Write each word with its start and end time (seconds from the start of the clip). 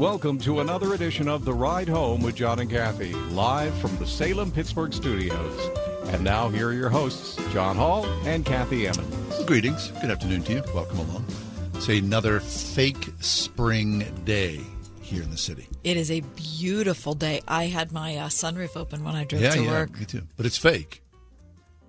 Welcome 0.00 0.38
to 0.38 0.60
another 0.60 0.94
edition 0.94 1.28
of 1.28 1.44
The 1.44 1.52
Ride 1.52 1.86
Home 1.86 2.22
with 2.22 2.34
John 2.34 2.58
and 2.58 2.70
Kathy, 2.70 3.12
live 3.12 3.74
from 3.80 3.94
the 3.98 4.06
Salem 4.06 4.50
Pittsburgh 4.50 4.94
studios. 4.94 5.70
And 6.06 6.24
now, 6.24 6.48
here 6.48 6.68
are 6.68 6.72
your 6.72 6.88
hosts, 6.88 7.36
John 7.52 7.76
Hall 7.76 8.06
and 8.24 8.46
Kathy 8.46 8.88
Emmons. 8.88 9.44
Greetings. 9.44 9.88
Good 10.00 10.10
afternoon 10.10 10.42
to 10.44 10.52
you. 10.54 10.62
Welcome 10.74 11.00
along. 11.00 11.26
It's 11.74 11.86
another 11.88 12.40
fake 12.40 13.10
spring 13.20 14.10
day 14.24 14.62
here 15.02 15.22
in 15.22 15.30
the 15.30 15.36
city. 15.36 15.68
It 15.84 15.98
is 15.98 16.10
a 16.10 16.22
beautiful 16.34 17.12
day. 17.12 17.42
I 17.46 17.66
had 17.66 17.92
my 17.92 18.16
uh, 18.16 18.28
sunroof 18.28 18.78
open 18.78 19.04
when 19.04 19.14
I 19.14 19.24
drove 19.24 19.42
yeah, 19.42 19.50
to 19.50 19.62
yeah, 19.62 19.70
work. 19.70 19.98
me 20.00 20.06
too. 20.06 20.22
But 20.34 20.46
it's 20.46 20.56
fake. 20.56 21.02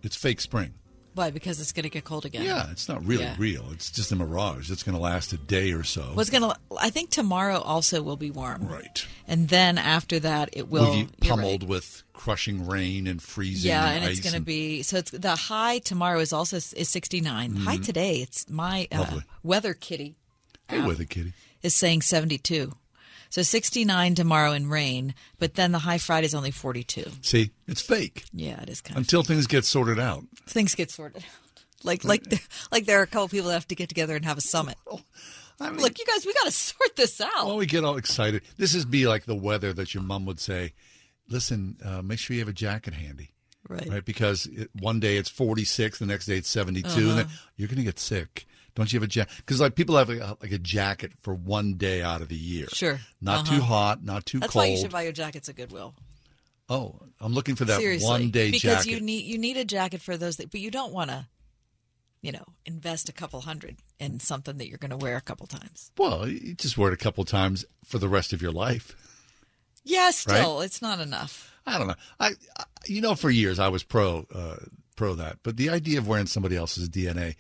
It's 0.03 0.17
fake 0.17 0.41
spring. 0.41 0.73
Why? 1.13 1.29
Because 1.29 1.59
it's 1.59 1.71
going 1.73 1.83
to 1.83 1.89
get 1.89 2.05
cold 2.05 2.25
again. 2.25 2.43
Yeah, 2.43 2.71
it's 2.71 2.87
not 2.87 3.05
really 3.05 3.23
Yeah. 3.23 3.35
real. 3.37 3.65
It's 3.71 3.91
just 3.91 4.11
a 4.11 4.15
mirage. 4.15 4.71
It's 4.71 4.83
going 4.83 4.95
to 4.95 5.01
last 5.01 5.33
a 5.33 5.37
day 5.37 5.73
or 5.73 5.83
so. 5.83 6.03
What's 6.13 6.29
going 6.29 6.43
to? 6.43 6.55
I 6.79 6.89
think 6.89 7.09
tomorrow 7.09 7.59
also 7.59 8.01
will 8.01 8.15
be 8.15 8.31
warm. 8.31 8.67
right? 8.67 9.05
And 9.27 9.49
then 9.49 9.77
after 9.77 10.19
that, 10.19 10.49
it 10.53 10.69
will. 10.69 10.83
We'll 10.91 11.05
be 11.05 11.27
pummeled 11.27 11.63
right. 11.63 11.69
with 11.69 12.03
crushing 12.13 12.65
rain 12.67 13.07
and 13.07 13.21
freezing. 13.21 13.69
Yeah, 13.69 13.89
and, 13.89 14.03
and 14.03 14.11
it's 14.11 14.21
going 14.21 14.31
to 14.31 14.37
and- 14.37 14.45
be 14.45 14.83
so. 14.83 14.97
It's 14.97 15.11
the 15.11 15.35
high 15.35 15.79
tomorrow 15.79 16.19
is 16.19 16.31
also 16.31 16.57
is 16.57 16.89
69. 16.89 17.55
High 17.57 17.77
today, 17.77 18.17
it's 18.21 18.49
my 18.49 18.87
uh, 18.91 19.03
Mm-hmm. 19.03 19.17
Weather 19.43 19.73
kitty 19.73 20.15
Hey, 20.69 20.81
weather 20.81 21.03
kitty. 21.05 21.33
is 21.61 21.75
saying 21.75 22.03
72. 22.03 22.71
So 23.31 23.41
69 23.41 24.13
tomorrow 24.13 24.51
in 24.51 24.69
rain, 24.69 25.15
but 25.39 25.55
then 25.55 25.71
the 25.71 25.79
high 25.79 25.97
Friday 25.97 26.25
is 26.27 26.35
only 26.35 26.51
42. 26.51 27.05
See, 27.23 27.49
it's 27.67 27.81
fake 27.81 28.25
Yeah, 28.33 28.61
it 28.61 28.69
is 28.69 28.81
kind 28.81 28.97
of 28.97 29.01
until 29.01 29.23
things 29.23 29.47
get 29.47 29.65
sorted 29.65 29.99
out. 29.99 30.23
things 30.47 30.75
get 30.75 30.91
sorted 30.91 31.23
out. 31.23 31.63
Like 31.83 32.03
like 32.03 32.23
like 32.71 32.85
there 32.85 32.99
are 32.99 33.03
a 33.03 33.07
couple 33.07 33.27
people 33.29 33.47
that 33.47 33.53
have 33.55 33.67
to 33.69 33.75
get 33.75 33.89
together 33.89 34.15
and 34.15 34.23
have 34.25 34.37
a 34.37 34.41
summit. 34.41 34.75
I 35.59 35.69
mean, 35.69 35.79
Look, 35.81 35.97
you 35.99 36.05
guys, 36.05 36.25
we 36.25 36.33
got 36.33 36.45
to 36.45 36.51
sort 36.51 36.95
this 36.95 37.21
out. 37.21 37.29
Oh, 37.37 37.55
we 37.57 37.65
get 37.67 37.83
all 37.83 37.95
excited. 37.97 38.41
This 38.57 38.73
is 38.75 38.83
be 38.85 39.07
like 39.07 39.25
the 39.25 39.35
weather 39.35 39.73
that 39.73 39.93
your 39.93 40.01
mom 40.03 40.25
would 40.25 40.39
say. 40.39 40.73
Listen, 41.29 41.77
uh, 41.85 42.01
make 42.01 42.17
sure 42.19 42.33
you 42.33 42.41
have 42.41 42.49
a 42.49 42.53
jacket 42.53 42.93
handy, 42.95 43.31
right. 43.69 43.87
right? 43.87 44.03
Because 44.05 44.47
it, 44.47 44.69
one 44.79 44.99
day 44.99 45.17
it's 45.17 45.29
46, 45.29 45.99
the 45.99 46.05
next 46.07 46.25
day 46.25 46.37
it's 46.37 46.49
72, 46.49 46.87
and 46.89 46.97
Uh-huh. 46.97 47.15
then 47.15 47.27
you're 47.57 47.67
going 47.67 47.77
to 47.77 47.83
get 47.83 47.99
sick. 47.99 48.47
Don't 48.75 48.91
you 48.93 48.97
have 48.99 49.03
a 49.03 49.07
jacket? 49.07 49.33
Because 49.37 49.59
like 49.59 49.75
people 49.75 49.97
have 49.97 50.09
a, 50.09 50.37
like 50.41 50.51
a 50.51 50.57
jacket 50.57 51.11
for 51.21 51.33
one 51.33 51.73
day 51.75 52.01
out 52.01 52.21
of 52.21 52.29
the 52.29 52.35
year. 52.35 52.67
Sure. 52.71 52.99
Not 53.19 53.39
Uh-huh. 53.47 53.55
too 53.57 53.61
hot, 53.61 54.03
not 54.03 54.25
too 54.25 54.39
That's 54.39 54.53
cold. 54.53 54.63
why 54.63 54.67
you 54.71 54.77
should 54.77 54.91
buy 54.91 55.01
your 55.03 55.11
jackets 55.11 55.49
at 55.49 55.55
Goodwill. 55.55 55.93
oh, 56.69 56.99
I'm 57.19 57.33
looking 57.33 57.55
for 57.55 57.65
that 57.65 57.79
Seriously, 57.79 58.07
one 58.07 58.29
day 58.31 58.49
because 58.51 58.85
jacket. 58.85 58.91
you 58.91 59.01
need 59.01 59.25
you 59.25 59.37
need 59.37 59.57
a 59.57 59.65
jacket 59.65 60.01
for 60.01 60.15
those, 60.17 60.37
that, 60.37 60.51
but 60.51 60.61
you 60.61 60.71
don't 60.71 60.93
want 60.93 61.09
to, 61.09 61.27
you 62.21 62.31
know, 62.31 62.45
invest 62.65 63.09
a 63.09 63.13
couple 63.13 63.41
hundred 63.41 63.75
in 63.99 64.19
something 64.21 64.57
that 64.57 64.67
you're 64.69 64.77
going 64.77 64.91
to 64.91 64.97
wear 64.97 65.17
a 65.17 65.21
couple 65.21 65.47
times. 65.47 65.91
well, 65.97 66.27
you 66.27 66.53
just 66.53 66.77
wear 66.77 66.91
it 66.91 66.93
a 66.93 66.97
couple 67.03 67.25
times 67.25 67.65
for 67.85 67.97
the 67.99 68.07
rest 68.07 68.31
of 68.31 68.41
your 68.41 68.51
life. 68.53 68.95
Yeah, 69.83 70.11
still, 70.11 70.61
it's 70.61 70.81
not 70.81 70.99
enough. 70.99 71.51
I 71.65 71.77
don't 71.77 71.87
know. 71.87 71.95
I, 72.19 72.31
I 72.57 72.63
you 72.85 73.01
know, 73.01 73.15
for 73.15 73.29
years 73.29 73.59
I 73.59 73.67
was 73.67 73.83
pro 73.83 74.25
uh, 74.33 74.57
pro 74.95 75.15
that, 75.15 75.39
but 75.43 75.57
the 75.57 75.69
idea 75.71 75.97
of 75.99 76.07
wearing 76.07 76.25
somebody 76.27 76.55
else's 76.55 76.87
DNA 76.89 77.35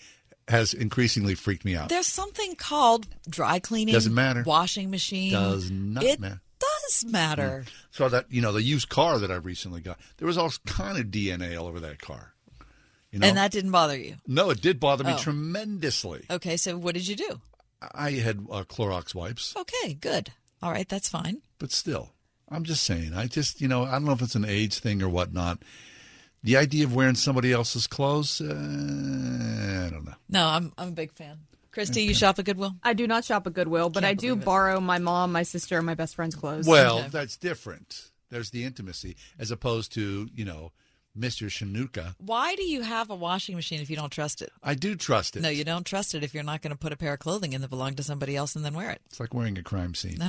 has 0.51 0.73
increasingly 0.73 1.33
freaked 1.35 1.65
me 1.65 1.75
out. 1.75 1.89
There's 1.89 2.05
something 2.07 2.55
called 2.55 3.07
dry 3.27 3.57
cleaning. 3.59 3.93
Doesn't 3.93 4.13
matter. 4.13 4.43
Washing 4.45 4.91
machine 4.91 5.31
Does 5.31 5.71
not 5.71 6.03
it 6.03 6.19
matter. 6.19 6.41
Does 6.59 7.05
matter. 7.05 7.65
So 7.89 8.07
that 8.09 8.25
you 8.29 8.41
know, 8.41 8.51
the 8.51 8.61
used 8.61 8.89
car 8.89 9.17
that 9.17 9.31
I 9.31 9.35
recently 9.35 9.81
got, 9.81 9.97
there 10.17 10.27
was 10.27 10.37
all 10.37 10.51
kind 10.67 10.99
of 10.99 11.07
DNA 11.07 11.59
all 11.59 11.65
over 11.67 11.79
that 11.79 11.99
car. 11.99 12.33
You 13.11 13.19
know, 13.19 13.27
And 13.27 13.35
that 13.37 13.51
didn't 13.51 13.71
bother 13.71 13.97
you. 13.97 14.15
no, 14.27 14.51
it 14.51 14.61
did 14.61 14.79
bother 14.79 15.03
me 15.03 15.13
Oh. 15.13 15.17
tremendously. 15.17 16.25
Okay, 16.29 16.55
so 16.57 16.77
what 16.77 16.93
did 16.93 17.07
you 17.07 17.15
do? 17.15 17.41
I 17.93 18.11
had 18.11 18.45
uh, 18.51 18.63
Clorox 18.63 19.15
wipes, 19.15 19.55
Okay, 19.57 19.95
good. 19.95 20.31
All 20.61 20.71
right, 20.71 20.87
that's 20.87 21.09
fine. 21.09 21.41
but 21.57 21.71
still, 21.71 22.11
I'm 22.47 22.63
just 22.63 22.83
saying. 22.83 23.13
I 23.15 23.25
just 23.27 23.59
you 23.59 23.67
know, 23.67 23.83
I 23.83 23.91
don't 23.93 24.05
know 24.05 24.11
if 24.11 24.21
it's 24.21 24.35
an 24.35 24.45
age 24.45 24.77
thing 24.79 25.01
or 25.01 25.09
whatnot. 25.09 25.63
The 26.43 26.57
idea 26.57 26.85
of 26.85 26.95
wearing 26.95 27.15
somebody 27.15 27.51
else's 27.51 27.85
clothes, 27.87 28.41
uh, 28.41 28.45
I 28.45 29.89
don't 29.91 30.05
know. 30.05 30.13
No, 30.29 30.45
I'm 30.47 30.73
I'm 30.77 30.89
a 30.89 30.91
big 30.91 31.11
fan. 31.13 31.39
Christy, 31.71 32.03
you 32.03 32.13
shop 32.13 32.37
at 32.39 32.45
Goodwill? 32.45 32.73
I 32.83 32.93
do 32.93 33.07
not 33.07 33.23
shop 33.23 33.47
at 33.47 33.53
Goodwill, 33.53 33.89
but 33.89 34.01
Can't 34.03 34.11
I 34.11 34.13
do 34.13 34.29
believe 34.29 34.41
it. 34.41 34.45
borrow 34.45 34.79
my 34.81 34.97
mom, 34.99 35.31
my 35.31 35.43
sister, 35.43 35.77
and 35.77 35.85
my 35.85 35.93
best 35.93 36.15
friend's 36.15 36.35
clothes. 36.35 36.67
Well, 36.67 36.99
Okay. 36.99 37.07
that's 37.09 37.37
different. 37.37 38.09
There's 38.29 38.49
the 38.49 38.63
intimacy 38.65 39.15
as 39.39 39.51
opposed 39.51 39.93
to 39.93 40.29
you 40.35 40.43
know, 40.43 40.71
Mr. 41.17 41.47
Shanuka. 41.47 42.15
Why 42.17 42.55
do 42.55 42.63
you 42.63 42.81
have 42.81 43.09
a 43.09 43.15
washing 43.15 43.55
machine 43.55 43.79
if 43.81 43.89
you 43.89 43.95
don't 43.95 44.11
trust 44.11 44.41
it? 44.41 44.51
I 44.63 44.73
do 44.73 44.95
trust 44.95 45.37
it. 45.37 45.43
No, 45.43 45.49
you 45.49 45.63
don't 45.63 45.85
trust 45.85 46.13
it 46.15 46.23
if 46.23 46.33
you're 46.33 46.43
not 46.43 46.61
going 46.61 46.71
to 46.71 46.77
put 46.77 46.91
a 46.91 46.97
pair 46.97 47.13
of 47.13 47.19
clothing 47.19 47.53
in 47.53 47.61
that 47.61 47.69
belong 47.69 47.93
to 47.95 48.03
somebody 48.03 48.35
else 48.35 48.55
and 48.55 48.65
then 48.65 48.73
wear 48.73 48.89
it. 48.89 49.01
It's 49.07 49.19
like 49.19 49.33
wearing 49.33 49.57
a 49.57 49.63
crime 49.63 49.93
scene. 49.95 50.19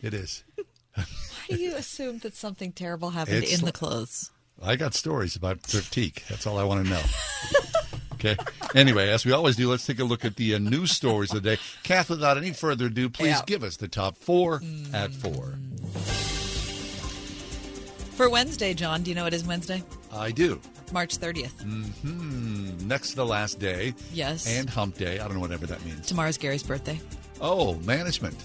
It 0.00 0.14
is. 0.14 0.44
Why 0.94 1.04
do 1.48 1.56
you 1.56 1.74
assume 1.74 2.18
that 2.20 2.34
something 2.36 2.72
terrible 2.72 3.10
happened 3.10 3.42
It's 3.44 3.58
in 3.58 3.64
the 3.64 3.72
clothes? 3.72 4.30
I 4.62 4.76
got 4.76 4.94
stories 4.94 5.36
about 5.36 5.62
critique. 5.62 6.24
That's 6.28 6.46
all 6.46 6.58
I 6.58 6.64
want 6.64 6.84
to 6.84 6.90
know. 6.90 7.02
okay. 8.14 8.36
Anyway, 8.74 9.08
as 9.10 9.24
we 9.26 9.32
always 9.32 9.56
do, 9.56 9.68
let's 9.70 9.84
take 9.86 9.98
a 10.00 10.04
look 10.04 10.24
at 10.24 10.36
the 10.36 10.54
uh, 10.54 10.58
news 10.58 10.90
stories 10.92 11.32
of 11.34 11.42
the 11.42 11.56
day. 11.56 11.62
Kath, 11.82 12.08
without 12.10 12.36
any 12.38 12.52
further 12.52 12.86
ado, 12.86 13.08
please 13.10 13.28
Yeah. 13.36 13.42
give 13.46 13.62
us 13.62 13.76
the 13.76 13.88
top 13.88 14.16
four 14.16 14.62
at 14.92 15.12
four. 15.12 15.58
For 18.16 18.30
Wednesday, 18.30 18.74
John, 18.74 19.02
do 19.02 19.10
you 19.10 19.14
know 19.16 19.24
what 19.24 19.34
is 19.34 19.44
Wednesday? 19.44 19.82
I 20.12 20.30
do. 20.30 20.60
March 20.92 21.18
30th. 21.18 21.60
Hmm. 21.62 22.86
Next 22.86 23.10
to 23.10 23.16
the 23.16 23.26
last 23.26 23.58
day. 23.58 23.92
Yes. 24.12 24.46
And 24.46 24.70
hump 24.70 24.96
day. 24.96 25.18
I 25.18 25.24
don't 25.24 25.34
know 25.34 25.40
whatever 25.40 25.66
that 25.66 25.84
means. 25.84 26.06
Tomorrow's 26.06 26.38
Gary's 26.38 26.62
birthday. 26.62 27.00
Oh, 27.40 27.74
management. 27.80 28.36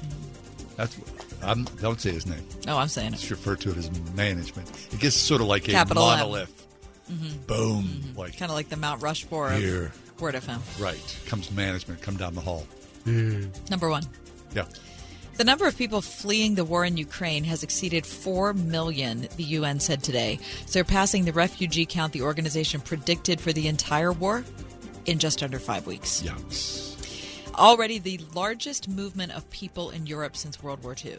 That's. 0.76 0.98
I'm, 1.42 1.64
don't 1.82 2.00
say 2.02 2.12
his 2.12 2.26
name. 2.26 2.44
Oh, 2.68 2.78
I'm 2.78 2.88
saying 2.88 3.14
it. 3.14 3.18
Just 3.18 3.32
refer 3.32 3.56
to 3.56 3.72
it 3.72 3.78
as 3.78 3.90
management. 4.14 4.70
It 4.92 5.00
gets 5.00 5.16
sort 5.16 5.42
of 5.42 5.48
like 5.48 5.68
a 5.68 5.72
Capital 5.72 6.04
Mm-hmm. 6.04 6.20
monolith. 6.20 7.48
Boom. 7.48 8.14
Like 8.16 8.38
Kind 8.38 8.52
of 8.52 8.56
like 8.56 8.70
the 8.70 8.78
Mount 8.78 9.02
Rushmore 9.02 9.52
of 9.54 9.60
Here. 9.60 9.92
Word 10.20 10.36
FM. 10.36 10.60
right 10.82 11.20
comes 11.26 11.50
management. 11.52 12.02
Come 12.02 12.18
down 12.18 12.36
the 12.36 12.42
hall. 12.42 12.68
Number 13.06 13.90
one. 13.90 14.04
Yeah. 14.54 14.66
The 15.38 15.44
number 15.46 15.66
of 15.66 15.78
people 15.78 16.02
fleeing 16.02 16.56
the 16.56 16.66
war 16.66 16.84
in 16.84 16.98
Ukraine 16.98 17.46
has 17.46 17.64
exceeded 17.64 18.06
4 18.06 18.54
million, 18.54 19.28
the 19.38 19.44
UN 19.44 19.80
said 19.80 20.04
today, 20.04 20.38
surpassing 20.66 21.24
the 21.24 21.32
refugee 21.32 21.86
count 21.86 22.12
the 22.12 22.22
organization 22.24 22.82
predicted 22.82 23.40
for 23.40 23.54
the 23.54 23.68
entire 23.70 24.12
war 24.12 24.44
in 25.06 25.18
just 25.18 25.42
under 25.42 25.58
five 25.58 25.88
weeks. 25.88 26.22
Yucks. 26.22 26.89
Already 27.60 28.00
the 28.00 28.22
largest 28.34 28.88
movement 28.88 29.34
of 29.34 29.50
people 29.50 29.90
in 29.90 30.08
Europe 30.08 30.38
since 30.38 30.64
World 30.64 30.82
War 30.82 30.96
II. 31.04 31.18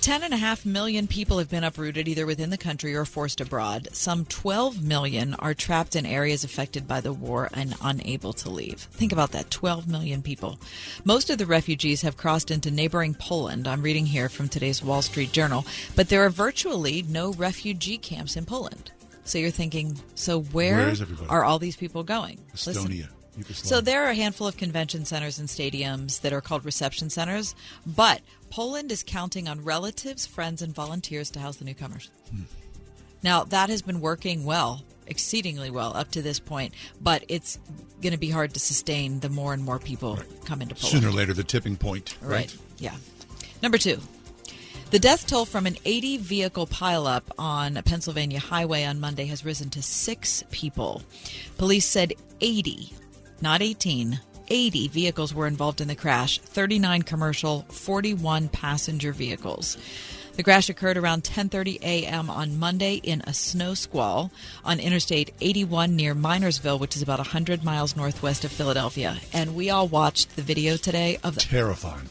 Ten 0.00 0.24
and 0.24 0.34
a 0.34 0.36
half 0.36 0.66
million 0.66 1.06
people 1.06 1.38
have 1.38 1.48
been 1.48 1.62
uprooted 1.62 2.08
either 2.08 2.26
within 2.26 2.50
the 2.50 2.58
country 2.58 2.94
or 2.94 3.04
forced 3.04 3.40
abroad. 3.40 3.88
Some 3.92 4.24
12 4.24 4.82
million 4.82 5.34
are 5.34 5.54
trapped 5.54 5.94
in 5.94 6.06
areas 6.06 6.42
affected 6.42 6.88
by 6.88 7.00
the 7.00 7.12
war 7.12 7.48
and 7.54 7.74
unable 7.82 8.32
to 8.34 8.50
leave. 8.50 8.80
Think 8.80 9.12
about 9.12 9.30
that 9.32 9.50
12 9.50 9.86
million 9.88 10.22
people. 10.22 10.58
Most 11.04 11.30
of 11.30 11.38
the 11.38 11.46
refugees 11.46 12.02
have 12.02 12.16
crossed 12.16 12.50
into 12.50 12.70
neighboring 12.70 13.14
Poland. 13.14 13.68
I'm 13.68 13.82
reading 13.82 14.06
here 14.06 14.28
from 14.28 14.48
today's 14.48 14.82
Wall 14.82 15.02
Street 15.02 15.30
Journal. 15.30 15.64
But 15.94 16.08
there 16.08 16.24
are 16.24 16.30
virtually 16.30 17.02
no 17.08 17.32
refugee 17.32 17.98
camps 17.98 18.36
in 18.36 18.44
Poland. 18.44 18.90
So 19.24 19.38
you're 19.38 19.50
thinking, 19.50 20.00
so 20.14 20.40
where, 20.40 20.92
Where 20.92 20.94
are 21.28 21.44
all 21.44 21.58
these 21.58 21.76
people 21.76 22.04
going? 22.04 22.38
Estonia. 22.54 22.74
Yugoslavia. 22.74 23.08
So 23.52 23.80
there 23.80 24.04
are 24.04 24.10
a 24.10 24.14
handful 24.14 24.46
of 24.46 24.56
convention 24.56 25.04
centers 25.04 25.38
and 25.38 25.48
stadiums 25.48 26.20
that 26.22 26.32
are 26.32 26.40
called 26.40 26.64
reception 26.64 27.10
centers, 27.10 27.54
but 27.86 28.22
Poland 28.50 28.90
is 28.90 29.02
counting 29.02 29.48
on 29.48 29.64
relatives, 29.64 30.26
friends, 30.26 30.62
and 30.62 30.74
volunteers 30.74 31.30
to 31.32 31.40
house 31.40 31.56
the 31.56 31.64
newcomers. 31.64 32.10
Hmm. 32.30 32.42
Now 33.22 33.44
that 33.44 33.68
has 33.68 33.82
been 33.82 34.00
working 34.00 34.44
well, 34.44 34.82
exceedingly 35.06 35.70
well 35.70 35.96
up 35.96 36.10
to 36.12 36.22
this 36.22 36.38
point, 36.38 36.74
but 37.00 37.24
it's 37.28 37.58
going 38.02 38.12
to 38.12 38.18
be 38.18 38.30
hard 38.30 38.54
to 38.54 38.60
sustain 38.60 39.20
the 39.20 39.28
more 39.28 39.52
and 39.52 39.62
more 39.62 39.78
people 39.78 40.18
come 40.44 40.62
into 40.62 40.74
Poland. 40.74 40.92
Sooner 41.02 41.08
or 41.08 41.12
later, 41.12 41.32
the 41.32 41.44
tipping 41.44 41.76
point, 41.76 42.16
right? 42.20 42.30
Right. 42.30 42.56
Yeah. 42.78 42.94
Number 43.62 43.78
two. 43.78 44.00
The 44.90 45.00
death 45.00 45.26
toll 45.26 45.46
from 45.46 45.66
an 45.66 45.76
80 45.84 46.18
vehicle 46.18 46.68
pileup 46.68 47.22
on 47.36 47.76
a 47.76 47.82
Pennsylvania 47.82 48.38
highway 48.38 48.84
on 48.84 49.00
Monday 49.00 49.26
has 49.26 49.44
risen 49.44 49.68
to 49.70 49.82
six 49.82 50.44
people. 50.52 51.02
Police 51.58 51.86
said 51.86 52.12
80, 52.40 52.92
not 53.40 53.62
18, 53.62 54.20
80 54.48 54.88
vehicles 54.88 55.34
were 55.34 55.46
involved 55.46 55.80
in 55.80 55.88
the 55.88 55.94
crash 55.94 56.38
39 56.40 57.02
commercial, 57.02 57.62
41 57.68 58.48
passenger 58.48 59.12
vehicles. 59.12 59.76
The 60.36 60.42
crash 60.42 60.68
occurred 60.68 60.98
around 60.98 61.24
10:30 61.24 61.80
a.m. 61.80 62.28
on 62.28 62.58
Monday 62.58 62.96
in 62.96 63.22
a 63.22 63.32
snow 63.32 63.72
squall 63.72 64.30
on 64.64 64.78
Interstate 64.78 65.34
81 65.40 65.96
near 65.96 66.14
Minersville, 66.14 66.78
which 66.78 66.94
is 66.94 67.00
about 67.00 67.18
100 67.18 67.64
miles 67.64 67.96
northwest 67.96 68.44
of 68.44 68.52
Philadelphia. 68.52 69.16
And 69.32 69.54
we 69.54 69.70
all 69.70 69.88
watched 69.88 70.36
the 70.36 70.42
video 70.42 70.76
today 70.76 71.18
of 71.24 71.36
the 71.36 71.40
Terrifying. 71.40 72.08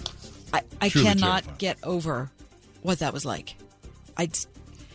I, 0.51 0.63
I 0.81 0.89
Truly 0.89 1.05
cannot 1.07 1.43
terrifying. 1.43 1.55
get 1.59 1.77
over 1.83 2.31
what 2.81 2.99
that 2.99 3.13
was 3.13 3.25
like. 3.25 3.55
I 4.17 4.29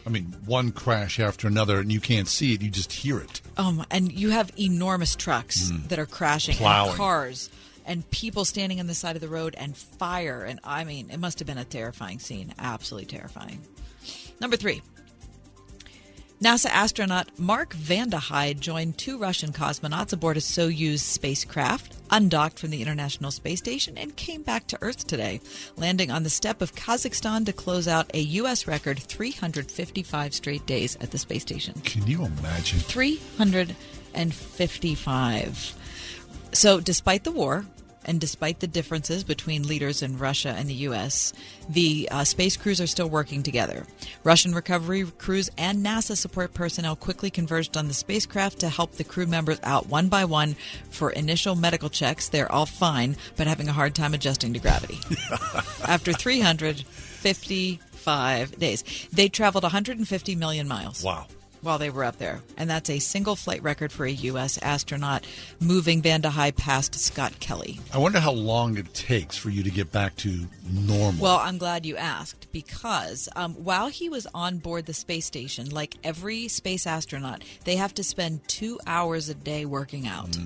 I 0.04 0.08
mean, 0.08 0.34
one 0.44 0.72
crash 0.72 1.20
after 1.20 1.46
another, 1.46 1.78
and 1.78 1.92
you 1.92 2.00
can't 2.00 2.26
see 2.26 2.54
it; 2.54 2.62
you 2.62 2.70
just 2.70 2.92
hear 2.92 3.20
it. 3.20 3.40
Um 3.60 3.84
and 3.90 4.10
you 4.12 4.30
have 4.30 4.50
enormous 4.58 5.14
trucks 5.14 5.70
that 5.88 5.98
are 5.98 6.06
crashing 6.06 6.54
Mm. 6.56 6.58
Plowing. 6.58 6.88
and 6.90 6.96
cars 6.96 7.50
and 7.86 8.08
people 8.10 8.44
standing 8.44 8.80
on 8.80 8.86
the 8.86 8.94
side 8.94 9.16
of 9.16 9.22
the 9.22 9.28
road 9.28 9.54
and 9.58 9.76
fire 9.76 10.42
and 10.42 10.58
I 10.64 10.84
mean 10.84 11.10
it 11.10 11.18
must 11.18 11.38
have 11.40 11.46
been 11.46 11.58
a 11.58 11.64
terrifying 11.64 12.18
scene, 12.18 12.54
absolutely 12.58 13.06
terrifying. 13.06 13.60
Number 14.40 14.56
3. 14.56 14.80
NASA 16.42 16.70
astronaut 16.70 17.38
Mark 17.38 17.74
Vande 17.74 18.14
Hei 18.14 18.54
joined 18.54 18.96
two 18.96 19.18
Russian 19.18 19.52
cosmonauts 19.52 20.14
aboard 20.14 20.38
a 20.38 20.40
Soyuz 20.40 21.00
spacecraft, 21.00 21.94
undocked 22.10 22.58
from 22.58 22.70
the 22.70 22.80
International 22.80 23.30
Space 23.30 23.58
Station, 23.58 23.98
and 23.98 24.16
came 24.16 24.42
back 24.42 24.66
to 24.68 24.78
Earth 24.80 25.06
today, 25.06 25.42
landing 25.76 26.10
on 26.10 26.22
the 26.22 26.30
steppe 26.30 26.62
of 26.62 26.74
Kazakhstan 26.74 27.44
to 27.44 27.52
close 27.52 27.86
out 27.86 28.10
a 28.14 28.20
U.S. 28.20 28.66
record 28.66 29.00
355 29.00 30.32
straight 30.32 30.64
days 30.64 30.96
at 31.02 31.10
the 31.10 31.18
space 31.18 31.42
station. 31.42 31.74
Can 31.84 32.06
you 32.06 32.24
imagine? 32.24 32.78
355. 32.78 35.74
So, 36.52 36.80
despite 36.80 37.24
the 37.24 37.32
war 37.32 37.66
and 38.04 38.20
despite 38.20 38.60
the 38.60 38.66
differences 38.66 39.24
between 39.24 39.66
leaders 39.66 40.02
in 40.02 40.18
Russia 40.18 40.54
and 40.56 40.68
the 40.68 40.74
U.S., 40.74 41.32
the 41.68 42.08
uh, 42.10 42.24
space 42.24 42.56
crews 42.56 42.80
are 42.80 42.86
still 42.86 43.08
working 43.08 43.42
together. 43.42 43.86
Russian 44.24 44.54
recovery 44.54 45.04
crews 45.18 45.50
and 45.58 45.84
NASA 45.84 46.16
support 46.16 46.54
personnel 46.54 46.96
quickly 46.96 47.30
converged 47.30 47.76
on 47.76 47.88
the 47.88 47.94
spacecraft 47.94 48.60
to 48.60 48.68
help 48.68 48.92
the 48.92 49.04
crew 49.04 49.26
members 49.26 49.58
out 49.62 49.88
one 49.88 50.08
by 50.08 50.24
one 50.24 50.56
for 50.90 51.10
initial 51.10 51.54
medical 51.54 51.88
checks. 51.88 52.28
They're 52.28 52.50
all 52.50 52.66
fine, 52.66 53.16
but 53.36 53.46
having 53.46 53.68
a 53.68 53.72
hard 53.72 53.94
time 53.94 54.14
adjusting 54.14 54.52
to 54.54 54.58
gravity. 54.58 54.98
After 55.86 56.12
355 56.12 58.58
days, 58.58 59.08
they 59.12 59.28
traveled 59.28 59.62
150 59.64 60.34
million 60.34 60.66
miles 60.68 61.04
Wow. 61.04 61.26
While 61.62 61.78
they 61.78 61.90
were 61.90 62.04
up 62.04 62.18
there. 62.18 62.40
And 62.56 62.70
that's 62.70 62.88
a 62.88 62.98
single 62.98 63.36
flight 63.36 63.62
record 63.62 63.92
for 63.92 64.06
a 64.06 64.10
U.S. 64.10 64.58
astronaut, 64.62 65.26
moving 65.60 66.00
Vande 66.02 66.24
Hei 66.24 66.50
past 66.52 66.94
Scott 66.94 67.38
Kelly. 67.40 67.78
I 67.92 67.98
wonder 67.98 68.18
how 68.20 68.32
long 68.32 68.78
it 68.78 68.94
takes 68.94 69.36
for 69.36 69.50
you 69.50 69.62
to 69.62 69.70
get 69.70 69.92
back 69.92 70.16
to 70.16 70.46
normal. 70.70 71.22
Well, 71.22 71.38
I'm 71.38 71.58
glad 71.58 71.84
you 71.84 71.96
asked 71.96 72.50
because 72.52 73.28
um, 73.36 73.54
while 73.54 73.88
he 73.88 74.08
was 74.08 74.26
on 74.34 74.58
board 74.58 74.86
the 74.86 74.94
space 74.94 75.26
station, 75.26 75.70
like 75.70 75.96
every 76.02 76.48
space 76.48 76.86
astronaut, 76.86 77.44
they 77.64 77.76
have 77.76 77.94
to 77.94 78.04
spend 78.04 78.46
two 78.48 78.78
hours 78.86 79.28
a 79.28 79.34
day 79.34 79.64
working 79.66 80.06
out. 80.06 80.36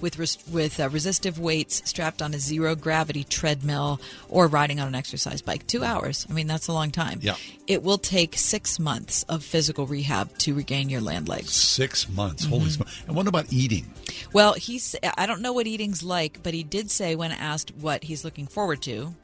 With 0.00 0.18
res- 0.18 0.38
with 0.50 0.80
uh, 0.80 0.88
resistive 0.88 1.38
weights 1.38 1.82
strapped 1.84 2.22
on 2.22 2.34
a 2.34 2.38
zero 2.38 2.74
gravity 2.74 3.24
treadmill 3.24 4.00
or 4.28 4.46
riding 4.46 4.80
on 4.80 4.88
an 4.88 4.94
exercise 4.94 5.42
bike, 5.42 5.66
two 5.66 5.84
hours. 5.84 6.26
I 6.28 6.32
mean 6.32 6.46
that's 6.46 6.68
a 6.68 6.72
long 6.72 6.90
time. 6.90 7.20
Yeah. 7.22 7.36
It 7.66 7.82
will 7.82 7.98
take 7.98 8.36
six 8.36 8.78
months 8.78 9.22
of 9.24 9.44
physical 9.44 9.86
rehab 9.86 10.36
to 10.38 10.54
regain 10.54 10.88
your 10.88 11.00
land 11.00 11.28
legs. 11.28 11.52
Six 11.52 12.08
months. 12.08 12.44
Mm-hmm. 12.44 12.52
Holy 12.52 12.70
smokes. 12.70 13.02
And 13.06 13.16
what 13.16 13.26
about 13.26 13.52
eating? 13.52 13.86
Well, 14.32 14.54
he's 14.54 14.96
I 15.16 15.26
don't 15.26 15.42
know 15.42 15.52
what 15.52 15.66
eating's 15.66 16.02
like, 16.02 16.42
but 16.42 16.54
he 16.54 16.62
did 16.62 16.90
say 16.90 17.16
when 17.16 17.32
asked 17.32 17.74
what 17.76 18.04
he's 18.04 18.24
looking 18.24 18.46
forward 18.46 18.82
to 18.82 19.14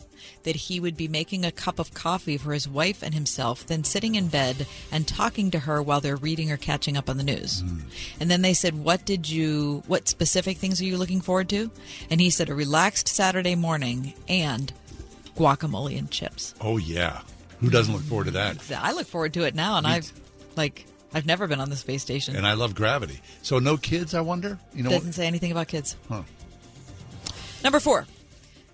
that 0.45 0.57
he 0.57 0.81
would 0.81 0.97
be 0.97 1.09
making 1.09 1.45
a 1.45 1.53
cup 1.53 1.79
of 1.79 1.95
coffee 1.95 2.37
for 2.37 2.53
his 2.53 2.69
wife 2.69 3.03
and 3.03 3.15
himself, 3.15 3.67
then 3.67 3.85
sitting 3.85 4.15
in 4.15 4.29
bed 4.29 4.67
and 4.91 5.07
talking 5.07 5.51
to 5.51 5.61
her 5.61 5.83
while 5.83 6.01
they're 6.01 6.17
reading 6.17 6.51
or 6.51 6.57
catching 6.57 6.97
up 6.97 7.09
on 7.09 7.17
the 7.17 7.25
news. 7.25 7.61
Hmm. 7.61 7.81
And 8.21 8.31
then 8.31 8.43
they 8.43 8.55
said, 8.55 8.75
"What 8.75 9.05
did 9.05 9.29
you 9.29 9.83
what 9.87 10.09
specific 10.09 10.59
things 10.59 10.81
are 10.81 10.85
you 10.85 10.97
looking 10.97 11.21
forward 11.21 11.49
to?" 11.51 11.71
And 12.11 12.21
he 12.21 12.31
said 12.31 12.49
a 12.49 12.55
relaxed 12.55 13.09
Saturday 13.09 13.55
morning 13.55 14.15
and 14.29 14.73
guacamole 15.37 15.97
and 15.99 16.11
chips. 16.11 16.55
Oh, 16.61 16.77
yeah. 16.77 17.21
Who 17.61 17.71
doesn't 17.71 17.93
look 17.95 18.03
forward 18.03 18.25
to 18.25 18.31
that? 18.33 18.59
I 18.73 18.93
look 18.93 19.07
forward 19.07 19.35
to 19.35 19.45
it 19.45 19.55
now 19.55 19.79
and 19.79 19.87
Me 19.87 19.95
I've 19.95 20.13
like 20.57 20.87
I've 21.13 21.27
never 21.27 21.47
been 21.47 21.61
on 21.61 21.71
the 21.71 21.77
space 21.77 22.03
station. 22.03 22.37
And 22.37 22.47
I 22.47 22.53
love 22.53 22.75
gravity. 22.75 23.21
So 23.43 23.59
no 23.59 23.77
kids, 23.77 24.15
I 24.15 24.21
wonder? 24.21 24.59
You 24.75 24.83
know, 24.83 24.91
Doesn't 24.91 25.15
say 25.15 25.27
anything 25.27 25.51
about 25.51 25.69
kids. 25.69 25.97
Huh. 26.09 26.23
Number 27.65 27.81
four. 27.81 28.07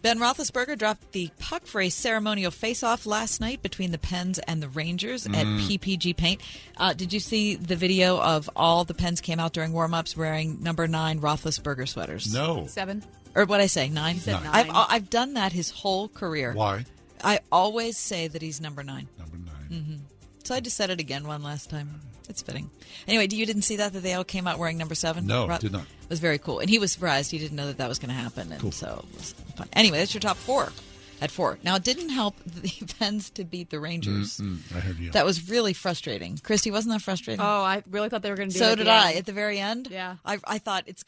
Ben 0.05 0.19
Roethlisberger 0.19 0.77
dropped 0.77 1.13
the 1.13 1.31
puck 1.39 1.65
for 1.65 1.81
a 1.81 1.89
ceremonial 1.89 2.51
face-off 2.51 3.07
last 3.07 3.41
night 3.41 3.63
between 3.63 3.91
the 3.91 3.97
Pens 3.97 4.39
and 4.41 4.63
the 4.63 4.69
Rangers 4.69 5.25
at 5.25 5.33
Mm. 5.33 5.67
PPG 5.67 6.13
Paint. 6.15 6.43
Uh, 6.77 6.93
did 6.93 7.11
you 7.11 7.21
see 7.21 7.55
the 7.55 7.75
video 7.75 8.21
of 8.21 8.51
all 8.55 8.85
the 8.85 8.93
Pens 8.93 9.23
came 9.23 9.41
out 9.41 9.55
during 9.55 9.73
warm-ups 9.73 10.15
wearing 10.15 10.63
number 10.63 10.87
nine 10.87 11.21
Roethlisberger 11.21 11.89
sweaters? 11.89 12.31
no. 12.35 12.67
Seven. 12.67 13.03
Or 13.35 13.47
what 13.47 13.63
I 13.63 13.67
say, 13.67 13.89
nine? 13.89 14.19
said 14.21 14.35
Nine. 14.45 14.51
I've. 14.53 14.71
I've 14.75 15.11
done 15.11 15.35
that 15.35 15.53
his 15.53 15.71
whole 15.71 16.09
career. 16.09 16.53
Why? 16.53 16.85
I 17.25 17.41
always 17.51 17.97
say 17.97 18.29
that 18.29 18.43
he's 18.43 18.61
number 18.61 18.83
nine. 18.85 19.09
Number 19.19 19.39
9 19.39 19.55
Mm-hmm. 19.81 19.95
So 20.45 20.55
I 20.55 20.61
just 20.61 20.77
said 20.77 20.91
it 20.91 21.01
again 21.01 21.27
one 21.27 21.43
last 21.43 21.71
time. 21.71 22.03
It's 22.29 22.43
fitting. 22.43 22.71
Anyway, 23.09 23.27
you 23.31 23.47
didn't 23.47 23.63
see 23.63 23.77
that 23.77 23.95
that 23.95 24.01
they 24.01 24.13
all 24.13 24.23
came 24.25 24.47
out 24.47 24.59
wearing 24.59 24.77
number 24.77 24.95
seven? 24.95 25.27
No, 25.27 25.49
Ro- 25.49 25.57
did 25.59 25.73
not. 25.73 25.83
It 26.03 26.11
was 26.11 26.21
very 26.21 26.39
cool, 26.39 26.59
and 26.61 26.69
he 26.69 26.79
was 26.79 26.93
surprised. 26.93 27.31
He 27.31 27.39
didn't 27.39 27.57
know 27.57 27.67
that 27.69 27.79
that 27.79 27.89
was 27.89 27.99
going 27.99 28.11
to 28.11 28.15
happen, 28.15 28.53
and 28.53 28.61
Cool. 28.61 28.71
so 28.73 29.05
it 29.11 29.17
was 29.19 29.35
fun. 29.57 29.69
Anyway, 29.73 29.99
that's 29.99 30.15
your 30.15 30.21
top 30.21 30.37
four 30.37 30.73
at 31.21 31.31
four. 31.31 31.59
Now 31.63 31.77
it 31.77 31.85
didn't 31.85 32.11
help 32.11 32.37
the 32.47 32.73
Pens 32.99 33.31
to 33.31 33.45
beat 33.45 33.71
the 33.71 33.81
Rangers. 33.81 34.39
Mm, 34.39 34.59
I 34.75 34.81
heard 34.81 34.99
you. 34.99 35.11
That 35.13 35.25
was 35.25 35.49
really 35.49 35.73
frustrating. 35.73 36.39
Christy, 36.39 36.71
wasn't 36.71 36.95
that 36.95 37.03
frustrating? 37.03 37.41
Oh, 37.45 37.63
I 37.63 37.83
really 37.91 38.09
thought 38.09 38.23
they 38.23 38.31
were 38.31 38.37
going 38.37 38.51
to 38.51 38.59
do 38.59 38.63
it. 38.65 38.67
so 38.69 38.75
did 38.75 38.89
I 38.89 39.11
end. 39.11 39.19
at 39.19 39.27
the 39.27 39.33
very 39.33 39.59
end. 39.59 39.89
Yeah. 39.91 40.17
I, 40.25 40.39
I 40.45 40.59
thought 40.59 40.85
it's 40.87 41.05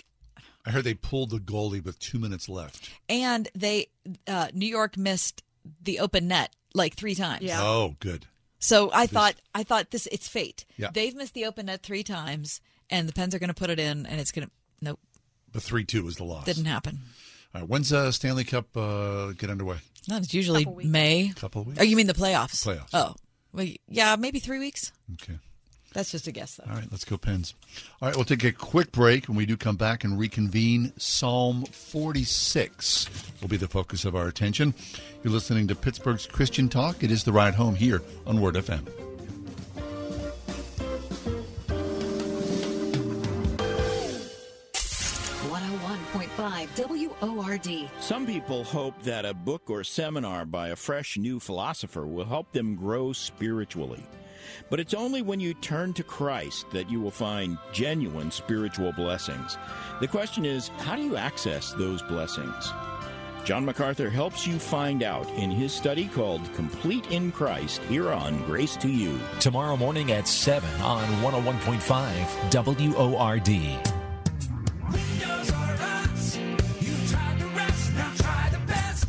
I 0.64 0.70
heard 0.70 0.84
they 0.84 0.94
pulled 0.94 1.30
the 1.30 1.38
goalie 1.38 1.84
with 1.84 1.98
two 2.00 2.18
minutes 2.18 2.48
left. 2.48 2.90
and 3.08 3.48
they 3.54 3.88
uh, 4.26 4.48
New 4.52 4.66
York 4.66 4.96
missed 4.96 5.42
the 5.82 6.00
open 6.00 6.28
net 6.28 6.54
like 6.74 6.94
three 6.94 7.14
times. 7.14 7.42
Yeah. 7.42 7.60
Oh, 7.62 7.96
good. 8.00 8.26
So 8.58 8.90
I 8.92 9.06
thought 9.06 9.34
I 9.54 9.62
thought 9.62 9.90
this 9.90 10.06
it's 10.08 10.26
fate. 10.28 10.64
Yeah. 10.76 10.88
They've 10.92 11.14
missed 11.14 11.34
the 11.34 11.44
open 11.44 11.66
net 11.66 11.82
three 11.82 12.02
times, 12.02 12.60
and 12.90 13.08
the 13.08 13.12
Pens 13.12 13.34
are 13.34 13.38
going 13.38 13.48
to 13.48 13.54
put 13.54 13.70
it 13.70 13.78
in, 13.78 14.06
and 14.06 14.18
it's 14.20 14.32
going 14.32 14.46
to 14.46 14.52
nope, 14.80 14.98
The 15.52 15.60
3 15.60 15.84
2 15.84 16.02
was 16.02 16.16
the 16.16 16.24
loss. 16.24 16.44
didn't 16.46 16.64
happen. 16.64 17.00
All 17.56 17.62
right, 17.62 17.70
when's 17.70 17.90
uh, 17.90 18.12
Stanley 18.12 18.44
Cup 18.44 18.76
uh, 18.76 19.32
get 19.32 19.48
underway? 19.48 19.78
No, 20.10 20.18
it's 20.18 20.34
usually 20.34 20.64
Couple 20.64 20.76
weeks. 20.76 20.90
May. 20.90 21.32
Couple 21.36 21.62
of 21.62 21.68
weeks? 21.68 21.78
Oh, 21.80 21.84
you 21.84 21.96
mean 21.96 22.06
the 22.06 22.12
playoffs? 22.12 22.66
Playoffs. 22.66 22.90
Oh, 22.92 23.14
well, 23.54 23.66
yeah, 23.88 24.14
maybe 24.16 24.40
three 24.40 24.58
weeks. 24.58 24.92
Okay. 25.14 25.38
That's 25.94 26.10
just 26.12 26.26
a 26.26 26.32
guess, 26.32 26.56
though. 26.56 26.70
All 26.70 26.76
right, 26.76 26.86
let's 26.90 27.06
go, 27.06 27.16
Pens. 27.16 27.54
All 28.02 28.08
right, 28.08 28.14
we'll 28.14 28.26
take 28.26 28.44
a 28.44 28.52
quick 28.52 28.92
break. 28.92 29.26
When 29.26 29.38
we 29.38 29.46
do 29.46 29.56
come 29.56 29.76
back 29.76 30.04
and 30.04 30.18
reconvene, 30.18 30.92
Psalm 30.98 31.64
46 31.64 33.08
will 33.40 33.48
be 33.48 33.56
the 33.56 33.68
focus 33.68 34.04
of 34.04 34.14
our 34.14 34.28
attention. 34.28 34.74
You're 35.24 35.32
listening 35.32 35.66
to 35.68 35.74
Pittsburgh's 35.74 36.26
Christian 36.26 36.68
Talk. 36.68 37.02
It 37.02 37.10
is 37.10 37.24
the 37.24 37.32
ride 37.32 37.54
home 37.54 37.74
here 37.74 38.02
on 38.26 38.38
Word 38.42 38.56
FM. 38.56 39.05
101.5 46.46 47.36
WORD. 47.36 47.90
Some 48.00 48.26
people 48.26 48.64
hope 48.64 49.00
that 49.02 49.24
a 49.24 49.34
book 49.34 49.68
or 49.68 49.82
seminar 49.82 50.44
by 50.44 50.68
a 50.68 50.76
fresh 50.76 51.16
new 51.16 51.40
philosopher 51.40 52.06
will 52.06 52.24
help 52.24 52.52
them 52.52 52.76
grow 52.76 53.12
spiritually. 53.12 54.04
But 54.70 54.80
it's 54.80 54.94
only 54.94 55.22
when 55.22 55.40
you 55.40 55.54
turn 55.54 55.92
to 55.94 56.04
Christ 56.04 56.66
that 56.70 56.88
you 56.88 57.00
will 57.00 57.10
find 57.10 57.58
genuine 57.72 58.30
spiritual 58.30 58.92
blessings. 58.92 59.58
The 60.00 60.08
question 60.08 60.44
is, 60.44 60.68
how 60.78 60.94
do 60.96 61.02
you 61.02 61.16
access 61.16 61.72
those 61.72 62.02
blessings? 62.02 62.72
John 63.44 63.64
MacArthur 63.64 64.10
helps 64.10 64.46
you 64.46 64.58
find 64.58 65.02
out 65.02 65.28
in 65.34 65.50
his 65.50 65.72
study 65.72 66.06
called 66.08 66.52
Complete 66.54 67.10
in 67.12 67.30
Christ 67.30 67.80
here 67.82 68.10
on 68.10 68.42
Grace 68.44 68.76
to 68.78 68.88
You. 68.88 69.18
Tomorrow 69.38 69.76
morning 69.76 70.10
at 70.10 70.26
7 70.26 70.68
on 70.80 71.04
101.5 71.22 72.96
WORD. 72.96 74.05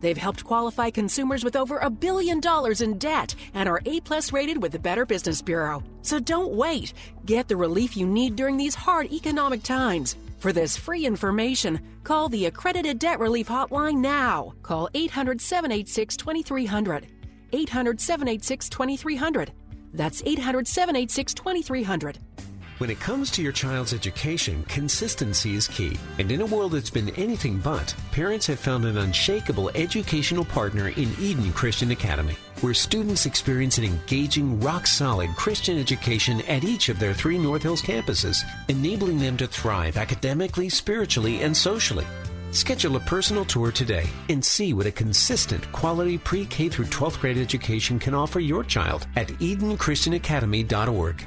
They've 0.00 0.16
helped 0.16 0.44
qualify 0.44 0.90
consumers 0.90 1.44
with 1.44 1.56
over 1.56 1.78
a 1.78 1.90
billion 1.90 2.40
dollars 2.40 2.80
in 2.80 2.98
debt 2.98 3.34
and 3.54 3.68
are 3.68 3.82
A 3.86 4.00
plus 4.00 4.32
rated 4.32 4.62
with 4.62 4.72
the 4.72 4.78
Better 4.78 5.04
Business 5.06 5.42
Bureau. 5.42 5.82
So 6.02 6.18
don't 6.18 6.52
wait. 6.52 6.92
Get 7.26 7.48
the 7.48 7.56
relief 7.56 7.96
you 7.96 8.06
need 8.06 8.36
during 8.36 8.56
these 8.56 8.74
hard 8.74 9.12
economic 9.12 9.62
times. 9.62 10.16
For 10.38 10.52
this 10.52 10.76
free 10.76 11.04
information, 11.04 11.80
call 12.02 12.30
the 12.30 12.46
Accredited 12.46 12.98
Debt 12.98 13.20
Relief 13.20 13.48
Hotline 13.48 13.98
now. 13.98 14.54
Call 14.62 14.88
800 14.94 15.40
786 15.40 16.16
2300. 16.16 17.06
800 17.52 18.00
786 18.00 18.68
2300. 18.68 19.52
That's 19.92 20.22
800 20.24 20.66
786 20.66 21.34
2300. 21.34 22.18
When 22.80 22.88
it 22.88 22.98
comes 22.98 23.30
to 23.32 23.42
your 23.42 23.52
child's 23.52 23.92
education, 23.92 24.64
consistency 24.66 25.54
is 25.54 25.68
key. 25.68 25.98
And 26.18 26.32
in 26.32 26.40
a 26.40 26.46
world 26.46 26.72
that's 26.72 26.88
been 26.88 27.10
anything 27.10 27.58
but, 27.58 27.94
parents 28.10 28.46
have 28.46 28.58
found 28.58 28.86
an 28.86 28.96
unshakable 28.96 29.68
educational 29.74 30.46
partner 30.46 30.88
in 30.88 31.14
Eden 31.20 31.52
Christian 31.52 31.90
Academy, 31.90 32.36
where 32.62 32.72
students 32.72 33.26
experience 33.26 33.76
an 33.76 33.84
engaging, 33.84 34.58
rock 34.60 34.86
solid 34.86 35.28
Christian 35.36 35.78
education 35.78 36.40
at 36.48 36.64
each 36.64 36.88
of 36.88 36.98
their 36.98 37.12
three 37.12 37.36
North 37.36 37.64
Hills 37.64 37.82
campuses, 37.82 38.38
enabling 38.68 39.18
them 39.18 39.36
to 39.36 39.46
thrive 39.46 39.98
academically, 39.98 40.70
spiritually, 40.70 41.42
and 41.42 41.54
socially. 41.54 42.06
Schedule 42.50 42.96
a 42.96 43.00
personal 43.00 43.44
tour 43.44 43.70
today 43.70 44.08
and 44.30 44.42
see 44.42 44.72
what 44.72 44.86
a 44.86 44.90
consistent, 44.90 45.70
quality 45.72 46.16
pre 46.16 46.46
K 46.46 46.70
through 46.70 46.86
12th 46.86 47.20
grade 47.20 47.36
education 47.36 47.98
can 47.98 48.14
offer 48.14 48.40
your 48.40 48.64
child 48.64 49.06
at 49.16 49.28
EdenChristianAcademy.org. 49.28 51.26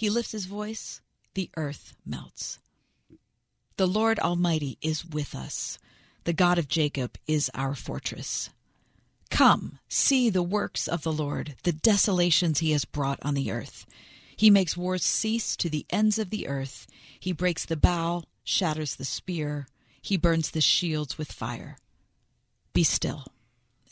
He 0.00 0.08
lifts 0.08 0.32
his 0.32 0.46
voice, 0.46 1.02
the 1.34 1.50
earth 1.58 1.94
melts. 2.06 2.58
The 3.76 3.86
Lord 3.86 4.18
Almighty 4.18 4.78
is 4.80 5.04
with 5.04 5.34
us. 5.34 5.78
The 6.24 6.32
God 6.32 6.56
of 6.56 6.68
Jacob 6.68 7.18
is 7.26 7.50
our 7.52 7.74
fortress. 7.74 8.48
Come, 9.28 9.78
see 9.90 10.30
the 10.30 10.42
works 10.42 10.88
of 10.88 11.02
the 11.02 11.12
Lord, 11.12 11.54
the 11.64 11.72
desolations 11.72 12.60
he 12.60 12.72
has 12.72 12.86
brought 12.86 13.18
on 13.20 13.34
the 13.34 13.52
earth. 13.52 13.84
He 14.34 14.48
makes 14.48 14.74
wars 14.74 15.04
cease 15.04 15.54
to 15.58 15.68
the 15.68 15.84
ends 15.90 16.18
of 16.18 16.30
the 16.30 16.48
earth. 16.48 16.86
He 17.20 17.32
breaks 17.32 17.66
the 17.66 17.76
bow, 17.76 18.24
shatters 18.42 18.96
the 18.96 19.04
spear. 19.04 19.66
He 20.00 20.16
burns 20.16 20.52
the 20.52 20.62
shields 20.62 21.18
with 21.18 21.30
fire. 21.30 21.76
Be 22.72 22.84
still 22.84 23.26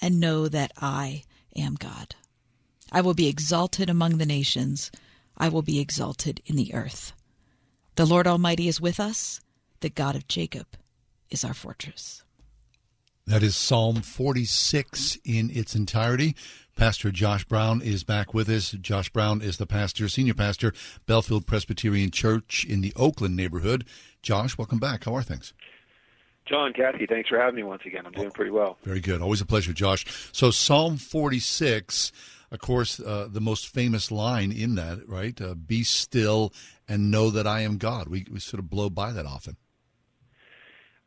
and 0.00 0.18
know 0.18 0.48
that 0.48 0.72
I 0.78 1.24
am 1.54 1.74
God. 1.74 2.14
I 2.90 3.02
will 3.02 3.12
be 3.12 3.28
exalted 3.28 3.90
among 3.90 4.16
the 4.16 4.24
nations. 4.24 4.90
I 5.38 5.48
will 5.48 5.62
be 5.62 5.80
exalted 5.80 6.42
in 6.44 6.56
the 6.56 6.74
earth. 6.74 7.12
The 7.94 8.04
Lord 8.04 8.26
Almighty 8.26 8.68
is 8.68 8.80
with 8.80 9.00
us. 9.00 9.40
The 9.80 9.88
God 9.88 10.16
of 10.16 10.28
Jacob 10.28 10.66
is 11.30 11.44
our 11.44 11.54
fortress. 11.54 12.24
That 13.26 13.42
is 13.42 13.56
Psalm 13.56 13.96
46 13.96 15.18
in 15.24 15.50
its 15.50 15.74
entirety. 15.76 16.34
Pastor 16.74 17.10
Josh 17.10 17.44
Brown 17.44 17.82
is 17.82 18.02
back 18.02 18.32
with 18.32 18.48
us. 18.48 18.70
Josh 18.72 19.10
Brown 19.10 19.42
is 19.42 19.58
the 19.58 19.66
pastor, 19.66 20.08
senior 20.08 20.34
pastor, 20.34 20.72
Bellefield 21.06 21.46
Presbyterian 21.46 22.10
Church 22.10 22.64
in 22.64 22.80
the 22.80 22.92
Oakland 22.96 23.36
neighborhood. 23.36 23.84
Josh, 24.22 24.56
welcome 24.56 24.78
back. 24.78 25.04
How 25.04 25.14
are 25.14 25.22
things? 25.22 25.52
John, 26.46 26.72
Kathy, 26.72 27.06
thanks 27.06 27.28
for 27.28 27.38
having 27.38 27.56
me 27.56 27.62
once 27.62 27.82
again. 27.84 28.06
I'm 28.06 28.12
doing 28.12 28.28
oh, 28.28 28.30
pretty 28.30 28.50
well. 28.50 28.78
Very 28.82 29.00
good. 29.00 29.20
Always 29.20 29.42
a 29.42 29.46
pleasure, 29.46 29.74
Josh. 29.74 30.06
So, 30.32 30.50
Psalm 30.50 30.96
46 30.96 32.10
of 32.50 32.60
course, 32.60 33.00
uh, 33.00 33.28
the 33.30 33.40
most 33.40 33.68
famous 33.68 34.10
line 34.10 34.52
in 34.52 34.74
that, 34.76 35.06
right? 35.08 35.38
Uh, 35.40 35.54
Be 35.54 35.82
still 35.82 36.52
and 36.88 37.10
know 37.10 37.30
that 37.30 37.46
I 37.46 37.60
am 37.60 37.78
God. 37.78 38.08
We, 38.08 38.26
we 38.30 38.40
sort 38.40 38.60
of 38.60 38.70
blow 38.70 38.88
by 38.90 39.12
that 39.12 39.26
often. 39.26 39.56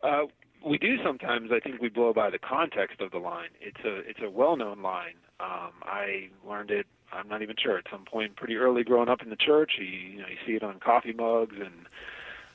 Uh, 0.03 0.23
we 0.65 0.77
do 0.77 0.97
sometimes. 1.03 1.51
I 1.51 1.59
think 1.59 1.81
we 1.81 1.89
blow 1.89 2.13
by 2.13 2.29
the 2.29 2.39
context 2.39 3.01
of 3.01 3.11
the 3.11 3.17
line. 3.17 3.49
It's 3.59 3.83
a 3.83 3.97
it's 4.07 4.19
a 4.23 4.29
well 4.29 4.55
known 4.55 4.81
line. 4.81 5.15
Um, 5.39 5.71
I 5.83 6.29
learned 6.47 6.71
it. 6.71 6.85
I'm 7.11 7.27
not 7.27 7.41
even 7.41 7.55
sure 7.61 7.77
at 7.77 7.85
some 7.91 8.05
point 8.05 8.35
pretty 8.35 8.55
early 8.55 8.83
growing 8.83 9.09
up 9.09 9.21
in 9.21 9.29
the 9.29 9.35
church. 9.35 9.73
You, 9.79 9.85
you 9.85 10.19
know 10.19 10.27
you 10.27 10.37
see 10.45 10.53
it 10.53 10.63
on 10.63 10.79
coffee 10.79 11.13
mugs 11.13 11.55
and 11.59 11.87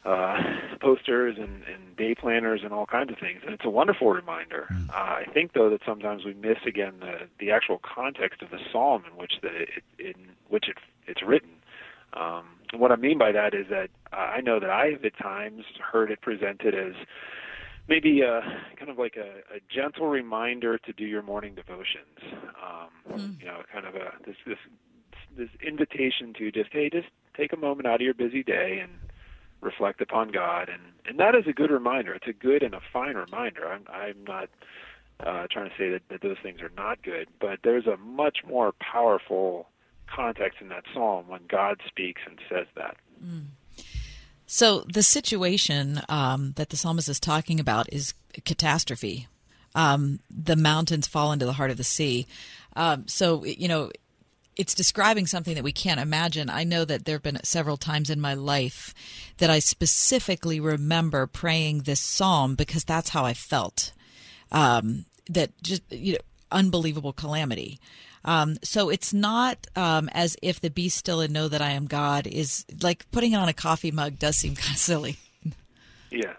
uh, 0.07 0.37
posters 0.81 1.37
and, 1.39 1.63
and 1.65 1.97
day 1.97 2.15
planners 2.15 2.61
and 2.63 2.73
all 2.73 2.87
kinds 2.87 3.11
of 3.11 3.19
things. 3.19 3.41
And 3.45 3.53
it's 3.53 3.65
a 3.65 3.71
wonderful 3.71 4.11
reminder. 4.11 4.67
Mm. 4.73 4.91
Uh, 4.91 4.93
I 4.93 5.25
think, 5.33 5.53
though, 5.53 5.69
that 5.71 5.81
sometimes 5.85 6.25
we 6.25 6.35
miss 6.35 6.59
again 6.67 6.95
the 7.01 7.29
the 7.39 7.51
actual 7.51 7.81
context 7.83 8.43
of 8.43 8.51
the 8.51 8.59
psalm 8.73 9.03
in 9.11 9.17
which 9.19 9.35
the 9.43 9.49
it, 9.49 9.85
in 9.99 10.15
which 10.49 10.69
it 10.69 10.77
it's 11.07 11.23
written. 11.23 11.51
Um, 12.15 12.47
what 12.75 12.93
I 12.93 12.97
mean 12.97 13.19
by 13.19 13.33
that 13.33 13.53
is 13.53 13.67
that 13.71 13.91
I 14.13 14.41
know 14.41 14.59
that 14.61 14.71
I 14.71 14.87
have 14.93 15.05
at 15.05 15.19
times 15.19 15.65
heard 15.81 16.11
it 16.11 16.21
presented 16.21 16.75
as 16.75 16.95
maybe 17.89 18.23
a, 18.23 18.41
kind 18.77 18.91
of 18.91 18.99
like 18.99 19.17
a, 19.17 19.55
a 19.55 19.61
gentle 19.73 20.09
reminder 20.09 20.79
to 20.79 20.93
do 20.93 21.05
your 21.05 21.23
morning 21.23 21.55
devotions. 21.55 22.19
Um, 22.63 23.19
mm. 23.19 23.41
You 23.41 23.47
know, 23.47 23.63
kind 23.73 23.87
of 23.87 23.95
a 23.95 24.13
this 24.25 24.37
this 24.47 24.59
this 25.37 25.49
invitation 25.67 26.33
to 26.39 26.51
just 26.51 26.71
hey, 26.73 26.91
just 26.91 27.09
take 27.37 27.53
a 27.53 27.57
moment 27.57 27.87
out 27.87 27.97
of 27.97 28.01
your 28.01 28.15
busy 28.15 28.43
day 28.43 28.79
and 28.83 28.93
reflect 29.61 30.01
upon 30.01 30.31
God, 30.31 30.69
and 30.69 30.83
and 31.07 31.19
that 31.19 31.35
is 31.35 31.47
a 31.47 31.53
good 31.53 31.71
reminder. 31.71 32.15
It's 32.15 32.27
a 32.27 32.33
good 32.33 32.63
and 32.63 32.75
a 32.75 32.81
fine 32.93 33.17
reminder. 33.17 33.67
I'm 33.67 33.85
I'm 33.91 34.25
not 34.25 34.49
uh, 35.21 35.47
trying 35.51 35.71
to 35.71 35.77
say 35.79 35.91
that, 35.91 36.03
that 36.11 36.23
those 36.23 36.37
things 36.43 36.61
are 36.61 36.73
not 36.77 37.03
good, 37.03 37.29
but 37.41 37.61
there's 37.63 37.87
a 37.87 37.97
much 37.97 38.39
more 38.47 38.73
powerful 38.81 39.69
context 40.15 40.61
in 40.61 40.69
that 40.69 40.85
psalm 40.93 41.29
when 41.29 41.41
God 41.49 41.81
speaks 41.87 42.21
and 42.27 42.39
says 42.49 42.67
that. 42.77 42.97
Mm. 43.25 43.47
So 44.47 44.85
the 44.93 45.03
situation 45.03 46.01
um, 46.09 46.53
that 46.57 46.71
the 46.71 46.77
psalmist 46.77 47.09
is 47.09 47.19
talking 47.19 47.59
about 47.59 47.93
is 47.93 48.15
catastrophe. 48.45 49.27
Um, 49.75 50.21
the 50.31 50.57
mountains 50.57 51.07
fall 51.07 51.33
into 51.33 51.47
the 51.47 51.55
heart 51.55 51.71
of 51.71 51.77
the 51.77 51.85
sea. 51.85 52.27
Um, 52.77 53.09
so 53.09 53.45
you 53.45 53.69
know, 53.69 53.91
it's 54.57 54.75
describing 54.75 55.27
something 55.27 55.55
that 55.55 55.65
we 55.65 55.73
can't 55.73 56.01
imagine. 56.01 56.49
I 56.49 56.65
know 56.65 56.85
that 56.85 57.05
there 57.05 57.17
have 57.17 57.23
been 57.23 57.39
several 57.45 57.77
times 57.77 58.11
in 58.11 58.21
my 58.21 58.35
life 58.35 58.95
that 59.39 59.51
I 59.51 59.59
specifically 59.59 60.61
remember 60.61 61.27
praying 61.27 61.81
this 61.81 62.01
psalm 62.01 62.55
because 62.55 62.85
that's 62.85 63.11
how 63.11 63.25
I 63.25 63.35
felt. 63.35 63.93
Um, 64.51 65.05
that 65.29 65.51
just 65.63 65.83
you 65.91 66.15
know, 66.15 66.19
unbelievable 66.51 67.13
calamity. 67.13 67.79
Um, 68.25 68.57
so 68.63 68.89
it's 68.89 69.15
not 69.15 69.67
um, 69.77 70.09
as 70.13 70.37
if 70.43 70.61
the 70.61 70.71
be 70.71 70.89
still 70.89 71.21
and 71.21 71.33
know 71.33 71.49
that 71.49 71.63
I 71.63 71.71
am 71.71 71.87
God 71.87 72.27
is 72.27 72.65
like 72.83 73.09
putting 73.13 73.33
it 73.33 73.37
on 73.37 73.49
a 73.49 73.53
coffee 73.53 73.93
mug 73.93 74.19
does 74.19 74.37
seem 74.37 74.55
kind 74.57 74.75
of 74.75 74.79
silly. 74.79 75.19
Yeah. 76.11 76.35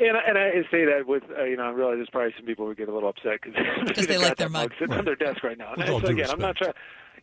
And, 0.00 0.16
and 0.16 0.38
I 0.38 0.50
say 0.70 0.84
that 0.84 1.08
with, 1.08 1.24
uh, 1.36 1.42
you 1.42 1.56
know, 1.56 1.64
I 1.64 1.70
realize 1.70 1.96
there's 1.96 2.10
probably 2.10 2.32
some 2.36 2.46
people 2.46 2.66
who 2.66 2.74
get 2.76 2.88
a 2.88 2.94
little 2.94 3.08
upset 3.08 3.40
because 3.86 4.06
they 4.06 4.16
like 4.16 4.36
their 4.36 4.48
mug 4.48 4.70
sitting 4.78 4.90
right. 4.90 4.98
on 4.98 5.04
their 5.04 5.16
desk 5.16 5.42
right 5.42 5.58
now. 5.58 5.72
And 5.72 5.86
so 5.86 5.96
again, 5.96 6.16
respect. 6.16 6.32
I'm 6.32 6.40
not 6.40 6.56
trying. 6.56 6.74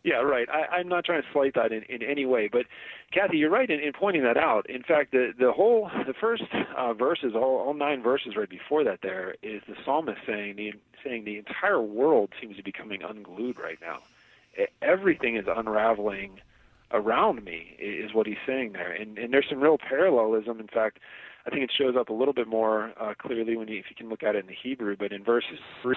Yeah, 0.06 0.22
right. 0.22 0.46
I, 0.48 0.76
I'm 0.76 0.88
not 0.88 1.04
trying 1.04 1.22
to 1.22 1.28
slight 1.32 1.54
that 1.54 1.72
in, 1.72 1.82
in 1.88 2.00
any 2.00 2.26
way, 2.26 2.48
but 2.50 2.66
Kathy, 3.12 3.38
you're 3.38 3.50
right 3.50 3.68
in, 3.68 3.80
in 3.80 3.92
pointing 3.92 4.22
that 4.22 4.36
out. 4.36 4.70
In 4.70 4.84
fact, 4.84 5.10
the 5.10 5.32
the 5.36 5.50
whole 5.50 5.90
the 6.06 6.14
first 6.14 6.44
uh, 6.78 6.94
verses, 6.94 7.32
all, 7.34 7.58
all 7.58 7.74
nine 7.74 8.04
verses 8.04 8.36
right 8.36 8.48
before 8.48 8.84
that, 8.84 9.00
there 9.02 9.34
is 9.42 9.62
the 9.66 9.74
psalmist 9.84 10.18
saying 10.24 10.54
the 10.54 10.74
saying 11.02 11.24
the 11.24 11.38
entire 11.38 11.82
world 11.82 12.30
seems 12.40 12.56
to 12.56 12.62
be 12.62 12.70
coming 12.70 13.02
unglued 13.02 13.58
right 13.58 13.78
now. 13.80 13.98
Everything 14.80 15.36
is 15.36 15.46
unraveling 15.48 16.38
around 16.92 17.44
me, 17.44 17.76
is 17.80 18.14
what 18.14 18.28
he's 18.28 18.36
saying 18.46 18.74
there, 18.74 18.92
and 18.92 19.18
and 19.18 19.32
there's 19.32 19.46
some 19.50 19.60
real 19.60 19.76
parallelism. 19.76 20.60
In 20.60 20.68
fact, 20.68 21.00
I 21.46 21.50
think 21.50 21.62
it 21.62 21.70
shows 21.78 21.94
up 21.96 22.08
a 22.08 22.12
little 22.12 22.34
bit 22.34 22.48
more 22.48 22.92
uh, 23.00 23.14
clearly 23.16 23.56
when 23.56 23.68
you, 23.68 23.78
if 23.78 23.84
you 23.88 23.94
can 23.96 24.08
look 24.08 24.24
at 24.24 24.34
it 24.34 24.40
in 24.40 24.46
the 24.48 24.56
Hebrew. 24.60 24.96
But 24.98 25.12
in 25.12 25.22
verses 25.22 25.60
three, 25.80 25.94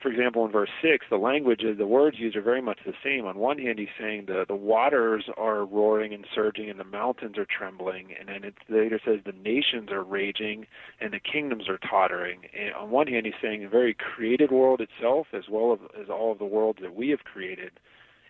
for 0.00 0.12
example, 0.12 0.46
in 0.46 0.52
verse 0.52 0.70
six, 0.80 1.06
the 1.10 1.16
language, 1.16 1.62
the 1.76 1.86
words 1.86 2.18
used 2.20 2.36
are 2.36 2.42
very 2.42 2.62
much 2.62 2.78
the 2.86 2.92
same. 3.02 3.26
On 3.26 3.36
one 3.36 3.58
hand, 3.58 3.80
he's 3.80 3.88
saying 3.98 4.26
the 4.26 4.44
the 4.46 4.54
waters 4.54 5.24
are 5.36 5.64
roaring 5.64 6.14
and 6.14 6.24
surging, 6.32 6.70
and 6.70 6.78
the 6.78 6.84
mountains 6.84 7.36
are 7.36 7.46
trembling, 7.46 8.10
and 8.18 8.28
then 8.28 8.44
it 8.44 8.54
later 8.68 9.00
says 9.04 9.18
the 9.24 9.32
nations 9.32 9.90
are 9.90 10.04
raging 10.04 10.66
and 11.00 11.12
the 11.12 11.20
kingdoms 11.20 11.68
are 11.68 11.78
tottering. 11.78 12.42
And 12.56 12.72
on 12.74 12.90
one 12.90 13.08
hand, 13.08 13.26
he's 13.26 13.34
saying 13.42 13.62
the 13.62 13.68
very 13.68 13.94
created 13.94 14.52
world 14.52 14.80
itself, 14.80 15.26
as 15.32 15.44
well 15.50 15.72
as, 15.72 15.80
as 16.00 16.08
all 16.08 16.30
of 16.30 16.38
the 16.38 16.44
worlds 16.44 16.78
that 16.82 16.94
we 16.94 17.08
have 17.08 17.24
created, 17.24 17.72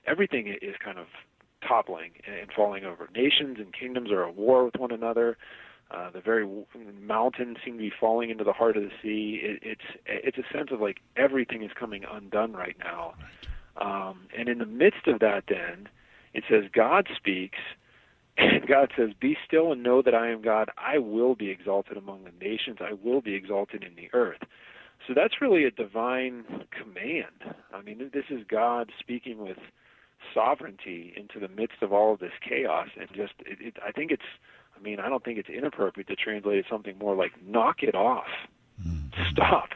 everything 0.06 0.48
is 0.62 0.76
kind 0.82 0.98
of 0.98 1.06
toppling 1.66 2.12
and 2.26 2.50
falling 2.54 2.84
over. 2.84 3.08
Nations 3.14 3.58
and 3.58 3.74
kingdoms 3.74 4.10
are 4.10 4.26
at 4.26 4.36
war 4.36 4.64
with 4.64 4.76
one 4.76 4.92
another. 4.92 5.36
Uh, 5.90 6.10
the 6.10 6.20
very 6.20 6.46
mountains 7.00 7.58
seem 7.64 7.74
to 7.74 7.78
be 7.78 7.92
falling 8.00 8.30
into 8.30 8.42
the 8.42 8.52
heart 8.52 8.76
of 8.76 8.82
the 8.82 8.90
sea. 9.02 9.40
It, 9.42 9.60
it's 9.62 9.98
it's 10.06 10.38
a 10.38 10.52
sense 10.52 10.70
of 10.72 10.80
like 10.80 10.98
everything 11.16 11.62
is 11.62 11.70
coming 11.78 12.04
undone 12.10 12.52
right 12.52 12.76
now. 12.78 13.14
Um, 13.76 14.26
and 14.36 14.48
in 14.48 14.58
the 14.58 14.66
midst 14.66 15.06
of 15.06 15.20
that, 15.20 15.44
then 15.48 15.88
it 16.34 16.44
says 16.50 16.64
God 16.72 17.08
speaks, 17.14 17.58
and 18.36 18.66
God 18.66 18.90
says, 18.96 19.10
"Be 19.20 19.36
still 19.46 19.72
and 19.72 19.82
know 19.82 20.02
that 20.02 20.14
I 20.14 20.30
am 20.30 20.42
God. 20.42 20.70
I 20.76 20.98
will 20.98 21.36
be 21.36 21.50
exalted 21.50 21.96
among 21.96 22.24
the 22.24 22.44
nations. 22.44 22.78
I 22.80 22.92
will 22.92 23.20
be 23.20 23.34
exalted 23.34 23.84
in 23.84 23.94
the 23.94 24.10
earth." 24.12 24.42
So 25.06 25.14
that's 25.14 25.40
really 25.40 25.64
a 25.64 25.70
divine 25.70 26.44
command. 26.70 27.54
I 27.72 27.82
mean, 27.82 28.10
this 28.12 28.24
is 28.28 28.44
God 28.48 28.90
speaking 28.98 29.38
with 29.38 29.58
sovereignty 30.34 31.14
into 31.16 31.38
the 31.38 31.48
midst 31.48 31.82
of 31.82 31.92
all 31.92 32.14
of 32.14 32.18
this 32.18 32.32
chaos, 32.46 32.88
and 32.98 33.08
just 33.14 33.34
it, 33.40 33.58
it, 33.60 33.76
I 33.86 33.92
think 33.92 34.10
it's 34.10 34.22
I 34.76 34.82
mean, 34.82 35.00
I 35.00 35.08
don't 35.08 35.24
think 35.24 35.38
it's 35.38 35.48
inappropriate 35.48 36.08
to 36.08 36.16
translate 36.16 36.58
it 36.58 36.66
something 36.70 36.98
more 36.98 37.14
like 37.14 37.32
"knock 37.44 37.82
it 37.82 37.94
off, 37.94 38.26
stop." 39.30 39.70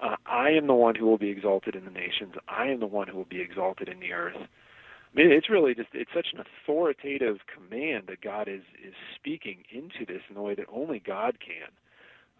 Uh, 0.00 0.16
I 0.26 0.50
am 0.50 0.66
the 0.66 0.74
one 0.74 0.94
who 0.94 1.06
will 1.06 1.18
be 1.18 1.30
exalted 1.30 1.74
in 1.76 1.84
the 1.84 1.90
nations. 1.90 2.34
I 2.48 2.66
am 2.66 2.80
the 2.80 2.86
one 2.86 3.08
who 3.08 3.16
will 3.16 3.24
be 3.24 3.40
exalted 3.40 3.88
in 3.88 4.00
the 4.00 4.12
earth. 4.12 4.36
I 4.36 5.16
mean, 5.16 5.30
it's 5.30 5.48
really 5.48 5.74
just 5.74 5.90
it's 5.92 6.10
such 6.14 6.28
an 6.34 6.40
authoritative 6.40 7.38
command 7.46 8.04
that 8.08 8.20
God 8.20 8.48
is 8.48 8.62
is 8.84 8.94
speaking 9.14 9.64
into 9.70 10.04
this 10.06 10.22
in 10.28 10.36
a 10.36 10.42
way 10.42 10.54
that 10.54 10.66
only 10.72 10.98
God 10.98 11.38
can. 11.38 11.70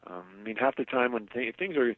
Um, 0.07 0.25
I 0.41 0.43
mean, 0.43 0.57
half 0.57 0.77
the 0.77 0.85
time 0.85 1.13
when 1.13 1.29
th- 1.33 1.57
things 1.57 1.77
are 1.77 1.95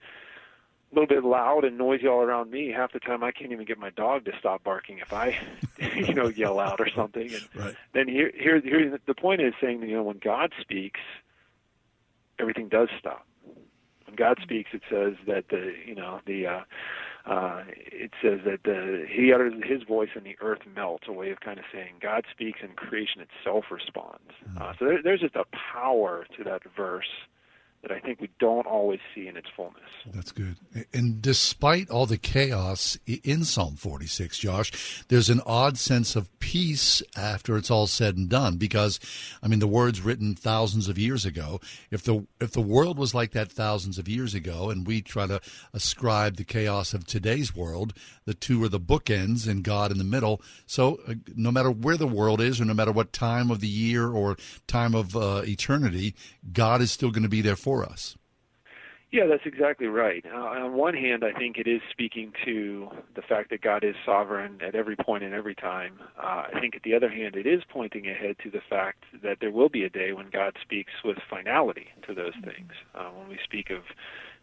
a 0.93 0.95
little 0.95 1.09
bit 1.09 1.25
loud 1.25 1.65
and 1.65 1.77
noisy 1.77 2.07
all 2.07 2.21
around 2.21 2.51
me, 2.51 2.73
half 2.75 2.93
the 2.93 3.01
time 3.01 3.25
I 3.25 3.33
can't 3.33 3.53
even 3.53 3.67
get 3.67 3.79
my 3.79 3.91
dog 3.91 4.25
to 4.27 4.33
stop 4.39 4.63
barking 4.63 4.99
if 4.99 5.13
I, 5.13 5.37
you 5.97 6.15
know, 6.15 6.29
yell 6.29 6.61
out 6.61 6.81
or 6.81 6.89
something. 6.95 7.35
And 7.35 7.49
Right. 7.55 7.75
then 7.93 8.09
here, 8.09 8.31
here, 8.35 8.61
here, 8.61 8.99
the 9.07 9.15
point 9.15 9.41
is 9.41 9.55
saying 9.61 9.81
that 9.81 9.89
you 9.89 9.97
know 9.97 10.05
when 10.05 10.19
God 10.23 10.53
speaks, 10.61 11.01
everything 12.39 12.69
does 12.69 12.89
stop. 12.99 13.27
When 14.07 14.15
God 14.15 14.39
speaks, 14.43 14.71
it 14.73 14.83
says 14.89 15.15
that 15.27 15.47
the, 15.51 15.73
you 15.85 15.95
know, 15.97 16.21
the, 16.27 16.47
uh, 16.47 16.61
uh, 17.29 17.65
it 17.69 18.13
says 18.23 18.41
that 18.45 18.61
the 18.65 19.05
He 19.11 19.33
utters 19.33 19.55
His 19.65 19.83
voice 19.83 20.11
and 20.15 20.25
the 20.25 20.37
earth 20.41 20.61
melts. 20.73 21.09
A 21.09 21.13
way 21.13 21.31
of 21.31 21.41
kind 21.41 21.59
of 21.59 21.65
saying 21.73 21.95
God 22.01 22.25
speaks 22.31 22.61
and 22.63 22.77
creation 22.77 23.21
itself 23.21 23.65
responds. 23.71 24.31
Uh, 24.57 24.73
so 24.79 24.85
there, 24.85 25.03
there's 25.03 25.21
just 25.21 25.35
a 25.35 25.45
power 25.73 26.25
to 26.37 26.45
that 26.45 26.63
verse 26.77 27.09
that 27.83 27.93
I 27.93 28.01
think 28.01 28.21
we 28.21 28.31
don't 28.39 28.67
always 28.67 29.01
see 29.15 29.29
in 29.29 29.37
its 29.37 29.49
fullness. 29.55 29.83
That's 30.13 30.33
good. 30.33 30.57
And 30.93 31.23
despite 31.23 31.91
all 31.91 32.07
the 32.07 32.17
chaos 32.17 32.99
in 33.07 33.45
Psalm 33.45 33.77
46, 33.77 34.39
Josh, 34.39 35.05
there's 35.09 35.31
an 35.31 35.41
odd 35.47 35.79
sense 35.79 36.17
of 36.17 36.37
peace 36.39 37.03
after 37.17 37.57
it's 37.57 37.71
all 37.71 37.87
said 37.87 38.17
and 38.17 38.29
done 38.29 38.57
because 38.57 38.99
I 39.43 39.49
mean 39.49 39.59
the 39.59 39.67
words 39.67 40.01
written 40.01 40.35
thousands 40.35 40.89
of 40.89 40.99
years 40.99 41.25
ago, 41.25 41.61
if 41.91 42.03
the 42.03 42.27
if 42.41 42.53
the 42.53 42.61
world 42.61 42.99
was 42.99 43.15
like 43.15 43.33
that 43.33 43.53
thousands 43.53 43.99
of 43.99 44.09
years 44.09 44.35
ago 44.35 44.71
and 44.71 44.87
we 44.87 45.03
try 45.03 45.27
to 45.27 45.41
ascribe 45.73 46.37
the 46.37 46.45
chaos 46.45 46.95
of 46.95 47.07
today's 47.07 47.55
world, 47.55 47.95
the 48.25 48.35
two 48.35 48.63
are 48.65 48.69
the 48.69 48.81
bookends 48.81 49.49
and 49.49 49.63
God 49.63 49.91
in 49.91 49.99
the 49.99 50.05
middle. 50.05 50.41
So 50.67 51.01
uh, 51.07 51.15
no 51.35 51.51
matter 51.51 51.71
where 51.71 51.97
the 51.97 52.07
world 52.07 52.41
is 52.41 52.61
or 52.61 52.65
no 52.65 52.75
matter 52.75 52.93
what 52.93 53.13
time 53.13 53.51
of 53.51 53.61
the 53.61 53.69
year 53.69 54.09
or 54.09 54.37
time 54.67 54.95
of 54.95 55.17
uh, 55.17 55.43
eternity, 55.45 56.15
God 56.53 56.81
is 56.81 56.91
still 56.91 57.11
going 57.11 57.23
to 57.23 57.29
be 57.29 57.43
there 57.43 57.57
for 57.67 57.85
us. 57.85 58.17
Yeah, 59.11 59.27
that's 59.27 59.45
exactly 59.45 59.89
right. 59.89 60.25
Uh, 60.25 60.37
on 60.37 60.75
one 60.75 60.95
hand, 60.95 61.25
I 61.25 61.37
think 61.37 61.59
it 61.59 61.67
is 61.67 61.81
speaking 61.91 62.33
to 62.45 62.89
the 63.17 63.23
fact 63.23 63.51
that 63.51 63.61
God 63.61 63.83
is 63.83 63.97
sovereign 64.05 64.61
at 64.65 64.77
every 64.77 64.95
point 64.95 65.25
and 65.25 65.35
every 65.35 65.57
time. 65.57 65.95
Uh, 66.17 66.45
I 66.55 66.61
think, 66.61 66.77
at 66.77 66.85
the 66.85 66.95
other 66.95 67.09
hand, 67.09 67.35
it 67.35 67.45
is 67.45 67.63
pointing 67.69 68.07
ahead 68.07 68.37
to 68.45 68.51
the 68.51 68.61
fact 68.71 69.03
that 69.25 69.39
there 69.41 69.51
will 69.51 69.69
be 69.69 69.83
a 69.83 69.91
day 69.91 70.13
when 70.13 70.31
God 70.33 70.57
speaks 70.63 70.93
with 71.05 71.17
finality 71.29 71.89
to 72.07 72.15
those 72.15 72.35
things. 72.45 72.71
Uh, 72.95 73.09
when 73.17 73.29
we 73.29 73.39
speak 73.43 73.71
of 73.71 73.83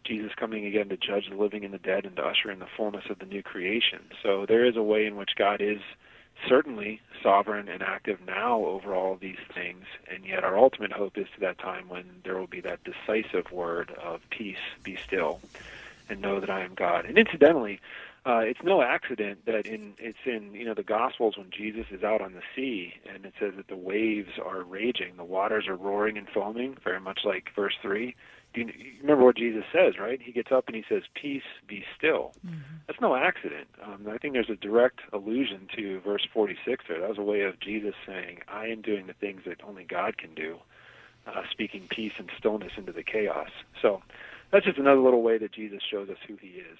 Jesus 0.04 0.32
coming 0.38 0.66
again 0.66 0.90
to 0.90 0.98
judge 0.98 1.30
the 1.30 1.36
living 1.36 1.64
and 1.64 1.72
the 1.72 1.78
dead 1.78 2.04
and 2.04 2.16
to 2.16 2.22
usher 2.22 2.50
in 2.50 2.58
the 2.58 2.74
fullness 2.76 3.04
of 3.08 3.18
the 3.20 3.26
new 3.26 3.42
creation. 3.42 4.00
So 4.22 4.44
there 4.46 4.66
is 4.66 4.76
a 4.76 4.82
way 4.82 5.06
in 5.06 5.16
which 5.16 5.30
God 5.38 5.62
is 5.62 5.80
certainly 6.48 7.00
sovereign 7.22 7.68
and 7.68 7.82
active 7.82 8.18
now 8.26 8.64
over 8.64 8.94
all 8.94 9.16
these 9.16 9.38
things, 9.54 9.84
and 10.12 10.24
yet 10.24 10.44
our 10.44 10.58
ultimate 10.58 10.92
hope 10.92 11.16
is 11.16 11.26
to 11.34 11.40
that 11.40 11.58
time 11.58 11.88
when 11.88 12.04
there 12.24 12.36
will 12.36 12.46
be 12.46 12.60
that 12.60 12.80
decisive 12.84 13.50
word 13.50 13.90
of 14.02 14.20
peace, 14.30 14.56
be 14.82 14.96
still, 14.96 15.40
and 16.08 16.20
know 16.20 16.40
that 16.40 16.50
I 16.50 16.62
am 16.62 16.74
God. 16.74 17.06
And 17.06 17.16
incidentally, 17.16 17.80
uh, 18.26 18.38
it's 18.38 18.62
no 18.62 18.80
accident 18.80 19.44
that 19.44 19.66
in 19.66 19.94
it's 19.98 20.18
in 20.24 20.54
you 20.54 20.64
know 20.64 20.74
the 20.74 20.82
Gospels 20.82 21.36
when 21.36 21.50
Jesus 21.50 21.86
is 21.90 22.02
out 22.02 22.22
on 22.22 22.32
the 22.32 22.42
sea 22.56 22.94
and 23.12 23.26
it 23.26 23.34
says 23.38 23.52
that 23.56 23.68
the 23.68 23.76
waves 23.76 24.38
are 24.42 24.62
raging, 24.62 25.16
the 25.16 25.24
waters 25.24 25.68
are 25.68 25.76
roaring 25.76 26.16
and 26.16 26.28
foaming, 26.28 26.76
very 26.82 27.00
much 27.00 27.20
like 27.24 27.50
verse 27.54 27.74
three. 27.82 28.14
You, 28.54 28.70
remember 29.00 29.24
what 29.24 29.36
Jesus 29.36 29.64
says, 29.72 29.98
right? 29.98 30.20
He 30.22 30.32
gets 30.32 30.52
up 30.52 30.66
and 30.66 30.76
he 30.76 30.84
says, 30.88 31.02
"Peace, 31.14 31.42
be 31.66 31.84
still." 31.96 32.32
That's 32.86 33.00
no 33.00 33.16
accident. 33.16 33.68
Um, 33.82 34.06
I 34.08 34.18
think 34.18 34.34
there's 34.34 34.50
a 34.50 34.56
direct 34.56 35.00
allusion 35.12 35.68
to 35.76 36.00
verse 36.00 36.26
46 36.32 36.84
there. 36.88 37.00
That 37.00 37.08
was 37.08 37.18
a 37.18 37.22
way 37.22 37.42
of 37.42 37.58
Jesus 37.60 37.94
saying, 38.06 38.40
"I 38.48 38.66
am 38.66 38.82
doing 38.82 39.06
the 39.06 39.14
things 39.14 39.42
that 39.46 39.62
only 39.64 39.84
God 39.84 40.18
can 40.18 40.34
do." 40.34 40.58
uh, 41.26 41.42
speaking 41.50 41.86
peace 41.90 42.12
and 42.18 42.30
stillness 42.38 42.72
into 42.76 42.92
the 42.92 43.02
chaos. 43.02 43.48
So 43.80 44.02
that's 44.50 44.64
just 44.64 44.78
another 44.78 45.00
little 45.00 45.22
way 45.22 45.38
that 45.38 45.52
Jesus 45.52 45.80
shows 45.88 46.08
us 46.08 46.18
who 46.26 46.36
he 46.36 46.48
is. 46.48 46.78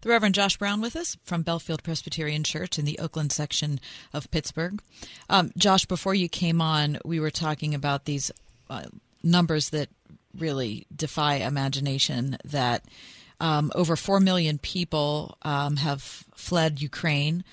The 0.00 0.10
Reverend 0.10 0.34
Josh 0.34 0.56
Brown 0.56 0.80
with 0.80 0.94
us 0.94 1.16
from 1.24 1.42
Bellefield 1.42 1.82
Presbyterian 1.82 2.44
Church 2.44 2.78
in 2.78 2.84
the 2.84 2.98
Oakland 3.00 3.32
section 3.32 3.80
of 4.12 4.30
Pittsburgh. 4.30 4.80
Um, 5.28 5.50
Josh, 5.56 5.86
before 5.86 6.14
you 6.14 6.28
came 6.28 6.60
on, 6.60 6.98
we 7.04 7.18
were 7.18 7.32
talking 7.32 7.74
about 7.74 8.04
these 8.04 8.30
uh, 8.70 8.84
numbers 9.24 9.70
that 9.70 9.88
really 10.36 10.86
defy 10.94 11.36
imagination 11.36 12.38
that 12.44 12.84
um, 13.40 13.70
over 13.74 13.96
4 13.96 14.20
million 14.20 14.58
people 14.58 15.38
um, 15.42 15.76
have 15.76 16.02
fled 16.34 16.82
Ukraine. 16.82 17.44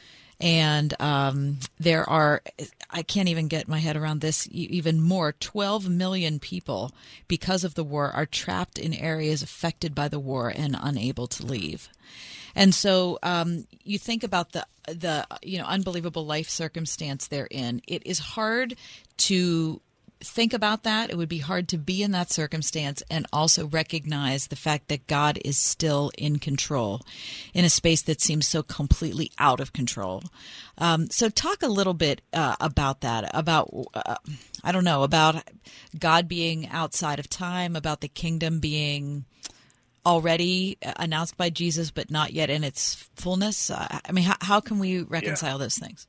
And 0.42 0.94
um, 1.00 1.60
there 1.80 2.08
are, 2.10 2.42
I 2.90 3.04
can't 3.04 3.30
even 3.30 3.48
get 3.48 3.70
my 3.70 3.80
head 3.80 3.96
around 3.96 4.20
this, 4.20 4.50
even 4.52 5.00
more. 5.00 5.32
12 5.32 5.90
million 5.90 6.40
people, 6.40 6.92
because 7.30 7.64
of 7.64 7.76
the 7.76 7.86
war, 7.86 8.12
are 8.12 8.26
trapped 8.26 8.78
in 8.78 8.94
areas 8.94 9.42
affected 9.42 9.96
by 9.96 10.10
the 10.10 10.20
war 10.20 10.52
and 10.54 10.76
unable 10.80 11.28
to 11.28 11.46
leave. 11.46 11.88
And 12.56 12.74
so 12.74 13.20
um, 13.22 13.66
you 13.84 14.00
think 14.00 14.24
about 14.24 14.54
the 14.54 14.66
the 14.88 15.26
you 15.42 15.58
know 15.58 15.66
unbelievable 15.66 16.26
life 16.26 16.50
circumstance 16.50 17.28
they're 17.28 17.48
in. 17.52 17.82
It 17.88 18.06
is 18.06 18.20
hard 18.20 18.76
to 19.18 19.82
think 20.20 20.54
about 20.54 20.84
that. 20.84 21.10
It 21.10 21.18
would 21.18 21.30
be 21.30 21.40
hard 21.40 21.68
to 21.70 21.78
be 21.78 22.02
in 22.02 22.12
that 22.12 22.32
circumstance 22.32 23.04
and 23.10 23.26
also 23.32 23.68
recognize 23.68 24.48
the 24.48 24.56
fact 24.56 24.88
that 24.88 25.08
God 25.08 25.40
is 25.44 25.58
still 25.58 26.12
in 26.18 26.40
control 26.40 27.02
in 27.54 27.66
a 27.66 27.70
space 27.70 28.02
that 28.04 28.22
seems 28.22 28.48
so 28.48 28.64
completely 28.64 29.32
out 29.40 29.60
of 29.60 29.74
control. 29.74 30.24
Um, 30.78 31.10
so, 31.10 31.30
talk 31.30 31.64
a 31.64 31.68
little 31.68 31.94
bit 31.94 32.22
uh, 32.34 32.56
about 32.60 33.02
that. 33.02 33.30
About 33.34 33.70
uh, 33.94 34.16
I 34.64 34.72
don't 34.72 34.84
know 34.84 35.04
about 35.04 35.44
God 35.98 36.28
being 36.28 36.68
outside 36.70 37.20
of 37.20 37.30
time. 37.30 37.76
About 37.76 38.02
the 38.02 38.08
kingdom 38.08 38.60
being 38.60 39.26
already 40.06 40.78
announced 40.82 41.36
by 41.36 41.50
Jesus, 41.50 41.92
but 41.92 42.12
not 42.12 42.34
yet 42.34 42.50
in 42.50 42.64
its 42.64 42.96
fullness. 43.16 43.70
Uh, 43.70 44.00
I 44.08 44.12
mean, 44.12 44.26
how, 44.26 44.36
how 44.40 44.60
can 44.60 44.80
we 44.80 45.02
reconcile 45.02 45.54
yeah. 45.54 45.64
those 45.64 45.78
things? 45.78 46.08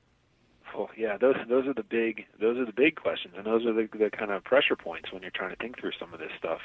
Well, 0.77 0.91
yeah, 0.97 1.17
those 1.17 1.37
those 1.49 1.67
are 1.67 1.75
the 1.75 1.83
big 1.83 2.27
those 2.41 2.59
are 2.59 2.67
the 2.67 2.73
big 2.73 2.97
questions, 2.97 3.35
and 3.37 3.47
those 3.47 3.65
are 3.65 3.73
the, 3.73 3.89
the 3.99 4.11
kind 4.11 4.31
of 4.31 4.45
pressure 4.45 4.77
points 4.77 5.11
when 5.11 5.23
you're 5.23 5.31
trying 5.31 5.51
to 5.51 5.57
think 5.57 5.81
through 5.81 5.93
some 5.99 6.13
of 6.13 6.21
this 6.21 6.33
stuff. 6.39 6.61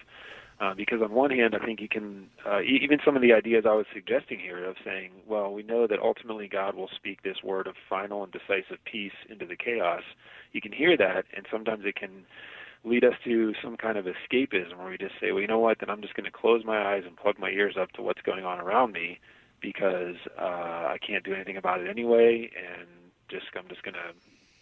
Uh, 0.59 0.75
because 0.75 1.01
on 1.01 1.11
one 1.11 1.31
hand, 1.31 1.55
I 1.59 1.65
think 1.65 1.79
you 1.81 1.87
can 1.87 2.27
uh, 2.45 2.61
even 2.61 2.99
some 3.05 3.15
of 3.15 3.21
the 3.21 3.33
ideas 3.33 3.63
I 3.65 3.73
was 3.73 3.85
suggesting 3.93 4.37
here 4.37 4.63
of 4.65 4.75
saying, 4.85 5.11
well, 5.27 5.53
we 5.53 5.63
know 5.63 5.87
that 5.87 5.99
ultimately 5.99 6.47
God 6.47 6.75
will 6.75 6.89
speak 6.93 7.23
this 7.23 7.37
word 7.43 7.67
of 7.67 7.75
final 7.89 8.23
and 8.23 8.31
decisive 8.31 8.83
peace 8.83 9.15
into 9.29 9.45
the 9.45 9.55
chaos. 9.55 10.03
You 10.51 10.61
can 10.61 10.73
hear 10.73 10.97
that, 10.97 11.23
and 11.35 11.47
sometimes 11.49 11.83
it 11.85 11.95
can 11.95 12.25
lead 12.83 13.03
us 13.03 13.13
to 13.23 13.53
some 13.63 13.77
kind 13.77 13.97
of 13.97 14.05
escapism 14.05 14.77
where 14.77 14.89
we 14.89 14.97
just 14.97 15.15
say, 15.21 15.31
well, 15.31 15.41
you 15.41 15.47
know 15.47 15.59
what, 15.59 15.79
then 15.79 15.89
I'm 15.89 16.01
just 16.01 16.15
going 16.15 16.25
to 16.25 16.31
close 16.31 16.63
my 16.65 16.93
eyes 16.93 17.03
and 17.07 17.15
plug 17.15 17.39
my 17.39 17.49
ears 17.49 17.75
up 17.79 17.91
to 17.93 18.01
what's 18.01 18.21
going 18.21 18.43
on 18.43 18.59
around 18.59 18.91
me 18.91 19.19
because 19.61 20.15
uh, 20.39 20.89
I 20.93 20.97
can't 21.05 21.23
do 21.23 21.33
anything 21.33 21.57
about 21.57 21.79
it 21.79 21.89
anyway, 21.89 22.49
and 22.57 22.87
just 23.31 23.45
I'm 23.57 23.67
just 23.67 23.83
going 23.83 23.95
to 23.95 24.13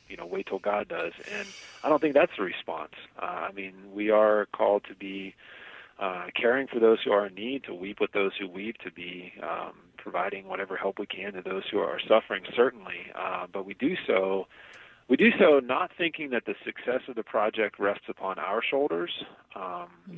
you 0.08 0.18
know 0.18 0.26
wait 0.26 0.48
till 0.48 0.60
God 0.60 0.88
does. 0.88 1.14
And 1.38 1.48
I 1.84 1.90
don't 1.90 2.02
think 2.02 2.14
that's 2.14 2.32
the 2.38 2.44
response. 2.44 2.94
Uh, 3.22 3.48
I 3.50 3.52
mean, 3.52 3.74
we 3.94 4.10
are 4.10 4.48
called 4.54 4.84
to 4.90 4.96
be 4.96 5.36
uh, 6.00 6.28
caring 6.40 6.68
for 6.68 6.80
those 6.80 7.00
who 7.04 7.12
are 7.12 7.28
in 7.28 7.36
need, 7.36 7.64
to 7.66 7.74
weep 7.74 8.00
with 8.00 8.12
those 8.14 8.32
who 8.40 8.48
weep, 8.48 8.78
to 8.80 8.92
be 8.92 9.34
um, 9.44 9.74
providing 9.98 10.48
whatever 10.48 10.78
help 10.78 10.98
we 11.00 11.06
can 11.06 11.34
to 11.34 11.42
those 11.42 11.64
who 11.72 11.80
are 11.80 12.00
suffering, 12.08 12.44
certainly. 12.56 13.12
Uh, 13.16 13.48
but 13.52 13.66
we 13.66 13.74
do 13.74 13.96
so 14.08 14.48
we 15.10 15.18
do 15.18 15.32
so 15.40 15.60
not 15.60 15.92
thinking 15.98 16.30
that 16.30 16.46
the 16.46 16.54
success 16.64 17.02
of 17.08 17.16
the 17.16 17.24
project 17.24 17.80
rests 17.80 18.06
upon 18.08 18.38
our 18.38 18.62
shoulders, 18.64 19.12
um, 19.56 19.88
mm-hmm. 20.08 20.18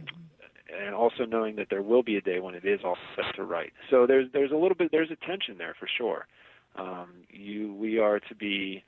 and 0.86 0.94
also 0.94 1.26
knowing 1.26 1.56
that 1.56 1.68
there 1.70 1.82
will 1.82 2.04
be 2.04 2.18
a 2.18 2.22
day 2.22 2.40
when 2.40 2.56
it 2.56 2.66
is 2.66 2.82
all 2.84 2.98
set 3.16 3.34
to 3.36 3.44
right. 3.44 3.72
So 3.90 4.06
there's 4.06 4.28
there's 4.34 4.52
a 4.52 4.56
little 4.56 4.76
bit 4.76 4.92
there's 4.92 5.10
a 5.10 5.16
tension 5.26 5.58
there 5.58 5.76
for 5.80 5.88
sure. 5.98 6.28
Um, 6.76 7.10
you 7.30 7.74
we 7.74 8.00
are 8.00 8.20
to 8.20 8.36
be 8.36 8.84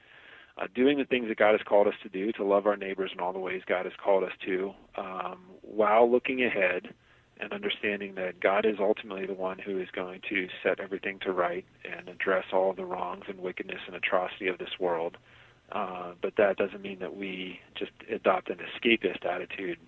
uh, 0.58 0.68
doing 0.74 0.98
the 0.98 1.06
things 1.06 1.28
that 1.28 1.38
God 1.38 1.52
has 1.52 1.62
called 1.66 1.88
us 1.88 1.96
to 2.04 2.10
do, 2.10 2.32
to 2.34 2.44
love 2.44 2.66
our 2.66 2.78
neighbors 2.78 3.12
in 3.14 3.20
all 3.20 3.34
the 3.34 3.40
ways 3.40 3.62
God 3.66 3.86
has 3.86 3.94
called 4.02 4.24
us 4.24 4.34
to, 4.46 4.74
um, 4.98 5.40
while 5.62 6.10
looking 6.10 6.44
ahead 6.44 6.94
and 7.40 7.52
understanding 7.52 8.16
that 8.16 8.40
God 8.40 8.66
is 8.66 8.76
ultimately 8.80 9.26
the 9.26 9.34
one 9.34 9.58
who 9.58 9.80
is 9.80 9.90
going 9.92 10.22
to 10.30 10.48
set 10.62 10.80
everything 10.80 11.20
to 11.20 11.32
right 11.32 11.66
and 11.84 12.08
address 12.08 12.46
all 12.54 12.74
the 12.74 12.86
wrongs 12.86 13.26
and 13.28 13.40
wickedness 13.40 13.80
and 13.88 13.96
atrocity 13.96 14.48
of 14.48 14.60
this 14.60 14.80
world. 14.80 15.18
Uh, 15.72 16.14
but 16.22 16.36
that 16.36 16.58
doesn't 16.58 16.82
mean 16.82 17.00
that 17.00 17.16
we 17.16 17.60
just 17.76 17.92
adopt 18.12 18.50
an 18.50 18.58
escapist 18.58 19.26
attitude 19.26 19.80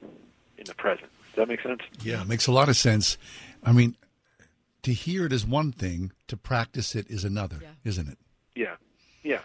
in 0.57 0.65
the 0.65 0.73
present. 0.73 1.09
Does 1.27 1.35
that 1.35 1.47
make 1.47 1.61
sense? 1.61 1.81
Yeah, 2.01 2.21
it 2.21 2.27
makes 2.27 2.47
a 2.47 2.51
lot 2.51 2.69
of 2.69 2.75
sense. 2.75 3.17
I 3.63 3.71
mean, 3.71 3.95
to 4.85 4.93
hear 4.93 5.25
it 5.25 5.33
is 5.33 5.47
one 5.47 5.71
thing, 5.71 6.11
to 6.27 6.37
practice 6.37 6.95
it 6.95 7.09
is 7.09 7.25
another, 7.25 7.57
yeah. 7.59 7.69
isn't 7.83 8.07
it? 8.07 8.19
Yeah, 8.55 8.75
yeah, 9.23 9.41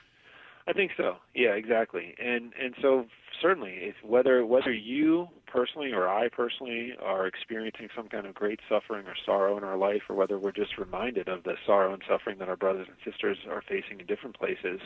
I 0.68 0.74
think 0.74 0.92
so. 0.98 1.16
Yeah, 1.34 1.54
exactly. 1.54 2.14
And 2.22 2.52
and 2.60 2.74
so 2.80 3.06
certainly, 3.40 3.72
if 3.80 3.94
whether 4.04 4.44
whether 4.44 4.70
you 4.72 5.28
personally 5.46 5.92
or 5.92 6.08
I 6.08 6.28
personally 6.28 6.92
are 7.02 7.26
experiencing 7.26 7.88
some 7.96 8.08
kind 8.08 8.26
of 8.26 8.34
great 8.34 8.60
suffering 8.68 9.06
or 9.06 9.14
sorrow 9.24 9.56
in 9.56 9.64
our 9.64 9.78
life, 9.78 10.02
or 10.10 10.14
whether 10.14 10.38
we're 10.38 10.52
just 10.52 10.76
reminded 10.76 11.26
of 11.26 11.42
the 11.44 11.54
sorrow 11.66 11.94
and 11.94 12.02
suffering 12.06 12.38
that 12.38 12.50
our 12.50 12.56
brothers 12.56 12.86
and 12.88 12.98
sisters 13.10 13.38
are 13.50 13.62
facing 13.66 13.98
in 13.98 14.06
different 14.06 14.38
places, 14.38 14.80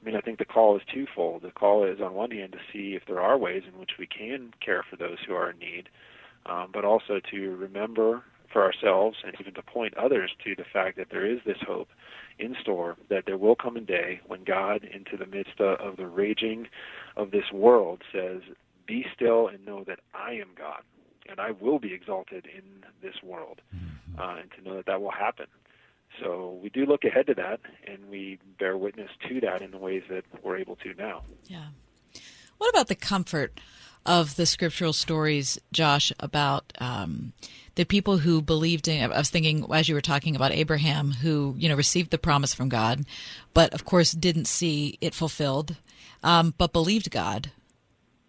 I 0.00 0.04
mean, 0.04 0.16
I 0.16 0.20
think 0.20 0.38
the 0.38 0.44
call 0.44 0.76
is 0.76 0.82
twofold. 0.92 1.42
The 1.42 1.50
call 1.50 1.84
is, 1.84 1.98
on 1.98 2.12
one 2.12 2.30
hand, 2.30 2.52
to 2.52 2.58
see 2.72 2.94
if 2.94 3.06
there 3.06 3.20
are 3.20 3.38
ways 3.38 3.62
in 3.66 3.80
which 3.80 3.92
we 3.98 4.06
can 4.06 4.52
care 4.64 4.84
for 4.88 4.96
those 4.96 5.16
who 5.26 5.32
are 5.32 5.50
in 5.50 5.58
need, 5.58 5.88
um, 6.44 6.68
but 6.74 6.84
also 6.84 7.20
to 7.30 7.56
remember 7.56 8.22
for 8.52 8.62
ourselves 8.62 9.18
and 9.24 9.34
even 9.40 9.54
to 9.54 9.62
point 9.62 9.96
others 9.96 10.30
to 10.44 10.54
the 10.54 10.64
fact 10.64 10.96
that 10.96 11.10
there 11.10 11.26
is 11.26 11.40
this 11.44 11.58
hope 11.66 11.88
in 12.38 12.56
store 12.60 12.96
that 13.08 13.24
there 13.26 13.36
will 13.36 13.56
come 13.56 13.76
a 13.76 13.80
day 13.80 14.20
when 14.26 14.44
God, 14.44 14.84
into 14.84 15.16
the 15.16 15.26
midst 15.26 15.60
of 15.60 15.96
the 15.96 16.06
raging 16.06 16.68
of 17.16 17.30
this 17.30 17.52
world, 17.52 18.02
says, 18.12 18.42
Be 18.86 19.04
still 19.14 19.48
and 19.48 19.64
know 19.64 19.84
that 19.84 20.00
I 20.14 20.32
am 20.32 20.48
God, 20.56 20.82
and 21.28 21.40
I 21.40 21.50
will 21.50 21.78
be 21.78 21.92
exalted 21.92 22.46
in 22.46 22.84
this 23.02 23.22
world, 23.22 23.60
mm-hmm. 23.74 24.20
uh, 24.20 24.36
and 24.36 24.50
to 24.52 24.62
know 24.62 24.76
that 24.76 24.86
that 24.86 25.00
will 25.00 25.10
happen. 25.10 25.46
So 26.22 26.58
we 26.62 26.70
do 26.70 26.86
look 26.86 27.04
ahead 27.04 27.26
to 27.26 27.34
that, 27.34 27.60
and 27.86 28.08
we 28.08 28.38
bear 28.58 28.76
witness 28.76 29.10
to 29.28 29.40
that 29.40 29.62
in 29.62 29.70
the 29.70 29.78
ways 29.78 30.02
that 30.08 30.24
we're 30.42 30.56
able 30.56 30.76
to 30.76 30.94
now. 30.94 31.22
Yeah. 31.46 31.66
What 32.56 32.70
about 32.70 32.88
the 32.88 32.96
comfort 32.96 33.60
of 34.08 34.36
the 34.36 34.46
scriptural 34.46 34.94
stories, 34.94 35.60
Josh, 35.70 36.12
about 36.18 36.72
um, 36.78 37.34
the 37.74 37.84
people 37.84 38.16
who 38.18 38.40
believed 38.40 38.88
in? 38.88 39.12
I 39.12 39.18
was 39.18 39.28
thinking 39.28 39.66
as 39.72 39.88
you 39.88 39.94
were 39.94 40.00
talking 40.00 40.34
about 40.34 40.50
Abraham, 40.50 41.12
who 41.12 41.54
you 41.58 41.68
know 41.68 41.76
received 41.76 42.10
the 42.10 42.18
promise 42.18 42.54
from 42.54 42.70
God, 42.70 43.04
but 43.52 43.72
of 43.74 43.84
course 43.84 44.12
didn't 44.12 44.46
see 44.46 44.96
it 45.02 45.14
fulfilled, 45.14 45.76
um, 46.24 46.54
but 46.56 46.72
believed 46.72 47.10
God, 47.10 47.52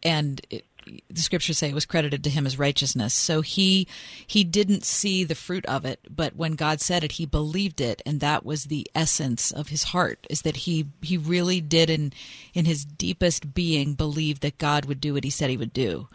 and 0.03 0.41
it, 0.49 0.65
the 1.09 1.21
scriptures 1.21 1.57
say 1.57 1.69
it 1.69 1.75
was 1.75 1.85
credited 1.85 2.23
to 2.23 2.29
him 2.29 2.45
as 2.45 2.59
righteousness. 2.59 3.13
So 3.13 3.41
he 3.41 3.87
he 4.25 4.43
didn't 4.43 4.85
see 4.85 5.23
the 5.23 5.35
fruit 5.35 5.65
of 5.65 5.85
it, 5.85 5.99
but 6.09 6.35
when 6.35 6.53
God 6.53 6.81
said 6.81 7.03
it, 7.03 7.13
he 7.13 7.25
believed 7.25 7.81
it, 7.81 8.01
and 8.05 8.19
that 8.19 8.45
was 8.45 8.65
the 8.65 8.87
essence 8.95 9.51
of 9.51 9.69
his 9.69 9.85
heart. 9.85 10.25
Is 10.29 10.41
that 10.43 10.57
he 10.57 10.87
he 11.01 11.17
really 11.17 11.61
did 11.61 11.89
in 11.89 12.13
in 12.53 12.65
his 12.65 12.85
deepest 12.85 13.53
being 13.53 13.93
believe 13.93 14.39
that 14.41 14.57
God 14.57 14.85
would 14.85 15.01
do 15.01 15.13
what 15.13 15.23
he 15.23 15.29
said 15.29 15.49
he 15.49 15.57
would 15.57 15.73
do. 15.73 16.07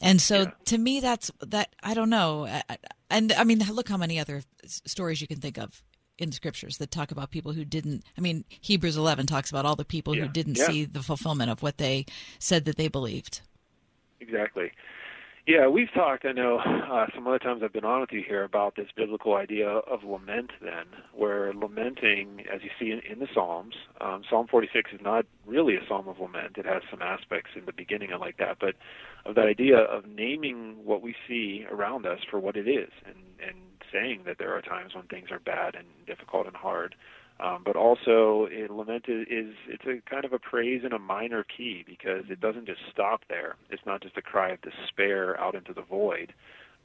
And 0.00 0.20
so 0.20 0.40
yeah. 0.40 0.50
to 0.66 0.78
me, 0.78 1.00
that's 1.00 1.30
that 1.40 1.74
I 1.82 1.94
don't 1.94 2.10
know. 2.10 2.48
And 3.10 3.32
I 3.32 3.44
mean, 3.44 3.60
look 3.70 3.88
how 3.88 3.96
many 3.96 4.18
other 4.18 4.42
stories 4.66 5.20
you 5.20 5.28
can 5.28 5.38
think 5.38 5.58
of 5.58 5.82
in 6.18 6.32
scriptures 6.32 6.78
that 6.78 6.90
talk 6.90 7.10
about 7.10 7.30
people 7.30 7.52
who 7.52 7.64
didn't 7.64 8.04
i 8.16 8.20
mean 8.20 8.44
hebrews 8.60 8.96
11 8.96 9.26
talks 9.26 9.50
about 9.50 9.64
all 9.64 9.76
the 9.76 9.84
people 9.84 10.14
yeah. 10.14 10.22
who 10.22 10.28
didn't 10.28 10.58
yeah. 10.58 10.66
see 10.66 10.84
the 10.84 11.02
fulfillment 11.02 11.50
of 11.50 11.62
what 11.62 11.78
they 11.78 12.04
said 12.38 12.64
that 12.64 12.76
they 12.76 12.86
believed 12.86 13.40
exactly. 14.22 14.72
Yeah, 15.44 15.66
we've 15.66 15.92
talked. 15.92 16.24
I 16.24 16.30
know 16.30 16.58
uh, 16.58 17.06
some 17.12 17.26
other 17.26 17.40
times 17.40 17.62
I've 17.64 17.72
been 17.72 17.84
on 17.84 18.00
with 18.00 18.12
you 18.12 18.22
here 18.24 18.44
about 18.44 18.76
this 18.76 18.86
biblical 18.96 19.34
idea 19.34 19.68
of 19.68 20.04
lament. 20.04 20.52
Then, 20.60 20.84
where 21.12 21.52
lamenting, 21.52 22.44
as 22.52 22.60
you 22.62 22.70
see 22.78 22.92
in, 22.92 23.00
in 23.10 23.18
the 23.18 23.26
Psalms, 23.34 23.74
um, 24.00 24.22
Psalm 24.30 24.46
46 24.48 24.92
is 24.92 25.00
not 25.02 25.26
really 25.44 25.74
a 25.74 25.80
psalm 25.88 26.06
of 26.06 26.20
lament. 26.20 26.58
It 26.58 26.66
has 26.66 26.82
some 26.88 27.02
aspects 27.02 27.50
in 27.56 27.66
the 27.66 27.72
beginning 27.72 28.10
like 28.20 28.36
that, 28.36 28.58
but 28.60 28.76
of 29.26 29.34
that 29.34 29.46
idea 29.46 29.78
of 29.78 30.06
naming 30.06 30.76
what 30.84 31.02
we 31.02 31.12
see 31.26 31.66
around 31.68 32.06
us 32.06 32.20
for 32.30 32.38
what 32.38 32.56
it 32.56 32.68
is, 32.68 32.90
and 33.04 33.16
and 33.44 33.56
saying 33.92 34.20
that 34.26 34.38
there 34.38 34.56
are 34.56 34.62
times 34.62 34.94
when 34.94 35.06
things 35.06 35.30
are 35.32 35.40
bad 35.40 35.74
and 35.74 35.86
difficult 36.06 36.46
and 36.46 36.56
hard. 36.56 36.94
Um, 37.40 37.62
but 37.64 37.74
also, 37.74 38.46
it, 38.50 38.70
lament 38.70 39.06
is, 39.08 39.54
it's 39.66 39.84
a 39.84 40.00
kind 40.08 40.24
of 40.24 40.32
a 40.32 40.38
praise 40.38 40.82
in 40.84 40.92
a 40.92 40.98
minor 40.98 41.44
key 41.44 41.84
because 41.86 42.24
it 42.28 42.40
doesn't 42.40 42.66
just 42.66 42.80
stop 42.92 43.22
there. 43.28 43.56
It's 43.70 43.82
not 43.84 44.02
just 44.02 44.16
a 44.16 44.22
cry 44.22 44.50
of 44.50 44.60
despair 44.62 45.38
out 45.40 45.54
into 45.54 45.72
the 45.72 45.82
void, 45.82 46.32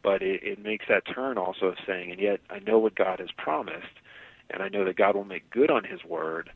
but 0.01 0.21
it, 0.21 0.41
it 0.43 0.60
makes 0.63 0.86
that 0.89 1.03
turn 1.13 1.38
also 1.38 1.67
of 1.67 1.75
saying, 1.86 2.12
and 2.12 2.19
yet 2.19 2.39
I 2.49 2.60
know 2.60 2.79
what 2.79 2.95
God 2.95 3.19
has 3.19 3.29
promised, 3.38 3.99
and 4.49 4.63
I 4.63 4.69
know 4.69 4.83
that 4.86 4.95
God 4.95 5.15
will 5.15 5.25
make 5.25 5.49
good 5.51 5.69
on 5.69 5.83
His 5.83 6.03
word. 6.03 6.49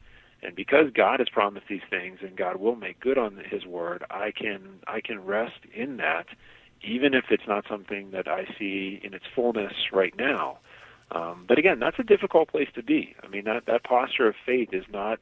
And 0.43 0.55
because 0.55 0.85
God 0.95 1.19
has 1.19 1.29
promised 1.29 1.67
these 1.69 1.81
things, 1.89 2.19
and 2.21 2.35
God 2.35 2.55
will 2.55 2.75
make 2.75 2.99
good 2.99 3.17
on 3.17 3.39
His 3.49 3.65
word, 3.65 4.03
I 4.09 4.31
can 4.31 4.79
I 4.87 5.01
can 5.01 5.23
rest 5.23 5.59
in 5.75 5.97
that, 5.97 6.25
even 6.81 7.13
if 7.13 7.25
it's 7.29 7.47
not 7.47 7.65
something 7.69 8.09
that 8.11 8.27
I 8.27 8.45
see 8.57 8.99
in 9.03 9.13
its 9.13 9.25
fullness 9.35 9.73
right 9.93 10.15
now. 10.17 10.57
Um, 11.11 11.45
but 11.47 11.57
again, 11.57 11.79
that's 11.79 11.99
a 11.99 12.03
difficult 12.03 12.49
place 12.49 12.69
to 12.75 12.83
be. 12.83 13.15
I 13.23 13.27
mean, 13.27 13.43
that 13.45 13.65
that 13.67 13.83
posture 13.83 14.27
of 14.27 14.35
faith 14.45 14.69
is 14.71 14.85
not 14.91 15.19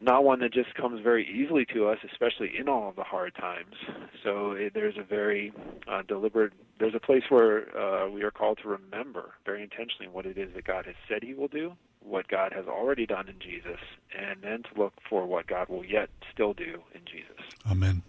not 0.00 0.24
one 0.24 0.40
that 0.40 0.52
just 0.52 0.74
comes 0.74 1.00
very 1.02 1.26
easily 1.26 1.64
to 1.72 1.88
us, 1.88 1.98
especially 2.10 2.52
in 2.58 2.68
all 2.68 2.88
of 2.88 2.96
the 2.96 3.02
hard 3.02 3.34
times. 3.34 3.74
So 4.22 4.52
it, 4.52 4.74
there's 4.74 4.98
a 4.98 5.02
very 5.02 5.52
uh, 5.88 6.02
deliberate. 6.06 6.52
There's 6.78 6.94
a 6.94 7.00
place 7.00 7.22
where 7.28 7.76
uh, 7.76 8.10
we 8.10 8.22
are 8.22 8.30
called 8.30 8.58
to 8.62 8.68
remember 8.68 9.32
very 9.44 9.62
intentionally 9.62 10.08
what 10.08 10.26
it 10.26 10.36
is 10.36 10.52
that 10.54 10.64
God 10.64 10.86
has 10.86 10.96
said 11.08 11.22
He 11.22 11.32
will 11.34 11.48
do, 11.48 11.72
what 12.00 12.28
God 12.28 12.52
has 12.52 12.66
already 12.66 13.06
done 13.06 13.28
in 13.28 13.38
Jesus, 13.38 13.80
and 14.16 14.42
then 14.42 14.62
to 14.64 14.80
look 14.80 14.92
for 15.08 15.24
what 15.26 15.46
God 15.46 15.68
will 15.68 15.84
yet 15.84 16.10
still 16.32 16.52
do 16.52 16.82
in 16.94 17.00
Jesus. 17.10 17.42
Amen. 17.70 18.02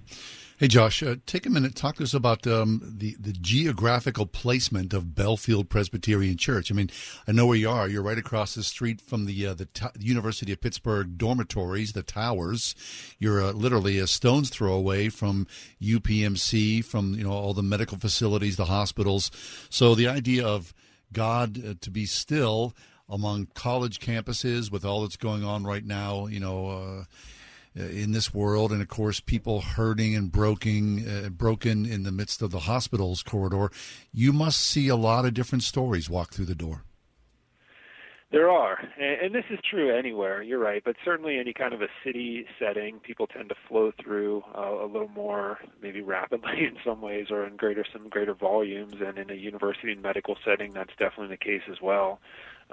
Hey, 0.59 0.67
Josh, 0.67 1.03
uh, 1.03 1.17
take 1.27 1.45
a 1.45 1.51
minute. 1.51 1.75
Talk 1.75 1.97
to 1.97 2.03
us 2.03 2.15
about 2.15 2.47
um, 2.47 2.81
the 2.97 3.15
the 3.19 3.31
geographical 3.31 4.25
placement 4.25 4.91
of 4.91 5.13
Bellefield 5.13 5.69
Presbyterian 5.69 6.35
Church. 6.35 6.71
I 6.71 6.73
mean, 6.73 6.89
I 7.27 7.31
know 7.31 7.45
where 7.45 7.55
you 7.55 7.69
are. 7.69 7.87
You're 7.87 8.01
right 8.01 8.17
across 8.17 8.55
the 8.55 8.63
street 8.63 8.99
from 8.99 9.27
the 9.27 9.45
uh, 9.45 9.53
the 9.53 9.65
t- 9.65 9.85
University 9.99 10.51
of 10.51 10.59
Pittsburgh 10.59 11.15
dormitories, 11.15 11.93
the 11.93 12.01
towers. 12.01 12.73
You're 13.19 13.39
uh, 13.39 13.51
literally 13.51 13.99
a 13.99 14.07
stone's 14.07 14.49
throw 14.49 14.73
away 14.73 15.09
from 15.09 15.45
UPMC, 15.79 16.83
from 16.83 17.13
you 17.13 17.23
know 17.23 17.33
all 17.33 17.53
the 17.53 17.61
medical 17.61 17.99
facilities, 17.99 18.55
the 18.55 18.65
hospitals. 18.65 19.29
So 19.69 19.93
the 19.93 20.07
idea 20.07 20.43
of 20.43 20.73
God 21.13 21.63
uh, 21.63 21.73
to 21.81 21.91
be 21.91 22.07
still 22.07 22.75
among 23.07 23.49
college 23.53 23.99
campuses 23.99 24.71
with 24.71 24.83
all 24.83 25.03
that's 25.03 25.17
going 25.17 25.43
on 25.43 25.65
right 25.65 25.85
now, 25.85 26.25
you 26.25 26.39
know 26.39 26.69
uh, 26.69 27.03
in 27.77 28.11
this 28.11 28.33
world, 28.33 28.71
and 28.71 28.81
of 28.81 28.87
course, 28.87 29.19
people 29.19 29.61
hurting 29.61 30.15
and 30.15 30.31
broken, 30.31 31.07
uh, 31.07 31.29
broken 31.29 31.85
in 31.85 32.03
the 32.03 32.11
midst 32.11 32.41
of 32.41 32.51
the 32.51 32.61
hospital's 32.61 33.23
corridor. 33.23 33.71
You 34.11 34.33
must 34.33 34.59
see 34.59 34.87
a 34.87 34.95
lot 34.95 35.25
of 35.25 35.33
different 35.33 35.63
stories 35.63 36.09
walk 36.09 36.31
through 36.31 36.45
the 36.45 36.55
door. 36.55 36.83
There 38.29 38.49
are, 38.49 38.77
and 38.99 39.33
this 39.33 39.45
is 39.49 39.57
true 39.69 39.97
anywhere. 39.97 40.43
You're 40.43 40.59
right, 40.59 40.81
but 40.83 40.97
certainly 41.05 41.39
any 41.39 41.53
kind 41.53 41.73
of 41.73 41.81
a 41.81 41.87
city 42.03 42.45
setting, 42.59 42.99
people 42.99 43.25
tend 43.25 43.47
to 43.49 43.55
flow 43.69 43.93
through 44.03 44.43
uh, 44.53 44.83
a 44.83 44.85
little 44.85 45.07
more, 45.07 45.59
maybe 45.81 46.01
rapidly 46.01 46.51
in 46.59 46.75
some 46.85 46.99
ways, 47.01 47.27
or 47.31 47.47
in 47.47 47.55
greater 47.55 47.85
some 47.93 48.09
greater 48.09 48.33
volumes. 48.33 48.95
And 48.99 49.17
in 49.17 49.29
a 49.29 49.33
university 49.33 49.93
and 49.93 50.01
medical 50.01 50.35
setting, 50.43 50.73
that's 50.73 50.91
definitely 50.99 51.29
the 51.29 51.37
case 51.37 51.61
as 51.71 51.77
well. 51.81 52.19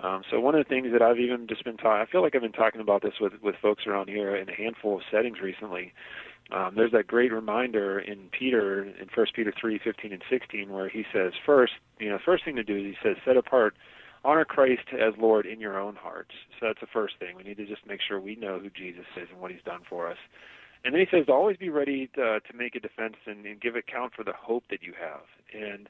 Um, 0.02 0.22
so 0.30 0.40
one 0.40 0.54
of 0.54 0.64
the 0.64 0.68
things 0.68 0.88
that 0.92 1.02
I've 1.02 1.18
even 1.18 1.46
just 1.46 1.64
been 1.64 1.76
talking, 1.76 2.02
I 2.02 2.11
feel 2.11 2.22
like 2.22 2.35
I've 2.35 2.42
been 2.42 2.52
talking 2.52 2.80
about 2.80 3.02
this 3.02 3.14
with 3.20 3.35
with 3.42 3.54
folks 3.62 3.87
around 3.87 4.09
here 4.09 4.35
in 4.35 4.48
a 4.48 4.54
handful 4.54 4.96
of 4.96 5.02
settings 5.11 5.40
recently. 5.40 5.92
Um, 6.52 6.72
there's 6.76 6.92
that 6.92 7.07
great 7.07 7.33
reminder 7.33 7.98
in 8.00 8.28
Peter 8.38 8.85
in 8.85 9.09
First 9.14 9.35
Peter 9.35 9.52
three 9.59 9.78
fifteen 9.83 10.12
and 10.12 10.22
sixteen 10.28 10.72
where 10.72 10.88
he 10.88 11.04
says 11.12 11.33
first, 11.46 11.74
you 11.98 12.11
know, 12.11 12.18
first 12.24 12.44
thing 12.44 12.57
to 12.57 12.64
do 12.64 12.76
is 12.76 12.83
he 12.83 12.96
says 13.02 13.16
set 13.24 13.37
apart 13.37 13.74
honor 14.24 14.44
Christ 14.44 14.88
as 14.92 15.14
Lord 15.18 15.46
in 15.46 15.61
your 15.61 15.78
own 15.78 15.96
hearts. 15.96 16.33
So 16.59 16.66
that's 16.66 16.80
the 16.80 16.87
first 16.92 17.14
thing. 17.18 17.37
We 17.37 17.42
need 17.44 17.59
to 17.59 17.66
just 17.66 17.87
make 17.87 18.00
sure 18.07 18.18
we 18.18 18.37
know 18.37 18.59
who 18.59 18.70
Jesus 18.70 19.04
is 19.16 19.28
and 19.30 19.40
what 19.40 19.50
He's 19.50 19.62
done 19.64 19.83
for 19.88 20.11
us. 20.11 20.18
And 20.85 20.92
then 20.92 21.00
he 21.00 21.07
says, 21.11 21.26
always 21.28 21.57
be 21.57 21.70
ready 21.70 22.11
to, 22.14 22.22
uh, 22.22 22.40
to 22.40 22.57
make 22.57 22.74
a 22.74 22.80
defense 22.80 23.16
and, 23.26 23.46
and 23.46 23.59
give 23.59 23.74
account 23.74 24.12
for 24.14 24.22
the 24.22 24.35
hope 24.37 24.64
that 24.68 24.83
you 24.83 24.92
have. 25.00 25.22
And 25.54 25.88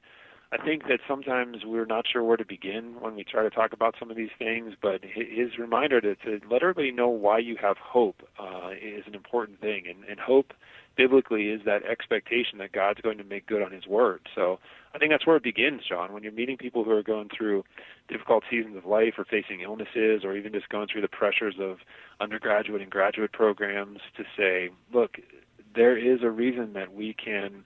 I 0.54 0.64
think 0.64 0.84
that 0.84 1.00
sometimes 1.08 1.64
we're 1.64 1.84
not 1.84 2.04
sure 2.10 2.22
where 2.22 2.36
to 2.36 2.44
begin 2.44 2.94
when 3.00 3.16
we 3.16 3.24
try 3.24 3.42
to 3.42 3.50
talk 3.50 3.72
about 3.72 3.96
some 3.98 4.08
of 4.08 4.16
these 4.16 4.30
things, 4.38 4.74
but 4.80 5.00
his 5.02 5.58
reminder 5.58 6.00
to, 6.00 6.14
to 6.14 6.40
let 6.48 6.62
everybody 6.62 6.92
know 6.92 7.08
why 7.08 7.38
you 7.38 7.56
have 7.60 7.76
hope 7.76 8.22
uh, 8.38 8.70
is 8.70 9.02
an 9.08 9.16
important 9.16 9.60
thing. 9.60 9.84
And, 9.88 10.04
and 10.04 10.20
hope 10.20 10.52
biblically 10.96 11.48
is 11.48 11.62
that 11.64 11.82
expectation 11.84 12.58
that 12.58 12.70
God's 12.70 13.00
going 13.00 13.18
to 13.18 13.24
make 13.24 13.46
good 13.46 13.62
on 13.62 13.72
His 13.72 13.88
word. 13.88 14.28
So 14.32 14.60
I 14.94 14.98
think 14.98 15.10
that's 15.10 15.26
where 15.26 15.34
it 15.34 15.42
begins, 15.42 15.82
John. 15.88 16.12
When 16.12 16.22
you're 16.22 16.30
meeting 16.30 16.56
people 16.56 16.84
who 16.84 16.92
are 16.92 17.02
going 17.02 17.30
through 17.36 17.64
difficult 18.06 18.44
seasons 18.48 18.76
of 18.76 18.86
life 18.86 19.14
or 19.18 19.24
facing 19.24 19.60
illnesses 19.60 20.22
or 20.24 20.36
even 20.36 20.52
just 20.52 20.68
going 20.68 20.86
through 20.86 21.00
the 21.00 21.08
pressures 21.08 21.56
of 21.60 21.78
undergraduate 22.20 22.80
and 22.80 22.92
graduate 22.92 23.32
programs, 23.32 23.98
to 24.16 24.22
say, 24.36 24.70
look, 24.92 25.16
there 25.74 25.96
is 25.96 26.22
a 26.22 26.30
reason 26.30 26.74
that 26.74 26.94
we 26.94 27.12
can 27.12 27.64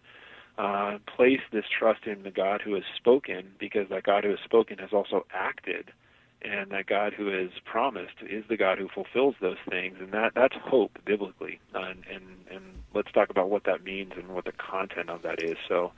uh, 0.59 0.99
place 1.07 1.41
this 1.53 1.65
trust 1.67 2.05
in 2.07 2.25
the 2.25 2.31
God 2.31 2.61
who 2.61 2.75
has 2.75 2.85
spoken, 2.97 3.53
because 3.59 3.89
that 3.91 4.03
God 4.03 4.25
who 4.25 4.31
has 4.31 4.41
spoken 4.45 4.79
has 4.79 4.93
also 4.93 5.25
acted, 5.33 5.93
and 6.43 6.71
that 6.71 6.87
God 6.87 7.15
who 7.15 7.29
has 7.29 7.51
promised 7.65 8.17
is 8.29 8.45
the 8.49 8.57
God 8.57 8.79
who 8.79 8.89
fulfills 8.89 9.37
those 9.41 9.57
things, 9.69 9.97
and 10.01 10.13
that 10.13 10.33
that's 10.35 10.57
hope 10.57 10.99
biblically. 11.05 11.61
Uh, 11.75 11.79
and, 11.79 12.05
and 12.13 12.25
and 12.51 12.65
let's 12.93 13.13
talk 13.13 13.31
about 13.31 13.51
what 13.51 13.65
that 13.65 13.85
means 13.85 14.13
and 14.17 14.29
what 14.29 14.45
the 14.45 14.53
content 14.53 15.09
of 15.09 15.23
that 15.23 15.43
is. 15.43 15.57
So. 15.69 15.93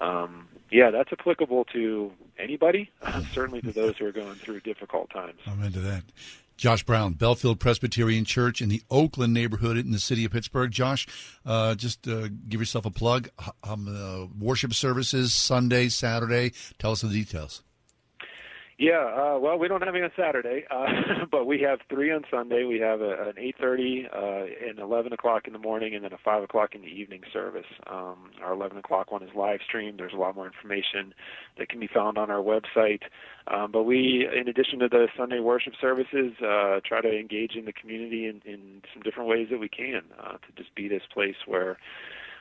Um, 0.00 0.48
yeah, 0.72 0.90
that's 0.90 1.12
applicable 1.12 1.66
to 1.66 2.10
anybody, 2.36 2.90
certainly 3.32 3.62
to 3.62 3.70
those 3.70 3.96
who 3.96 4.06
are 4.06 4.12
going 4.12 4.34
through 4.34 4.58
difficult 4.60 5.08
times. 5.10 5.38
I'm 5.46 5.62
into 5.62 5.78
that. 5.80 6.02
Josh 6.56 6.84
Brown, 6.84 7.14
Bellefield 7.14 7.60
Presbyterian 7.60 8.24
Church 8.24 8.62
in 8.62 8.68
the 8.68 8.82
Oakland 8.90 9.34
neighborhood 9.34 9.76
in 9.76 9.90
the 9.90 9.98
city 9.98 10.24
of 10.24 10.32
Pittsburgh. 10.32 10.70
Josh, 10.70 11.06
uh, 11.44 11.74
just 11.74 12.06
uh, 12.06 12.28
give 12.48 12.60
yourself 12.60 12.86
a 12.86 12.90
plug. 12.90 13.28
Um, 13.62 13.88
uh, 13.88 14.26
worship 14.38 14.72
services 14.72 15.34
Sunday, 15.34 15.88
Saturday. 15.88 16.52
Tell 16.78 16.92
us 16.92 17.00
the 17.00 17.08
details. 17.08 17.62
Yeah, 18.76 19.04
uh, 19.06 19.38
well, 19.38 19.56
we 19.56 19.68
don't 19.68 19.82
have 19.82 19.94
any 19.94 20.02
on 20.02 20.10
Saturday, 20.18 20.64
uh, 20.68 20.86
but 21.30 21.46
we 21.46 21.60
have 21.60 21.78
three 21.88 22.10
on 22.10 22.24
Sunday. 22.28 22.64
We 22.64 22.80
have 22.80 23.00
a, 23.00 23.28
an 23.28 23.34
8:30 23.36 24.06
uh, 24.12 24.68
and 24.68 24.78
11 24.80 25.12
o'clock 25.12 25.46
in 25.46 25.52
the 25.52 25.60
morning, 25.60 25.94
and 25.94 26.02
then 26.04 26.12
a 26.12 26.18
5 26.24 26.42
o'clock 26.42 26.74
in 26.74 26.80
the 26.80 26.88
evening 26.88 27.20
service. 27.32 27.66
Um, 27.88 28.30
our 28.42 28.52
11 28.52 28.78
o'clock 28.78 29.12
one 29.12 29.22
is 29.22 29.30
live 29.36 29.60
streamed. 29.64 30.00
There's 30.00 30.12
a 30.12 30.16
lot 30.16 30.34
more 30.34 30.46
information 30.46 31.14
that 31.56 31.68
can 31.68 31.78
be 31.78 31.86
found 31.86 32.18
on 32.18 32.32
our 32.32 32.42
website. 32.42 33.02
Um, 33.46 33.70
but 33.70 33.84
we, 33.84 34.26
in 34.34 34.48
addition 34.48 34.80
to 34.80 34.88
the 34.88 35.06
Sunday 35.16 35.38
worship 35.38 35.74
services, 35.80 36.32
uh, 36.42 36.80
try 36.84 37.00
to 37.00 37.16
engage 37.16 37.54
in 37.54 37.66
the 37.66 37.72
community 37.72 38.26
in, 38.26 38.42
in 38.44 38.82
some 38.92 39.02
different 39.02 39.28
ways 39.28 39.48
that 39.52 39.60
we 39.60 39.68
can 39.68 40.02
uh, 40.18 40.32
to 40.32 40.52
just 40.56 40.74
be 40.74 40.88
this 40.88 41.02
place 41.12 41.36
where 41.46 41.78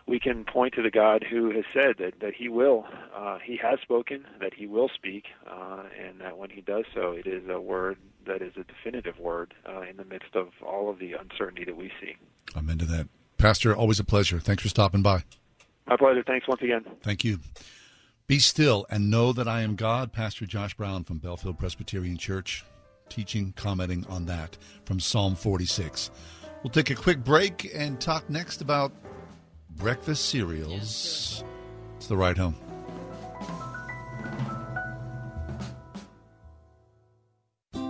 we 0.06 0.20
can 0.20 0.44
point 0.44 0.74
to 0.74 0.82
the 0.82 0.92
God 0.92 1.26
who 1.30 1.52
has 1.52 1.64
said 1.74 1.96
that, 2.00 2.20
that 2.20 2.34
He 2.34 2.50
will, 2.50 2.86
uh, 3.16 3.40
He 3.44 3.58
has 3.58 3.80
spoken, 3.82 4.26
that 4.40 4.54
He 4.54 4.68
will 4.68 4.90
speak, 4.94 5.26
uh, 5.50 5.84
and 6.00 6.20
that 6.20 6.38
when 6.38 6.50
He 6.50 6.62
does 6.62 6.86
so, 6.94 7.12
it 7.12 7.26
is 7.26 7.48
a 7.50 7.60
word 7.60 7.98
that 8.26 8.42
is 8.42 8.54
a 8.58 8.64
definitive 8.64 9.20
word 9.20 9.54
uh, 9.68 9.82
in 9.82 9.98
the 9.98 10.06
midst 10.06 10.36
of 10.36 10.50
all 10.66 10.90
of 10.90 11.00
the 11.00 11.14
uncertainty 11.14 11.64
that 11.66 11.76
we 11.76 11.92
see. 12.02 12.16
I'm 12.56 12.70
into 12.70 12.86
that. 12.86 13.08
Pastor, 13.38 13.76
always 13.76 14.00
a 14.00 14.04
pleasure. 14.04 14.40
Thanks 14.40 14.64
for 14.64 14.70
stopping 14.70 15.02
by. 15.02 15.24
My 15.88 15.98
pleasure. 15.98 16.24
Thanks 16.26 16.48
once 16.48 16.62
again. 16.62 16.86
Thank 17.02 17.24
you. 17.24 17.40
Be 18.28 18.40
still 18.40 18.86
and 18.90 19.10
know 19.10 19.34
that 19.34 19.48
I 19.48 19.62
am 19.62 19.76
God. 19.76 20.14
Pastor 20.14 20.46
Josh 20.46 20.74
Brown 20.76 21.04
from 21.04 21.18
Bellefield 21.18 21.60
Presbyterian 21.60 22.18
Church, 22.18 22.64
teaching, 23.10 23.54
commenting 23.56 24.06
on 24.08 24.26
that 24.28 24.58
from 24.86 25.00
Psalm 25.00 25.36
46. 25.36 26.10
We'll 26.64 26.72
take 26.72 26.90
a 26.90 26.96
quick 26.96 27.24
break 27.24 27.70
and 27.76 28.00
talk 28.00 28.30
next 28.30 28.62
about 28.62 28.94
breakfast 29.76 30.30
cereals. 30.30 31.44
It's 31.98 32.08
the 32.08 32.18
ride 32.18 32.38
home. 32.38 32.56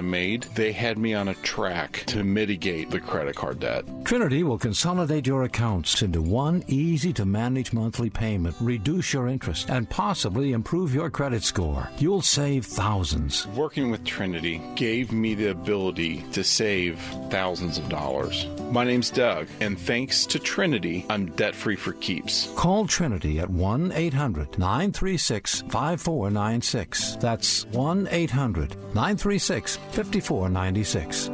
made, 0.00 0.44
they 0.54 0.72
had 0.72 0.98
me 0.98 1.14
on 1.14 1.28
a 1.28 1.34
track 1.36 2.04
to 2.06 2.24
mitigate 2.24 2.90
the 2.90 3.00
credit 3.00 3.36
card 3.36 3.60
debt. 3.60 3.84
Trinity 4.04 4.42
will 4.42 4.58
consolidate 4.58 5.26
your 5.26 5.44
accounts 5.44 6.02
into 6.02 6.20
one 6.20 6.62
easy 6.66 7.12
to 7.12 7.24
manage 7.24 7.72
monthly 7.72 8.10
payment, 8.10 8.54
reduce 8.60 9.12
your 9.12 9.28
interest, 9.28 9.70
and 9.70 9.88
possibly 9.88 10.52
improve 10.52 10.94
your 10.94 11.10
credit 11.10 11.42
score. 11.42 11.88
You'll 11.98 12.22
save 12.22 12.66
thousands. 12.66 13.46
Working 13.48 13.90
with 13.90 14.04
Trinity 14.04 14.60
gave 14.74 15.12
me 15.12 15.34
the 15.34 15.50
ability 15.50 16.24
to 16.32 16.44
save 16.44 16.98
thousands 17.30 17.78
of 17.78 17.88
dollars. 17.88 18.46
My 18.70 18.84
name's 18.84 19.10
Doug, 19.10 19.48
and 19.60 19.78
thanks 19.78 20.26
to 20.26 20.38
Trinity, 20.38 21.06
I'm 21.08 21.26
debt 21.32 21.54
free 21.54 21.76
for 21.76 21.92
keeps. 21.94 22.48
Call 22.56 22.86
Trinity 22.86 23.38
at 23.40 23.50
1 23.50 23.92
800 23.92 24.58
936 24.58 25.62
5496. 25.62 27.16
That's 27.16 27.66
1 27.66 28.08
800 28.10 28.70
936 28.94 29.78
5496. 29.92 31.30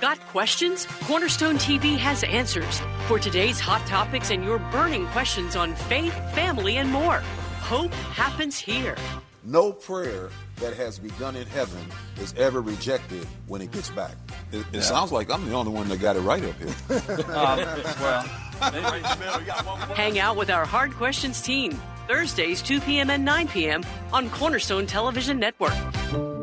Got 0.00 0.20
questions? 0.28 0.86
Cornerstone 1.04 1.56
TV 1.56 1.96
has 1.96 2.22
answers 2.24 2.80
for 3.06 3.18
today's 3.18 3.58
hot 3.58 3.84
topics 3.86 4.30
and 4.30 4.44
your 4.44 4.58
burning 4.70 5.06
questions 5.08 5.56
on 5.56 5.74
faith, 5.74 6.14
family, 6.34 6.76
and 6.76 6.90
more. 6.90 7.18
Hope 7.60 7.92
happens 7.92 8.58
here. 8.58 8.96
No 9.42 9.72
prayer 9.72 10.30
that 10.56 10.74
has 10.74 10.98
begun 10.98 11.36
in 11.36 11.46
heaven 11.46 11.78
is 12.20 12.34
ever 12.36 12.60
rejected 12.60 13.24
when 13.46 13.60
it 13.62 13.70
gets 13.70 13.90
back. 13.90 14.14
It, 14.52 14.58
it 14.58 14.66
Yeah. 14.72 14.80
sounds 14.80 15.12
like 15.12 15.30
I'm 15.30 15.48
the 15.48 15.54
only 15.54 15.72
one 15.72 15.88
that 15.88 16.00
got 16.00 16.16
it 16.16 16.20
right 16.20 16.42
up 16.44 16.54
here. 16.58 16.74
Um, 17.36 17.58
well, 18.00 18.22
Hang 19.94 20.18
out 20.18 20.36
with 20.36 20.48
our 20.50 20.64
Hard 20.64 20.92
Questions 20.94 21.42
team. 21.42 21.78
Thursdays, 22.06 22.62
2 22.62 22.80
p.m. 22.80 23.10
and 23.10 23.24
9 23.24 23.48
p.m. 23.48 23.84
on 24.12 24.30
Cornerstone 24.30 24.86
Television 24.86 25.38
Network. 25.38 25.74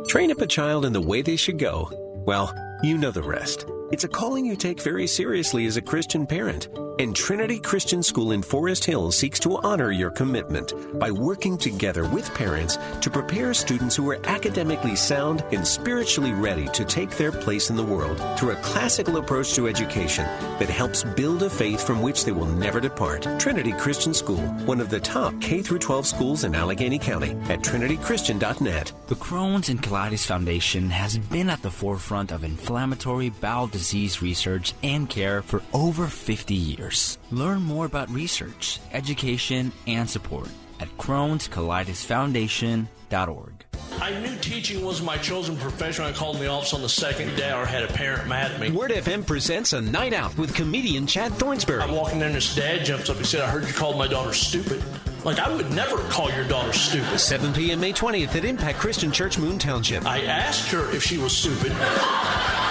Train 0.08 0.32
up 0.32 0.42
a 0.42 0.48
child 0.48 0.86
in 0.86 0.94
the 0.94 1.02
way 1.02 1.22
they 1.22 1.36
should 1.36 1.58
go. 1.58 1.90
Well, 2.26 2.54
you 2.84 2.98
know 2.98 3.12
the 3.12 3.24
rest. 3.24 3.66
It's 3.94 4.06
a 4.06 4.08
calling 4.08 4.44
you 4.44 4.56
take 4.56 4.82
very 4.82 5.06
seriously 5.06 5.68
as 5.68 5.78
a 5.78 5.82
Christian 5.82 6.26
parent. 6.26 6.68
And 6.98 7.16
Trinity 7.16 7.60
Christian 7.60 8.02
School 8.02 8.32
in 8.32 8.42
Forest 8.42 8.86
Hills 8.86 9.16
seeks 9.16 9.40
to 9.42 9.58
honor 9.60 9.92
your 9.92 10.10
commitment 10.10 10.74
by 11.00 11.12
working 11.12 11.60
together 11.60 12.08
with 12.08 12.34
parents 12.34 12.78
to 13.02 13.12
prepare 13.12 13.54
students 13.54 13.96
who 13.96 14.10
are 14.10 14.20
academically 14.26 14.96
sound 14.96 15.44
and 15.52 15.66
spiritually 15.66 16.32
ready 16.32 16.68
to 16.70 16.84
take 16.86 17.12
their 17.12 17.32
place 17.32 17.70
in 17.70 17.76
the 17.76 17.84
world 17.84 18.20
through 18.38 18.52
a 18.52 18.62
classical 18.62 19.18
approach 19.18 19.54
to 19.54 19.68
education 19.68 20.26
that 20.58 20.70
helps 20.70 21.04
build 21.04 21.44
a 21.44 21.50
faith 21.50 21.86
from 21.86 22.02
which 22.02 22.26
they 22.26 22.32
will 22.32 22.48
never 22.48 22.80
depart. 22.80 23.28
Trinity 23.40 23.74
Christian 23.74 24.14
School, 24.14 24.42
one 24.66 24.82
of 24.82 24.90
the 24.90 25.00
top 25.00 25.40
K 25.40 25.62
12 25.62 26.08
schools 26.08 26.44
in 26.44 26.56
Allegheny 26.56 26.98
County 26.98 27.32
at 27.50 27.62
trinitychristian.net. 27.62 28.92
The 29.08 29.16
Crohn's 29.16 29.70
and 29.70 29.82
Colitis 29.82 30.26
Foundation 30.26 30.90
has 30.90 31.18
been 31.18 31.50
at 31.50 31.62
the 31.62 31.72
forefront 31.72 32.32
of 32.32 32.44
inflammatory 32.44 33.30
bowel 33.30 33.68
disease 33.68 33.83
research 34.22 34.74
and 34.84 35.10
care 35.10 35.42
for 35.42 35.62
over 35.74 36.08
50 36.08 36.54
years. 36.54 37.18
Learn 37.32 37.62
more 37.62 37.86
about 37.86 38.10
research, 38.10 38.80
education, 38.94 39.72
and 39.88 40.10
support 40.10 40.50
at 40.80 40.88
Crohn's 40.98 41.48
Colitis 41.48 42.06
Foundation.org. 42.06 43.66
I 44.00 44.20
knew 44.20 44.36
teaching 44.38 44.84
was 44.84 45.02
my 45.02 45.18
chosen 45.18 45.56
profession. 45.58 46.06
I 46.06 46.12
called 46.12 46.38
the 46.38 46.48
office 46.48 46.74
on 46.74 46.82
the 46.82 46.90
second 46.90 47.36
day 47.36 47.52
or 47.52 47.66
had 47.66 47.84
a 47.84 47.88
parent 47.88 48.28
mad 48.28 48.52
at 48.52 48.60
me. 48.60 48.72
Word 48.72 48.92
FM 48.92 49.26
presents 49.26 49.74
a 49.74 49.82
night 49.82 50.14
out 50.14 50.38
with 50.38 50.54
comedian 50.54 51.08
Chad 51.08 51.32
Thornsberry. 51.34 51.82
I 51.82 51.92
walk 51.92 52.12
in 52.12 52.20
there 52.20 52.28
and 52.28 52.36
this 52.36 52.56
dad 52.56 52.86
jumps 52.86 53.10
up 53.10 53.18
and 53.18 53.26
said, 53.26 53.42
I 53.42 53.50
heard 53.50 53.66
you 53.66 53.74
called 53.74 53.98
my 53.98 54.08
daughter 54.08 54.34
stupid. 54.34 54.84
Like, 55.24 55.40
I 55.40 55.54
would 55.54 55.72
never 55.72 55.98
call 56.10 56.30
your 56.32 56.44
daughter 56.46 56.74
stupid. 56.74 57.18
7 57.18 57.54
p.m. 57.54 57.80
May 57.80 57.94
20th 57.94 58.36
at 58.36 58.44
Impact 58.44 58.78
Christian 58.78 59.12
Church, 59.12 59.38
Moon 59.38 59.58
Township. 59.58 60.06
I 60.06 60.22
asked 60.24 60.70
her 60.72 60.92
if 60.92 61.04
she 61.04 61.18
was 61.18 61.36
stupid. 61.36 61.72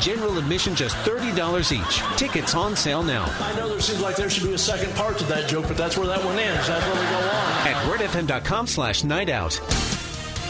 General 0.00 0.38
admission 0.38 0.74
just 0.74 0.96
$30 0.98 1.72
each. 1.72 2.18
Tickets 2.18 2.54
on 2.54 2.76
sale 2.76 3.02
now. 3.02 3.24
I 3.40 3.54
know 3.56 3.68
there 3.68 3.80
seems 3.80 4.00
like 4.00 4.16
there 4.16 4.30
should 4.30 4.44
be 4.44 4.52
a 4.54 4.58
second 4.58 4.94
part 4.94 5.18
to 5.18 5.24
that 5.24 5.48
joke, 5.48 5.66
but 5.68 5.76
that's 5.76 5.96
where 5.96 6.06
that 6.06 6.24
one 6.24 6.38
ends. 6.38 6.66
That's 6.68 6.84
where 6.86 6.94
we 6.94 7.10
go 7.10 7.16
on. 7.16 7.66
At 7.66 7.76
wordfm.com 7.86 8.66
slash 8.66 9.04
night 9.04 9.28
out. 9.28 9.58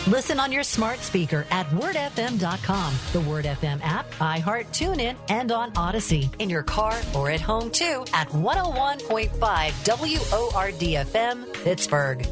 Listen 0.06 0.40
on 0.40 0.50
your 0.52 0.62
smart 0.62 1.00
speaker 1.00 1.44
at 1.50 1.66
wordfm.com, 1.70 2.94
the 3.12 3.20
Word 3.20 3.44
FM 3.44 3.78
app, 3.82 4.10
iHeart, 4.12 4.66
TuneIn, 4.68 5.16
and 5.28 5.52
on 5.52 5.70
Odyssey. 5.76 6.30
In 6.38 6.48
your 6.48 6.62
car 6.62 6.98
or 7.14 7.28
at 7.30 7.42
home 7.42 7.70
too 7.70 8.04
at 8.14 8.28
101.5 8.30 9.32
WORD 9.32 10.80
FM, 10.80 11.52
Pittsburgh. 11.64 12.26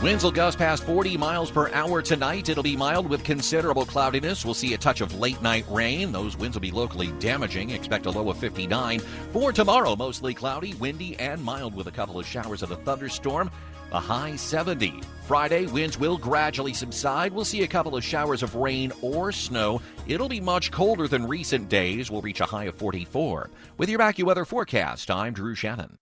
Winds 0.00 0.22
will 0.22 0.30
gust 0.30 0.58
past 0.58 0.84
40 0.84 1.16
miles 1.16 1.50
per 1.50 1.72
hour 1.72 2.00
tonight. 2.00 2.48
It'll 2.48 2.62
be 2.62 2.76
mild 2.76 3.08
with 3.08 3.24
considerable 3.24 3.84
cloudiness. 3.84 4.44
We'll 4.44 4.54
see 4.54 4.72
a 4.74 4.78
touch 4.78 5.00
of 5.00 5.18
late 5.18 5.42
night 5.42 5.64
rain. 5.68 6.12
Those 6.12 6.36
winds 6.36 6.56
will 6.56 6.60
be 6.60 6.70
locally 6.70 7.10
damaging. 7.18 7.70
Expect 7.70 8.06
a 8.06 8.10
low 8.10 8.30
of 8.30 8.38
59. 8.38 9.00
For 9.32 9.52
tomorrow, 9.52 9.96
mostly 9.96 10.34
cloudy, 10.34 10.74
windy, 10.74 11.18
and 11.18 11.42
mild 11.42 11.74
with 11.74 11.88
a 11.88 11.90
couple 11.90 12.16
of 12.16 12.24
showers 12.24 12.62
of 12.62 12.70
a 12.70 12.76
thunderstorm. 12.76 13.50
A 13.90 13.98
high 13.98 14.36
70. 14.36 15.00
Friday, 15.26 15.66
winds 15.66 15.98
will 15.98 16.16
gradually 16.16 16.74
subside. 16.74 17.32
We'll 17.32 17.44
see 17.44 17.62
a 17.62 17.68
couple 17.68 17.96
of 17.96 18.04
showers 18.04 18.44
of 18.44 18.54
rain 18.54 18.92
or 19.02 19.32
snow. 19.32 19.82
It'll 20.06 20.28
be 20.28 20.40
much 20.40 20.70
colder 20.70 21.08
than 21.08 21.26
recent 21.26 21.68
days. 21.68 22.08
We'll 22.08 22.22
reach 22.22 22.40
a 22.40 22.46
high 22.46 22.66
of 22.66 22.76
44. 22.76 23.50
With 23.78 23.88
your 23.88 23.98
AccuWeather 23.98 24.46
forecast, 24.46 25.10
I'm 25.10 25.32
Drew 25.32 25.56
Shannon. 25.56 25.98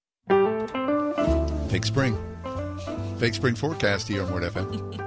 Fake 1.71 1.87
spring. 1.87 2.36
Fake 3.19 3.35
spring 3.35 3.55
forecast 3.55 4.09
here 4.09 4.23
on 4.23 4.33
Word 4.33 4.43
FM. 4.43 5.01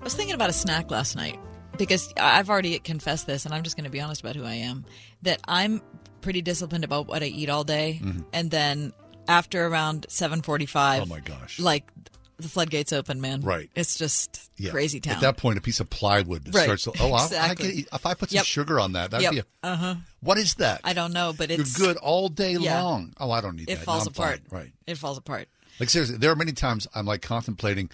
I 0.00 0.04
was 0.04 0.14
thinking 0.14 0.34
about 0.34 0.48
a 0.48 0.54
snack 0.54 0.90
last 0.90 1.14
night 1.16 1.38
because 1.76 2.12
I've 2.16 2.48
already 2.48 2.78
confessed 2.78 3.26
this, 3.26 3.44
and 3.44 3.54
I'm 3.54 3.62
just 3.62 3.76
going 3.76 3.84
to 3.84 3.90
be 3.90 4.00
honest 4.00 4.22
about 4.22 4.36
who 4.36 4.44
I 4.44 4.54
am. 4.54 4.86
That 5.22 5.40
I'm 5.46 5.82
pretty 6.22 6.40
disciplined 6.40 6.84
about 6.84 7.06
what 7.08 7.22
I 7.22 7.26
eat 7.26 7.50
all 7.50 7.64
day, 7.64 8.00
Mm-hmm. 8.02 8.20
and 8.32 8.50
then 8.50 8.92
after 9.28 9.66
around 9.66 10.06
7:45, 10.08 11.02
Oh 11.02 11.06
my 11.06 11.20
gosh. 11.20 11.58
like 11.60 11.84
the 12.38 12.48
floodgates 12.48 12.92
open, 12.94 13.20
man. 13.20 13.42
Right. 13.42 13.68
It's 13.74 13.98
just 13.98 14.50
Yeah. 14.56 14.70
crazy 14.70 14.98
town. 14.98 15.16
At 15.16 15.20
that 15.20 15.36
point, 15.36 15.58
a 15.58 15.60
piece 15.60 15.78
of 15.78 15.90
plywood 15.90 16.54
Right. 16.54 16.64
starts 16.64 16.84
to, 16.84 16.92
oh, 17.00 17.12
I- 17.12 17.20
I, 17.20 17.24
Exactly. 17.26 17.68
can 17.70 17.78
eat, 17.80 17.88
if 17.92 18.06
I 18.06 18.14
put 18.14 18.30
some 18.30 18.36
Yep. 18.36 18.46
sugar 18.46 18.80
on 18.80 18.92
that, 18.92 19.10
that'd 19.10 19.22
Yep. 19.24 19.32
be 19.32 19.38
a, 19.40 19.66
uh-huh. 19.72 19.94
What 20.20 20.38
is 20.38 20.54
that? 20.54 20.80
I 20.84 20.92
don't 20.92 21.12
know, 21.12 21.32
but 21.36 21.50
it's 21.50 21.78
You're 21.78 21.88
good 21.88 21.96
all 21.98 22.28
day 22.28 22.52
Yeah. 22.54 22.82
long. 22.82 23.12
Oh, 23.18 23.30
I 23.30 23.40
don't 23.40 23.56
need 23.56 23.64
It 23.70 23.74
that. 23.74 23.78
No, 23.80 23.84
falls 23.84 24.06
I'm 24.06 24.12
apart. 24.12 24.40
fine. 24.48 24.58
Right. 24.60 24.72
It 24.86 24.96
falls 24.98 25.18
apart. 25.18 25.48
Like 25.78 25.88
seriously, 25.90 26.18
there 26.18 26.30
are 26.30 26.36
many 26.36 26.52
times 26.52 26.86
I'm 26.94 27.06
like 27.06 27.22
contemplating 27.22 27.90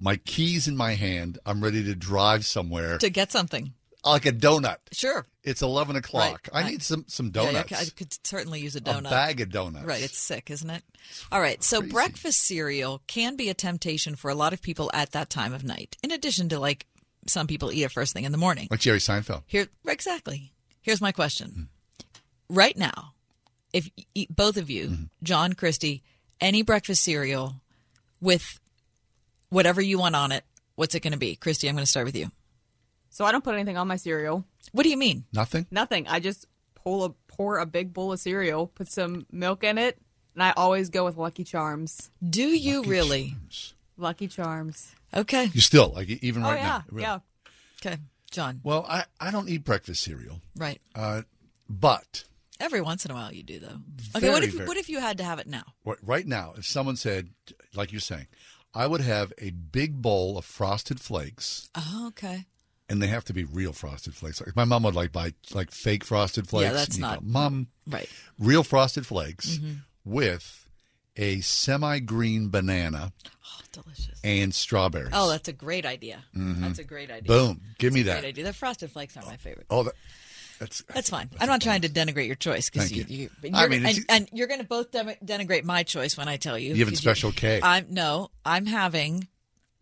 my 0.00 0.16
keys 0.16 0.66
in 0.66 0.76
my 0.76 0.94
hand. 0.94 1.38
I'm 1.46 1.62
ready 1.62 1.84
to 1.84 1.94
drive 1.94 2.44
somewhere 2.44 2.98
To 2.98 3.08
get 3.10 3.30
something, 3.30 3.72
like 4.04 4.26
a 4.26 4.32
donut. 4.32 4.78
sure. 4.92 5.26
It's 5.44 5.62
eleven 5.62 5.96
o'clock. 5.96 6.48
Right. 6.52 6.64
I 6.64 6.68
need 6.70 6.82
some 6.82 7.04
some 7.08 7.30
Yeah, 7.34 7.42
yeah, 7.42 7.52
donuts. 7.62 7.72
I 7.72 7.84
could 7.96 8.16
certainly 8.26 8.60
use 8.60 8.74
a 8.76 8.80
donut. 8.80 9.00
A 9.06 9.10
bag 9.10 9.40
of 9.40 9.50
donuts. 9.50 9.84
Right, 9.86 10.02
it's 10.02 10.18
sick, 10.18 10.50
isn't 10.50 10.70
it? 10.70 10.82
All 11.30 11.40
right, 11.40 11.62
so 11.62 11.80
breakfast 11.82 12.40
cereal 12.44 13.02
can 13.06 13.36
be 13.36 13.48
a 13.48 13.54
temptation 13.54 14.14
for 14.16 14.30
a 14.30 14.34
lot 14.34 14.52
of 14.52 14.62
people 14.62 14.90
at 14.94 15.12
that 15.12 15.30
time 15.30 15.52
of 15.52 15.62
night. 15.64 15.96
In 16.02 16.10
addition 16.12 16.48
to 16.50 16.58
like 16.60 16.86
some 17.28 17.46
people 17.46 17.70
eat 17.72 17.82
it 17.84 17.92
first 17.92 18.12
thing 18.12 18.24
in 18.24 18.32
the 18.32 18.38
morning. 18.38 18.66
like 18.70 18.80
Jerry 18.80 18.98
Seinfeld. 18.98 19.42
Here, 19.46 19.68
exactly. 19.86 20.51
Here's 20.82 21.00
my 21.00 21.12
question. 21.12 21.68
Right 22.48 22.76
now, 22.76 23.14
if 23.72 23.88
both 24.30 24.56
of 24.56 24.68
you, 24.68 24.88
Mm-hmm. 24.88 25.04
John, 25.22 25.52
Christy, 25.54 26.02
any 26.40 26.62
breakfast 26.62 27.02
cereal 27.02 27.54
with 28.20 28.60
whatever 29.48 29.80
you 29.80 29.98
want 29.98 30.16
on 30.16 30.32
it, 30.32 30.44
what's 30.74 30.94
it 30.94 31.00
going 31.00 31.12
to 31.12 31.18
be? 31.18 31.36
Christy, 31.36 31.68
I'm 31.68 31.74
going 31.74 31.84
to 31.84 31.90
start 31.90 32.06
with 32.06 32.16
you. 32.16 32.30
So 33.10 33.24
I 33.24 33.32
don't 33.32 33.44
put 33.44 33.54
anything 33.54 33.76
on 33.76 33.86
my 33.88 33.96
cereal. 33.96 34.44
What 34.72 34.82
do 34.84 34.88
you 34.90 34.96
mean? 34.96 35.24
Nothing. 35.32 35.66
Nothing. 35.70 36.06
I 36.08 36.18
just 36.20 36.46
pull 36.74 37.04
a 37.04 37.10
pour 37.28 37.58
a 37.58 37.66
big 37.66 37.92
bowl 37.92 38.12
of 38.12 38.20
cereal, 38.20 38.66
put 38.66 38.88
some 38.90 39.26
milk 39.30 39.64
in 39.64 39.78
it, 39.78 39.98
and 40.34 40.42
I 40.42 40.52
always 40.56 40.88
go 40.90 41.04
with 41.04 41.16
Lucky 41.16 41.44
Charms. 41.44 42.10
Do 42.26 42.42
you 42.48 42.82
really? 42.84 43.36
Lucky 43.96 44.28
Charms. 44.28 44.92
Okay. 45.14 45.50
You 45.52 45.60
still 45.60 45.92
like 45.94 46.08
even 46.08 46.42
oh 46.42 46.46
right 46.48 46.56
yeah, 46.60 46.66
now. 46.68 46.84
really. 46.90 47.02
yeah. 47.02 47.18
Okay, 47.84 47.96
John. 48.32 48.60
Well, 48.64 48.84
I 48.88 49.04
I 49.20 49.30
don't 49.30 49.48
eat 49.48 49.62
breakfast 49.64 50.02
cereal, 50.02 50.40
Right. 50.56 50.80
uh, 50.94 51.22
but 51.68 52.24
Every 52.60 52.80
once 52.80 53.04
in 53.04 53.10
a 53.10 53.14
while 53.14 53.32
you 53.32 53.42
do 53.42 53.58
though. 53.58 53.78
Okay, 54.16 54.30
what 54.30 54.44
if 54.44 54.52
very- 54.54 54.66
what 54.68 54.76
if 54.76 54.88
you 54.88 55.00
had 55.00 55.18
to 55.18 55.24
have 55.24 55.38
it 55.40 55.46
now? 55.48 55.64
right- 55.84 55.98
right 56.02 56.26
now, 56.26 56.54
if 56.56 56.64
someone 56.66 56.96
said, 56.96 57.30
like 57.74 57.90
you're 57.92 58.00
saying, 58.00 58.26
I 58.74 58.86
would 58.86 59.00
have 59.00 59.32
a 59.38 59.50
big 59.50 60.00
bowl 60.00 60.38
of 60.38 60.44
frosted 60.44 61.00
flakes. 61.00 61.68
Oh, 61.74 62.06
okay. 62.08 62.46
and 62.88 63.00
they 63.02 63.06
have 63.06 63.24
to 63.24 63.32
be 63.32 63.42
real 63.44 63.72
frosted 63.72 64.14
flakes. 64.14 64.40
Like 64.40 64.54
my 64.54 64.64
mom 64.64 64.82
would 64.82 64.94
like 64.94 65.12
buy 65.12 65.32
like 65.52 65.70
fake 65.70 66.04
frosted 66.04 66.46
flakes. 66.48 66.66
Yeah, 66.66 66.72
that's 66.74 66.98
not- 66.98 67.24
mom. 67.24 67.68
Right. 67.86 68.08
Real 68.38 68.62
frosted 68.64 69.06
flakes 69.06 69.56
Mhm. 69.58 69.82
with 70.04 70.61
a 71.16 71.40
semi-green 71.40 72.48
banana. 72.50 73.12
delicious. 73.72 74.20
And 74.22 74.54
strawberries. 74.54 75.10
Oh, 75.14 75.30
that's 75.30 75.48
a 75.48 75.52
great 75.52 75.86
idea. 75.86 76.22
Mhm. 76.36 76.60
That's 76.60 76.78
a 76.78 76.84
great 76.84 77.10
idea. 77.10 77.26
Boom. 77.26 77.62
Give 77.78 77.92
me 77.94 78.02
That's 78.02 78.12
a 78.12 78.16
that. 78.16 78.20
Great 78.20 78.28
idea. 78.28 78.44
The 78.44 78.52
frosted 78.52 78.90
flakes 78.90 79.16
are 79.16 79.24
my 79.24 79.36
favorite. 79.38 79.66
Oh, 79.70 79.84
that, 79.84 79.94
that's 80.58 80.82
That's 80.92 81.08
fine. 81.08 81.30
I'm 81.40 81.48
not 81.48 81.62
trying 81.62 81.80
to 81.80 81.88
denigrate 81.88 82.26
your 82.26 82.34
choice 82.36 82.68
because 82.68 82.92
you, 82.92 83.04
you. 83.08 83.30
you, 83.42 83.52
I 83.54 83.62
you're- 83.64 83.68
mean, 83.70 83.86
and, 83.86 83.98
and 84.10 84.28
you're 84.32 84.46
going 84.46 84.60
to 84.60 84.66
both 84.66 84.90
denigrate 84.92 85.64
my 85.64 85.84
choice 85.84 86.18
when 86.18 86.28
I 86.28 86.36
tell 86.36 86.58
you. 86.58 86.74
You 86.74 86.80
have 86.84 86.88
'cause 86.90 86.98
special 86.98 87.32
K. 87.32 87.60
I'm 87.62 87.86
no, 87.88 88.30
I'm 88.44 88.66
having 88.66 89.26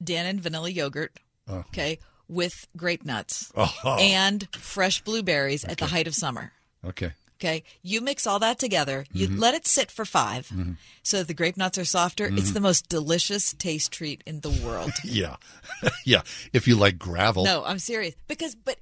Dannon 0.02 0.38
vanilla 0.38 0.70
yogurt. 0.70 1.18
Oh. 1.48 1.58
Okay, 1.70 1.98
with 2.28 2.68
grape 2.76 3.04
nuts 3.04 3.50
Oh. 3.56 3.96
and 3.98 4.46
fresh 4.54 5.00
blueberries 5.02 5.64
at 5.64 5.78
the 5.78 5.86
height 5.86 6.06
of 6.06 6.14
summer. 6.14 6.52
okay. 6.86 7.10
Okay, 7.40 7.64
you 7.82 8.02
mix 8.02 8.26
all 8.26 8.38
that 8.40 8.58
together. 8.58 9.06
You 9.12 9.28
Mhm. 9.28 9.38
let 9.40 9.54
it 9.54 9.66
sit 9.66 9.90
for 9.90 10.04
5 10.04 10.48
Mhm. 10.48 10.76
so 11.02 11.18
that 11.18 11.26
the 11.28 11.32
grape 11.34 11.56
nuts 11.56 11.78
are 11.78 11.86
softer. 11.86 12.26
It's 12.26 12.50
Mhm. 12.50 12.54
the 12.54 12.60
most 12.60 12.88
delicious 12.90 13.54
taste 13.54 13.90
treat 13.92 14.22
in 14.26 14.40
the 14.40 14.50
world. 14.50 14.92
Yeah, 15.04 15.36
yeah. 16.04 16.20
If 16.52 16.68
you 16.68 16.76
like 16.76 16.98
gravel, 16.98 17.44
No, 17.44 17.64
I'm 17.64 17.78
serious. 17.78 18.14
Because, 18.28 18.54
but 18.54 18.78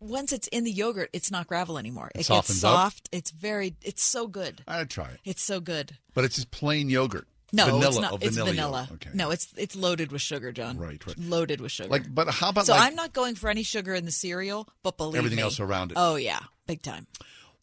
once 0.00 0.32
it's 0.32 0.48
in 0.48 0.64
the 0.64 0.72
yogurt, 0.72 1.10
it's 1.12 1.30
not 1.30 1.46
gravel 1.46 1.78
anymore. 1.78 2.10
It 2.14 2.22
It, 2.22 2.28
gets 2.28 2.50
up? 2.50 2.56
soft. 2.56 3.08
It's 3.12 3.30
very. 3.30 3.76
It's 3.82 4.02
so 4.04 4.26
good. 4.26 4.62
I'd 4.66 4.90
try 4.90 5.10
it. 5.10 5.20
It's 5.24 5.42
so 5.42 5.60
good. 5.60 5.96
But 6.12 6.24
it's 6.24 6.34
just 6.34 6.50
plain 6.50 6.90
yogurt. 6.90 7.28
No, 7.52 7.66
vanilla, 7.66 7.86
it's 7.86 7.98
not. 7.98 8.12
oh, 8.12 8.18
it's 8.20 8.36
vanilla. 8.36 8.50
vanilla. 8.50 8.88
Okay. 8.94 9.10
No, 9.14 9.30
it's 9.30 9.46
it's 9.56 9.76
loaded 9.76 10.10
with 10.10 10.20
sugar, 10.20 10.50
John. 10.50 10.76
Right, 10.76 11.00
right. 11.06 11.16
Loaded 11.16 11.60
with 11.60 11.70
sugar. 11.70 11.88
Like, 11.88 12.12
but 12.12 12.28
how 12.28 12.48
about 12.48 12.66
so? 12.66 12.72
like, 12.72 12.82
I'm 12.82 12.96
not 12.96 13.12
going 13.12 13.36
for 13.36 13.48
any 13.48 13.62
sugar 13.62 13.94
in 13.94 14.04
the 14.04 14.10
cereal, 14.10 14.68
but 14.82 14.96
believe 14.98 15.16
Everything 15.18 15.36
me, 15.36 15.42
else 15.42 15.60
around 15.60 15.92
it. 15.92 15.96
Oh 15.96 16.16
yeah, 16.16 16.40
big 16.66 16.82
time. 16.82 17.06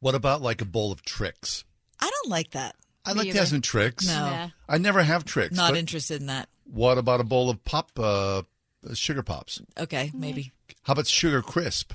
What 0.03 0.15
about 0.15 0.41
like 0.41 0.59
a 0.59 0.65
bowl 0.65 0.91
of 0.91 1.01
Trix? 1.05 1.63
I 1.97 2.09
don't 2.09 2.29
like 2.29 2.51
that. 2.51 2.75
I 3.05 3.13
like 3.13 3.31
to 3.31 3.37
have 3.37 3.47
some 3.47 3.61
Trix. 3.61 4.05
No. 4.05 4.13
Nah. 4.13 4.49
I 4.67 4.77
never 4.77 5.01
have 5.01 5.23
Trix. 5.23 5.55
Not 5.55 5.71
but 5.71 5.79
interested 5.79 6.19
in 6.19 6.27
that. 6.27 6.49
What 6.65 6.97
about 6.97 7.21
a 7.21 7.23
bowl 7.23 7.49
of 7.49 7.63
pop 7.63 7.89
uh, 7.97 8.41
sugar 8.95 9.23
pops? 9.23 9.61
Okay, 9.79 10.11
maybe. 10.13 10.51
How 10.81 10.91
about 10.91 11.07
sugar 11.07 11.41
crisp? 11.41 11.93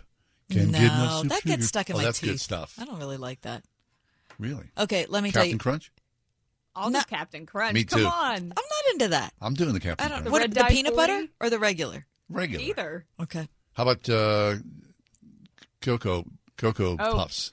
Can't 0.51 0.71
no, 0.71 0.79
enough 0.79 1.25
that 1.25 1.43
sugar. 1.43 1.57
gets 1.57 1.67
stuck 1.67 1.91
in 1.91 1.97
oh, 1.97 1.99
my 1.99 2.05
that's 2.05 2.21
teeth. 2.21 2.31
good 2.31 2.41
stuff. 2.41 2.77
I 2.81 2.87
don't 2.87 2.99
really 2.99 3.19
like 3.19 3.43
that. 3.43 3.63
Really? 4.39 4.71
Okay, 4.79 5.05
let 5.11 5.23
me 5.23 5.31
tell 5.31 5.43
Captain 5.43 5.57
you. 5.57 5.59
Crunch? 5.59 5.93
I'll 6.75 6.91
do 6.91 7.01
Captain 7.11 7.45
Crunch. 7.45 7.75
Me 7.75 7.85
too. 7.85 8.05
Come 8.05 8.07
on. 8.07 8.37
I'm 8.37 8.49
not 8.49 8.93
into 8.95 9.09
that. 9.09 9.35
I'm 9.43 9.53
doing 9.53 9.75
the 9.75 9.81
Captain 9.81 10.07
I 10.07 10.09
don't 10.09 10.19
Crunch. 10.21 10.25
know. 10.25 10.31
What, 10.31 10.41
Red 10.41 10.53
the 10.53 10.61
dye 10.61 10.71
peanut 10.71 10.97
butter 10.97 11.13
40? 11.13 11.31
or 11.43 11.51
the 11.51 11.59
regular? 11.59 12.07
Regular. 12.31 12.65
Either. 12.65 13.05
Okay. 13.21 13.49
How 13.75 13.83
about 13.83 14.09
uh, 14.09 14.55
Cocoa 15.83 16.25
Cocoa 16.57 16.97
Oh. 16.99 17.15
Puffs? 17.15 17.53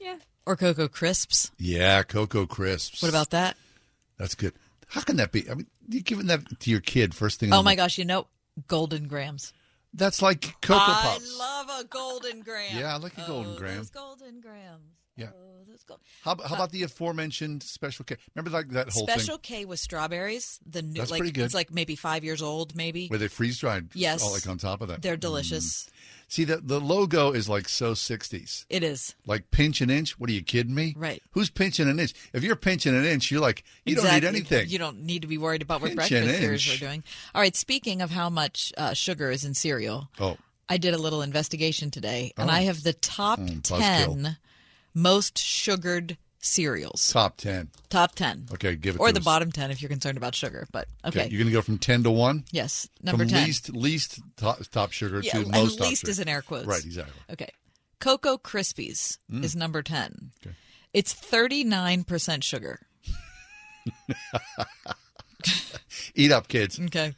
Yeah. 0.00 0.16
Or 0.46 0.56
Cocoa 0.56 0.88
Crisps. 0.88 1.50
Yeah, 1.58 2.02
Cocoa 2.02 2.46
Crisps. 2.46 3.02
What 3.02 3.10
about 3.10 3.30
that? 3.30 3.56
That's 4.18 4.34
good. 4.34 4.54
How 4.88 5.02
can 5.02 5.16
that 5.16 5.30
be? 5.32 5.48
I 5.48 5.54
mean, 5.54 5.66
you're 5.88 6.02
giving 6.02 6.26
that 6.26 6.60
to 6.60 6.70
your 6.70 6.80
kid 6.80 7.14
first 7.14 7.38
thing. 7.40 7.50
Oh 7.50 7.56
my 7.58 7.62
morning. 7.62 7.76
gosh, 7.76 7.98
you 7.98 8.04
know, 8.04 8.26
Golden 8.66 9.06
Grahams. 9.06 9.52
That's 9.94 10.22
like 10.22 10.54
Cocoa 10.62 10.78
Pops. 10.78 11.38
I 11.38 11.38
love 11.38 11.80
a 11.80 11.84
Golden 11.84 12.40
Graham. 12.40 12.78
Yeah, 12.78 12.94
I 12.94 12.98
like 12.98 13.16
a 13.18 13.24
Golden 13.26 13.56
Graham. 13.56 13.76
Those 13.78 13.90
Golden 13.90 14.40
Grahams. 14.40 14.82
Yeah. 15.16 15.28
Oh, 15.34 15.64
those 15.68 15.82
gold- 15.82 16.00
How, 16.22 16.36
how 16.36 16.54
about 16.54 16.70
the 16.70 16.84
aforementioned 16.84 17.62
Special 17.62 18.04
K? 18.04 18.16
Remember 18.34 18.50
like 18.50 18.68
that 18.70 18.88
whole 18.90 19.06
Special 19.06 19.36
thing 19.36 19.42
K 19.42 19.64
with 19.64 19.78
strawberries. 19.78 20.60
The 20.66 20.82
new, 20.82 20.94
That's 20.94 21.10
like 21.10 21.18
pretty 21.18 21.32
good. 21.32 21.44
it's 21.44 21.54
like 21.54 21.72
maybe 21.72 21.94
five 21.96 22.24
years 22.24 22.40
old, 22.40 22.74
maybe. 22.74 23.08
where 23.08 23.18
they 23.18 23.28
freeze 23.28 23.58
dried? 23.58 23.88
Yes. 23.94 24.22
all 24.22 24.32
like 24.32 24.48
on 24.48 24.58
top 24.58 24.80
of 24.80 24.88
that. 24.88 25.02
They're 25.02 25.16
delicious. 25.16 25.84
Mm. 25.84 25.90
See 26.30 26.44
the 26.44 26.58
the 26.58 26.80
logo 26.80 27.32
is 27.32 27.48
like 27.48 27.68
so 27.68 27.92
'60s. 27.92 28.64
It 28.70 28.84
is. 28.84 29.16
Like 29.26 29.50
pinch 29.50 29.80
an 29.80 29.90
inch. 29.90 30.16
What 30.18 30.30
are 30.30 30.32
you 30.32 30.42
kidding 30.44 30.74
me? 30.74 30.94
Right. 30.96 31.20
Who's 31.32 31.50
pinching 31.50 31.88
an 31.88 31.98
inch? 31.98 32.14
If 32.32 32.44
you're 32.44 32.54
pinching 32.54 32.94
an 32.94 33.04
inch, 33.04 33.32
you're 33.32 33.40
like 33.40 33.64
you 33.84 33.96
don't 33.96 34.12
need 34.14 34.22
anything. 34.24 34.68
You 34.68 34.78
don't 34.78 35.00
need 35.02 35.22
to 35.22 35.28
be 35.28 35.38
worried 35.38 35.60
about 35.60 35.80
what 35.82 35.88
Pinch 35.96 36.12
an 36.12 36.24
breakfast 36.26 36.40
cereals 36.40 36.74
are 36.76 36.78
doing. 36.78 37.02
All 37.34 37.40
right. 37.42 37.56
Speaking 37.56 38.00
of 38.00 38.12
how 38.12 38.30
much 38.30 38.72
uh, 38.78 38.94
sugar 38.94 39.32
is 39.32 39.44
in 39.44 39.54
cereal, 39.54 40.08
Oh, 40.20 40.36
I 40.68 40.76
did 40.76 40.94
a 40.94 40.98
little 40.98 41.20
investigation 41.22 41.90
today, 41.90 42.32
and 42.36 42.48
Oh. 42.48 42.52
I 42.52 42.60
have 42.60 42.84
the 42.84 42.92
top 42.92 43.40
Mm, 43.40 43.62
buzzkill. 43.62 43.78
ten 44.22 44.36
most 44.94 45.36
sugared 45.36 46.16
cereals. 46.40 47.08
top 47.12 47.36
ten. 47.36 47.68
Top 47.90 48.14
ten. 48.14 48.46
Okay, 48.52 48.74
give 48.76 48.94
it 48.96 48.98
or 49.00 49.08
to 49.08 49.12
the 49.12 49.20
us. 49.20 49.24
bottom 49.24 49.52
ten 49.52 49.70
if 49.70 49.80
you're 49.82 49.88
concerned 49.88 50.16
about 50.16 50.34
sugar. 50.34 50.66
But 50.72 50.88
okay, 51.04 51.28
You're 51.30 51.38
gonna 51.40 51.52
go 51.52 51.62
from 51.62 51.78
ten 51.78 52.02
to 52.04 52.10
one. 52.10 52.44
Yes, 52.50 52.88
number 53.02 53.24
from 53.24 53.28
10. 53.30 53.44
least 53.44 53.68
least 53.74 54.20
top, 54.36 54.60
top 54.70 54.92
sugar 54.92 55.20
yeah, 55.22 55.32
to 55.32 55.38
and 55.40 55.50
most 55.50 55.78
top 55.78 55.88
least 55.88 56.00
sugar. 56.02 56.10
is 56.10 56.18
in 56.18 56.28
air 56.28 56.42
quotes. 56.42 56.66
Right. 56.66 56.84
Exactly. 56.84 57.14
Okay, 57.30 57.50
Cocoa 58.00 58.38
Krispies 58.38 59.18
Mm. 59.30 59.44
is 59.44 59.54
number 59.54 59.82
ten. 59.82 60.30
Okay. 60.44 60.54
It's 60.92 61.12
thirty 61.12 61.62
nine 61.64 62.04
percent 62.04 62.42
sugar. 62.44 62.80
Eat 66.14 66.32
up, 66.32 66.48
kids. 66.48 66.78
Okay. 66.80 67.14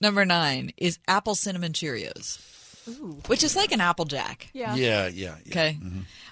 Number 0.00 0.24
nine 0.24 0.72
is 0.76 0.98
apple 1.08 1.34
cinnamon 1.34 1.72
Cheerios, 1.72 2.38
which 3.26 3.42
is 3.44 3.56
like 3.56 3.72
an 3.72 3.80
Apple 3.80 4.04
Jack. 4.04 4.48
Yeah. 4.52 4.74
Yeah. 4.74 5.06
Yeah. 5.08 5.36
yeah. 5.44 5.50
Okay. 5.52 5.78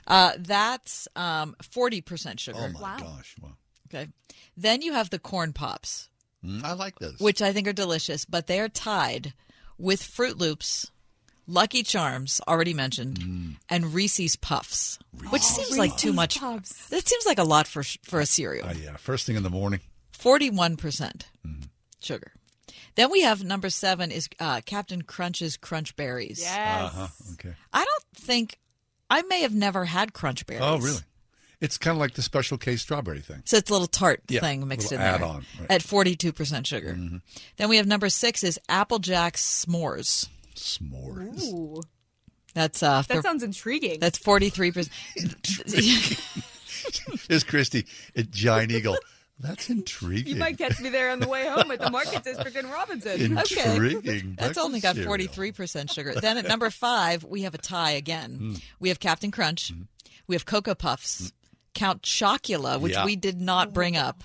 Uh, 0.07 0.32
that's 0.38 1.09
um, 1.16 1.57
40% 1.62 2.38
sugar. 2.38 2.59
Oh 2.61 2.68
my 2.80 2.98
gosh! 2.98 3.34
Wow. 3.40 3.50
Okay. 3.88 4.09
Then 4.57 4.82
you 4.82 4.92
have 4.92 5.11
the 5.11 5.18
corn 5.18 5.52
pops, 5.52 6.09
Mm, 6.44 6.62
I 6.62 6.72
like 6.74 6.98
those. 6.98 7.18
which 7.20 7.40
I 7.40 7.52
think 7.52 7.66
are 7.68 7.72
delicious, 7.72 8.24
but 8.24 8.46
they 8.46 8.61
are 8.61 8.68
tied 8.68 9.32
with 9.78 10.02
Froot 10.02 10.38
Loops, 10.38 10.90
Lucky 11.46 11.82
Charms, 11.82 12.40
already 12.46 12.74
mentioned, 12.74 13.18
Mm. 13.20 13.57
and 13.70 13.94
Reese's 13.94 14.36
Puffs, 14.36 14.98
which 15.30 15.42
Oh, 15.42 15.62
seems 15.62 15.78
like 15.78 15.96
too 15.96 16.12
much. 16.12 16.38
Puffs. 16.38 16.88
That 16.88 17.09
seems 17.09 17.24
like 17.26 17.38
a 17.38 17.44
lot 17.44 17.66
for 17.66 17.82
for 17.82 18.20
a 18.20 18.26
cereal. 18.26 18.66
Oh 18.68 18.72
yeah. 18.72 18.96
First 18.98 19.26
thing 19.26 19.36
in 19.36 19.42
the 19.42 19.50
morning. 19.50 19.80
41% 20.18 20.76
Mm-hmm. 21.46 21.62
sugar. 22.00 22.32
Then 22.97 23.11
we 23.11 23.22
have 23.22 23.43
number 23.45 23.70
seven 23.70 24.11
is 24.11 24.29
uh, 24.41 24.61
Captain 24.64 25.03
Crunch's 25.03 25.57
Crunch 25.57 25.97
Berries. 25.97 26.41
Yes. 26.41 26.83
Uh-huh. 26.95 27.07
Okay. 27.35 27.55
I 27.72 27.85
don't 27.85 28.05
think 28.14 28.59
I 29.11 29.22
may 29.22 29.43
have 29.43 29.55
never 29.55 29.85
had 29.85 30.12
Crunch 30.12 30.47
Berries. 30.47 30.62
Oh 30.64 30.79
really? 30.79 31.01
It's 31.61 31.79
kind 31.79 31.97
of 31.97 32.01
like 32.01 32.14
the 32.14 32.20
Special 32.22 32.59
K 32.59 32.77
strawberry 32.77 33.20
thing. 33.20 33.43
So 33.47 33.57
it's 33.57 33.70
a 33.70 33.72
little 33.72 33.87
tart 33.87 34.22
Yeah, 34.29 34.41
thing 34.41 34.66
mixed 34.68 34.93
in 34.93 34.99
little 34.99 35.18
there. 35.18 35.27
add-on, 35.29 35.47
right. 35.61 35.70
At 35.70 35.81
42% 35.83 36.66
sugar. 36.66 36.95
Mm-hmm. 36.95 37.16
Then 37.57 37.68
we 37.70 37.77
have 37.79 37.87
number 37.87 38.09
six 38.11 38.45
is 38.45 38.59
Apple 38.68 38.99
Jack 38.99 39.35
S'mores. 39.37 40.29
S'mores. 40.55 41.43
Ooh. 41.45 41.81
That's 42.55 42.83
uh 42.83 43.03
That 43.09 43.22
sounds 43.22 43.43
intriguing. 43.43 43.99
that's 44.01 44.18
43%. 44.18 44.89
Here's 47.29 47.45
Christy 47.49 47.87
at 48.16 48.31
Giant 48.31 48.70
Eagle. 48.72 48.97
That's 49.39 49.68
intriguing. 49.68 50.35
You 50.35 50.37
might 50.37 50.57
catch 50.59 50.80
me 50.80 50.91
there 50.91 51.11
on 51.11 51.18
the 51.18 51.28
way 51.28 51.47
home 51.49 51.70
at 51.72 51.80
the 51.80 51.91
Market 51.91 52.22
District 52.22 52.57
in 52.57 52.70
Robinson. 52.70 53.37
Okay. 53.45 53.72
Intriguing. 53.74 54.37
That's 54.39 54.57
only 54.59 54.80
got 54.80 54.95
Breakfast 54.97 55.35
43% 55.37 55.93
sugar. 55.93 56.14
Then 56.14 56.39
at 56.39 56.47
number 56.47 56.70
five, 56.70 57.24
we 57.24 57.43
have 57.43 57.55
a 57.55 57.59
tie 57.59 57.91
again. 57.93 58.39
Mm. 58.41 58.62
We 58.78 58.91
have 58.91 59.01
Captain 59.01 59.30
Crunch. 59.32 59.72
We 60.28 60.35
have 60.37 60.47
Cocoa 60.47 60.74
Puffs, 60.76 61.32
Count 61.74 62.03
Chocula, 62.03 62.80
which 62.80 62.93
Yeah. 62.93 63.05
we 63.05 63.16
did 63.16 63.41
not 63.41 63.72
bring 63.72 63.97
up, 63.97 64.22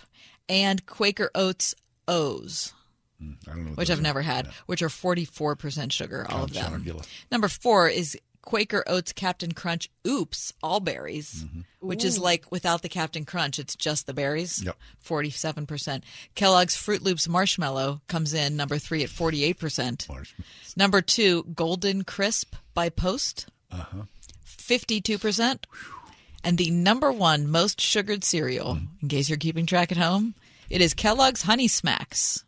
and 0.47 0.85
Quaker 0.85 1.31
Oats 1.33 1.73
O's. 2.07 2.73
Mm, 3.21 3.35
I 3.47 3.51
don't 3.51 3.65
know. 3.65 3.71
which 3.71 3.89
I've 3.89 3.99
are. 3.99 4.01
never 4.01 4.21
had, 4.21 4.47
which 4.67 4.81
are 4.81 4.87
44% 4.89 5.91
sugar, 5.91 6.25
all 6.29 6.43
of 6.45 6.53
Count 6.53 6.71
them. 6.71 6.85
Chocula. 6.85 7.07
Number 7.31 7.47
four 7.49 7.89
is 7.89 8.17
Quaker 8.49 8.83
Oats 8.87 9.13
Captain 9.13 9.51
Crunch 9.51 9.91
Oops, 10.07 10.53
all 10.63 10.79
berries, 10.79 11.45
which 11.81 12.03
is 12.03 12.17
like 12.17 12.51
without 12.51 12.81
the 12.81 12.89
Captain 12.89 13.23
Crunch, 13.23 13.59
it's 13.59 13.75
just 13.75 14.07
the 14.07 14.13
berries. 14.13 14.63
Yep. 14.65 14.75
47%. 15.05 16.01
Kellogg's 16.33 16.75
Froot 16.75 17.01
Loops 17.03 17.27
Marshmallow 17.29 18.01
comes 18.07 18.33
in 18.33 18.55
number 18.57 18.79
three 18.79 19.03
at 19.03 19.09
48%. 19.11 20.07
Number 20.75 20.99
two, 21.03 21.43
Golden 21.53 22.03
Crisp 22.03 22.55
by 22.73 22.89
Post, 22.89 23.45
Uh-huh. 23.71 24.05
52%. 24.47 25.65
And 26.43 26.57
the 26.57 26.71
number 26.71 27.11
one 27.11 27.47
most 27.51 27.79
sugared 27.79 28.23
cereal, 28.23 28.75
Mm. 28.77 28.87
in 29.03 29.07
case 29.09 29.29
you're 29.29 29.37
keeping 29.37 29.67
track 29.67 29.91
at 29.91 29.97
home, 29.99 30.33
it 30.71 30.81
is 30.81 30.95
Kellogg's 30.95 31.43
Honey 31.43 31.67
Smacks, 31.67 32.43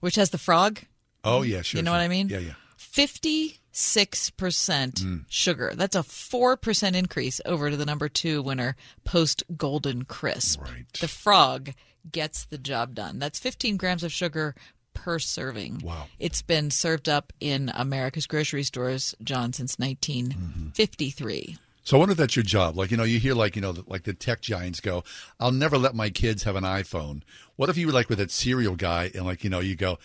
which 0.00 0.16
has 0.16 0.28
the 0.28 0.36
frog. 0.36 0.80
Oh 1.24 1.40
yeah, 1.40 1.62
sure. 1.62 1.78
You 1.78 1.82
know 1.84 1.92
sure. 1.92 1.98
what 1.98 2.04
I 2.04 2.08
mean? 2.08 2.28
Yeah, 2.28 2.40
yeah. 2.40 2.54
56% 2.78 3.61
Mm. 3.72 5.24
sugar. 5.28 5.72
That's 5.74 5.96
a 5.96 6.00
4% 6.00 6.94
increase 6.94 7.40
over 7.44 7.70
to 7.70 7.76
the 7.76 7.86
number 7.86 8.08
two 8.08 8.42
winner, 8.42 8.76
Post 9.04 9.42
Golden 9.56 10.04
Crisp. 10.04 10.60
Right. 10.62 10.84
The 11.00 11.08
frog 11.08 11.72
gets 12.10 12.44
the 12.44 12.58
job 12.58 12.94
done. 12.94 13.18
That's 13.18 13.38
15 13.38 13.76
grams 13.76 14.02
of 14.02 14.12
sugar 14.12 14.54
per 14.94 15.18
serving. 15.18 15.80
Wow. 15.82 16.06
It's 16.18 16.42
been 16.42 16.70
served 16.70 17.08
up 17.08 17.32
in 17.40 17.70
America's 17.74 18.26
grocery 18.26 18.62
stores, 18.62 19.14
John, 19.22 19.52
since 19.52 19.78
1953. 19.78 21.56
So 21.84 21.96
I 21.96 21.98
wonder 21.98 22.12
if 22.12 22.18
that's 22.18 22.36
your 22.36 22.44
job. 22.44 22.76
Like 22.76 22.92
you 22.92 22.96
know, 22.96 23.02
you 23.02 23.18
hear 23.18 23.34
like 23.34 23.56
you 23.56 23.62
know, 23.62 23.74
like 23.88 24.04
the 24.04 24.14
tech 24.14 24.40
giants 24.40 24.80
go, 24.80 25.02
"I'll 25.40 25.50
never 25.50 25.76
let 25.76 25.96
my 25.96 26.10
kids 26.10 26.44
have 26.44 26.54
an 26.54 26.62
iPhone." 26.62 27.22
What 27.56 27.70
if 27.70 27.76
you 27.76 27.88
were 27.88 27.92
like 27.92 28.08
with 28.08 28.18
that 28.18 28.30
cereal 28.30 28.76
guy 28.76 29.10
and 29.14 29.26
like 29.26 29.42
you 29.42 29.50
know, 29.50 29.58
you 29.58 29.74
go, 29.74 29.98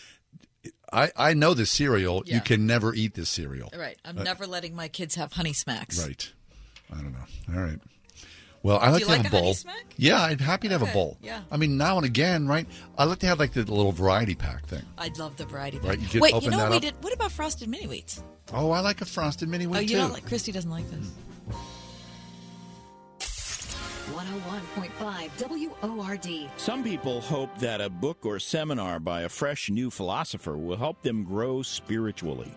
"I 0.92 1.12
I 1.16 1.34
know 1.34 1.54
this 1.54 1.72
cereal. 1.72 2.24
Yeah. 2.26 2.36
You 2.36 2.42
can 2.42 2.66
never 2.68 2.94
eat 2.94 3.14
this 3.16 3.30
cereal." 3.30 3.70
Right. 3.78 3.98
I'm 4.06 4.18
Uh, 4.18 4.24
never 4.24 4.46
letting 4.48 4.76
my 4.76 4.88
kids 4.88 5.16
have 5.16 5.34
Honey 5.34 5.54
Smacks. 5.54 6.04
Right. 6.06 6.32
I 6.92 6.96
don't 6.96 7.12
know. 7.14 7.26
All 7.56 7.62
right. 7.62 7.80
Well, 8.64 8.80
I 8.80 8.90
like 8.90 9.04
to 9.04 9.08
like 9.10 9.22
have 9.22 9.34
a 9.34 9.38
bowl. 9.40 9.56
Yeah, 9.98 10.22
I'm 10.22 10.40
happy 10.40 10.68
to 10.68 10.78
have 10.78 10.82
a 10.82 10.92
bowl. 10.92 11.18
yeah. 11.22 11.42
I 11.52 11.58
mean, 11.58 11.78
now 11.78 11.96
and 11.98 12.06
again, 12.06 12.48
right? 12.48 12.68
I 12.98 13.06
like 13.06 13.20
to 13.20 13.28
have 13.28 13.40
like 13.40 13.54
the 13.54 13.62
little 13.62 13.92
variety 13.94 14.36
pack 14.36 14.66
thing. 14.66 14.82
I'd 14.98 15.18
love 15.18 15.38
the 15.38 15.46
variety. 15.46 15.78
Right, 15.78 15.92
pack. 15.92 16.02
you 16.02 16.08
could 16.08 16.22
Wait, 16.22 16.34
open 16.34 16.46
you 16.46 16.52
know 16.52 16.58
that 16.58 16.64
what 16.72 16.82
we 16.82 16.88
up. 16.88 16.94
did? 16.96 17.04
What 17.04 17.14
about 17.14 17.32
frosted 17.32 17.70
mini 17.70 17.86
wheats? 17.86 18.22
Oh, 18.52 18.72
I 18.72 18.80
like 18.82 19.00
a 19.02 19.06
frosted 19.06 19.48
mini 19.48 19.68
wheat 19.68 19.78
oh, 19.78 19.82
you 19.82 19.88
too. 19.90 19.96
don't 19.98 20.12
like 20.14 20.26
Christy 20.26 20.52
doesn't 20.52 20.72
like 20.72 20.90
this. 20.90 21.08
101.5 24.14 25.70
WORD. 25.82 26.50
Some 26.58 26.84
people 26.84 27.22
hope 27.22 27.58
that 27.60 27.82
a 27.82 27.90
book 27.90 28.26
or 28.26 28.40
seminar 28.40 29.00
by 29.00 29.22
a 29.22 29.30
fresh 29.30 29.70
new 29.70 29.90
philosopher 29.90 30.58
will 30.58 30.78
help 30.78 31.02
them 31.02 31.24
grow 31.24 31.62
spiritually. 31.62 32.52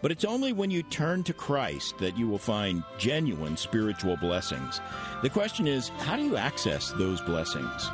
But 0.00 0.12
it's 0.12 0.24
only 0.24 0.52
when 0.52 0.70
you 0.70 0.82
turn 0.82 1.22
to 1.24 1.32
Christ 1.32 1.98
that 1.98 2.16
you 2.16 2.28
will 2.28 2.38
find 2.38 2.82
genuine 2.98 3.56
spiritual 3.56 4.16
blessings. 4.16 4.80
The 5.22 5.30
question 5.30 5.66
is, 5.66 5.88
how 6.00 6.16
do 6.16 6.22
you 6.22 6.36
access 6.36 6.92
those 6.92 7.20
blessings? 7.22 7.90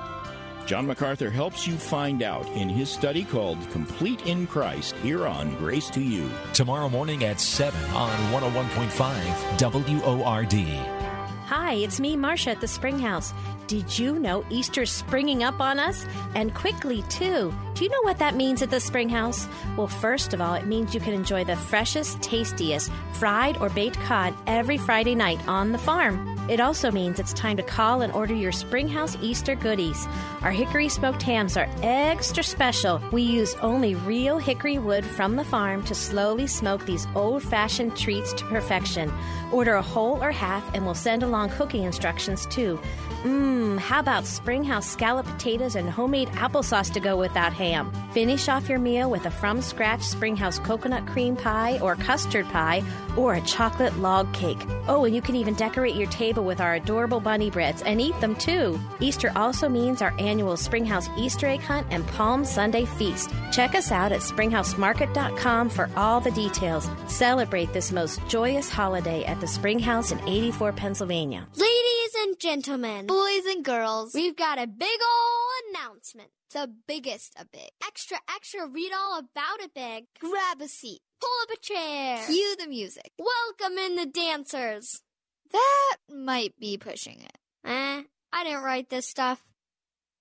John 0.67 0.87
MacArthur 0.87 1.31
helps 1.31 1.67
you 1.67 1.79
find 1.79 2.23
out 2.23 2.47
in 2.49 2.69
his 2.69 2.91
study 2.91 3.25
called 3.25 3.59
Complete 3.71 4.27
in 4.27 4.47
Christ 4.47 4.95
here 4.97 5.27
on 5.27 5.57
Grace 5.57 5.89
to 5.91 6.03
You. 6.03 6.31
Tomorrow 6.53 6.91
morning 6.91 7.25
at 7.25 7.41
7 7.41 7.83
on 7.93 8.11
101.5 8.33 9.59
WORD. 10.03 11.08
Hi, 11.49 11.73
it's 11.77 11.99
me, 11.99 12.15
Marcia 12.15 12.51
at 12.51 12.61
the 12.61 12.69
Spring 12.69 12.99
House. 12.99 13.33
Did 13.69 13.99
you 13.99 14.19
know 14.19 14.45
Easter's 14.51 14.93
springing 14.93 15.43
up 15.43 15.63
on 15.63 15.79
us? 15.79 16.05
And 16.35 16.55
quickly, 16.55 17.01
too. 17.09 17.55
Do 17.73 17.85
you 17.85 17.89
know 17.89 18.03
what 18.03 18.19
that 18.19 18.37
means 18.37 18.61
at 18.61 18.69
the 18.69 18.81
Spring 18.81 19.09
House? 19.09 19.49
Well, 19.75 19.87
first 19.87 20.35
of 20.35 20.43
all, 20.43 20.53
it 20.53 20.67
means 20.67 20.93
you 20.93 21.01
can 21.01 21.15
enjoy 21.15 21.45
the 21.45 21.57
freshest, 21.57 22.21
tastiest 22.21 22.93
fried 23.15 23.57
or 23.63 23.71
baked 23.71 23.99
cod 24.01 24.35
every 24.47 24.77
Friday 24.77 25.15
night 25.15 25.41
on 25.49 25.73
the 25.73 25.79
farm. 25.79 26.38
It 26.49 26.61
also 26.61 26.91
means 26.91 27.19
it's 27.19 27.35
time 27.35 27.59
to 27.59 27.63
call 27.63 28.01
and 28.01 28.13
order 28.13 28.33
your 28.33 28.53
Springhouse 28.53 29.19
Easter 29.21 29.55
goodies. 29.55 30.07
Our 30.41 30.51
hickory 30.51 30.89
smoked 30.89 31.23
hams 31.23 31.59
are 31.59 31.69
extra 31.83 32.43
special. 32.43 33.03
We 33.13 33.21
use 33.21 33.55
only 33.57 33.95
real 33.95 34.39
hickory 34.39 34.79
wood 34.79 35.05
from 35.05 35.37
the 35.37 35.45
farm 35.45 35.83
to 35.85 35.95
slowly 35.95 36.47
smoke 36.47 36.87
these 36.87 37.07
old 37.15 37.43
fashioned 37.43 37.97
treats 37.97 38.33
to 38.33 38.45
perfection. 38.47 39.13
Order 39.53 39.75
a 39.75 39.83
whole 39.83 40.23
or 40.23 40.33
half, 40.33 40.75
and 40.75 40.87
we'll 40.87 40.95
send 40.95 41.23
along 41.23 41.51
cooking 41.51 41.85
instructions 41.85 42.47
too. 42.47 42.81
Mmm, 43.25 43.81
how 43.81 43.99
about 43.99 44.27
Springhouse 44.27 44.89
scallop 44.89 45.27
potatoes 45.27 45.75
and 45.75 45.91
homemade 45.91 46.29
applesauce 46.29 46.93
to 46.93 47.01
go 47.01 47.17
with 47.17 47.35
that 47.35 47.53
ham? 47.53 47.93
Finish 48.13 48.49
off 48.49 48.69
your 48.69 48.79
meal 48.79 49.11
with 49.11 49.27
a 49.27 49.31
from 49.31 49.61
scratch 49.61 50.03
Springhouse 50.03 50.61
coconut 50.61 51.05
cream 51.05 51.35
pie 51.35 51.81
or 51.83 51.97
custard 51.97 52.47
pie 52.47 52.81
or 53.17 53.35
a 53.35 53.41
chocolate 53.41 53.99
log 53.99 54.33
cake. 54.33 54.65
Oh, 54.87 55.05
and 55.05 55.17
you 55.17 55.21
can 55.21 55.35
even 55.35 55.55
decorate 55.55 55.97
your 55.97 56.07
table 56.11 56.45
with 56.45 56.61
our 56.61 56.75
adorable 56.75 57.19
bunny 57.19 57.51
breads 57.51 57.83
and 57.83 58.01
eat 58.01 58.19
them 58.21 58.37
too. 58.37 58.79
Easter 59.01 59.33
also 59.35 59.69
means 59.69 60.01
our 60.01 60.15
annual 60.21 60.57
Springhouse 60.57 61.09
Easter 61.19 61.49
egg 61.49 61.61
hunt 61.61 61.89
and 61.91 62.07
Palm 62.07 62.45
Sunday 62.45 62.85
feast. 62.85 63.31
Check 63.51 63.75
us 63.75 63.91
out 63.91 64.13
at 64.13 64.21
springhousemarket.com 64.21 65.71
for 65.71 65.91
all 65.97 66.21
the 66.21 66.31
details. 66.31 66.89
Celebrate 67.09 67.73
this 67.73 67.91
most 67.91 68.25
joyous 68.29 68.71
holiday 68.71 69.25
at 69.25 69.41
the 69.41 69.49
Springhouse 69.49 70.13
in 70.13 70.21
84 70.29 70.73
Pennsylvania. 70.73 71.49
Ladies 71.57 72.15
and 72.21 72.39
gentlemen, 72.39 73.08
boys 73.09 73.47
and 73.47 73.65
girls, 73.65 74.15
we've 74.15 74.37
got 74.37 74.59
a 74.59 74.67
big 74.67 75.01
ol' 75.01 75.71
announcement. 75.71 76.29
The 76.53 76.71
biggest 76.87 77.35
of 77.41 77.51
big. 77.51 77.71
Extra, 77.85 78.19
extra, 78.35 78.67
read 78.67 78.93
all 78.95 79.19
about 79.19 79.61
it 79.61 79.75
big. 79.75 80.05
Grab 80.21 80.61
a 80.61 80.69
seat. 80.69 81.01
Pull 81.21 81.31
up 81.43 81.51
a 81.51 81.61
chair. 81.61 82.19
Cue 82.27 82.57
the 82.59 82.69
music. 82.69 83.11
Welcome 83.19 83.79
in 83.79 83.97
the 83.97 84.07
dancers. 84.07 85.03
That 85.51 85.97
might 86.15 86.59
be 86.61 86.77
pushing 86.77 87.21
it. 87.23 87.39
Eh, 87.65 88.03
I 88.33 88.45
didn't 88.45 88.63
write 88.63 88.91
this 88.91 89.09
stuff. 89.09 89.43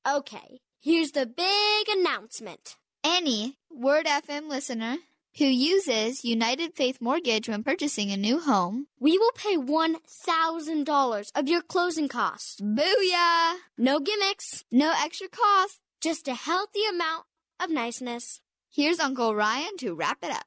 Okay, 0.07 0.61
here's 0.81 1.11
the 1.11 1.25
big 1.25 1.87
announcement. 1.89 2.75
Any 3.03 3.57
Word 3.69 4.05
FM 4.05 4.47
listener 4.49 4.97
who 5.37 5.45
uses 5.45 6.25
United 6.25 6.73
Faith 6.73 6.97
Mortgage 6.99 7.47
when 7.47 7.63
purchasing 7.63 8.11
a 8.11 8.17
new 8.17 8.39
home, 8.39 8.87
We 8.99 9.17
will 9.17 9.31
pay 9.35 9.55
$1,000 9.55 11.31
of 11.35 11.47
your 11.47 11.61
closing 11.61 12.07
costs. 12.07 12.59
booyah! 12.61 13.55
No 13.77 13.99
gimmicks, 13.99 14.65
No 14.71 14.93
extra 14.97 15.27
cost. 15.29 15.79
just 16.01 16.27
a 16.27 16.33
healthy 16.33 16.81
amount 16.89 17.25
of 17.59 17.69
niceness. 17.69 18.39
Here's 18.69 18.99
Uncle 18.99 19.33
Ryan 19.35 19.77
to 19.77 19.93
wrap 19.95 20.19
it 20.23 20.31
up. 20.31 20.45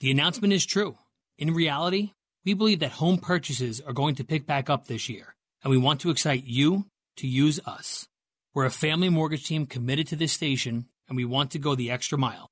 The 0.00 0.10
announcement 0.10 0.52
is 0.52 0.66
true. 0.66 0.98
In 1.38 1.54
reality, 1.54 2.12
we 2.44 2.54
believe 2.54 2.80
that 2.80 2.92
home 2.92 3.18
purchases 3.18 3.80
are 3.80 3.92
going 3.92 4.16
to 4.16 4.24
pick 4.24 4.46
back 4.46 4.68
up 4.68 4.86
this 4.86 5.08
year, 5.08 5.34
and 5.62 5.70
we 5.70 5.78
want 5.78 6.00
to 6.00 6.10
excite 6.10 6.44
you 6.44 6.86
to 7.16 7.26
use 7.28 7.60
us. 7.66 8.06
We're 8.54 8.64
a 8.66 8.70
family 8.70 9.08
mortgage 9.08 9.46
team 9.46 9.66
committed 9.66 10.06
to 10.08 10.16
this 10.16 10.32
station, 10.32 10.86
and 11.08 11.16
we 11.16 11.24
want 11.24 11.50
to 11.52 11.58
go 11.58 11.74
the 11.74 11.90
extra 11.90 12.18
mile. 12.18 12.50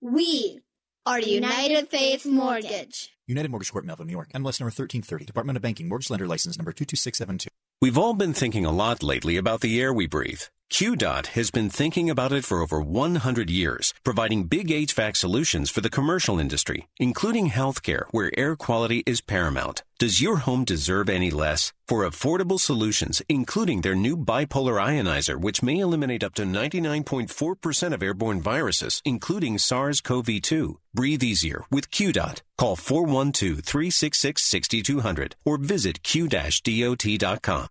We 0.00 0.60
are 1.08 1.20
United 1.20 1.88
Faith 1.88 2.26
Mortgage. 2.26 3.08
United 3.26 3.50
Mortgage 3.50 3.72
Corp, 3.72 3.86
Melville, 3.86 4.04
New 4.04 4.12
York. 4.12 4.28
MLS 4.34 4.60
number 4.60 4.66
1330. 4.66 5.24
Department 5.24 5.56
of 5.56 5.62
Banking. 5.62 5.88
Mortgage 5.88 6.10
Lender 6.10 6.26
License 6.26 6.58
number 6.58 6.70
22672. 6.70 7.48
We've 7.80 7.96
all 7.96 8.12
been 8.12 8.34
thinking 8.34 8.66
a 8.66 8.72
lot 8.72 9.02
lately 9.02 9.38
about 9.38 9.62
the 9.62 9.80
air 9.80 9.90
we 9.90 10.06
breathe. 10.06 10.42
QDOT 10.70 11.28
has 11.28 11.50
been 11.50 11.70
thinking 11.70 12.10
about 12.10 12.32
it 12.32 12.44
for 12.44 12.60
over 12.60 12.80
100 12.80 13.50
years, 13.50 13.94
providing 14.04 14.44
big 14.44 14.68
HVAC 14.68 15.16
solutions 15.16 15.70
for 15.70 15.80
the 15.80 15.90
commercial 15.90 16.38
industry, 16.38 16.86
including 16.98 17.50
healthcare, 17.50 18.04
where 18.10 18.30
air 18.38 18.54
quality 18.54 19.02
is 19.06 19.20
paramount. 19.20 19.82
Does 19.98 20.20
your 20.20 20.36
home 20.36 20.64
deserve 20.64 21.08
any 21.08 21.30
less? 21.30 21.72
For 21.88 22.08
affordable 22.08 22.60
solutions, 22.60 23.20
including 23.28 23.80
their 23.80 23.96
new 23.96 24.16
bipolar 24.16 24.80
ionizer, 24.80 25.40
which 25.40 25.62
may 25.62 25.80
eliminate 25.80 26.22
up 26.22 26.34
to 26.34 26.44
99.4% 26.44 27.94
of 27.94 28.02
airborne 28.02 28.40
viruses, 28.40 29.02
including 29.04 29.58
SARS-CoV-2. 29.58 30.76
Breathe 30.94 31.24
easier 31.24 31.64
with 31.70 31.90
QDOT. 31.90 32.42
Call 32.58 32.76
412-366-6200 32.76 35.32
or 35.44 35.58
visit 35.58 36.02
q-dot.com. 36.02 37.68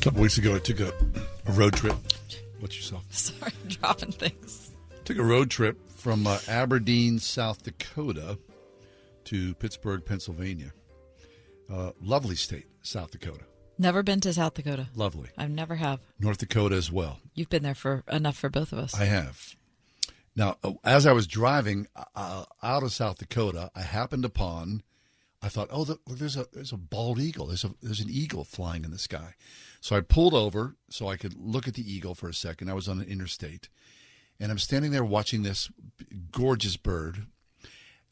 A 0.00 0.02
couple 0.02 0.22
weeks 0.22 0.38
ago, 0.38 0.54
I 0.54 0.60
took 0.60 0.80
a, 0.80 0.94
a 1.44 1.52
road 1.52 1.74
trip. 1.74 1.94
What's 2.58 2.74
yourself? 2.74 3.04
Sorry, 3.10 3.52
I'm 3.62 3.68
dropping 3.68 4.12
things. 4.12 4.70
Took 5.04 5.18
a 5.18 5.22
road 5.22 5.50
trip 5.50 5.76
from 5.90 6.26
uh, 6.26 6.38
Aberdeen, 6.48 7.18
South 7.18 7.64
Dakota, 7.64 8.38
to 9.24 9.54
Pittsburgh, 9.56 10.02
Pennsylvania. 10.02 10.72
Uh, 11.70 11.90
lovely 12.00 12.34
state, 12.34 12.64
South 12.80 13.10
Dakota. 13.10 13.44
Never 13.76 14.02
been 14.02 14.22
to 14.22 14.32
South 14.32 14.54
Dakota. 14.54 14.86
Lovely. 14.94 15.28
I've 15.36 15.50
never 15.50 15.74
have. 15.74 16.00
North 16.18 16.38
Dakota 16.38 16.76
as 16.76 16.90
well. 16.90 17.18
You've 17.34 17.50
been 17.50 17.62
there 17.62 17.74
for 17.74 18.02
enough 18.10 18.38
for 18.38 18.48
both 18.48 18.72
of 18.72 18.78
us. 18.78 18.98
I 18.98 19.04
have. 19.04 19.54
Now, 20.34 20.56
uh, 20.64 20.72
as 20.82 21.04
I 21.04 21.12
was 21.12 21.26
driving 21.26 21.88
uh, 22.16 22.46
out 22.62 22.82
of 22.82 22.92
South 22.94 23.18
Dakota, 23.18 23.70
I 23.74 23.82
happened 23.82 24.24
upon. 24.24 24.82
I 25.42 25.50
thought, 25.50 25.68
oh, 25.70 25.84
the, 25.84 25.98
look, 26.06 26.18
there's 26.18 26.38
a 26.38 26.46
there's 26.54 26.72
a 26.72 26.78
bald 26.78 27.18
eagle. 27.18 27.48
There's 27.48 27.64
a 27.64 27.74
there's 27.82 28.00
an 28.00 28.08
eagle 28.08 28.44
flying 28.44 28.86
in 28.86 28.92
the 28.92 28.98
sky. 28.98 29.34
So 29.80 29.96
I 29.96 30.00
pulled 30.00 30.34
over 30.34 30.76
so 30.90 31.08
I 31.08 31.16
could 31.16 31.34
look 31.38 31.66
at 31.66 31.74
the 31.74 31.90
eagle 31.92 32.14
for 32.14 32.28
a 32.28 32.34
second. 32.34 32.68
I 32.70 32.74
was 32.74 32.88
on 32.88 33.00
an 33.00 33.08
interstate, 33.08 33.68
and 34.38 34.50
I'm 34.52 34.58
standing 34.58 34.90
there 34.90 35.04
watching 35.04 35.42
this 35.42 35.70
gorgeous 36.30 36.76
bird, 36.76 37.26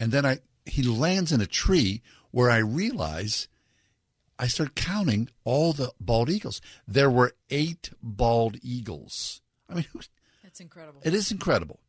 and 0.00 0.10
then 0.12 0.24
I 0.24 0.38
he 0.64 0.82
lands 0.82 1.32
in 1.32 1.40
a 1.40 1.46
tree 1.46 2.02
where 2.30 2.50
I 2.50 2.58
realize 2.58 3.48
I 4.38 4.46
start 4.46 4.74
counting 4.74 5.28
all 5.44 5.72
the 5.72 5.92
bald 6.00 6.30
eagles. 6.30 6.60
There 6.86 7.10
were 7.10 7.32
eight 7.50 7.90
bald 8.02 8.56
eagles. 8.62 9.40
I 9.68 9.74
mean, 9.74 9.86
That's 10.42 10.60
incredible. 10.60 11.00
it 11.04 11.12
is 11.14 11.32
incredible. 11.32 11.80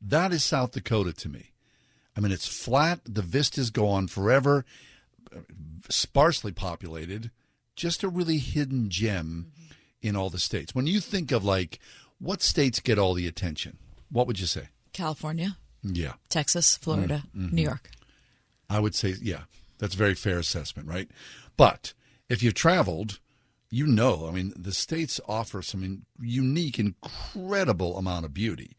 That 0.00 0.32
is 0.32 0.42
South 0.44 0.72
Dakota 0.72 1.12
to 1.12 1.28
me. 1.28 1.52
I 2.16 2.20
mean, 2.20 2.32
it's 2.32 2.46
flat. 2.48 3.00
The 3.04 3.22
vistas 3.22 3.70
go 3.70 3.88
on 3.88 4.08
forever, 4.08 4.64
uh, 5.34 5.40
sparsely 5.90 6.52
populated, 6.52 7.30
just 7.76 8.02
a 8.02 8.08
really 8.08 8.38
hidden 8.38 8.88
gem 8.90 9.52
in 10.02 10.16
all 10.16 10.30
the 10.30 10.38
states. 10.38 10.74
When 10.74 10.86
you 10.86 11.00
think 11.00 11.30
of 11.32 11.44
like 11.44 11.78
what 12.18 12.42
states 12.42 12.80
get 12.80 12.98
all 12.98 13.14
the 13.14 13.26
attention, 13.26 13.78
what 14.10 14.26
would 14.26 14.40
you 14.40 14.46
say? 14.46 14.68
California, 14.92 15.58
Yeah, 15.82 16.14
Texas, 16.28 16.76
Florida, 16.78 17.24
Mhm. 17.36 17.52
New 17.52 17.62
York. 17.62 17.90
I 18.68 18.80
would 18.80 18.94
say, 18.94 19.14
yeah, 19.20 19.44
that's 19.78 19.94
a 19.94 19.98
very 19.98 20.14
fair 20.14 20.38
assessment, 20.38 20.88
right? 20.88 21.08
But 21.56 21.92
if 22.28 22.42
you've 22.42 22.54
traveled, 22.54 23.20
you 23.70 23.86
know, 23.86 24.26
I 24.26 24.32
mean, 24.32 24.52
the 24.56 24.72
states 24.72 25.20
offer 25.28 25.62
some 25.62 26.06
unique, 26.18 26.78
incredible 26.78 27.96
amount 27.98 28.24
of 28.24 28.34
beauty. 28.34 28.76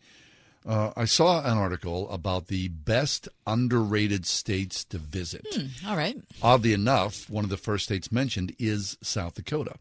Uh, 0.68 0.91
I 0.97 1.05
saw 1.05 1.39
an 1.49 1.57
article 1.57 2.09
about 2.11 2.47
the 2.47 2.68
best 2.68 3.30
underrated 3.47 4.26
states 4.26 4.84
to 4.86 4.97
visit. 4.97 5.45
Hmm, 5.53 5.88
all 5.88 5.95
right. 5.95 6.18
Oddly 6.41 6.74
enough, 6.74 7.30
one 7.30 7.45
of 7.45 7.49
the 7.49 7.55
first 7.55 7.86
states 7.86 8.11
mentioned 8.11 8.53
is 8.59 8.97
South 9.01 9.36
Dakota 9.36 9.76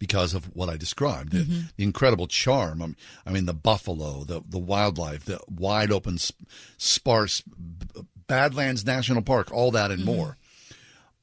because 0.00 0.34
of 0.34 0.46
what 0.56 0.68
I 0.68 0.76
described 0.76 1.30
the, 1.32 1.44
Mhm. 1.44 1.70
the 1.76 1.84
incredible 1.84 2.26
charm. 2.26 2.82
Um, 2.82 2.96
I 3.24 3.30
mean, 3.30 3.44
the 3.46 3.54
buffalo, 3.54 4.24
the, 4.24 4.42
the 4.48 4.58
wildlife, 4.58 5.24
the 5.26 5.38
wide 5.48 5.92
open, 5.92 6.18
sp- 6.18 6.42
sparse 6.76 7.42
B- 7.42 8.02
Badlands 8.26 8.84
National 8.84 9.22
Park, 9.22 9.52
all 9.52 9.70
that 9.70 9.90
and 9.92 10.02
Mhm. 10.02 10.06
more. 10.06 10.36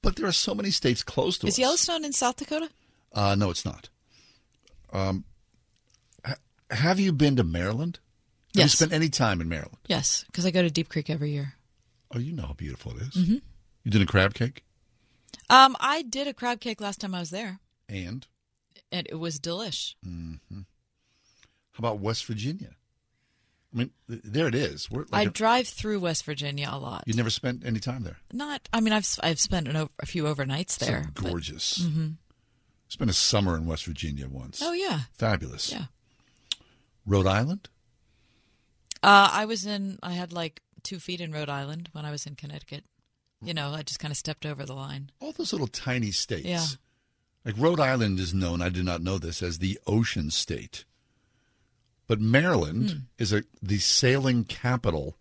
But 0.02 0.16
there 0.16 0.26
are 0.28 0.32
so 0.32 0.56
many 0.56 0.72
states 0.72 1.04
close 1.04 1.38
to 1.40 1.48
Is 1.48 1.56
us. 1.56 1.60
Yellowstone 1.60 2.06
in 2.06 2.14
South 2.14 2.38
Dakota? 2.38 2.70
Uh, 3.12 3.36
no, 3.36 3.50
it's 3.50 3.66
not. 3.66 3.90
Um, 4.94 5.26
ha- 6.24 6.36
have 6.72 6.98
you 7.00 7.12
been 7.12 7.36
to 7.36 7.44
Maryland? 7.44 8.00
Have 8.58 8.66
you 8.66 8.70
spent 8.70 8.94
any 8.94 9.10
time 9.10 9.42
in 9.42 9.50
Maryland? 9.50 9.78
Yes, 9.88 10.24
because 10.28 10.46
I 10.46 10.52
go 10.52 10.62
to 10.62 10.70
Deep 10.70 10.90
Creek 10.90 11.10
every 11.10 11.32
year. 11.32 11.54
Oh, 12.14 12.20
you 12.20 12.32
know 12.34 12.46
how 12.48 12.54
beautiful 12.54 12.92
it 12.96 13.02
is. 13.04 13.14
Mhm. 13.16 13.42
You 13.84 13.92
did 13.92 14.02
a 14.02 14.06
crab 14.06 14.34
cake? 14.34 14.64
Um, 15.50 15.76
I 15.80 16.02
did 16.02 16.28
a 16.28 16.34
crab 16.34 16.60
cake 16.60 16.82
last 16.82 17.00
time 17.02 17.14
I 17.16 17.20
was 17.20 17.30
there, 17.30 17.60
And? 17.90 18.28
and 18.92 19.08
it 19.10 19.16
was 19.16 19.40
delish. 19.40 19.96
hmm 20.04 20.36
How 20.52 21.80
about 21.80 22.00
West 22.00 22.26
Virginia? 22.26 22.76
I 23.74 23.78
mean, 23.78 23.92
there 24.08 24.48
it 24.48 24.56
is. 24.56 24.90
We're 24.90 25.06
I 25.12 25.20
like 25.20 25.28
a- 25.28 25.32
drive 25.32 25.68
through 25.68 26.00
West 26.00 26.24
Virginia 26.26 26.70
a 26.72 26.80
lot. 26.80 27.04
you 27.06 27.14
never 27.14 27.30
spent 27.30 27.66
any 27.66 27.80
time 27.80 28.04
there. 28.04 28.18
Not, 28.34 28.68
I 28.74 28.80
mean, 28.82 28.94
I've 28.94 29.08
I've 29.22 29.40
spent 29.40 29.68
o- 29.68 29.92
a 30.00 30.06
few 30.06 30.24
overnights 30.24 30.78
there. 30.80 31.04
So 31.04 31.22
but- 31.22 31.30
gorgeous. 31.32 31.80
Mhm. 31.80 32.16
Spent 32.90 33.10
a 33.10 33.14
summer 33.14 33.58
in 33.58 33.66
West 33.66 33.84
Virginia 33.86 34.28
once. 34.30 34.62
Oh 34.62 34.72
yeah, 34.72 35.02
Fabulous. 35.14 35.72
yeah. 35.72 35.88
Rhode 37.06 37.28
Island? 37.28 37.70
Uh, 39.08 39.30
I 39.32 39.46
was 39.46 39.66
in. 39.66 39.98
I 40.04 40.12
had 40.14 40.34
like 40.34 40.62
two 40.84 41.00
feet 41.00 41.22
in 41.22 41.32
Rhode 41.32 41.50
Island 41.50 41.90
when 41.94 42.04
I 42.06 42.12
was 42.12 42.26
in 42.26 42.36
Connecticut. 42.36 42.84
You 43.42 43.54
know, 43.54 43.72
I 43.72 43.84
just 43.84 44.00
kind 44.00 44.12
of 44.12 44.18
stepped 44.18 44.46
over 44.46 44.66
the 44.66 44.74
line. 44.74 45.12
All 45.20 45.32
those 45.32 45.54
little 45.54 45.68
tiny 45.68 46.12
states. 46.12 46.46
Yeah. 46.46 46.66
Like 47.46 47.56
Rhode 47.58 47.80
Island 47.80 48.20
is 48.20 48.34
known, 48.34 48.62
I 48.62 48.70
did 48.70 48.84
not 48.84 49.02
know 49.02 49.18
this, 49.18 49.42
as 49.42 49.60
the 49.60 49.80
ocean 49.88 50.32
state. 50.32 50.84
But 52.08 52.20
Maryland 52.20 52.90
Hmm. 52.92 52.98
is 53.18 53.32
a 53.32 53.44
the 53.62 53.78
sailing 53.80 54.44
capital 54.44 55.18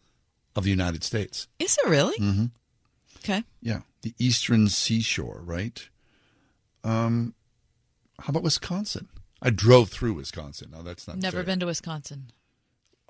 of 0.57 0.64
the 0.64 0.70
United 0.70 1.05
States. 1.05 1.47
Is 1.59 1.78
it 1.84 1.89
really? 1.89 2.16
Mm-hmm. 2.18 2.47
Okay. 3.18 3.45
Yeah, 3.61 3.80
the 4.03 4.14
eastern 4.18 4.68
seashore, 4.68 5.41
right? 5.45 5.89
Um, 6.84 7.34
how 8.20 8.30
about 8.30 8.43
Wisconsin? 8.45 9.09
I 9.43 9.51
drove 9.51 9.91
through 9.91 10.14
Wisconsin. 10.14 10.70
No, 10.72 10.82
that's 10.82 11.07
not 11.07 11.18
Never 11.18 11.39
fair. 11.39 11.45
been 11.45 11.61
to 11.61 11.66
Wisconsin. 11.66 12.30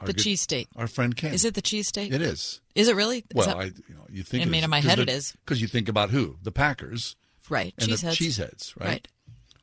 The 0.00 0.12
good- 0.12 0.18
cheese 0.22 0.40
state. 0.42 0.68
Our 0.76 0.86
friend 0.88 1.16
Ken. 1.16 1.32
Is 1.32 1.44
it 1.44 1.54
the 1.54 1.62
cheese 1.62 1.88
state? 1.88 2.12
It 2.12 2.20
is. 2.20 2.60
Is 2.74 2.88
it 2.88 2.96
really? 2.96 3.18
Is 3.18 3.24
Well, 3.34 3.46
that- 3.46 3.56
I, 3.56 3.64
you 3.64 3.94
know, 3.94 4.04
you 4.10 4.22
think. 4.22 4.42
I 4.42 4.48
mean, 4.48 4.62
in 4.64 4.68
my 4.70 4.80
head 4.80 4.98
it 4.98 5.08
is. 5.08 5.32
because 5.44 5.60
you 5.62 5.68
think 5.68 5.88
about 5.88 6.10
who 6.10 6.36
the 6.42 6.52
Packers, 6.52 7.16
Right, 7.48 7.72
And 7.78 7.90
the 7.90 7.94
cheeseheads. 7.96 8.16
cheeseheads, 8.16 8.80
right? 8.80 8.88
Right. 8.88 9.08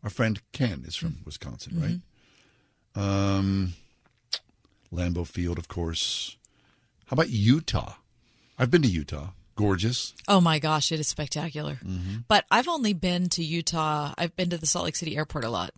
Our 0.03 0.09
friend 0.09 0.41
Ken 0.53 0.83
is 0.87 0.95
from 0.95 1.17
Wisconsin, 1.25 1.79
right? 1.81 1.99
Mm-hmm. 2.95 2.99
Um, 2.99 3.73
Lambeau 4.91 5.25
Field, 5.27 5.57
of 5.57 5.67
course. 5.67 6.37
How 7.07 7.15
about 7.15 7.29
Utah? 7.29 7.95
I've 8.57 8.71
been 8.71 8.81
to 8.83 8.87
Utah. 8.87 9.29
Gorgeous. 9.55 10.13
Oh 10.27 10.41
my 10.41 10.57
gosh, 10.59 10.91
it 10.91 10.99
is 10.99 11.07
spectacular. 11.07 11.73
Mm-hmm. 11.85 12.17
But 12.27 12.45
I've 12.49 12.67
only 12.67 12.93
been 12.93 13.29
to 13.29 13.43
Utah. 13.43 14.13
I've 14.17 14.35
been 14.35 14.49
to 14.49 14.57
the 14.57 14.65
Salt 14.65 14.85
Lake 14.85 14.95
City 14.95 15.15
airport 15.15 15.43
a 15.43 15.49
lot. 15.49 15.71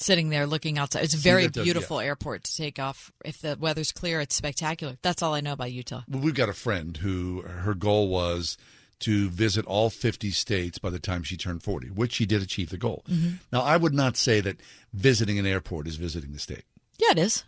Sitting 0.00 0.30
there 0.30 0.46
looking 0.46 0.78
outside. 0.78 1.04
It's 1.04 1.12
a 1.14 1.18
very 1.18 1.48
does- 1.48 1.62
beautiful 1.64 2.00
yeah. 2.00 2.08
airport 2.08 2.44
to 2.44 2.56
take 2.56 2.78
off. 2.78 3.12
If 3.24 3.40
the 3.42 3.56
weather's 3.60 3.92
clear, 3.92 4.20
it's 4.20 4.34
spectacular. 4.34 4.96
That's 5.02 5.22
all 5.22 5.34
I 5.34 5.40
know 5.42 5.52
about 5.52 5.72
Utah. 5.72 6.02
Well, 6.08 6.22
we've 6.22 6.34
got 6.34 6.48
a 6.48 6.54
friend 6.54 6.96
who 6.96 7.42
her 7.42 7.74
goal 7.74 8.08
was 8.08 8.56
to 9.00 9.28
visit 9.30 9.64
all 9.66 9.90
50 9.90 10.30
states 10.30 10.78
by 10.78 10.90
the 10.90 10.98
time 10.98 11.22
she 11.22 11.36
turned 11.36 11.62
40, 11.62 11.88
which 11.88 12.14
she 12.14 12.26
did 12.26 12.42
achieve 12.42 12.70
the 12.70 12.76
goal. 12.78 13.02
Mhm. 13.10 13.38
Now, 13.52 13.60
I 13.62 13.76
would 13.76 13.94
not 13.94 14.16
say 14.16 14.40
that 14.40 14.58
visiting 14.92 15.38
an 15.38 15.46
airport 15.46 15.86
is 15.86 15.96
visiting 15.96 16.32
the 16.32 16.38
state. 16.38 16.64
Yeah, 16.98 17.12
it 17.12 17.18
is. 17.18 17.44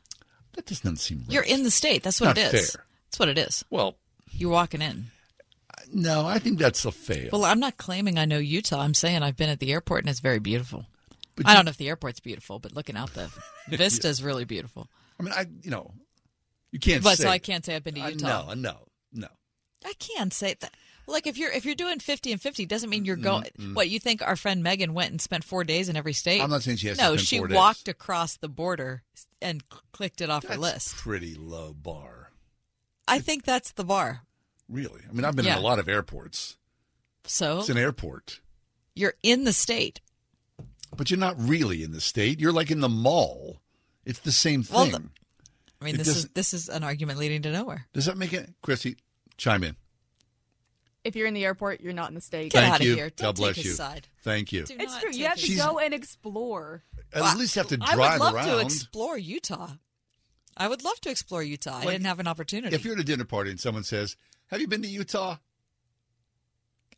That 0.55 0.67
just 0.67 0.83
doesn't 0.83 0.97
seem 0.99 1.21
right. 1.21 1.31
You're 1.33 1.43
in 1.45 1.63
the 1.63 1.71
state. 1.71 2.03
That's 2.03 2.21
what 2.21 2.29
Not 2.29 2.39
it 2.39 2.55
is. 2.55 2.71
fair. 2.75 2.85
That's 3.07 3.19
what 3.19 3.29
it 3.31 3.39
is. 3.39 3.65
Well, 3.71 3.97
you're 4.31 4.51
walking 4.51 4.83
in. 4.83 5.11
No, 5.93 6.27
I 6.27 6.39
think 6.39 6.59
that's 6.59 6.85
a 6.85 6.93
fail. 6.93 7.31
Well, 7.33 7.45
I'm 7.45 7.61
not 7.61 7.77
claiming 7.77 8.19
I 8.19 8.25
know 8.25 8.39
Utah. 8.39 8.81
I'm 8.81 8.95
saying 8.95 9.23
I've 9.23 9.37
been 9.37 9.51
at 9.51 9.59
the 9.61 9.73
airport 9.73 10.05
and 10.05 10.11
it's 10.11 10.21
very 10.21 10.39
beautiful. 10.39 10.87
But 11.37 11.47
I 11.47 11.51
you- 11.53 11.57
don't 11.57 11.64
know 11.66 11.70
if 11.70 11.76
the 11.76 11.89
airport's 11.89 12.20
beautiful, 12.20 12.59
but 12.59 12.72
looking 12.72 12.97
out 12.97 13.14
the 13.14 13.30
vista 13.68 14.09
is 14.09 14.22
really 14.22 14.45
beautiful. 14.45 14.89
I 15.18 15.22
mean, 15.22 15.33
I 15.35 15.47
you 15.62 15.70
know, 15.70 15.93
you 16.70 16.78
can't 16.78 17.03
But 17.03 17.16
say. 17.18 17.24
so 17.24 17.28
I 17.30 17.39
can't 17.39 17.64
say 17.64 17.74
I've 17.76 17.85
been 17.85 17.95
to 17.95 18.11
Utah. 18.11 18.53
no, 18.53 18.55
no, 18.55 18.76
no. 19.12 19.28
I 19.85 19.93
can 19.99 20.30
say 20.30 20.55
that. 20.61 20.74
Like 21.09 21.26
if 21.26 21.37
you're 21.37 21.51
if 21.51 21.64
you're 21.64 21.74
doing 21.74 21.99
fifty 21.99 22.30
and 22.33 22.41
fifty, 22.41 22.64
doesn't 22.64 22.89
mean 22.89 23.05
you're 23.05 23.16
going. 23.16 23.49
Mm-mm. 23.59 23.74
What 23.74 23.91
you 23.91 23.99
think? 23.99 24.22
Our 24.22 24.37
friend 24.37 24.62
Megan 24.62 24.95
went 24.95 25.11
and 25.11 25.20
spent 25.20 25.43
four 25.43 25.64
days 25.64 25.89
in 25.89 25.97
every 25.97 26.12
state. 26.12 26.41
I'm 26.41 26.49
not 26.51 26.62
saying 26.62 26.76
she 26.76 26.87
has 26.89 26.97
to 26.99 27.03
No, 27.03 27.16
she 27.16 27.39
four 27.39 27.49
days. 27.49 27.57
walked 27.57 27.89
across 27.89 28.37
the 28.37 28.49
border 28.49 29.03
and 29.41 29.64
clicked 29.91 30.20
it 30.20 30.30
off 30.30 30.47
her 30.47 30.57
list. 30.57 30.95
pretty 30.95 31.35
low 31.35 31.72
bar. 31.74 32.30
I 33.09 33.18
think 33.18 33.43
that's 33.45 33.72
the 33.72 33.85
bar. 33.85 34.22
Really? 34.68 35.01
I 35.09 35.12
mean, 35.12 35.24
I've 35.24 35.35
been 35.35 35.45
Yeah. 35.45 35.55
in 35.55 35.59
a 35.59 35.62
lot 35.62 35.80
of 35.80 35.89
airports. 35.89 36.57
So 37.24 37.59
It's 37.59 37.68
an 37.68 37.76
airport, 37.78 38.41
you're 38.95 39.14
in 39.24 39.43
the 39.45 39.53
state. 39.53 40.01
But 40.97 41.11
you're 41.11 41.18
not 41.20 41.34
really 41.38 41.82
in 41.82 41.93
the 41.93 42.01
state. 42.01 42.40
You're 42.40 42.53
like 42.53 42.70
in 42.70 42.80
the 42.80 42.88
mall. 42.88 43.61
It's 44.05 44.18
the 44.20 44.32
same 44.32 44.64
Well, 44.70 44.84
thing. 44.84 44.93
the- 44.93 45.09
I 45.80 45.84
mean, 45.84 45.95
It 45.97 45.99
this 45.99 46.09
is 46.09 46.28
this 46.34 46.55
is 46.55 46.68
an 46.68 46.84
argument 46.84 47.18
leading 47.18 47.43
to 47.43 47.51
nowhere. 47.53 47.86
Does 47.93 48.07
that 48.07 48.16
make 48.16 48.32
it? 48.32 48.51
Chrissy, 48.62 48.97
chime 49.36 49.64
in. 49.64 49.76
If 51.05 51.16
you're 51.16 51.26
in 51.26 51.34
the 51.34 51.45
airport, 51.45 51.80
you're 51.80 51.93
not 51.93 52.09
in 52.11 52.14
the 52.14 52.20
state. 52.20 52.53
Get 52.53 52.78
Thank 52.78 52.82
you. 52.84 53.11
God 53.16 53.34
bless 53.34 53.57
you. 53.64 53.74
Thank 54.22 54.53
you. 54.53 54.64
It's 54.68 54.99
true. 55.01 55.11
You 55.12 55.24
have 55.26 55.34
to 55.36 55.40
She's- 55.40 55.64
go 55.64 55.80
and 55.80 55.93
explore. 55.93 56.84
At 57.12 57.36
least 57.36 57.57
have 57.57 57.66
to 57.68 57.76
drive 57.76 57.99
around. 57.99 58.01
I 58.01 58.12
would 58.12 58.20
love 58.20 58.34
around. 58.36 58.47
to 58.47 58.59
explore 58.61 59.18
Utah. 59.18 59.72
I 60.57 60.68
would 60.68 60.84
love 60.84 61.01
to 61.01 61.11
explore 61.11 61.43
Utah. 61.43 61.78
I 61.78 61.86
didn't 61.86 62.05
have 62.07 62.20
an 62.20 62.28
opportunity. 62.28 62.74
If 62.76 62.84
you're 62.84 62.95
at 62.95 63.01
a 63.01 63.05
dinner 63.05 63.24
party 63.24 63.51
and 63.51 63.59
someone 63.59 63.82
says, 63.82 64.16
"Have 64.49 64.61
you 64.61 64.68
been 64.68 64.82
to 64.82 64.88
Utah?" 64.88 65.38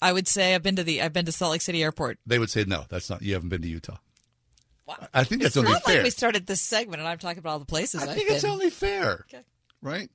I 0.05 0.13
would 0.13 0.29
say 0.29 0.55
I've 0.55 0.63
been 0.63 0.77
to 0.77 0.85
the 0.85 1.01
I've 1.03 1.13
been 1.13 1.25
to 1.27 1.33
Salt 1.33 1.53
Lake 1.53 1.63
City 1.63 1.83
Airport. 1.83 2.19
They 2.27 2.39
would 2.39 2.51
say, 2.51 2.65
"No, 2.67 2.85
that's 2.89 3.09
not. 3.11 3.23
You 3.23 3.35
haven't 3.35 3.49
been 3.49 3.63
to 3.63 3.69
Utah." 3.69 3.97
I 5.15 5.25
think 5.25 5.41
that's 5.43 5.57
it's 5.57 5.57
only 5.57 5.73
not 5.73 5.83
fair. 5.83 5.95
like 5.97 6.05
we 6.05 6.11
started 6.11 6.47
this 6.47 6.61
segment 6.61 7.01
and 7.01 7.09
I'm 7.09 7.17
talking 7.17 7.39
about 7.39 7.53
all 7.53 7.59
the 7.59 7.65
places 7.65 8.03
I 8.03 8.07
have 8.07 8.15
think 8.15 8.29
been. 8.29 8.37
it's 8.37 8.45
only 8.45 8.69
fair, 8.69 9.25
Okay. 9.33 9.43
right? 9.81 10.11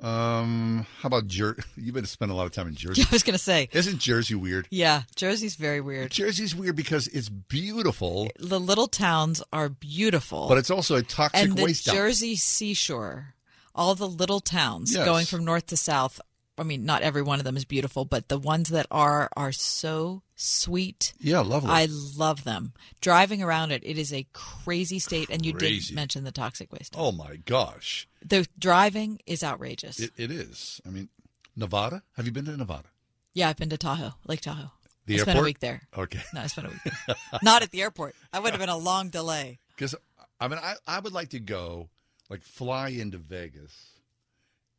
Um, 0.00 0.86
how 1.00 1.06
about 1.06 1.26
Jersey? 1.28 1.62
You've 1.76 1.94
been 1.94 2.04
to 2.04 2.08
spend 2.10 2.30
a 2.30 2.34
lot 2.34 2.46
of 2.46 2.52
time 2.52 2.68
in 2.68 2.74
Jersey. 2.74 3.02
I 3.08 3.08
was 3.10 3.22
going 3.22 3.32
to 3.34 3.38
say, 3.42 3.68
isn't 3.72 3.98
Jersey 3.98 4.34
weird? 4.34 4.66
Yeah, 4.70 5.02
Jersey's 5.16 5.54
very 5.56 5.80
weird. 5.80 6.10
Jersey's 6.10 6.54
weird 6.54 6.76
because 6.76 7.06
it's 7.08 7.28
beautiful, 7.28 8.28
The 8.38 8.60
little 8.60 8.86
towns 8.88 9.42
are 9.52 9.68
beautiful, 9.68 10.48
but 10.48 10.58
it's 10.58 10.70
also 10.70 10.96
a 10.96 11.02
toxic 11.02 11.42
and 11.42 11.56
the 11.56 11.64
waste 11.64 11.86
dump. 11.86 11.96
Jersey 11.96 12.36
seashore, 12.36 13.34
all 13.74 13.94
the 13.94 14.08
little 14.08 14.40
towns 14.40 14.94
Yes. 14.94 15.04
going 15.04 15.26
from 15.26 15.44
north 15.44 15.66
to 15.66 15.76
south. 15.76 16.20
I 16.56 16.62
mean, 16.62 16.84
not 16.84 17.02
every 17.02 17.22
one 17.22 17.40
of 17.40 17.44
them 17.44 17.56
is 17.56 17.64
beautiful, 17.64 18.04
but 18.04 18.28
the 18.28 18.38
ones 18.38 18.68
that 18.68 18.86
are 18.90 19.28
are 19.36 19.50
so 19.52 20.22
sweet. 20.36 21.12
Yeah, 21.18 21.40
lovely. 21.40 21.70
I 21.70 21.88
love 22.16 22.44
them. 22.44 22.72
Driving 23.00 23.42
around 23.42 23.72
it, 23.72 23.82
it 23.84 23.98
is 23.98 24.12
a 24.12 24.26
crazy 24.32 24.98
state, 25.00 25.30
and 25.30 25.44
you 25.44 25.52
did 25.52 25.58
Crazy. 25.58 25.94
mention 25.94 26.22
the 26.24 26.30
toxic 26.32 26.72
waste. 26.72 26.94
Oh 26.96 27.10
my 27.12 27.36
gosh, 27.36 28.06
The 28.24 28.46
driving 28.58 29.20
is 29.26 29.42
outrageous. 29.42 29.98
it, 29.98 30.12
it 30.16 30.30
is. 30.30 30.80
I 30.86 30.90
mean, 30.90 31.08
Nevada. 31.56 32.02
Have 32.16 32.26
you 32.26 32.32
been 32.32 32.44
to 32.44 32.56
Nevada? 32.56 32.88
yeah, 33.32 33.48
I've 33.48 33.56
been 33.56 33.70
to 33.70 33.76
Tahoe, 33.78 34.14
Lake 34.26 34.40
Tahoe. 34.40 34.70
The 35.06 35.14
I 35.14 35.16
spent 35.18 35.28
a 35.28 35.30
airport? 35.32 35.44
week 35.46 35.58
there. 35.58 35.82
Okay. 35.98 36.20
No, 36.32 36.40
I 36.40 36.46
spent 36.46 36.68
a 36.68 36.70
week 36.70 36.80
there. 37.08 37.16
Not 37.42 37.62
at 37.62 37.72
the 37.72 37.82
airport. 37.82 38.14
I 38.32 38.38
would 38.38 38.52
have 38.52 38.60
been 38.60 38.68
a 38.68 38.76
long 38.76 39.08
delay. 39.10 39.58
Because 39.74 39.94
I 40.40 40.46
mean, 40.48 40.58
I, 40.62 40.74
I 40.86 41.00
would 41.00 41.12
like 41.12 41.30
to 41.30 41.40
go, 41.40 41.90
like, 42.30 42.42
fly 42.42 42.88
into 42.90 43.18
Vegas, 43.18 43.74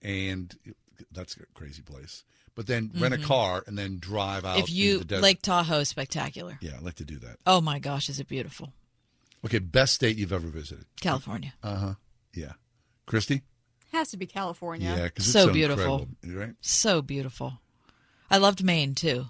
and 0.02 0.56
that's 1.12 1.36
a 1.38 1.46
crazy 1.54 1.82
place. 1.82 2.24
But 2.56 2.68
then 2.68 2.92
rent 2.96 3.14
a 3.14 3.18
Mhm. 3.18 3.24
car 3.24 3.64
and 3.68 3.78
then 3.78 4.00
drive 4.00 4.46
out. 4.46 4.60
if 4.60 4.70
you 4.70 4.94
into 5.02 5.06
the. 5.08 5.20
Lake 5.20 5.42
Tahoe 5.42 5.80
is 5.80 5.90
spectacular. 5.90 6.58
yeah, 6.62 6.76
I'd 6.78 6.84
like 6.84 6.96
to 6.96 7.06
do 7.06 7.18
that. 7.20 7.38
Oh 7.46 7.60
my 7.62 7.80
gosh, 7.80 8.08
is 8.10 8.20
it 8.20 8.28
beautiful? 8.28 8.74
Okay, 9.46 9.60
best 9.60 9.94
state 9.94 10.18
you've 10.18 10.32
ever 10.34 10.48
visited? 10.48 10.86
California. 11.02 11.54
Uh 11.62 11.76
huh. 11.76 11.94
Yeah, 12.34 12.54
Christy. 13.06 13.42
Has 13.92 14.10
to 14.12 14.18
be 14.18 14.26
California. 14.26 14.94
Yeah, 14.98 15.04
because 15.06 15.26
it's 15.26 15.34
so 15.34 15.48
so, 15.48 15.54
beautiful. 15.54 16.08
right? 16.24 16.56
So 16.62 17.02
beautiful. 17.02 17.60
I 18.32 18.38
loved 18.38 18.64
Maine 18.64 18.96
too. 18.96 19.28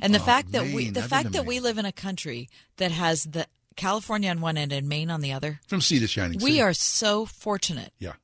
And 0.00 0.14
the 0.14 0.20
Oh, 0.20 0.24
fact 0.24 0.52
that 0.52 0.72
we 0.72 0.88
the 0.90 1.02
I've 1.02 1.10
fact 1.10 1.26
to 1.26 1.32
that 1.32 1.46
we 1.46 1.60
live 1.60 1.76
in 1.78 1.84
a 1.84 1.92
country 1.92 2.48
that 2.78 2.90
has 2.92 3.24
the 3.24 3.46
California 3.76 4.30
on 4.30 4.40
one 4.40 4.56
end 4.56 4.72
and 4.72 4.88
Maine 4.88 5.10
on 5.10 5.20
the 5.20 5.32
other. 5.32 5.60
From 5.66 5.80
sea 5.82 5.98
to 5.98 6.06
shining 6.06 6.38
sea. 6.40 6.44
We 6.44 6.52
sea. 6.52 6.60
are 6.62 6.72
so 6.74 7.26
fortunate. 7.26 7.92
Yeah. 7.98 8.14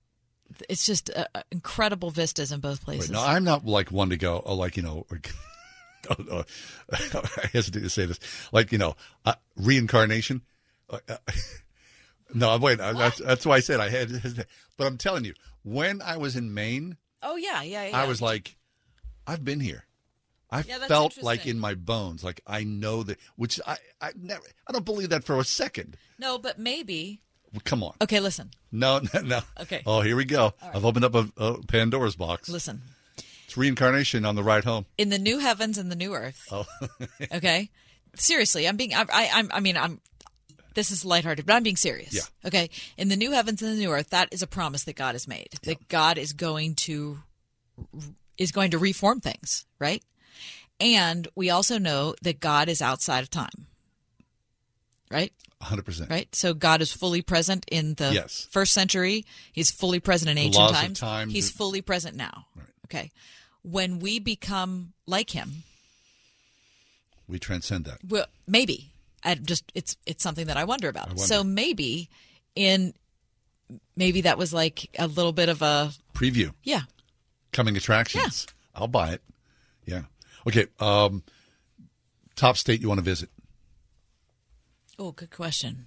It's 0.68 0.86
just 0.86 1.10
uh, 1.14 1.26
uh, 1.34 1.42
incredible 1.50 2.10
vistas 2.10 2.52
in 2.52 2.60
both 2.60 2.84
places. 2.84 3.10
Wait, 3.10 3.14
no, 3.14 3.22
I'm 3.24 3.44
not 3.44 3.64
like 3.66 3.90
one 3.90 4.10
to 4.10 4.16
go. 4.16 4.42
Oh, 4.44 4.54
like 4.54 4.76
you 4.76 4.82
know, 4.82 5.06
I 6.10 6.44
hesitate 7.52 7.80
to 7.80 7.90
say 7.90 8.06
this. 8.06 8.18
Like 8.52 8.72
you 8.72 8.78
know, 8.78 8.96
uh, 9.24 9.34
reincarnation. 9.56 10.42
Uh, 10.88 10.98
uh, 11.08 11.16
no, 12.34 12.56
wait. 12.58 12.78
That's, 12.78 13.18
that's 13.18 13.46
why 13.46 13.56
I 13.56 13.60
said 13.60 13.80
I 13.80 13.88
had. 13.88 14.10
But 14.76 14.86
I'm 14.86 14.96
telling 14.98 15.24
you, 15.24 15.34
when 15.62 16.00
I 16.02 16.16
was 16.16 16.36
in 16.36 16.54
Maine, 16.54 16.96
oh 17.22 17.36
yeah, 17.36 17.62
yeah, 17.62 17.88
yeah. 17.88 17.96
I 18.00 18.06
was 18.06 18.22
like, 18.22 18.56
I've 19.26 19.44
been 19.44 19.60
here. 19.60 19.84
I 20.50 20.62
Yeah, 20.62 20.78
felt 20.86 21.22
like 21.22 21.46
in 21.46 21.58
my 21.58 21.74
bones, 21.74 22.24
like 22.24 22.40
I 22.46 22.64
know 22.64 23.02
that. 23.02 23.18
Which 23.36 23.60
I, 23.66 23.76
I 24.00 24.12
never. 24.16 24.42
I 24.66 24.72
don't 24.72 24.84
believe 24.84 25.10
that 25.10 25.24
for 25.24 25.38
a 25.38 25.44
second. 25.44 25.96
No, 26.18 26.38
but 26.38 26.58
maybe. 26.58 27.20
Come 27.64 27.82
on. 27.82 27.94
Okay, 28.02 28.20
listen. 28.20 28.50
No, 28.70 29.00
no, 29.14 29.20
no. 29.20 29.40
Okay. 29.60 29.82
Oh, 29.86 30.00
here 30.00 30.16
we 30.16 30.24
go. 30.24 30.54
I've 30.62 30.84
opened 30.84 31.04
up 31.04 31.14
a, 31.14 31.28
a 31.36 31.62
Pandora's 31.62 32.16
box. 32.16 32.48
Listen. 32.48 32.82
It's 33.44 33.56
reincarnation 33.56 34.24
on 34.26 34.34
the 34.34 34.42
ride 34.42 34.64
home. 34.64 34.84
In 34.98 35.08
the 35.08 35.18
new 35.18 35.38
heavens 35.38 35.78
and 35.78 35.90
the 35.90 35.96
new 35.96 36.14
earth. 36.14 36.46
Oh. 36.52 36.66
Okay. 37.32 37.70
Seriously, 38.14 38.66
I'm 38.66 38.76
being. 38.76 38.94
I, 38.94 39.04
I, 39.12 39.30
I'm. 39.34 39.50
I 39.52 39.60
mean, 39.60 39.76
I'm. 39.76 40.00
This 40.74 40.90
is 40.90 41.04
lighthearted, 41.04 41.46
but 41.46 41.54
I'm 41.54 41.62
being 41.62 41.76
serious. 41.76 42.14
Yeah. 42.14 42.22
Okay. 42.46 42.70
In 42.96 43.08
the 43.08 43.16
new 43.16 43.32
heavens 43.32 43.62
and 43.62 43.72
the 43.72 43.80
new 43.80 43.90
earth, 43.92 44.10
that 44.10 44.28
is 44.32 44.42
a 44.42 44.46
promise 44.46 44.84
that 44.84 44.96
God 44.96 45.14
has 45.14 45.28
made. 45.28 45.48
That 45.64 45.88
God 45.88 46.18
is 46.18 46.32
going 46.32 46.74
to 46.76 47.18
is 48.38 48.52
going 48.52 48.70
to 48.70 48.78
reform 48.78 49.20
things, 49.20 49.66
right? 49.78 50.02
And 50.80 51.26
we 51.34 51.50
also 51.50 51.78
know 51.78 52.14
that 52.22 52.40
God 52.40 52.68
is 52.68 52.80
outside 52.80 53.22
of 53.22 53.30
time. 53.30 53.66
Right? 55.10 55.32
100%. 55.62 56.08
Right? 56.10 56.32
So 56.34 56.54
God 56.54 56.80
is 56.80 56.92
fully 56.92 57.22
present 57.22 57.64
in 57.70 57.94
the 57.94 58.12
Yes. 58.12 58.46
first 58.50 58.72
century. 58.72 59.24
He's 59.52 59.70
fully 59.70 59.98
present 60.00 60.30
in 60.30 60.38
ancient 60.38 60.70
times. 60.72 60.98
time, 61.00 61.30
He's 61.30 61.50
the- 61.50 61.58
fully 61.58 61.82
present 61.82 62.16
now. 62.16 62.46
Okay. 62.86 63.10
When 63.62 63.98
we 63.98 64.18
become 64.18 64.92
like 65.06 65.30
him, 65.30 65.64
We 67.26 67.38
transcend 67.38 67.84
that. 67.86 67.98
well, 68.06 68.26
maybe. 68.46 68.92
I 69.24 69.34
just 69.34 69.64
it's 69.74 69.96
it's 70.06 70.22
something 70.22 70.46
that 70.46 70.56
I 70.56 70.64
wonder 70.64 70.88
about. 70.88 71.08
wonder. 71.08 71.22
So 71.22 71.42
maybe 71.44 72.08
in 72.54 72.94
maybe 73.96 74.20
that 74.22 74.38
was 74.38 74.52
like 74.52 74.88
a 74.98 75.06
little 75.08 75.32
bit 75.32 75.48
of 75.48 75.60
a 75.60 75.92
Preview. 76.14 76.54
yeah. 76.62 76.82
Coming 77.52 77.76
attractions. 77.76 78.46
Yeah. 78.48 78.80
I'll 78.80 78.88
buy 78.88 79.10
it. 79.10 79.22
Yeah. 79.86 80.02
Okay. 80.46 80.66
Um, 80.78 81.24
top 82.36 82.56
state 82.56 82.80
you 82.80 82.88
want 82.88 82.98
to 82.98 83.04
visit? 83.04 83.28
Oh, 84.98 85.12
good 85.12 85.30
question. 85.30 85.86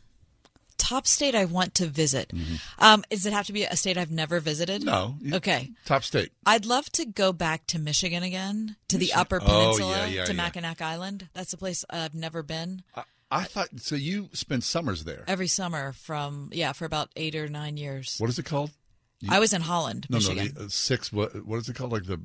top 0.78 1.06
state 1.06 1.36
I 1.36 1.46
want 1.46 1.76
to 1.76 1.86
visit. 1.86 2.32
Um, 2.80 3.04
does 3.10 3.26
it 3.26 3.34
have 3.34 3.46
to 3.48 3.54
be 3.54 3.64
a 3.64 3.76
state 3.76 3.98
I've 3.98 4.10
never 4.12 4.40
visited? 4.40 4.82
Mm-hmm. 4.84 5.30
No. 5.30 5.38
Okay. 5.38 5.70
Top 5.86 6.04
state. 6.04 6.32
I'd 6.46 6.66
love 6.66 6.92
to 6.94 7.06
go 7.06 7.32
back 7.32 7.68
to 7.68 7.80
Michigan 7.80 8.24
again, 8.24 8.76
to 8.88 8.98
the 8.98 9.06
Michigan. 9.06 9.22
Upper 9.22 9.40
Oh, 9.42 9.46
Peninsula, 9.46 9.98
yeah, 10.00 10.06
yeah, 10.08 10.26
to 10.26 10.32
yeah. 10.32 10.38
Mackinac 10.38 10.82
Island. 10.82 11.30
That's 11.34 11.54
a 11.54 11.58
place 11.58 11.86
I've 11.90 12.16
never 12.16 12.42
been. 12.42 12.82
I, 12.96 13.04
I 13.30 13.44
thought 13.44 13.70
so. 13.78 13.96
You 13.96 14.30
spend 14.34 14.64
summers 14.64 15.04
there. 15.04 15.24
Every 15.28 15.48
summer 15.48 15.94
from 15.94 16.50
yeah 16.52 16.72
for 16.74 16.86
about 16.86 17.10
eight 17.16 17.36
or 17.36 17.48
nine 17.48 17.78
years. 17.78 18.16
What 18.18 18.30
is 18.30 18.40
it 18.40 18.46
called? 18.46 18.72
You- 19.20 19.30
I 19.32 19.40
was 19.40 19.54
in 19.54 19.62
Holland, 19.62 20.08
No, 20.10 20.18
Michigan. 20.18 20.46
no. 20.48 20.52
The, 20.62 20.66
uh, 20.66 20.70
six. 20.70 21.14
What? 21.14 21.46
What 21.46 21.58
is 21.58 21.70
it 21.70 21.76
called? 21.76 21.92
Like 21.92 22.06
the 22.06 22.20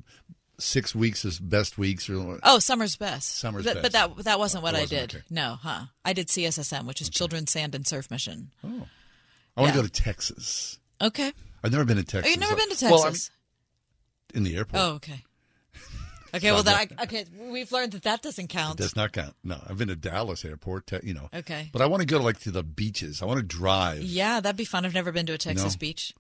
six 0.59 0.95
weeks 0.95 1.25
is 1.25 1.39
best 1.39 1.79
weeks 1.79 2.09
or? 2.09 2.39
Oh, 2.43 2.59
summer's 2.59 2.97
best. 2.97 3.39
Summer's 3.39 3.65
but, 3.65 3.83
best. 3.83 3.83
But 3.83 3.93
that 3.93 4.25
that 4.25 4.39
wasn't 4.39 4.63
what 4.63 4.75
I 4.75 4.81
wasn't, 4.83 5.11
did. 5.11 5.17
okay. 5.19 5.25
No, 5.31 5.59
huh? 5.61 5.87
I 6.05 6.13
did 6.13 6.29
CSSM, 6.29 6.87
which 6.87 7.01
is 7.01 7.11
Children's 7.11 7.51
Sand 7.51 7.75
and 7.75 7.87
Surf 7.87 8.11
Mission. 8.11 8.51
Oh, 8.65 8.87
I 9.57 9.61
want 9.63 9.71
Yeah. 9.75 9.83
to 9.83 9.83
go 9.83 9.83
to 9.83 10.03
Texas. 10.03 10.79
Okay. 11.01 11.33
I've 11.63 11.73
never 11.73 11.85
been 11.85 11.97
to 11.97 12.05
Texas. 12.05 12.27
Oh, 12.27 12.31
you've 12.31 12.41
never 12.41 12.57
been 12.57 12.71
to 12.71 12.85
Well, 12.87 13.03
Texas? 13.05 13.31
in 14.35 14.43
the 14.45 14.57
airport. 14.57 14.83
oh, 14.83 14.91
okay. 14.95 15.23
Okay, 16.35 16.53
well 16.53 16.65
that 16.65 16.91
I, 16.99 17.03
okay, 17.05 17.25
we've 17.51 17.73
learned 17.73 17.93
that 17.93 18.03
that 18.03 18.21
doesn't 18.21 18.49
count. 18.49 18.77
Does 18.77 18.95
not 18.97 19.13
count. 19.13 19.35
No, 19.43 19.59
I've 19.67 19.79
been 19.79 19.89
to 19.89 19.97
Dallas 19.97 20.45
airport. 20.45 20.87
Te- 20.89 20.99
you 21.03 21.15
know. 21.15 21.31
Okay. 21.33 21.71
But 21.73 21.81
I 21.81 21.87
want 21.87 22.03
to 22.03 22.07
go 22.07 22.21
like 22.21 22.41
to 22.41 22.51
the 22.51 22.63
beaches. 22.63 23.23
I 23.23 23.25
want 23.25 23.39
to 23.39 23.43
drive. 23.47 24.03
Yeah, 24.03 24.41
that'd 24.41 24.57
be 24.57 24.65
fun. 24.67 24.85
I've 24.85 24.93
never 24.93 25.13
been 25.13 25.25
to 25.27 25.33
a 25.35 25.39
Texas 25.39 25.75
know? 25.75 25.79
beach. 25.79 26.13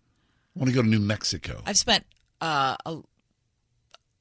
I 0.54 0.60
want 0.60 0.70
to 0.70 0.74
go 0.74 0.80
to 0.80 0.88
New 0.88 1.00
Mexico. 1.00 1.60
I've 1.66 1.76
spent 1.76 2.06
uh, 2.40 2.76
a, 2.86 2.98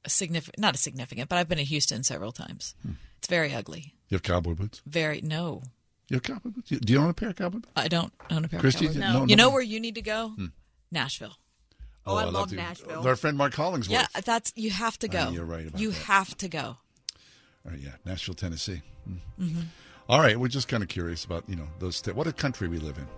a 0.06 0.10
significant, 0.10 0.58
not 0.60 0.74
a 0.74 0.78
significant, 0.78 1.28
but 1.28 1.36
I've 1.36 1.48
been 1.48 1.58
in 1.58 1.66
Houston 1.66 2.02
several 2.04 2.32
times. 2.32 2.74
Hmm. 2.82 2.92
It's 3.18 3.28
very 3.28 3.54
ugly. 3.54 3.94
You 4.08 4.14
have 4.16 4.22
cowboy 4.22 4.54
boots. 4.54 4.80
Very 4.86 5.20
no, 5.20 5.62
You 6.08 6.16
have 6.16 6.22
cowboy 6.22 6.50
boots. 6.50 6.70
Do 6.70 6.92
you 6.92 7.00
own 7.00 7.10
a 7.10 7.14
pair 7.14 7.30
of 7.30 7.36
cowboy 7.36 7.58
boots? 7.58 7.68
I 7.76 7.88
don't 7.88 8.12
own 8.30 8.44
a 8.44 8.48
pair 8.48 8.60
Christy, 8.60 8.86
of 8.86 8.92
cowboy 8.94 9.00
no, 9.00 9.06
boots. 9.12 9.20
no, 9.20 9.26
You 9.30 9.36
no. 9.36 9.44
know 9.44 9.50
where 9.50 9.62
you 9.62 9.80
need 9.80 9.94
to 9.96 10.02
go? 10.02 10.28
Hmm. 10.30 10.46
Nashville. 10.90 11.36
Oh, 12.06 12.14
I 12.16 12.24
love 12.24 12.34
love 12.34 12.48
to- 12.50 12.56
Nashville. 12.56 13.06
Our 13.06 13.16
friend 13.16 13.36
Mark 13.36 13.54
Hollingsworth. 13.54 13.92
Yeah, 14.14 14.20
that's 14.24 14.52
you 14.54 14.70
have 14.70 14.96
to 15.00 15.08
go. 15.08 15.22
Uh, 15.26 15.30
you're 15.32 15.44
right 15.44 15.66
about 15.66 15.80
you 15.80 15.90
that. 15.90 16.02
have 16.04 16.36
to 16.38 16.48
go. 16.48 16.76
All 17.64 17.72
right, 17.72 17.80
yeah, 17.80 17.96
Nashville, 18.04 18.34
Tennessee. 18.36 18.82
Mm. 19.10 19.18
Mhm. 19.40 19.64
All 20.08 20.20
right, 20.20 20.38
we're 20.38 20.46
just 20.46 20.68
kind 20.68 20.84
of 20.84 20.88
curious 20.88 21.24
about 21.24 21.42
you 21.48 21.56
know 21.56 21.66
those. 21.80 21.96
Sta- 21.96 22.12
what 22.12 22.28
a 22.28 22.32
country 22.32 22.68
we 22.68 22.78
live 22.78 22.96
in. 22.98 23.08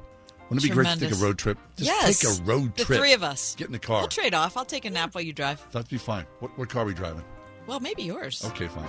Wouldn't 0.49 0.65
it 0.65 0.69
be 0.69 0.75
great 0.75 0.89
to 0.89 0.99
take 0.99 1.13
a 1.13 1.17
road 1.17 1.39
trip? 1.39 1.59
Just 1.77 1.91
yes, 1.91 2.21
take 2.21 2.41
a 2.41 2.43
road 2.45 2.75
the 2.77 2.85
trip. 2.85 2.99
three 2.99 3.13
of 3.13 3.23
us. 3.23 3.55
Get 3.57 3.67
in 3.67 3.73
the 3.73 3.79
car. 3.79 4.01
We'll 4.01 4.09
trade 4.09 4.35
off. 4.35 4.57
I'll 4.57 4.65
take 4.65 4.85
a 4.85 4.91
nap 4.91 5.15
while 5.15 5.23
you 5.23 5.33
drive. 5.33 5.65
That'd 5.73 5.91
be 5.91 5.99
fine. 5.99 6.25
What, 6.41 6.57
what 6.59 6.69
car 6.69 6.83
are 6.83 6.87
we 6.87 6.95
driving? 6.95 7.25
Well, 7.67 7.81
maybe 7.81 8.03
yours. 8.03 8.43
Okay, 8.47 8.69
fine. 8.69 8.89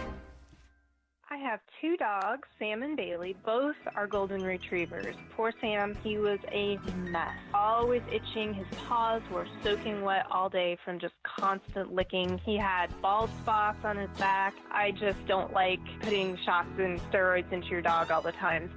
I 1.31 1.37
have 1.37 1.59
two 1.79 1.95
dogs, 1.97 2.47
Sam 2.57 2.81
and 2.81 2.97
Bailey. 2.97 3.35
Both 3.45 3.75
are 3.95 4.07
golden 4.07 4.41
retrievers. 4.41 5.15
Poor 5.35 5.53
Sam, 5.61 5.95
he 6.03 6.17
was 6.17 6.39
a 6.51 6.79
mess. 6.95 7.35
Always 7.53 8.01
itching. 8.11 8.53
His 8.55 8.65
paws 8.87 9.21
were 9.31 9.45
soaking 9.63 10.01
wet 10.01 10.25
all 10.31 10.49
day 10.49 10.77
from 10.83 10.97
just 10.97 11.13
constant 11.23 11.93
licking. 11.93 12.39
He 12.45 12.57
had 12.57 12.87
bald 13.01 13.29
spots 13.41 13.77
on 13.83 13.97
his 13.97 14.09
back. 14.17 14.55
I 14.71 14.91
just 14.91 15.23
don't 15.27 15.53
like 15.53 15.79
putting 16.01 16.35
shots 16.45 16.69
and 16.79 16.99
steroids 17.11 17.51
into 17.51 17.67
your 17.67 17.81
dog 17.81 18.09
all 18.09 18.23
the 18.23 18.31
time. 18.31 18.71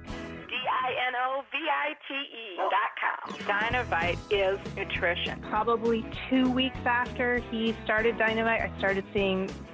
D-I-N-O-V-I-T-E 1.53 2.57
dot 2.57 2.91
com. 2.99 3.33
Dinovite 3.45 4.17
is 4.31 4.59
nutrition. 4.75 5.39
Probably 5.49 6.03
two 6.29 6.49
weeks 6.49 6.77
after 6.85 7.37
he 7.51 7.75
started 7.83 8.17
Dinovite, 8.17 8.61
I 8.61 8.77
started 8.79 9.05
seeing 9.13 9.49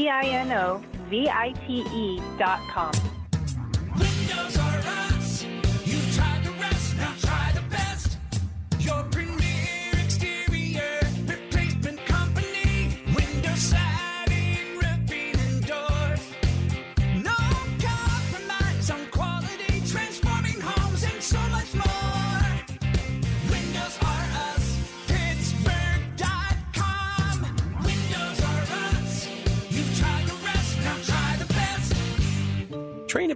D-I-N-O-V-I-T-E 0.00 1.84
E 1.92 2.20
dot 2.38 2.60
com. 2.72 2.90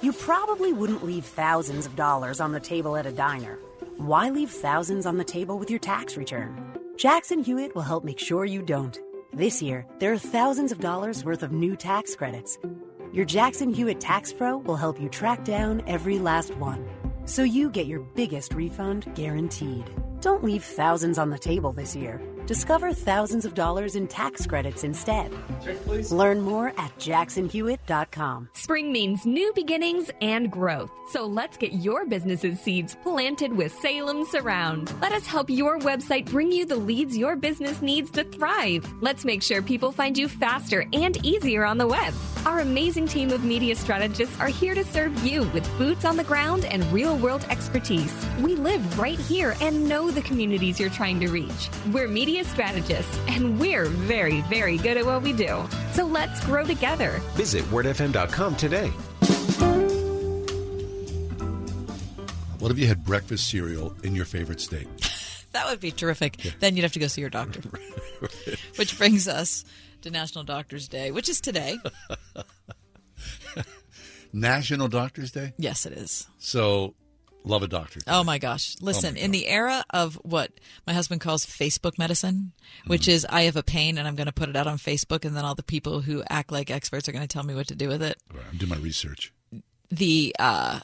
You 0.00 0.12
probably 0.12 0.72
wouldn't 0.72 1.04
leave 1.04 1.24
thousands 1.24 1.84
of 1.84 1.96
dollars 1.96 2.38
on 2.38 2.52
the 2.52 2.60
table 2.60 2.96
at 2.96 3.06
a 3.06 3.10
diner. 3.10 3.58
Why 3.96 4.30
leave 4.30 4.50
thousands 4.50 5.06
on 5.06 5.18
the 5.18 5.24
table 5.24 5.58
with 5.58 5.70
your 5.70 5.80
tax 5.80 6.16
return? 6.16 6.72
Jackson 6.96 7.42
Hewitt 7.42 7.74
will 7.74 7.82
help 7.82 8.04
make 8.04 8.20
sure 8.20 8.44
you 8.44 8.62
don't. 8.62 8.96
This 9.32 9.60
year, 9.60 9.84
there 9.98 10.12
are 10.12 10.18
thousands 10.18 10.70
of 10.70 10.78
dollars 10.78 11.24
worth 11.24 11.42
of 11.42 11.50
new 11.50 11.74
tax 11.74 12.14
credits. 12.14 12.60
Your 13.12 13.24
Jackson 13.24 13.74
Hewitt 13.74 13.98
Tax 13.98 14.32
Pro 14.32 14.58
will 14.58 14.76
help 14.76 15.00
you 15.00 15.08
track 15.08 15.44
down 15.44 15.82
every 15.88 16.20
last 16.20 16.56
one. 16.58 16.88
So 17.24 17.42
you 17.42 17.68
get 17.68 17.86
your 17.86 18.00
biggest 18.00 18.54
refund 18.54 19.12
guaranteed. 19.16 19.90
Don't 20.20 20.44
leave 20.44 20.62
thousands 20.62 21.18
on 21.18 21.30
the 21.30 21.38
table 21.40 21.72
this 21.72 21.96
year. 21.96 22.20
Discover 22.48 22.94
thousands 22.94 23.44
of 23.44 23.52
dollars 23.52 23.94
in 23.94 24.08
tax 24.08 24.46
credits 24.46 24.82
instead. 24.82 25.30
Learn 26.10 26.40
more 26.40 26.68
at 26.78 26.98
jacksonhewitt.com. 26.98 28.48
Spring 28.54 28.90
means 28.90 29.26
new 29.26 29.52
beginnings 29.54 30.10
and 30.22 30.50
growth. 30.50 30.90
So 31.10 31.26
let's 31.26 31.58
get 31.58 31.74
your 31.74 32.06
business's 32.06 32.58
seeds 32.58 32.96
planted 33.02 33.52
with 33.52 33.74
Salem 33.80 34.24
Surround. 34.24 34.94
Let 35.02 35.12
us 35.12 35.26
help 35.26 35.50
your 35.50 35.78
website 35.78 36.24
bring 36.30 36.50
you 36.50 36.64
the 36.64 36.76
leads 36.76 37.18
your 37.18 37.36
business 37.36 37.82
needs 37.82 38.10
to 38.12 38.24
thrive. 38.24 38.90
Let's 39.02 39.26
make 39.26 39.42
sure 39.42 39.60
people 39.60 39.92
find 39.92 40.16
you 40.16 40.26
faster 40.26 40.86
and 40.94 41.22
easier 41.26 41.66
on 41.66 41.76
the 41.76 41.86
web. 41.86 42.14
Our 42.46 42.60
amazing 42.60 43.08
team 43.08 43.30
of 43.30 43.44
media 43.44 43.74
strategists 43.74 44.38
are 44.40 44.48
here 44.48 44.74
to 44.74 44.84
serve 44.84 45.22
you 45.22 45.42
with 45.48 45.68
boots 45.76 46.06
on 46.06 46.16
the 46.16 46.24
ground 46.24 46.64
and 46.66 46.82
real 46.92 47.16
world 47.18 47.44
expertise. 47.50 48.14
We 48.40 48.54
live 48.54 48.98
right 48.98 49.18
here 49.18 49.54
and 49.60 49.86
know 49.88 50.10
the 50.10 50.22
communities 50.22 50.80
you're 50.80 50.88
trying 50.88 51.20
to 51.20 51.28
reach. 51.28 51.68
We're 51.90 52.08
media 52.08 52.37
strategists 52.44 53.18
and 53.28 53.58
we're 53.58 53.86
very, 53.86 54.42
very 54.42 54.78
good 54.78 54.96
at 54.96 55.06
what 55.06 55.22
we 55.22 55.32
do. 55.32 55.64
So 55.92 56.04
let's 56.04 56.44
grow 56.44 56.64
together. 56.64 57.20
Visit 57.34 57.64
wordfm.com 57.64 58.56
today. 58.56 58.92
What 62.58 62.72
if 62.72 62.78
you 62.78 62.86
had 62.86 63.04
breakfast 63.04 63.48
cereal 63.48 63.94
in 64.02 64.14
your 64.14 64.24
favorite 64.24 64.60
state? 64.60 64.88
That 65.52 65.66
would 65.70 65.80
be 65.80 65.90
terrific. 65.90 66.36
Then 66.60 66.76
you'd 66.76 66.82
have 66.82 66.92
to 66.92 66.98
go 66.98 67.06
see 67.06 67.22
your 67.22 67.30
doctor. 67.30 67.62
which 68.76 68.98
brings 68.98 69.26
us 69.26 69.64
to 70.02 70.10
National 70.10 70.44
Doctors 70.44 70.88
Day, 70.88 71.10
which 71.10 71.28
is 71.30 71.40
today. 71.40 71.78
National 74.32 74.88
Doctors 74.88 75.32
Day? 75.32 75.54
Yes, 75.56 75.86
it 75.86 75.94
is. 75.94 76.28
So, 76.38 76.94
love 77.48 77.62
a 77.62 77.68
doctor. 77.68 78.00
Oh 78.06 78.22
my 78.22 78.38
gosh. 78.38 78.76
Listen, 78.80 79.16
in 79.16 79.30
the 79.32 79.46
era 79.48 79.84
of 79.90 80.14
what 80.22 80.52
my 80.86 80.92
husband 80.92 81.20
calls 81.20 81.44
Facebook 81.46 81.98
medicine, 81.98 82.52
which 82.86 83.02
Mm-hmm. 83.02 83.10
is 83.12 83.26
I 83.28 83.42
have 83.42 83.56
a 83.56 83.62
pain 83.62 83.98
and 83.98 84.06
I'm 84.06 84.14
going 84.16 84.26
to 84.26 84.32
put 84.32 84.48
it 84.48 84.56
out 84.56 84.66
on 84.66 84.78
Facebook 84.78 85.24
and 85.24 85.36
then 85.36 85.44
all 85.44 85.54
the 85.54 85.62
people 85.62 86.00
who 86.02 86.22
act 86.28 86.52
like 86.52 86.70
experts 86.70 87.08
are 87.08 87.12
going 87.12 87.26
to 87.26 87.28
tell 87.28 87.42
me 87.44 87.54
what 87.54 87.66
to 87.68 87.74
do 87.74 87.88
with 87.88 88.02
it. 88.02 88.18
I'm 88.52 88.58
doing 88.58 88.70
my 88.70 88.76
research. 88.76 89.32
The 89.90 90.36
uh 90.38 90.80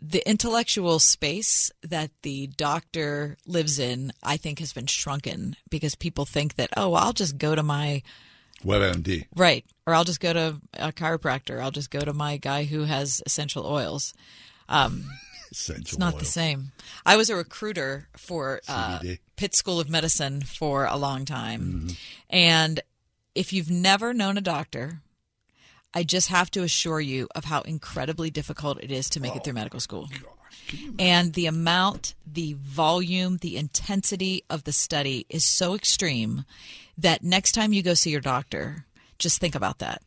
the 0.00 0.26
intellectual 0.28 0.98
space 0.98 1.70
that 1.82 2.10
the 2.22 2.46
doctor 2.48 3.36
lives 3.46 3.78
in, 3.78 4.12
I 4.22 4.36
think, 4.36 4.58
has 4.58 4.72
been 4.72 4.86
shrunken 4.86 5.56
because 5.70 5.94
people 5.94 6.24
think 6.26 6.54
that, 6.56 6.70
oh, 6.76 6.92
I'll 6.94 7.12
just 7.14 7.38
go 7.38 7.54
to 7.54 7.62
my 7.62 8.02
WebMD. 8.64 9.26
Right. 9.34 9.64
Or 9.86 9.94
I'll 9.94 10.04
just 10.04 10.20
go 10.20 10.32
to 10.32 10.60
a 10.74 10.92
chiropractor. 10.92 11.60
I'll 11.60 11.70
just 11.70 11.90
go 11.90 12.00
to 12.00 12.12
my 12.12 12.36
guy 12.36 12.64
who 12.64 12.84
has 12.84 13.22
essential 13.26 13.66
oils. 13.66 14.14
Um, 14.68 15.04
essential 15.54 15.82
it's 15.82 15.98
not 15.98 16.14
oil. 16.14 16.18
the 16.18 16.24
same. 16.24 16.72
I 17.04 17.16
was 17.16 17.30
a 17.30 17.36
recruiter 17.36 18.08
for 18.16 18.60
uh, 18.68 19.00
Pitt 19.36 19.54
School 19.54 19.80
of 19.80 19.88
Medicine 19.88 20.42
for 20.42 20.84
a 20.84 20.96
long 20.96 21.24
time. 21.24 21.60
Mm-hmm. 21.60 21.92
And 22.30 22.80
if 23.34 23.52
you've 23.52 23.70
never 23.70 24.12
known 24.12 24.36
a 24.36 24.40
doctor, 24.40 25.00
I 25.92 26.02
just 26.02 26.28
have 26.28 26.50
to 26.52 26.62
assure 26.62 27.00
you 27.00 27.28
of 27.34 27.44
how 27.44 27.62
incredibly 27.62 28.30
difficult 28.30 28.82
it 28.82 28.90
is 28.90 29.08
to 29.10 29.20
make 29.20 29.36
it 29.36 29.44
through 29.44 29.54
medical 29.54 29.80
school. 29.80 30.08
And 30.98 31.34
the 31.34 31.46
amount, 31.46 32.14
the 32.26 32.54
volume, 32.54 33.36
the 33.38 33.56
intensity 33.56 34.44
of 34.48 34.64
the 34.64 34.72
study 34.72 35.26
is 35.28 35.44
so 35.44 35.74
extreme 35.74 36.44
that 36.98 37.22
next 37.22 37.52
time 37.52 37.72
you 37.72 37.82
go 37.82 37.94
see 37.94 38.10
your 38.10 38.20
doctor, 38.20 38.86
just 39.18 39.40
think 39.40 39.54
about 39.54 39.78
that 39.78 40.02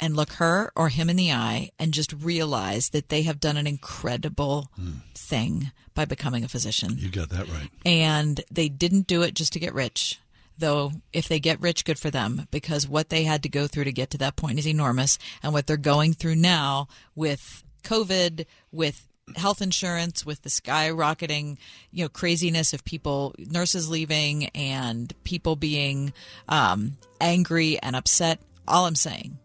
and 0.00 0.16
look 0.16 0.32
her 0.34 0.72
or 0.76 0.88
him 0.88 1.10
in 1.10 1.16
the 1.16 1.32
eye 1.32 1.70
and 1.78 1.92
just 1.92 2.12
realize 2.12 2.90
that 2.90 3.08
they 3.08 3.22
have 3.22 3.40
done 3.40 3.56
an 3.56 3.66
incredible 3.66 4.70
thing 5.14 5.72
by 5.94 6.04
becoming 6.04 6.44
a 6.44 6.48
physician. 6.48 6.96
You 6.96 7.10
got 7.10 7.30
that 7.30 7.48
right. 7.48 7.68
And 7.84 8.40
they 8.50 8.68
didn't 8.68 9.06
do 9.06 9.22
it 9.22 9.34
just 9.34 9.52
to 9.54 9.60
get 9.60 9.74
rich. 9.74 10.18
Though, 10.56 10.92
if 11.12 11.28
they 11.28 11.38
get 11.38 11.60
rich, 11.60 11.84
good 11.84 12.00
for 12.00 12.10
them, 12.10 12.48
because 12.50 12.88
what 12.88 13.10
they 13.10 13.22
had 13.22 13.44
to 13.44 13.48
go 13.48 13.68
through 13.68 13.84
to 13.84 13.92
get 13.92 14.10
to 14.10 14.18
that 14.18 14.34
point 14.34 14.58
is 14.58 14.66
enormous. 14.66 15.16
And 15.40 15.52
what 15.52 15.68
they're 15.68 15.76
going 15.76 16.14
through 16.14 16.34
now 16.34 16.88
with 17.14 17.62
COVID, 17.84 18.44
with 18.72 19.06
health 19.36 19.62
insurance, 19.62 20.26
with 20.26 20.42
the 20.42 20.48
skyrocketing, 20.48 21.58
you 21.92 22.04
know, 22.04 22.08
craziness 22.08 22.72
of 22.72 22.84
people, 22.84 23.36
nurses 23.38 23.88
leaving, 23.88 24.46
and 24.46 25.12
people 25.22 25.54
being 25.54 26.12
um, 26.48 26.96
angry 27.20 27.78
and 27.80 27.94
upset. 27.94 28.40
All 28.66 28.86
I'm 28.86 28.96
saying 28.96 29.38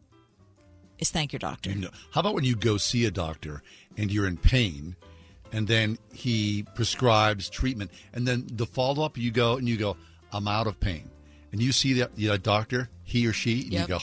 is 1.00 1.10
thank 1.12 1.32
your 1.34 1.40
doctor. 1.40 1.72
How 2.12 2.22
about 2.22 2.36
when 2.36 2.44
you 2.44 2.56
go 2.56 2.78
see 2.78 3.06
a 3.06 3.12
doctor 3.12 3.62
and 3.98 4.12
you're 4.12 4.28
in 4.28 4.38
pain, 4.38 4.96
and 5.52 5.68
then 5.68 5.98
he 6.14 6.66
prescribes 6.76 7.50
treatment, 7.50 7.92
and 8.14 8.28
then 8.28 8.46
the 8.52 8.66
follow 8.66 9.04
up, 9.06 9.18
you 9.18 9.32
go 9.32 9.58
and 9.58 9.68
you 9.68 9.78
go, 9.78 9.98
I'm 10.32 10.48
out 10.48 10.66
of 10.68 10.80
pain, 10.80 11.10
and 11.52 11.62
you 11.62 11.72
see 11.72 11.94
the, 11.94 12.10
the 12.16 12.38
doctor, 12.38 12.90
he 13.04 13.28
or 13.28 13.34
she, 13.34 13.62
and 13.64 13.72
Yep. 13.74 13.82
you 13.82 13.96
go, 13.96 14.00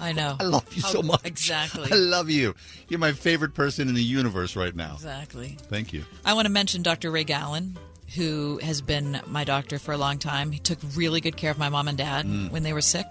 I 0.00 0.10
know. 0.12 0.36
I 0.40 0.44
love 0.44 0.66
you 0.74 0.82
so 0.82 0.98
Oh, 0.98 1.02
much. 1.02 1.20
Exactly. 1.24 1.88
I 1.92 1.94
love 1.94 2.28
you. 2.30 2.54
You're 2.88 2.98
my 2.98 3.12
favorite 3.12 3.54
person 3.54 3.88
in 3.88 3.94
the 3.94 4.02
universe 4.02 4.56
right 4.56 4.74
now. 4.74 4.94
Exactly. 4.94 5.56
Thank 5.68 5.92
you. 5.92 6.04
I 6.24 6.34
want 6.34 6.46
to 6.46 6.52
mention 6.52 6.82
Dr. 6.82 7.12
Ray 7.12 7.22
Gallen, 7.22 7.78
who 8.16 8.58
has 8.58 8.80
been 8.82 9.20
my 9.28 9.44
doctor 9.44 9.78
for 9.78 9.92
a 9.92 9.96
long 9.96 10.18
time. 10.18 10.50
He 10.50 10.58
took 10.58 10.78
really 10.96 11.20
good 11.20 11.36
care 11.36 11.52
of 11.52 11.58
my 11.58 11.68
mom 11.68 11.86
and 11.86 11.96
dad 11.96 12.26
Mm. 12.26 12.50
when 12.50 12.64
they 12.64 12.72
were 12.72 12.80
sick, 12.80 13.06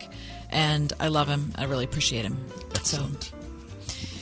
and 0.49 0.91
I 0.99 1.07
love 1.07 1.30
him. 1.30 1.53
I 1.55 1.64
really 1.64 1.86
appreciate 1.86 2.26
him. 2.26 2.38
So, 2.84 3.08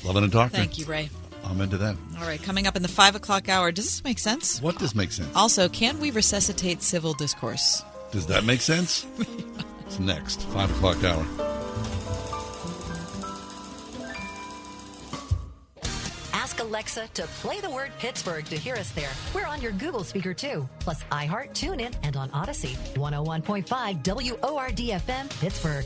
Loving 0.03 0.23
a 0.23 0.27
doctor. 0.27 0.57
thank 0.57 0.77
you, 0.77 0.85
Ray. 0.85 1.09
I'm 1.45 1.61
into 1.61 1.77
that. 1.77 1.95
All 2.19 2.25
right, 2.25 2.41
coming 2.41 2.67
up 2.67 2.75
in 2.75 2.81
the 2.81 2.87
five 2.87 3.15
o'clock 3.15 3.49
hour. 3.49 3.71
Does 3.71 3.85
this 3.85 4.03
make 4.03 4.19
sense? 4.19 4.61
What 4.61 4.77
does 4.77 4.93
make 4.93 5.11
sense? 5.11 5.33
Also, 5.35 5.67
can 5.69 5.99
we 5.99 6.11
resuscitate 6.11 6.81
civil 6.83 7.13
discourse? 7.13 7.83
Does 8.11 8.27
that 8.27 8.43
make 8.43 8.61
sense? 8.61 9.05
it's 9.85 9.99
next, 9.99 10.41
five 10.49 10.69
o'clock 10.71 11.03
hour. 11.03 11.25
Ask 16.33 16.59
Alexa 16.59 17.07
to 17.15 17.23
play 17.41 17.59
the 17.61 17.69
word 17.69 17.91
Pittsburgh 17.99 18.45
to 18.45 18.57
hear 18.57 18.75
us 18.75 18.91
there. 18.91 19.11
We're 19.33 19.45
on 19.45 19.61
your 19.61 19.71
Google 19.73 20.03
speaker 20.03 20.33
too, 20.33 20.67
plus 20.79 21.03
iHeart, 21.05 21.51
TuneIn, 21.51 21.95
and 22.03 22.15
on 22.15 22.29
Odyssey. 22.31 22.75
101.5 22.95 24.41
WORD 24.41 24.77
FM, 24.77 25.29
Pittsburgh. 25.39 25.85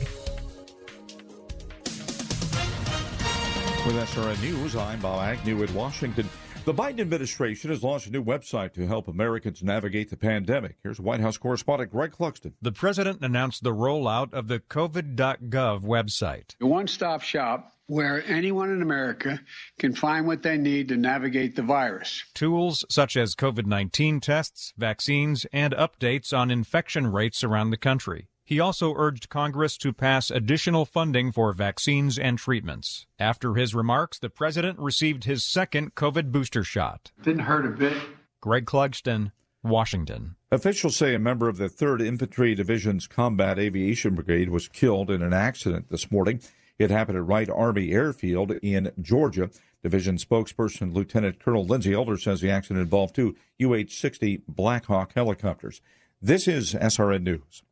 With 3.86 3.96
SRN 3.96 4.40
News, 4.40 4.76
I'm 4.76 4.98
Bob 5.00 5.20
Agnew 5.20 5.62
in 5.62 5.74
Washington. 5.74 6.26
The 6.64 6.72
Biden 6.72 7.00
administration 7.00 7.68
has 7.68 7.82
launched 7.82 8.06
a 8.06 8.10
new 8.10 8.24
website 8.24 8.72
to 8.74 8.86
help 8.86 9.08
Americans 9.08 9.62
navigate 9.62 10.08
the 10.08 10.16
pandemic. 10.16 10.76
Here's 10.82 10.98
White 10.98 11.20
House 11.20 11.36
correspondent 11.36 11.92
Greg 11.92 12.12
Clugston. 12.12 12.54
The 12.62 12.72
president 12.72 13.22
announced 13.22 13.62
the 13.62 13.74
rollout 13.74 14.32
of 14.32 14.48
the 14.48 14.60
COVID.gov 14.60 15.82
website. 15.82 16.54
A 16.62 16.66
one 16.66 16.88
stop 16.88 17.20
shop 17.20 17.74
where 17.86 18.24
anyone 18.26 18.70
in 18.70 18.80
America 18.80 19.38
can 19.78 19.94
find 19.94 20.26
what 20.26 20.42
they 20.42 20.56
need 20.56 20.88
to 20.88 20.96
navigate 20.96 21.54
the 21.54 21.62
virus. 21.62 22.24
Tools 22.32 22.86
such 22.88 23.18
as 23.18 23.34
COVID 23.34 23.66
19 23.66 24.20
tests, 24.20 24.72
vaccines, 24.78 25.44
and 25.52 25.74
updates 25.74 26.32
on 26.32 26.50
infection 26.50 27.12
rates 27.12 27.44
around 27.44 27.68
the 27.68 27.76
country. 27.76 28.28
He 28.46 28.60
also 28.60 28.92
urged 28.94 29.30
Congress 29.30 29.78
to 29.78 29.94
pass 29.94 30.30
additional 30.30 30.84
funding 30.84 31.32
for 31.32 31.50
vaccines 31.54 32.18
and 32.18 32.36
treatments. 32.36 33.06
After 33.18 33.54
his 33.54 33.74
remarks, 33.74 34.18
the 34.18 34.28
president 34.28 34.78
received 34.78 35.24
his 35.24 35.50
second 35.50 35.94
COVID 35.94 36.30
booster 36.30 36.62
shot. 36.62 37.10
Didn't 37.22 37.44
hurt 37.44 37.64
a 37.64 37.70
bit. 37.70 37.96
Greg 38.42 38.66
Clugston, 38.66 39.32
Washington. 39.62 40.36
Officials 40.52 40.94
say 40.94 41.14
a 41.14 41.18
member 41.18 41.48
of 41.48 41.56
the 41.56 41.70
3rd 41.70 42.06
Infantry 42.06 42.54
Division's 42.54 43.06
Combat 43.06 43.58
Aviation 43.58 44.14
Brigade 44.14 44.50
was 44.50 44.68
killed 44.68 45.10
in 45.10 45.22
an 45.22 45.32
accident 45.32 45.88
this 45.88 46.12
morning. 46.12 46.42
It 46.78 46.90
happened 46.90 47.16
at 47.16 47.26
Wright 47.26 47.48
Army 47.48 47.92
Airfield 47.92 48.50
in 48.62 48.92
Georgia. 49.00 49.48
Division 49.82 50.18
spokesperson 50.18 50.92
Lieutenant 50.92 51.40
Colonel 51.40 51.64
Lindsay 51.64 51.94
Elder 51.94 52.18
says 52.18 52.42
the 52.42 52.50
accident 52.50 52.82
involved 52.82 53.14
two 53.14 53.36
UH 53.62 53.88
60 53.88 54.42
Black 54.48 54.84
Hawk 54.84 55.12
helicopters. 55.14 55.80
This 56.20 56.46
is 56.46 56.74
SRN 56.74 57.22
News. 57.22 57.62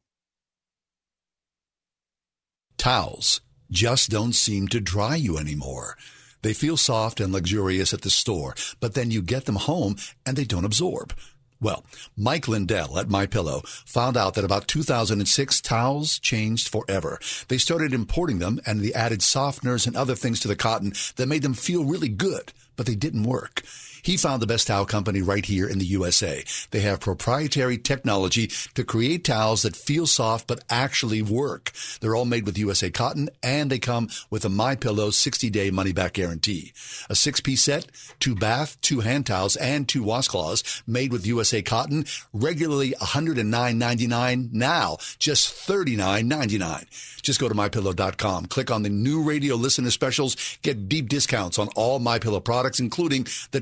Towels 2.83 3.41
just 3.71 4.11
don't 4.11 4.33
seem 4.33 4.67
to 4.67 4.81
dry 4.81 5.15
you 5.15 5.39
anymore. 5.39 5.97
They 6.43 6.53
feel 6.53 6.77
soft 6.77 7.21
and 7.21 7.33
luxurious 7.33 7.95
at 7.95 8.03
the 8.03 8.11
store, 8.11 8.57
but 8.81 8.95
then 8.95 9.13
you 9.13 9.23
get 9.23 9.45
them 9.45 9.55
home 9.55 9.95
and 10.27 10.37
they 10.37 10.43
don't 10.43 10.65
absorb. 10.65 11.15
Well, 11.61 11.85
Mike 12.17 12.49
Lindell 12.49 12.99
at 12.99 13.09
My 13.09 13.27
Pillow 13.27 13.63
found 13.87 14.17
out 14.17 14.35
that 14.35 14.45
about 14.45 14.67
2006 14.67 15.61
towels 15.61 16.19
changed 16.19 16.71
forever. 16.71 17.21
They 17.47 17.57
started 17.57 17.95
importing 17.95 18.41
them 18.41 18.61
and 18.67 18.81
they 18.81 18.93
added 18.93 19.21
softeners 19.21 19.87
and 19.87 19.97
other 19.97 20.17
things 20.17 20.41
to 20.41 20.49
the 20.49 20.57
cotton 20.57 20.93
that 21.15 21.29
made 21.29 21.43
them 21.43 21.55
feel 21.55 21.85
really 21.85 22.09
good, 22.09 22.53
but 22.75 22.87
they 22.87 22.97
didn't 22.97 23.23
work. 23.23 23.63
He 24.03 24.17
found 24.17 24.43
the 24.43 24.49
best 24.49 24.67
towel 24.67 24.85
company 24.85 25.23
right 25.23 25.45
here 25.45 25.69
in 25.69 25.79
the 25.79 25.87
USA. 25.87 26.45
They 26.73 26.81
have 26.81 26.99
proprietary 26.99 27.79
technology 27.79 28.49
to 28.75 28.83
create 28.83 29.25
towels 29.25 29.63
that 29.63 29.77
feel 29.77 30.09
soft 30.09 30.49
but 30.49 30.65
actually 30.69 31.23
work. 31.23 31.71
They're 32.01 32.17
all 32.17 32.25
made 32.25 32.45
with 32.45 32.59
USA 32.59 32.91
cotton 32.91 33.31
and 33.45 33.71
they 33.71 33.79
come 33.79 34.09
with 34.29 34.45
a 34.45 34.49
My 34.49 34.75
Pillow 34.75 35.11
60-day 35.11 35.71
money-back 35.71 36.15
guarantee. 36.15 36.73
A 37.09 37.15
six-piece 37.15 37.63
set, 37.63 37.87
two 38.19 38.35
bath, 38.35 38.77
two 38.81 39.01
hand 39.01 39.27
towels, 39.27 39.55
and 39.57 39.89
two 39.89 40.03
washcloths 40.03 40.83
made 40.87 41.13
with 41.13 41.27
USA 41.27 41.63
cotton, 41.63 42.05
regularly 42.33 42.95
$109.99, 43.01 44.53
now 44.53 44.97
just 45.21 45.69
$39.99. 45.69 47.23
Just 47.23 47.39
go 47.39 47.49
to 47.49 47.55
mypillow.com, 47.55 48.47
click 48.47 48.71
on 48.71 48.83
the 48.83 48.91
new 48.91 49.23
radio 49.23 49.55
listener 49.55 49.91
specials, 49.91 50.59
get 50.63 50.89
deep 50.89 51.09
discounts 51.09 51.59
on 51.59 51.69
all 51.77 52.01
MyPillow 52.01 52.43
products, 52.43 52.81
including 52.81 53.27
the 53.53 53.61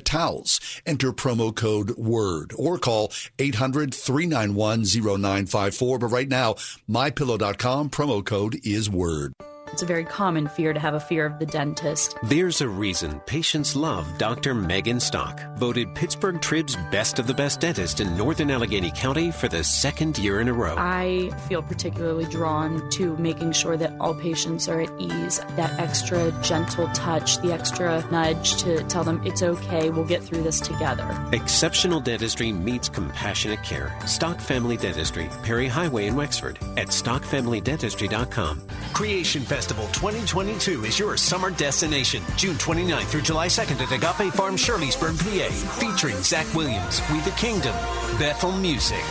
Enter 0.87 1.13
promo 1.13 1.55
code 1.55 1.91
WORD 1.97 2.53
or 2.57 2.79
call 2.79 3.09
800-391-0954. 3.39 6.01
But 6.01 6.07
right 6.07 6.29
now, 6.29 6.55
mypillow.com, 6.89 7.91
promo 7.91 8.25
code 8.25 8.59
is 8.65 8.89
WORD. 8.89 9.35
It's 9.73 9.83
a 9.83 9.87
very 9.87 10.05
common 10.05 10.49
fear 10.49 10.73
to 10.73 10.81
have 10.81 10.95
a 10.95 11.01
fear 11.01 11.27
of 11.27 11.39
the 11.39 11.47
dentist. 11.47 12.17
There's 12.25 12.61
a 12.61 12.69
reason 12.69 13.21
patients 13.27 13.77
love 13.77 14.07
Dr. 14.19 14.55
Megan 14.55 15.01
Stock, 15.01 15.41
voted 15.57 15.95
Pittsburgh 15.95 16.41
Trib's 16.41 16.77
best 16.91 17.19
of 17.19 17.27
the 17.27 17.35
best 17.35 17.61
dentist 17.61 18.01
in 18.01 18.17
Northern 18.17 18.51
Allegheny 18.51 18.91
County 18.95 19.31
for 19.31 19.49
the 19.49 19.63
second 19.63 20.19
year 20.19 20.41
in 20.41 20.49
a 20.49 20.53
row. 20.53 20.75
I 20.77 21.31
feel 21.49 21.63
particularly 21.63 22.25
drawn 22.27 22.89
to 22.91 23.17
making 23.17 23.53
sure 23.53 23.77
that 23.77 23.93
all 24.01 24.15
patients 24.15 24.69
are 24.69 24.81
at 24.81 24.91
ease. 25.01 25.39
That 25.57 25.79
extra 25.79 26.33
gentle 26.43 26.89
touch, 26.89 27.39
the 27.41 27.53
extra 27.53 28.05
nudge 28.11 28.57
to 28.63 28.83
tell 28.85 29.05
them 29.05 29.23
it's 29.25 29.43
okay, 29.43 29.91
we'll 29.91 30.05
get 30.05 30.23
through 30.23 30.43
this 30.43 30.61
together. 30.61 31.07
Exceptional 31.33 32.01
dentistry 32.01 32.53
meets 32.53 32.89
compassionate 32.89 33.63
care. 33.63 33.95
Stock 34.07 34.41
Family 34.41 34.77
Dentistry, 34.77 35.29
Perry 35.43 35.69
Highway 35.69 36.07
in 36.07 36.17
Wexford, 36.17 36.59
at 36.77 36.89
stockfamilydentistry.com. 36.89 38.63
Creation 38.93 39.43
Festival 39.61 39.89
2022 39.89 40.87
is 40.87 40.99
your 40.99 41.19
summer 41.19 41.51
destination. 41.51 42.23
June 42.39 42.55
29th 42.55 43.09
through 43.09 43.21
July 43.21 43.47
2nd 43.47 43.79
at 43.79 43.93
Agape 43.93 44.33
Farm, 44.33 44.57
Shirleysburg, 44.57 45.19
PA. 45.19 45.51
Featuring 45.79 46.17
Zach 46.23 46.47
Williams, 46.55 47.03
We 47.13 47.21
the 47.21 47.31
Kingdom, 47.33 47.75
Bethel 48.19 48.53
Music, 48.53 49.05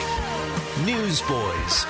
Newsboys, 0.83 1.85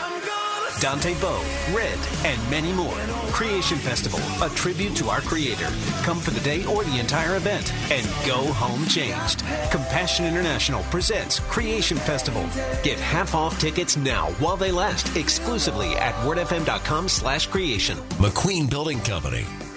Dante 0.79 1.13
Bowe, 1.19 1.43
Red, 1.73 1.99
and 2.23 2.49
many 2.49 2.71
more. 2.71 2.97
Creation 3.31 3.77
Festival, 3.77 4.19
a 4.45 4.49
tribute 4.55 4.95
to 4.95 5.09
our 5.09 5.21
creator. 5.21 5.67
Come 6.03 6.19
for 6.19 6.31
the 6.31 6.39
day 6.39 6.65
or 6.65 6.83
the 6.83 6.99
entire 6.99 7.35
event 7.35 7.73
and 7.91 8.05
go 8.25 8.51
home 8.53 8.85
changed. 8.87 9.43
Compassion 9.71 10.25
International 10.25 10.83
presents 10.83 11.39
Creation 11.39 11.97
Festival. 11.97 12.43
Get 12.83 12.99
half 12.99 13.35
off 13.35 13.59
tickets 13.59 13.97
now 13.97 14.31
while 14.39 14.57
they 14.57 14.71
last 14.71 15.15
exclusively 15.15 15.95
at 15.97 16.13
wordfm.com 16.25 17.09
slash 17.09 17.47
creation. 17.47 17.97
McQueen 18.17 18.69
Building 18.69 18.99
Company. 19.01 19.45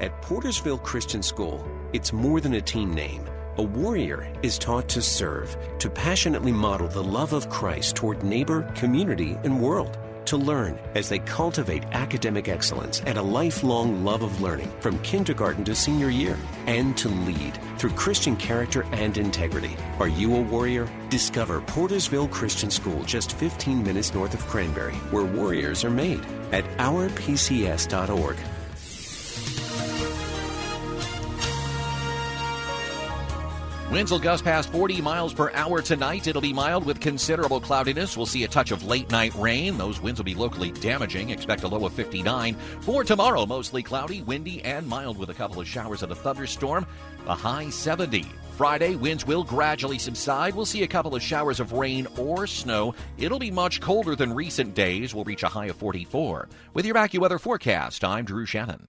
At 0.00 0.22
Portersville 0.22 0.80
Christian 0.84 1.24
School, 1.24 1.66
it's 1.92 2.12
more 2.12 2.40
than 2.40 2.54
a 2.54 2.60
team 2.60 2.94
name. 2.94 3.24
A 3.56 3.62
warrior 3.62 4.32
is 4.44 4.56
taught 4.56 4.88
to 4.90 5.02
serve, 5.02 5.56
to 5.80 5.90
passionately 5.90 6.52
model 6.52 6.86
the 6.86 7.02
love 7.02 7.32
of 7.32 7.50
Christ 7.50 7.96
toward 7.96 8.22
neighbor, 8.22 8.62
community, 8.76 9.36
and 9.42 9.60
world. 9.60 9.98
To 10.26 10.36
learn 10.36 10.78
as 10.94 11.08
they 11.08 11.18
cultivate 11.18 11.84
academic 11.86 12.48
excellence 12.48 13.00
and 13.06 13.18
a 13.18 13.22
lifelong 13.22 14.04
love 14.04 14.22
of 14.22 14.40
learning 14.40 14.70
from 14.78 15.00
kindergarten 15.00 15.64
to 15.64 15.74
senior 15.74 16.10
year. 16.10 16.36
And 16.66 16.96
to 16.98 17.08
lead 17.08 17.58
through 17.78 17.90
Christian 17.90 18.36
character 18.36 18.84
and 18.92 19.18
integrity. 19.18 19.76
Are 19.98 20.06
you 20.06 20.36
a 20.36 20.40
warrior? 20.40 20.88
Discover 21.08 21.62
Portersville 21.62 22.30
Christian 22.30 22.70
School 22.70 23.02
just 23.02 23.32
15 23.32 23.82
minutes 23.82 24.14
north 24.14 24.34
of 24.34 24.46
Cranberry, 24.46 24.94
where 25.10 25.24
warriors 25.24 25.82
are 25.82 25.90
made 25.90 26.24
at 26.52 26.64
ourpcs.org. 26.76 28.36
Winds 33.90 34.12
will 34.12 34.18
gust 34.18 34.44
past 34.44 34.70
40 34.70 35.00
miles 35.00 35.32
per 35.32 35.50
hour 35.54 35.80
tonight. 35.80 36.26
It'll 36.26 36.42
be 36.42 36.52
mild 36.52 36.84
with 36.84 37.00
considerable 37.00 37.58
cloudiness. 37.58 38.18
We'll 38.18 38.26
see 38.26 38.44
a 38.44 38.48
touch 38.48 38.70
of 38.70 38.84
late 38.84 39.10
night 39.10 39.34
rain. 39.34 39.78
Those 39.78 39.98
winds 39.98 40.20
will 40.20 40.26
be 40.26 40.34
locally 40.34 40.70
damaging. 40.72 41.30
Expect 41.30 41.62
a 41.62 41.68
low 41.68 41.86
of 41.86 41.94
59. 41.94 42.54
For 42.82 43.02
tomorrow, 43.02 43.46
mostly 43.46 43.82
cloudy, 43.82 44.20
windy, 44.20 44.62
and 44.62 44.86
mild 44.86 45.16
with 45.16 45.30
a 45.30 45.34
couple 45.34 45.58
of 45.58 45.66
showers 45.66 46.02
and 46.02 46.12
a 46.12 46.14
thunderstorm. 46.14 46.86
A 47.28 47.34
high 47.34 47.70
70. 47.70 48.26
Friday, 48.58 48.94
winds 48.94 49.26
will 49.26 49.42
gradually 49.42 49.98
subside. 49.98 50.54
We'll 50.54 50.66
see 50.66 50.82
a 50.82 50.88
couple 50.88 51.14
of 51.14 51.22
showers 51.22 51.58
of 51.58 51.72
rain 51.72 52.06
or 52.18 52.46
snow. 52.46 52.94
It'll 53.16 53.38
be 53.38 53.50
much 53.50 53.80
colder 53.80 54.14
than 54.14 54.34
recent 54.34 54.74
days. 54.74 55.14
We'll 55.14 55.24
reach 55.24 55.44
a 55.44 55.48
high 55.48 55.66
of 55.66 55.76
44. 55.76 56.50
With 56.74 56.84
your 56.84 56.96
AccuWeather 56.96 57.40
forecast, 57.40 58.04
I'm 58.04 58.26
Drew 58.26 58.44
Shannon. 58.44 58.86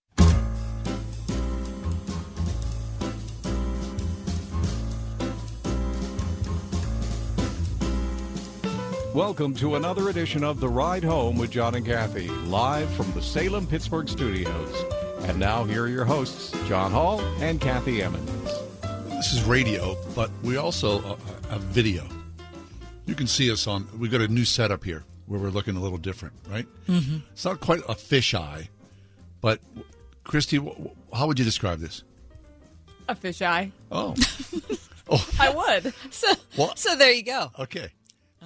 Welcome 9.20 9.54
to 9.56 9.76
another 9.76 10.08
edition 10.08 10.46
of 10.46 10.62
The 10.62 10.70
Ride 10.70 11.04
Home 11.04 11.38
with 11.38 11.52
John 11.52 11.76
and 11.76 11.86
Kathy, 11.86 12.30
live 12.30 12.90
from 12.94 13.12
the 13.12 13.22
Salem 13.22 13.68
Pittsburgh 13.68 14.08
studios. 14.08 14.74
And 15.24 15.38
now, 15.38 15.66
here 15.66 15.84
are 15.84 15.88
your 15.90 16.06
hosts, 16.06 16.52
John 16.70 16.90
Hall 16.90 17.20
and 17.42 17.60
Kathy 17.60 18.02
Emmons. 18.02 18.30
This 19.10 19.34
is 19.34 19.44
radio, 19.44 19.98
but 20.16 20.32
we 20.42 20.56
also 20.56 21.00
uh, 21.04 21.18
have 21.50 21.60
video. 21.64 22.08
You 23.08 23.14
can 23.14 23.28
see 23.28 23.52
us 23.52 23.68
on. 23.68 23.90
We've 24.00 24.10
got 24.10 24.22
a 24.22 24.28
new 24.30 24.46
setup 24.46 24.86
here 24.86 25.04
where 25.26 25.38
we're 25.38 25.50
looking 25.50 25.76
a 25.76 25.82
little 25.82 25.98
different, 25.98 26.36
right? 26.48 26.66
Mhm. 26.88 27.22
It's 27.34 27.44
not 27.44 27.60
quite 27.60 27.82
a 27.90 27.96
fisheye, 27.96 28.70
but 29.42 29.60
Christy, 30.24 30.56
wh- 30.60 30.80
wh- 30.82 31.18
how 31.18 31.28
would 31.28 31.38
you 31.38 31.44
describe 31.44 31.80
this? 31.80 32.04
A 33.10 33.16
fisheye. 33.16 33.72
Oh, 35.12 35.28
I 35.40 35.50
would. 35.50 35.92
So, 36.12 36.28
Well- 36.56 36.76
so 36.78 36.96
there 36.96 37.12
you 37.12 37.24
go. 37.24 37.52
okay. 37.60 37.90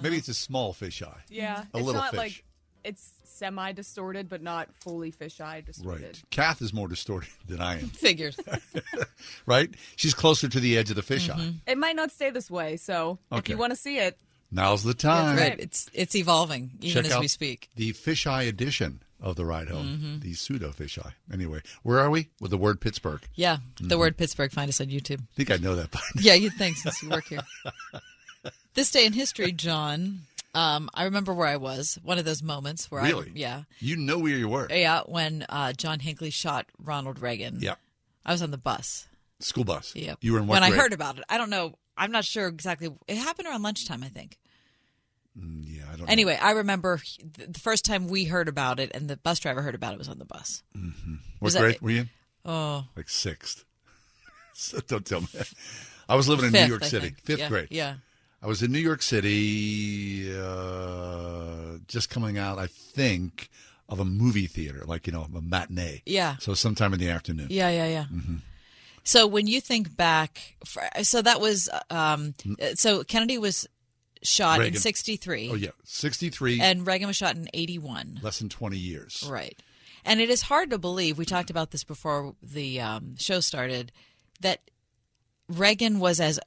Maybe 0.00 0.16
it's 0.16 0.28
a 0.28 0.34
small 0.34 0.74
fisheye. 0.74 1.14
Yeah, 1.28 1.60
a 1.72 1.78
it's 1.78 1.86
little 1.86 2.00
not 2.00 2.10
fish. 2.10 2.18
like 2.18 2.44
it's 2.84 3.12
semi 3.24 3.72
distorted, 3.72 4.28
but 4.28 4.42
not 4.42 4.68
fully 4.80 5.10
fisheye 5.12 5.64
distorted. 5.64 6.02
Right. 6.04 6.22
Kath 6.30 6.60
is 6.62 6.72
more 6.72 6.88
distorted 6.88 7.30
than 7.46 7.60
I 7.60 7.80
am. 7.80 7.88
Figures. 7.90 8.36
right? 9.46 9.70
She's 9.96 10.14
closer 10.14 10.48
to 10.48 10.60
the 10.60 10.76
edge 10.78 10.90
of 10.90 10.96
the 10.96 11.02
fisheye. 11.02 11.54
It 11.66 11.78
might 11.78 11.96
not 11.96 12.10
stay 12.10 12.30
this 12.30 12.50
way, 12.50 12.76
so 12.76 13.18
if 13.32 13.38
Okay. 13.38 13.52
you 13.54 13.58
want 13.58 13.70
to 13.72 13.76
see 13.76 13.98
it, 13.98 14.18
Now's 14.52 14.84
the 14.84 14.94
time. 14.94 15.36
Right. 15.36 15.58
It's 15.58 15.88
it's 15.92 16.14
evolving 16.14 16.72
even 16.80 17.02
Check 17.02 17.06
as 17.06 17.12
out 17.16 17.20
we 17.22 17.28
speak. 17.28 17.70
The 17.74 17.92
fisheye 17.92 18.46
edition 18.48 19.02
of 19.20 19.34
the 19.34 19.44
ride 19.44 19.68
home, 19.68 19.98
Mhm. 19.98 20.20
the 20.22 20.34
pseudo 20.34 20.70
fisheye. 20.70 21.12
Anyway, 21.32 21.60
where 21.82 21.98
are 21.98 22.08
we 22.10 22.28
with 22.40 22.52
the 22.52 22.58
word 22.58 22.80
Pittsburgh? 22.80 23.22
Yeah, 23.34 23.56
the 23.80 23.96
Mhm. 23.96 23.98
word 23.98 24.16
Pittsburgh. 24.16 24.52
Find 24.52 24.68
us 24.68 24.80
on 24.80 24.88
YouTube. 24.88 25.22
I 25.22 25.34
think 25.34 25.50
I 25.50 25.56
know 25.56 25.74
that 25.74 25.90
by 25.90 25.98
now. 26.14 26.20
Yeah, 26.22 26.34
you'd 26.34 26.52
think 26.52 26.76
since 26.76 27.02
you 27.02 27.08
work 27.08 27.26
here. 27.26 27.40
This 28.74 28.90
day 28.90 29.06
in 29.06 29.12
history, 29.12 29.52
John. 29.52 30.20
Um, 30.54 30.88
I 30.94 31.04
remember 31.04 31.34
where 31.34 31.48
I 31.48 31.56
was. 31.56 31.98
One 32.04 32.18
of 32.18 32.24
those 32.24 32.40
moments 32.42 32.88
where 32.90 33.02
Really? 33.02 33.26
I 33.28 33.32
yeah 33.34 33.62
You 33.80 33.96
know 33.96 34.18
where 34.18 34.32
you 34.36 34.48
were. 34.48 34.68
yeah 34.70 35.02
when 35.06 35.44
uh, 35.48 35.72
John 35.72 35.98
Hinckley 35.98 36.30
shot 36.30 36.66
Ronald 36.78 37.18
Reagan. 37.20 37.58
Yeah, 37.60 37.74
I 38.24 38.32
was 38.32 38.40
on 38.42 38.50
the 38.52 38.58
bus. 38.58 39.08
School 39.40 39.64
bus. 39.64 39.94
Yep. 39.96 40.18
You 40.20 40.32
were 40.34 40.38
in 40.38 40.46
what 40.46 40.60
when 40.60 40.72
I 40.72 40.74
heard 40.74 40.92
about 40.92 41.18
it. 41.18 41.24
I 41.28 41.38
don't 41.38 41.50
know. 41.50 41.74
I'm 41.96 42.12
not 42.12 42.24
sure 42.24 42.46
exactly. 42.46 42.88
It 43.08 43.16
happened 43.16 43.48
around 43.48 43.62
lunchtime, 43.62 44.02
I 44.04 44.08
think. 44.08 44.38
Yeah, 45.36 45.82
I 45.92 45.96
don't 45.96 46.08
Anyway, 46.08 46.38
I 46.40 46.52
remember 46.52 46.98
th- 46.98 47.50
the 47.50 47.58
first 47.58 47.84
time 47.84 48.06
we 48.06 48.24
heard 48.24 48.46
about 48.48 48.78
it, 48.78 48.92
and 48.94 49.08
the 49.10 49.16
bus 49.16 49.40
driver 49.40 49.62
heard 49.62 49.74
about 49.74 49.92
it 49.92 49.98
was 49.98 50.08
on 50.08 50.18
the 50.20 50.24
bus. 50.24 50.62
Mm-hmm. 50.76 51.14
What 51.40 51.46
Was 51.46 51.54
that- 51.54 51.60
grade 51.60 51.80
were 51.80 51.90
you 51.90 52.00
in? 52.02 52.10
Oh, 52.44 52.84
Like 52.96 53.08
sixth. 53.08 53.64
So 54.56 54.78
don't 54.86 55.04
tell 55.04 55.22
me. 55.22 55.26
I 56.08 56.14
was 56.14 56.28
living 56.28 56.44
in 56.46 56.52
Fifth, 56.52 56.62
New 56.62 56.68
York 56.68 56.82
I 56.84 56.86
City, 56.86 57.06
think. 57.06 57.20
fifth 57.24 57.38
Yeah, 57.40 57.48
grade. 57.48 57.68
yeah. 57.72 57.94
I 58.44 58.46
was 58.46 58.62
in 58.62 58.70
New 58.72 58.78
York 58.78 59.00
City, 59.00 60.30
uh, 60.38 61.78
just 61.88 62.10
coming 62.10 62.36
out, 62.36 62.58
I 62.58 62.66
think, 62.66 63.48
of 63.88 64.00
a 64.00 64.04
movie 64.04 64.46
theater, 64.46 64.84
like 64.86 65.06
you 65.06 65.14
know, 65.14 65.26
a 65.34 65.40
matinee. 65.40 66.02
Yeah. 66.04 66.36
So 66.40 66.52
sometime 66.52 66.92
in 66.92 67.00
the 67.00 67.08
afternoon. 67.08 67.46
Yeah, 67.48 67.70
yeah, 67.70 67.86
yeah. 67.86 68.04
Mhm. 68.12 68.42
So 69.02 69.26
when 69.26 69.46
you 69.46 69.62
think 69.62 69.96
back, 69.96 70.56
so 71.02 71.22
that 71.22 71.40
was 71.40 71.70
um, 71.88 72.34
uh, 72.60 72.74
so 72.74 73.02
Kennedy 73.04 73.38
was 73.38 73.66
shot 74.22 74.62
in 74.62 74.74
'63. 74.74 75.50
Oh 75.50 75.54
yeah, 75.54 75.70
sixty-three. 75.84 76.60
and 76.60 76.86
Reagan 76.86 77.06
was 77.06 77.16
shot 77.16 77.36
in 77.36 77.48
'81. 77.54 78.20
less 78.22 78.40
than 78.40 78.50
twenty 78.50 78.78
years. 78.78 79.26
Right. 79.26 79.58
And 80.04 80.20
it 80.20 80.28
is 80.28 80.42
hard 80.42 80.68
to 80.68 80.78
believe, 80.78 81.16
we 81.16 81.24
talked 81.24 81.48
about 81.48 81.70
this 81.70 81.82
before 81.82 82.34
the 82.42 82.78
um, 82.78 83.16
show 83.16 83.40
started, 83.40 83.90
that 84.42 84.60
Reagan 85.48 85.98
was 85.98 86.20
as 86.20 86.38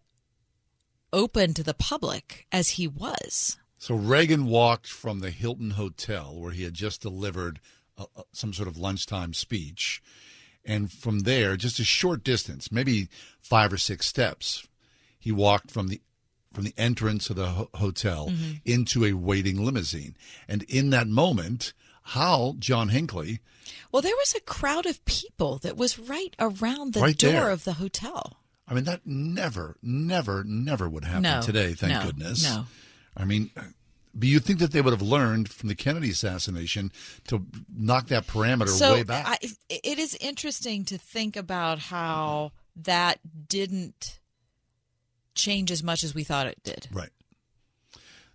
open 1.17 1.53
to 1.55 1.63
the 1.63 1.73
public 1.73 2.45
as 2.51 2.69
he 2.71 2.87
was. 2.87 3.57
So 3.77 3.95
Reagan 3.95 4.45
walked 4.45 4.87
from 4.87 5.19
the 5.19 5.29
Hilton 5.31 5.71
Hotel 5.71 6.33
where 6.39 6.51
he 6.51 6.63
had 6.63 6.73
just 6.73 7.01
delivered 7.01 7.59
a, 7.97 8.05
a- 8.15 8.23
some 8.31 8.53
sort 8.53 8.67
of 8.67 8.77
lunchtime 8.77 9.33
speech. 9.33 10.01
And 10.65 10.91
from 10.91 11.19
there, 11.19 11.55
just 11.57 11.79
a 11.79 11.83
short 11.85 12.23
distance, 12.23 12.71
maybe 12.71 13.07
five 13.41 13.71
or 13.71 13.77
six 13.77 14.05
steps, 14.05 14.67
he 15.19 15.31
walked 15.31 15.71
from 15.71 15.87
the 15.87 16.01
from 16.53 16.63
the 16.63 16.73
entrance 16.77 17.29
of 17.29 17.35
the 17.35 17.47
ho- 17.47 17.69
hotel 17.75 18.29
Mhm. 18.29 18.61
into 18.65 19.05
a 19.05 19.13
waiting 19.13 19.63
limousine. 19.63 20.15
And 20.47 20.63
in 20.63 20.89
that 20.89 21.07
moment, 21.07 21.73
how 22.17 22.55
John 22.57 22.89
Hinckley, 22.89 23.41
Well, 23.91 24.01
there 24.01 24.15
was 24.15 24.33
a 24.33 24.39
crowd 24.41 24.85
of 24.87 25.03
people 25.05 25.59
that 25.59 25.77
was 25.77 25.99
right 25.99 26.33
around 26.39 26.93
the 26.93 27.01
Right 27.01 27.17
door 27.17 27.31
there. 27.31 27.51
of 27.51 27.63
the 27.63 27.73
hotel. 27.73 28.39
I 28.67 28.73
mean, 28.73 28.83
that 28.83 29.01
never, 29.05 29.77
never, 29.81 30.43
never 30.43 30.89
would 30.89 31.05
happen 31.05 31.21
No, 31.23 31.41
today, 31.41 31.73
thank 31.73 31.93
no, 31.93 32.03
goodness. 32.05 32.43
no. 32.43 32.65
I 33.15 33.25
mean, 33.25 33.49
but 34.13 34.27
you 34.27 34.39
think 34.39 34.59
that 34.59 34.71
they 34.71 34.81
would 34.81 34.93
have 34.93 35.01
learned 35.01 35.49
from 35.49 35.69
the 35.69 35.75
Kennedy 35.75 36.09
assassination 36.09 36.91
to 37.27 37.45
knock 37.73 38.07
that 38.07 38.27
parameter 38.27 38.69
so 38.69 38.93
way 38.93 39.03
back? 39.03 39.25
I, 39.27 39.37
it 39.69 39.99
is 39.99 40.15
interesting 40.15 40.85
to 40.85 40.97
think 40.97 41.35
about 41.35 41.79
how 41.79 42.51
that 42.75 43.19
didn't 43.47 44.19
change 45.33 45.71
as 45.71 45.83
much 45.83 46.03
as 46.03 46.13
we 46.13 46.23
thought 46.23 46.47
it 46.47 46.61
did. 46.63 46.87
Right. 46.91 47.09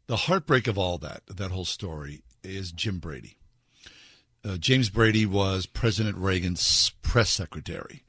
The 0.06 0.16
heartbreak 0.16 0.66
of 0.66 0.78
all 0.78 0.98
that, 0.98 1.22
that 1.26 1.50
whole 1.50 1.64
story, 1.64 2.22
is 2.42 2.72
Jim 2.72 2.98
Brady. 2.98 3.36
Uh, 4.44 4.56
James 4.56 4.90
Brady 4.90 5.26
was 5.26 5.66
President 5.66 6.16
Reagan's 6.16 6.90
press 7.02 7.30
secretary, 7.30 8.02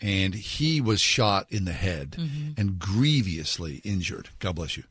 and 0.00 0.34
he 0.34 0.80
was 0.80 1.00
shot 1.00 1.46
in 1.50 1.64
the 1.64 1.72
head 1.72 2.12
Mhm. 2.18 2.58
and 2.58 2.78
grievously 2.78 3.76
injured. 3.84 4.30
God 4.38 4.56
bless 4.56 4.76
you. 4.76 4.84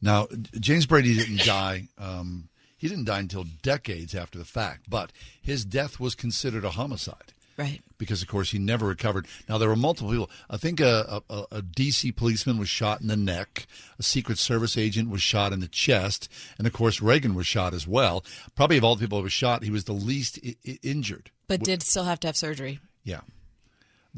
Now, 0.00 0.28
James 0.58 0.86
Brady 0.86 1.14
didn't 1.14 1.40
die. 1.44 1.88
Um, 1.98 2.48
He 2.76 2.86
didn't 2.88 3.06
die 3.06 3.18
until 3.18 3.44
decades 3.62 4.14
after 4.14 4.38
the 4.38 4.44
fact, 4.44 4.84
but 4.88 5.10
his 5.42 5.64
death 5.64 5.98
was 5.98 6.14
considered 6.14 6.64
a 6.64 6.70
homicide. 6.70 7.32
Right. 7.56 7.82
Because, 7.98 8.22
of 8.22 8.28
course, 8.28 8.52
he 8.52 8.60
never 8.60 8.86
recovered. 8.86 9.26
Now, 9.48 9.58
there 9.58 9.68
were 9.68 9.74
multiple 9.74 10.12
people. 10.12 10.30
I 10.48 10.58
think 10.58 10.78
a, 10.78 11.20
a, 11.28 11.44
a 11.50 11.60
D.C. 11.62 12.12
policeman 12.12 12.56
was 12.56 12.68
shot 12.68 13.00
in 13.00 13.08
the 13.08 13.16
neck. 13.16 13.66
A 13.98 14.04
Secret 14.04 14.38
Service 14.38 14.76
agent 14.78 15.10
was 15.10 15.22
shot 15.22 15.52
in 15.52 15.58
the 15.58 15.66
chest. 15.66 16.28
And, 16.56 16.68
of 16.68 16.72
course, 16.72 17.02
Reagan 17.02 17.34
was 17.34 17.48
shot 17.48 17.74
as 17.74 17.84
well. 17.84 18.24
Probably 18.54 18.76
of 18.76 18.84
all 18.84 18.94
the 18.94 19.00
people 19.04 19.18
who 19.18 19.24
was 19.24 19.32
shot, 19.32 19.64
he 19.64 19.72
was 19.72 19.82
the 19.84 19.92
least 19.92 20.38
I- 20.46 20.54
injured. 20.84 21.32
But 21.48 21.64
did 21.64 21.82
still 21.82 22.04
have 22.04 22.20
to 22.20 22.28
have 22.28 22.36
surgery. 22.36 22.78
Yeah. 23.02 23.22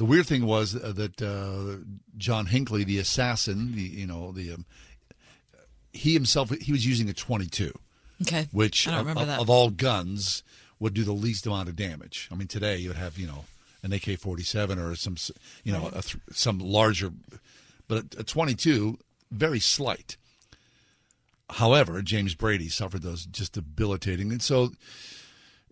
The 0.00 0.06
weird 0.06 0.24
thing 0.26 0.46
was 0.46 0.74
uh, 0.74 0.92
that 0.96 1.20
uh, 1.20 1.84
John 2.16 2.46
Hinckley, 2.46 2.84
the 2.84 2.96
assassin, 2.98 3.74
the 3.74 3.82
you 3.82 4.06
know 4.06 4.32
the 4.32 4.52
um, 4.54 4.64
he 5.92 6.14
himself 6.14 6.48
he 6.58 6.72
was 6.72 6.86
using 6.86 7.10
a 7.10 7.12
22, 7.12 7.70
Okay. 8.22 8.48
which 8.50 8.88
I 8.88 9.02
don't 9.02 9.14
of, 9.18 9.26
that. 9.26 9.38
of 9.40 9.50
all 9.50 9.68
guns 9.68 10.42
would 10.78 10.94
do 10.94 11.04
the 11.04 11.12
least 11.12 11.46
amount 11.46 11.68
of 11.68 11.76
damage. 11.76 12.30
I 12.32 12.34
mean, 12.34 12.48
today 12.48 12.78
you 12.78 12.88
would 12.88 12.96
have 12.96 13.18
you 13.18 13.26
know 13.26 13.44
an 13.82 13.92
AK-47 13.92 14.78
or 14.82 14.96
some 14.96 15.16
you 15.64 15.72
know 15.74 15.82
Right. 15.82 15.96
a 15.96 16.00
th- 16.02 16.16
some 16.32 16.60
larger, 16.60 17.12
but 17.86 18.14
a, 18.16 18.20
a 18.20 18.24
22 18.24 18.98
very 19.30 19.60
slight. 19.60 20.16
However, 21.50 22.00
James 22.00 22.34
Brady 22.34 22.70
suffered 22.70 23.02
those 23.02 23.26
just 23.26 23.52
debilitating, 23.52 24.32
and 24.32 24.40
so 24.40 24.72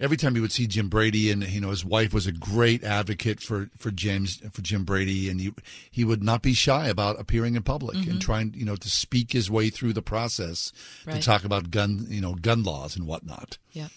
every 0.01 0.17
time 0.17 0.37
you 0.37 0.43
would 0.43 0.53
see 0.53 0.67
Jim 0.67 0.89
Brady, 0.89 1.31
and 1.31 1.43
you 1.49 1.61
know 1.61 1.71
his 1.71 1.85
wife 1.85 2.13
was 2.15 2.27
a 2.27 2.33
great 2.33 2.85
advocate 2.85 3.41
for 3.41 3.71
for 3.77 3.91
James 3.91 4.41
for 4.53 4.63
Jim 4.63 4.85
Brady, 4.85 5.29
and 5.29 5.41
he 5.41 5.53
he 5.91 6.05
would 6.05 6.23
not 6.23 6.43
be 6.43 6.55
shy 6.55 6.87
about 6.89 7.19
appearing 7.21 7.55
in 7.57 7.63
public 7.63 7.97
Mhm. 7.97 8.11
and 8.11 8.21
trying 8.23 8.55
you 8.55 8.65
know 8.65 8.77
to 8.77 8.89
speak 8.91 9.33
his 9.33 9.51
way 9.51 9.71
through 9.71 9.93
the 9.93 10.03
process 10.03 10.73
Right. 11.07 11.17
to 11.17 11.23
talk 11.23 11.45
about 11.45 11.71
gun 11.71 12.07
you 12.09 12.21
know 12.21 12.35
gun 12.35 12.63
laws 12.63 12.97
and 12.97 13.07
whatnot. 13.07 13.59
Yep. 13.73 13.91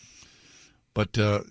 But 0.93 1.17
uh, 1.17 1.41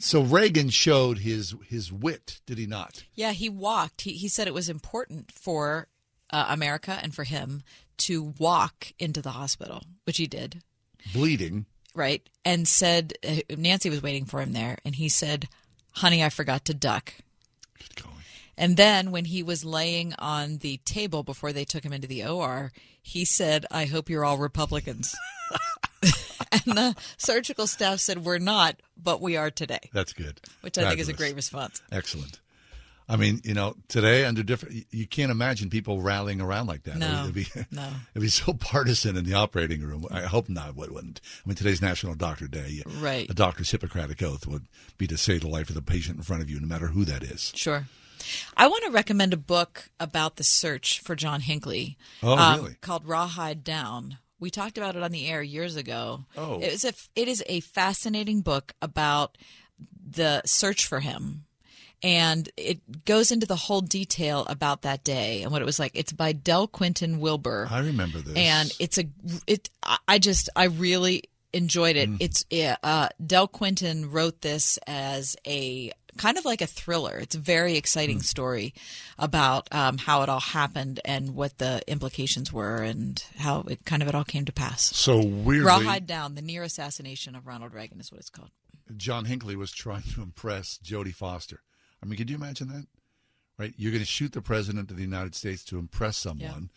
so 0.00 0.22
Reagan 0.22 0.70
showed 0.70 1.18
his 1.18 1.54
his 1.66 1.92
wit, 1.92 2.40
did 2.46 2.58
he 2.58 2.66
not? 2.66 3.04
Yeah, 3.14 3.32
he 3.32 3.48
walked. 3.48 4.02
He, 4.02 4.12
he 4.12 4.28
said 4.28 4.46
it 4.48 4.54
was 4.54 4.68
important 4.68 5.30
for 5.32 5.88
uh, 6.30 6.46
America 6.48 6.98
and 7.02 7.14
for 7.14 7.24
him 7.24 7.62
to 7.98 8.34
walk 8.38 8.92
into 8.98 9.20
the 9.22 9.32
hospital, 9.32 9.82
which 10.04 10.18
he 10.18 10.26
did, 10.26 10.62
Bleeding. 11.12 11.66
Right? 11.98 12.26
And 12.44 12.66
said, 12.66 13.14
uh, 13.26 13.36
Nancy 13.56 13.90
was 13.90 14.02
waiting 14.02 14.24
for 14.24 14.40
him 14.40 14.52
there, 14.52 14.78
and 14.84 14.94
he 14.94 15.08
said, 15.08 15.48
Honey, 15.92 16.22
I 16.24 16.28
forgot 16.28 16.64
to 16.66 16.74
duck. 16.74 17.12
And 18.58 18.76
then 18.76 19.12
when 19.12 19.24
he 19.24 19.42
was 19.42 19.64
laying 19.64 20.14
on 20.18 20.58
the 20.58 20.78
table 20.78 21.22
before 21.22 21.52
they 21.52 21.64
took 21.64 21.84
him 21.84 21.92
into 21.92 22.08
the 22.08 22.24
OR, 22.24 22.72
he 23.00 23.24
said, 23.24 23.64
I 23.70 23.84
hope 23.84 24.10
you're 24.10 24.24
all 24.24 24.36
Republicans. 24.36 25.14
and 26.02 26.76
the 26.76 26.96
surgical 27.16 27.68
staff 27.68 28.00
said, 28.00 28.24
We're 28.24 28.38
not, 28.38 28.76
but 29.00 29.20
we 29.20 29.36
are 29.36 29.50
today, 29.50 29.90
That's 29.92 30.12
good. 30.12 30.40
which 30.62 30.76
I 30.76 30.88
think 30.88 31.00
is 31.00 31.08
a 31.08 31.12
great 31.12 31.36
response. 31.36 31.80
Excellent. 31.92 32.40
I 33.08 33.16
mean, 33.16 33.40
you 33.42 33.54
know, 33.54 33.74
today 33.88 34.26
under 34.26 34.42
different, 34.42 34.86
you 34.90 35.06
can't 35.06 35.30
imagine 35.30 35.70
people 35.70 36.02
rallying 36.02 36.42
around 36.42 36.66
like 36.66 36.82
that. 36.82 36.96
No, 36.96 37.22
it'd 37.22 37.34
be, 37.34 37.46
no. 37.70 37.88
it'd 38.14 38.22
be 38.22 38.28
so 38.28 38.52
partisan 38.60 39.16
in 39.16 39.24
the 39.24 39.34
operating 39.34 39.80
room. 39.80 40.06
I 40.10 40.22
hope 40.22 40.48
not. 40.48 40.76
Wouldn't. 40.76 41.20
I 41.44 41.48
mean, 41.48 41.56
today's 41.56 41.80
National 41.80 42.14
Doctor 42.14 42.46
Day. 42.46 42.82
Right. 43.00 43.28
A 43.30 43.34
doctor's 43.34 43.70
Hippocratic 43.70 44.22
oath 44.22 44.46
would 44.46 44.66
be 44.98 45.06
to 45.06 45.16
save 45.16 45.40
the 45.40 45.48
life 45.48 45.70
of 45.70 45.74
the 45.74 45.82
patient 45.82 46.18
in 46.18 46.22
front 46.22 46.42
of 46.42 46.50
you, 46.50 46.60
no 46.60 46.66
matter 46.66 46.88
who 46.88 47.04
that 47.06 47.22
is. 47.22 47.52
Sure. 47.54 47.86
I 48.56 48.68
want 48.68 48.84
to 48.84 48.90
recommend 48.90 49.32
a 49.32 49.38
book 49.38 49.90
about 49.98 50.36
the 50.36 50.44
search 50.44 51.00
for 51.00 51.16
John 51.16 51.40
Hinckley. 51.40 51.96
Oh, 52.22 52.36
um, 52.36 52.60
really? 52.60 52.76
Called 52.80 53.06
Rawhide 53.06 53.64
Down. 53.64 54.18
We 54.40 54.50
talked 54.50 54.78
about 54.78 54.96
it 54.96 55.02
on 55.02 55.10
the 55.10 55.26
air 55.26 55.42
years 55.42 55.76
ago. 55.76 56.24
Oh. 56.36 56.60
It 56.60 56.72
is 56.72 56.84
a 56.84 56.92
it 57.16 57.28
is 57.28 57.42
a 57.46 57.60
fascinating 57.60 58.40
book 58.40 58.72
about 58.80 59.38
the 60.08 60.42
search 60.44 60.86
for 60.86 61.00
him. 61.00 61.44
And 62.02 62.48
it 62.56 63.04
goes 63.04 63.32
into 63.32 63.46
the 63.46 63.56
whole 63.56 63.80
detail 63.80 64.46
about 64.48 64.82
that 64.82 65.02
day 65.02 65.42
and 65.42 65.50
what 65.50 65.62
it 65.62 65.64
was 65.64 65.78
like. 65.78 65.92
It's 65.94 66.12
by 66.12 66.32
Del 66.32 66.68
Quentin 66.68 67.18
Wilber. 67.18 67.66
I 67.70 67.80
remember 67.80 68.18
this. 68.18 68.36
And 68.36 68.72
it's 68.78 68.98
a 68.98 69.04
it 69.46 69.70
I- 70.06 70.18
just 70.18 70.48
I 70.54 70.64
really 70.64 71.24
enjoyed 71.52 71.96
it. 71.96 72.08
It's 72.20 72.44
uh 72.82 73.08
Del 73.24 73.48
Quentin 73.48 74.10
wrote 74.12 74.42
this 74.42 74.78
as 74.86 75.36
a 75.46 75.92
kind 76.18 76.36
of 76.36 76.44
like 76.44 76.60
a 76.60 76.66
thriller. 76.66 77.16
It's 77.16 77.34
a 77.34 77.40
very 77.40 77.76
exciting 77.76 78.20
story 78.20 78.74
about 79.18 79.68
um, 79.72 79.98
how 79.98 80.22
it 80.22 80.28
all 80.28 80.40
happened 80.40 81.00
and 81.04 81.34
what 81.34 81.58
the 81.58 81.80
implications 81.86 82.52
were 82.52 82.82
and 82.82 83.22
how 83.38 83.60
it 83.68 83.84
kind 83.84 84.02
of 84.02 84.08
it 84.08 84.14
all 84.14 84.24
came 84.24 84.44
to 84.44 84.52
pass. 84.52 84.82
So 84.96 85.24
weirdly, 85.24 85.66
Rawhide 85.66 86.06
Down, 86.06 86.34
the 86.34 86.42
near 86.42 86.62
assassination 86.64 87.34
of 87.34 87.46
Ronald 87.46 87.72
Reagan 87.72 88.00
is 88.00 88.10
what 88.12 88.20
it's 88.20 88.30
called. 88.30 88.50
John 88.96 89.26
Hinckley 89.26 89.54
was 89.56 89.70
trying 89.70 90.02
to 90.14 90.22
impress 90.22 90.78
Jodie 90.82 91.14
Foster. 91.14 91.60
I 92.02 92.06
mean, 92.06 92.16
could 92.16 92.30
you 92.30 92.36
imagine 92.36 92.68
that? 92.68 92.86
Right? 93.58 93.74
You're 93.76 93.90
going 93.92 94.02
to 94.02 94.06
shoot 94.06 94.32
the 94.32 94.40
president 94.42 94.90
of 94.90 94.96
the 94.96 95.02
United 95.02 95.34
States 95.34 95.64
to 95.64 95.78
impress 95.78 96.16
someone. 96.16 96.70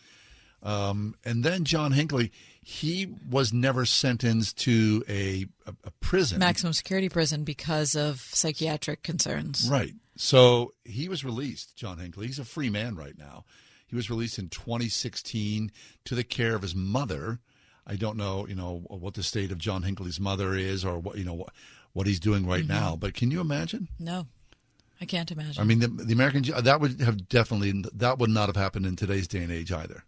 Um, 0.63 1.15
and 1.23 1.43
then 1.43 1.63
John 1.63 1.91
Hinckley, 1.91 2.31
he 2.61 3.13
was 3.29 3.51
never 3.51 3.85
sentenced 3.85 4.57
to 4.59 5.03
a, 5.09 5.45
a, 5.65 5.73
a 5.85 5.91
prison. 6.01 6.39
Maximum 6.39 6.73
security 6.73 7.09
prison 7.09 7.43
because 7.43 7.95
of 7.95 8.19
psychiatric 8.19 9.01
concerns. 9.03 9.67
Right. 9.69 9.93
So 10.17 10.73
he 10.83 11.07
was 11.09 11.23
released, 11.25 11.75
John 11.75 11.97
Hinckley. 11.97 12.27
He's 12.27 12.37
a 12.39 12.45
free 12.45 12.69
man 12.69 12.95
right 12.95 13.17
now. 13.17 13.43
He 13.87 13.95
was 13.95 14.09
released 14.09 14.37
in 14.39 14.49
2016 14.49 15.71
to 16.05 16.15
the 16.15 16.23
care 16.23 16.55
of 16.55 16.61
his 16.61 16.75
mother. 16.75 17.39
I 17.87 17.95
don't 17.95 18.17
know, 18.17 18.45
you 18.47 18.55
know, 18.55 18.83
what 18.87 19.15
the 19.15 19.23
state 19.23 19.51
of 19.51 19.57
John 19.57 19.81
Hinckley's 19.83 20.19
mother 20.19 20.53
is 20.55 20.85
or 20.85 20.99
what, 20.99 21.17
you 21.17 21.25
know, 21.25 21.33
what, 21.33 21.49
what 21.93 22.05
he's 22.07 22.19
doing 22.19 22.45
right 22.45 22.63
Mhm. 22.65 22.69
now. 22.69 22.95
But 22.95 23.15
can 23.15 23.31
you 23.31 23.41
imagine? 23.41 23.87
No, 23.99 24.27
I 25.01 25.05
can't 25.05 25.31
imagine. 25.31 25.59
I 25.61 25.65
mean, 25.65 25.79
the, 25.79 25.87
the 25.87 26.13
American 26.13 26.43
that 26.43 26.79
would 26.79 27.01
have 27.01 27.27
definitely 27.27 27.83
that 27.93 28.19
would 28.19 28.29
not 28.29 28.47
have 28.49 28.55
happened 28.55 28.85
in 28.85 28.95
today's 28.95 29.27
day 29.27 29.41
and 29.43 29.51
age 29.51 29.71
either, 29.71 30.03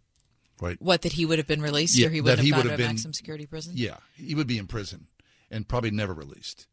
right? 0.61 0.79
what 0.79 1.01
that 1.01 1.13
he 1.13 1.25
would 1.25 1.39
have 1.39 1.47
been 1.47 1.61
released 1.61 1.97
Yeah, 1.97 2.07
or 2.07 2.11
he 2.11 2.21
would 2.21 2.37
have 2.37 2.45
he 2.45 2.51
gone 2.51 2.63
to 2.65 2.73
a 2.73 2.77
been- 2.77 2.87
maximum 2.87 3.13
security 3.13 3.45
prison. 3.47 3.73
Yeah, 3.75 3.97
he 4.15 4.35
would 4.35 4.47
be 4.47 4.57
in 4.59 4.67
prison 4.67 5.07
and 5.49 5.67
probably 5.67 5.91
never 5.91 6.13
released. 6.13 6.67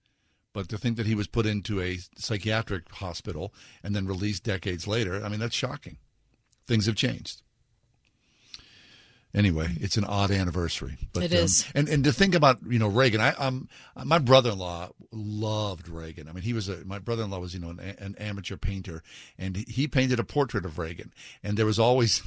But 0.52 0.68
to 0.68 0.78
think 0.78 0.96
that 0.96 1.06
he 1.06 1.14
was 1.14 1.28
put 1.28 1.46
into 1.46 1.80
a 1.80 1.98
psychiatric 2.16 2.90
hospital 2.90 3.54
and 3.84 3.94
then 3.94 4.06
released 4.06 4.42
decades 4.42 4.86
later, 4.86 5.24
I 5.24 5.28
mean, 5.28 5.38
that's 5.40 5.54
shocking. 5.54 5.96
Things 6.66 6.86
have 6.86 6.96
changed. 6.96 7.42
Anyway, 9.32 9.68
it's 9.80 9.96
an 9.96 10.04
odd 10.04 10.32
anniversary. 10.32 10.96
But, 11.12 11.24
It 11.24 11.32
um, 11.34 11.70
and 11.76 11.88
and 11.88 12.04
to 12.04 12.12
think 12.12 12.34
about 12.34 12.58
you 12.68 12.80
know 12.80 12.88
Reagan, 12.88 13.20
I 13.20 13.30
um 13.34 13.68
my 14.04 14.18
brother-in-law 14.18 14.90
loved 15.12 15.88
Reagan. 15.88 16.28
I 16.28 16.32
mean, 16.32 16.42
he 16.42 16.52
was 16.52 16.68
a 16.68 16.84
my 16.84 16.98
brother-in-law 16.98 17.38
was 17.38 17.54
you 17.54 17.60
know 17.60 17.70
an, 17.70 17.78
an 17.78 18.16
amateur 18.18 18.56
painter, 18.56 19.04
and 19.38 19.56
he- 19.56 19.86
painted 19.86 20.18
a 20.18 20.24
portrait 20.24 20.64
of 20.64 20.78
Reagan, 20.78 21.12
and 21.44 21.56
there 21.56 21.66
was 21.66 21.78
always 21.78 22.22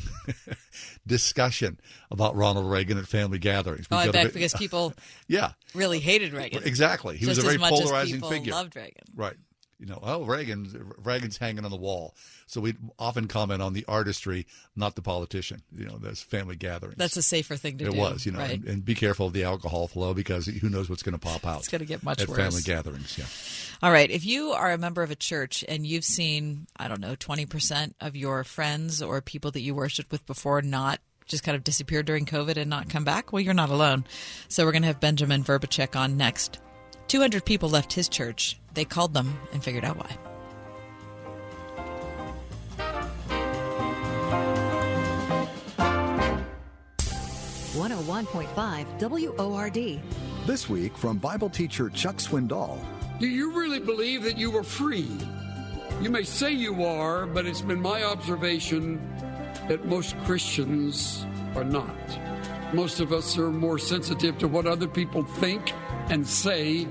discussion 1.07 1.79
about 2.09 2.35
Ronald 2.35 2.71
Reagan 2.71 2.97
at 2.97 3.05
family 3.05 3.39
gatherings. 3.39 3.85
Oh, 3.91 3.97
I 3.97 4.05
bet 4.09 4.25
big- 4.25 4.33
because 4.33 4.53
people 4.57 4.93
yeah 5.27 5.51
really 5.75 5.99
hated 5.99 6.31
Reagan. 6.33 6.63
Exactly. 6.63 7.17
He 7.17 7.25
was 7.25 7.37
a 7.37 7.41
very 7.41 7.55
as 7.55 7.61
much 7.61 7.73
as 7.73 7.81
polarizing 7.81 8.15
people 8.15 8.29
figure. 8.29 8.53
Loved 8.53 8.75
Reagan. 8.77 9.03
Right. 9.13 9.35
You 9.79 9.87
know, 9.87 9.99
oh, 10.01 10.23
Reagan's 10.23 10.75
Reagan's 11.03 11.37
hanging 11.37 11.65
on 11.65 11.71
the 11.71 11.77
wall. 11.77 12.15
So 12.45 12.61
we 12.61 12.75
often 12.97 13.27
comment 13.27 13.61
on 13.61 13.73
the 13.73 13.83
artistry, 13.87 14.45
not 14.75 14.95
the 14.95 15.01
politician. 15.01 15.61
You 15.75 15.85
know, 15.85 15.97
there's 15.97 16.21
family 16.21 16.55
gatherings. 16.55 16.97
That's 16.97 17.17
a 17.17 17.23
safer 17.23 17.55
thing 17.55 17.77
to 17.79 17.85
it 17.85 17.91
do. 17.91 17.97
It 17.97 17.99
was, 17.99 18.25
you 18.25 18.31
know, 18.31 18.39
right? 18.39 18.51
and, 18.51 18.65
and 18.65 18.85
be 18.85 18.95
careful 18.95 19.27
of 19.27 19.33
the 19.33 19.43
alcohol 19.43 19.87
flow 19.87 20.13
because 20.13 20.45
who 20.45 20.69
knows 20.69 20.89
what's 20.89 21.03
going 21.03 21.13
to 21.13 21.19
pop 21.19 21.45
out. 21.45 21.59
It's 21.59 21.67
gonna 21.67 21.85
get 21.85 22.03
much 22.03 22.21
at 22.21 22.29
worse. 22.29 22.37
family 22.37 22.61
gatherings. 22.61 23.17
Yeah. 23.17 23.25
All 23.85 23.91
right. 23.91 24.09
If 24.09 24.25
you 24.25 24.51
are 24.51 24.71
a 24.71 24.77
member 24.77 25.03
of 25.03 25.11
a 25.11 25.15
church 25.15 25.65
and 25.67 25.85
you've 25.85 26.05
seen, 26.05 26.67
I 26.77 26.87
don't 26.87 27.01
know, 27.01 27.15
20% 27.15 27.93
of 27.99 28.15
your 28.15 28.43
friends 28.43 29.01
or 29.01 29.21
people 29.21 29.51
that 29.51 29.61
you 29.61 29.75
worshiped 29.75 30.11
with 30.11 30.25
before 30.25 30.61
not 30.61 30.99
just 31.25 31.43
kind 31.43 31.55
of 31.55 31.63
disappear 31.63 32.03
during 32.03 32.25
COVID 32.25 32.57
and 32.57 32.69
not 32.69 32.89
come 32.89 33.03
back, 33.03 33.31
well, 33.31 33.41
you're 33.41 33.53
not 33.53 33.69
alone. 33.69 34.05
So 34.47 34.65
we're 34.65 34.71
going 34.71 34.83
to 34.83 34.87
have 34.87 34.99
Benjamin 34.99 35.43
Vrbicek 35.43 35.95
on 35.95 36.17
next. 36.17 36.59
200 37.07 37.45
people 37.45 37.69
left 37.69 37.93
his 37.93 38.09
church. 38.09 38.59
They 38.73 38.85
called 38.85 39.13
them 39.13 39.39
and 39.51 39.63
figured 39.63 39.85
out 39.85 39.97
why. 39.97 40.17
101.5 47.73 49.37
WORD. 49.37 50.01
This 50.45 50.69
week 50.69 50.97
from 50.97 51.17
Bible 51.17 51.49
teacher 51.49 51.89
Chuck 51.89 52.17
Swindoll. 52.17 52.79
Do 53.19 53.27
you 53.27 53.51
really 53.51 53.79
believe 53.79 54.23
that 54.23 54.37
you 54.37 54.51
were 54.51 54.63
free? 54.63 55.09
You 56.01 56.09
may 56.09 56.23
say 56.23 56.51
you 56.51 56.83
are, 56.83 57.25
but 57.25 57.45
it's 57.45 57.61
been 57.61 57.81
my 57.81 58.03
observation 58.03 59.01
that 59.67 59.85
most 59.85 60.17
Christians 60.19 61.25
are 61.55 61.63
not. 61.63 61.95
Most 62.73 62.99
of 62.99 63.11
us 63.11 63.37
are 63.37 63.51
more 63.51 63.79
sensitive 63.79 64.37
to 64.39 64.47
what 64.47 64.65
other 64.65 64.87
people 64.87 65.23
think 65.23 65.73
and 66.09 66.27
say 66.27 66.87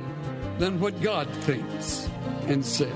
than 0.59 0.81
what 0.81 1.01
God 1.01 1.29
thinks 1.45 2.09
and 2.47 2.65
says. 2.65 2.93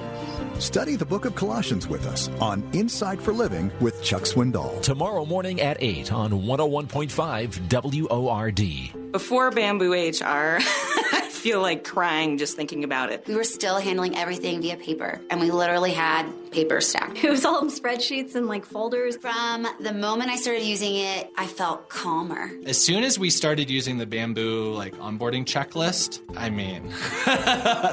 Study 0.59 0.97
the 0.97 1.05
book 1.05 1.25
of 1.25 1.35
Colossians 1.35 1.87
with 1.87 2.07
us 2.07 2.29
on 2.41 2.63
Insight 2.73 3.21
for 3.21 3.33
Living 3.33 3.71
with 3.81 4.03
Chuck 4.03 4.23
Swindoll. 4.23 4.81
Tomorrow 4.83 5.27
morning 5.27 5.61
at 5.61 5.77
8 5.81 6.13
on 6.13 6.31
101.5 6.33 8.09
WORD. 8.09 9.06
Before 9.17 9.51
Bamboo 9.51 9.95
HR, 9.95 10.59
I 10.61 11.27
feel 11.33 11.63
like 11.63 11.85
crying 11.85 12.37
just 12.37 12.55
thinking 12.55 12.85
about 12.85 13.11
it. 13.11 13.27
We 13.27 13.35
were 13.35 13.45
still 13.45 13.79
handling 13.79 14.15
everything 14.15 14.61
via 14.61 14.77
paper, 14.77 15.23
and 15.31 15.41
we 15.41 15.51
literally 15.51 15.93
had 15.93 16.27
paper 16.51 16.81
stacked. 16.81 17.23
It 17.23 17.31
was 17.31 17.45
all 17.45 17.61
in 17.61 17.69
spreadsheets 17.69 18.35
and 18.35 18.47
like 18.47 18.65
folders. 18.65 19.17
From 19.17 19.67
the 19.81 19.93
moment 19.93 20.31
I 20.31 20.37
started 20.37 20.65
using 20.65 20.97
it, 20.97 21.31
I 21.37 21.47
felt 21.47 21.89
calmer. 21.89 22.51
As 22.67 22.83
soon 22.83 23.05
as 23.05 23.19
we 23.19 23.31
started 23.31 23.71
using 23.71 23.99
the 23.99 24.07
Bamboo 24.07 24.73
like 24.73 24.95
onboarding 24.97 25.45
checklist, 25.45 26.21
I 26.37 26.51
mean, 26.51 26.93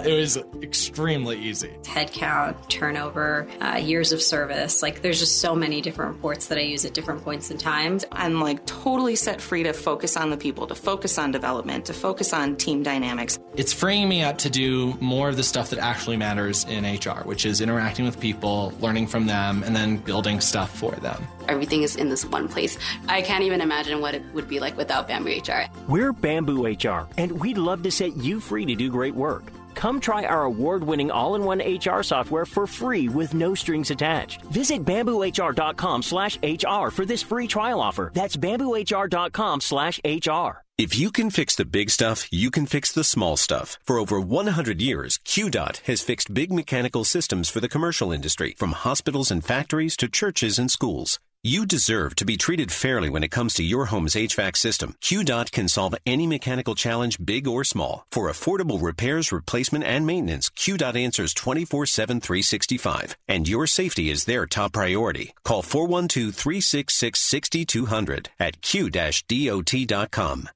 it 0.05 0.17
was 0.17 0.37
extremely 0.61 1.39
easy. 1.39 1.71
Headcount, 1.83 2.69
turnover, 2.69 3.47
uh, 3.61 3.77
years 3.77 4.11
of 4.11 4.21
service. 4.21 4.81
Like 4.81 5.01
there's 5.01 5.19
just 5.19 5.39
so 5.39 5.55
many 5.55 5.81
different 5.81 6.15
reports 6.15 6.47
that 6.47 6.57
I 6.57 6.61
use 6.61 6.85
at 6.85 6.93
different 6.93 7.23
points 7.23 7.51
in 7.51 7.57
time. 7.57 7.99
I'm 8.11 8.39
like 8.39 8.65
totally 8.65 9.15
set 9.15 9.41
free 9.41 9.63
to 9.63 9.73
focus 9.73 10.15
on 10.15 10.29
the 10.29 10.37
people, 10.37 10.67
to 10.67 10.75
focus 10.75 11.12
on 11.18 11.31
development, 11.31 11.85
to 11.85 11.94
focus 11.94 12.34
on 12.34 12.56
team 12.56 12.84
dynamics. 12.84 13.40
It's 13.56 13.73
freeing 13.73 14.10
me 14.10 14.23
up 14.23 14.38
to 14.40 14.49
do 14.49 14.98
more 14.99 15.30
of 15.30 15.38
the 15.38 15.44
stuff 15.44 15.69
that 15.72 15.80
actually 15.80 16.18
matters 16.18 16.65
in 16.65 16.84
HR, 16.85 17.23
which 17.23 17.45
is 17.45 17.61
interacting 17.61 18.06
with 18.06 18.19
people, 18.19 18.73
learning 18.80 19.07
from 19.07 19.26
them, 19.26 19.64
and 19.64 19.76
then 19.76 19.98
building 19.98 20.41
stuff 20.41 20.76
for 20.76 20.91
them. 20.91 21.27
Everything 21.48 21.84
is 21.84 21.95
in 21.95 22.10
this 22.10 22.26
one 22.26 22.48
place. 22.48 22.77
I 23.07 23.22
can't 23.22 23.44
even 23.44 23.61
imagine 23.61 24.02
what 24.02 24.15
it 24.15 24.23
would 24.34 24.48
be 24.48 24.60
like 24.60 24.77
without 24.77 25.07
Bamboo 25.07 25.40
HR. 25.40 25.65
We're 25.88 26.14
Bamboo 26.14 26.65
HR, 26.65 27.07
and 27.18 27.40
we'd 27.40 27.57
love 27.57 27.84
to 27.84 27.91
set 27.91 28.18
you 28.18 28.40
free 28.40 28.65
to 28.65 28.76
do 28.76 28.90
great 28.90 29.15
work. 29.15 29.52
Come 29.76 29.99
try 29.99 30.26
our 30.26 30.44
award 30.44 30.84
winning 30.84 31.11
all 31.11 31.35
in 31.35 31.44
one 31.44 31.60
HR 31.60 32.03
software 32.03 32.45
for 32.45 32.68
free 32.68 33.10
with 33.10 33.34
no 33.34 33.56
strings 33.56 33.91
attached. 33.91 34.41
Visit 34.44 34.85
bamboohr.com 34.85 36.03
slash 36.03 36.38
HR 36.41 36.90
for 36.90 37.06
this 37.06 37.23
free 37.23 37.48
trial 37.48 37.80
offer. 37.80 38.11
That's 38.14 38.38
bamboohr.com 38.38 39.61
slash 39.61 39.99
HR. 40.06 40.62
If 40.75 40.97
you 40.97 41.11
can 41.11 41.29
fix 41.29 41.55
the 41.55 41.65
big 41.65 41.91
stuff, 41.91 42.27
you 42.31 42.49
can 42.49 42.65
fix 42.65 42.91
the 42.91 43.03
small 43.03 43.37
stuff. 43.37 43.77
For 43.83 43.99
over 43.99 44.19
100 44.19 44.81
years, 44.81 45.19
QDOT 45.19 45.81
has 45.85 46.01
fixed 46.01 46.33
big 46.33 46.51
mechanical 46.51 47.03
systems 47.03 47.47
for 47.47 47.59
the 47.59 47.69
commercial 47.69 48.11
industry, 48.11 48.55
from 48.57 48.71
hospitals 48.71 49.29
and 49.29 49.45
factories 49.45 49.95
to 49.97 50.07
churches 50.07 50.57
and 50.57 50.71
schools. 50.71 51.19
You 51.45 51.65
deserve 51.65 52.15
to 52.15 52.23
be 52.23 52.37
treated 52.37 52.71
fairly 52.71 53.09
when 53.09 53.21
it 53.21 53.29
comes 53.29 53.55
to 53.55 53.63
your 53.63 53.87
home's 53.87 54.15
HVAC 54.15 54.55
system. 54.55 54.95
QDOT 55.01 55.51
can 55.51 55.67
solve 55.67 55.93
any 56.05 56.25
mechanical 56.25 56.73
challenge, 56.73 57.17
big 57.21 57.49
or 57.49 57.65
small. 57.65 58.05
For 58.11 58.31
affordable 58.31 58.81
repairs, 58.81 59.33
replacement, 59.33 59.83
and 59.83 60.05
maintenance, 60.05 60.49
QDOT 60.51 60.95
answers 60.95 61.33
24-7, 61.33 62.21
365. 62.21 63.17
And 63.27 63.45
your 63.45 63.67
safety 63.67 64.09
is 64.09 64.23
their 64.23 64.45
top 64.45 64.71
priority. 64.71 65.33
Call 65.43 65.63
412-366-6200 65.63 68.27
at 68.39 68.61
q-dot.com. 68.61 70.49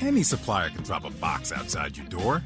Any 0.00 0.22
supplier 0.24 0.70
can 0.70 0.82
drop 0.82 1.04
a 1.04 1.10
box 1.10 1.52
outside 1.52 1.96
your 1.96 2.06
door. 2.06 2.42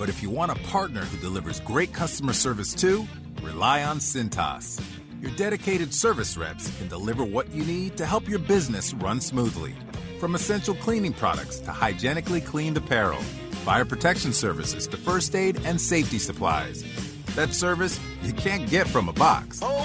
But 0.00 0.08
if 0.08 0.20
you 0.20 0.30
want 0.30 0.50
a 0.50 0.56
partner 0.64 1.02
who 1.02 1.16
delivers 1.18 1.60
great 1.60 1.92
customer 1.92 2.32
service 2.32 2.74
too, 2.74 3.06
rely 3.40 3.84
on 3.84 4.00
Cintas. 4.00 4.80
Your 5.24 5.34
dedicated 5.36 5.94
service 5.94 6.36
reps 6.36 6.70
can 6.76 6.86
deliver 6.86 7.24
what 7.24 7.50
you 7.50 7.64
need 7.64 7.96
to 7.96 8.04
help 8.04 8.28
your 8.28 8.40
business 8.40 8.92
run 8.92 9.22
smoothly. 9.22 9.74
From 10.20 10.34
essential 10.34 10.74
cleaning 10.74 11.14
products 11.14 11.60
to 11.60 11.72
hygienically 11.72 12.42
cleaned 12.42 12.76
apparel, 12.76 13.22
fire 13.64 13.86
protection 13.86 14.34
services 14.34 14.86
to 14.86 14.98
first 14.98 15.34
aid 15.34 15.58
and 15.64 15.80
safety 15.80 16.18
supplies. 16.18 16.84
That 17.36 17.54
service 17.54 17.98
you 18.22 18.34
can't 18.34 18.68
get 18.68 18.86
from 18.86 19.08
a 19.08 19.14
box. 19.14 19.60
Oh. 19.62 19.84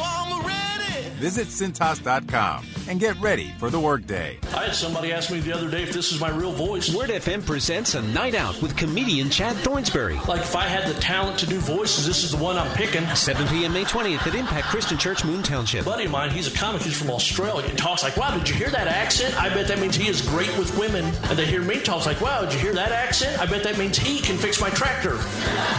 Visit 1.19 1.47
Cintas.com 1.47 2.65
and 2.87 2.97
get 2.97 3.19
ready 3.19 3.53
for 3.59 3.69
the 3.69 3.79
workday. 3.79 4.39
I 4.55 4.65
had 4.65 4.75
somebody 4.75 5.11
ask 5.11 5.29
me 5.29 5.41
the 5.41 5.51
other 5.53 5.69
day 5.69 5.83
if 5.83 5.91
this 5.91 6.13
is 6.13 6.21
my 6.21 6.29
real 6.29 6.53
voice. 6.53 6.95
Word 6.95 7.09
FM 7.09 7.45
presents 7.45 7.93
a 7.93 8.01
night 8.01 8.35
out 8.35 8.59
with 8.61 8.77
comedian 8.77 9.29
Chad 9.29 9.57
Thornsberry. 9.57 10.25
Like 10.27 10.39
if 10.41 10.55
I 10.55 10.63
had 10.63 10.87
the 10.87 10.99
talent 11.01 11.37
to 11.39 11.45
do 11.45 11.59
voices, 11.59 12.07
this 12.07 12.23
is 12.23 12.31
the 12.31 12.37
one 12.37 12.57
I'm 12.57 12.73
picking. 12.73 13.05
7 13.05 13.47
p.m. 13.49 13.73
May 13.73 13.83
20th 13.83 14.25
at 14.25 14.33
Impact 14.33 14.67
Christian 14.67 14.97
Church, 14.97 15.25
Moon 15.25 15.43
Township. 15.43 15.81
A 15.81 15.85
buddy 15.85 16.05
of 16.05 16.11
mine, 16.11 16.29
he's 16.29 16.47
a 16.47 16.57
comic, 16.57 16.81
he's 16.83 16.97
from 16.97 17.11
Australia, 17.11 17.67
and 17.67 17.77
talks 17.77 18.01
like, 18.01 18.15
wow, 18.15 18.37
did 18.37 18.47
you 18.47 18.55
hear 18.55 18.69
that 18.69 18.87
accent? 18.87 19.35
I 19.39 19.49
bet 19.49 19.67
that 19.67 19.79
means 19.79 19.97
he 19.97 20.07
is 20.07 20.21
great 20.21 20.57
with 20.57 20.75
women. 20.77 21.03
And 21.03 21.37
they 21.37 21.45
hear 21.45 21.61
me 21.61 21.81
talk 21.81 22.05
like, 22.05 22.21
wow, 22.21 22.45
did 22.45 22.53
you 22.53 22.59
hear 22.59 22.73
that 22.75 22.93
accent? 22.93 23.37
I 23.39 23.45
bet 23.45 23.63
that 23.63 23.77
means 23.77 23.97
he 23.97 24.19
can 24.19 24.37
fix 24.37 24.61
my 24.61 24.69
tractor. 24.69 25.19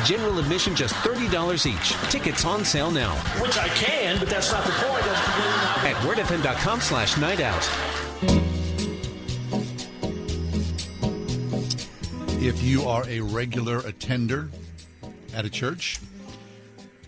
General 0.05 0.39
admission 0.39 0.77
just 0.77 0.95
$30 0.97 1.67
each. 1.67 2.11
Tickets 2.11 2.45
on 2.45 2.63
sale 2.63 2.91
now. 2.91 3.15
Which 3.41 3.57
I 3.57 3.69
can, 3.69 4.19
but 4.19 4.29
that's 4.29 4.53
not 4.53 4.65
the 4.67 4.73
point. 4.73 5.03
That's 5.03 5.25
completely 5.25 5.30
not 5.30 5.30
at 5.85 5.97
wordfm.com 6.05 6.81
slash 6.81 7.17
night 7.19 7.41
out. 7.41 7.69
If 12.43 12.63
you 12.63 12.85
are 12.85 13.07
a 13.07 13.21
regular 13.21 13.79
attender 13.79 14.51
at 15.35 15.45
a 15.45 15.51
church, 15.51 16.01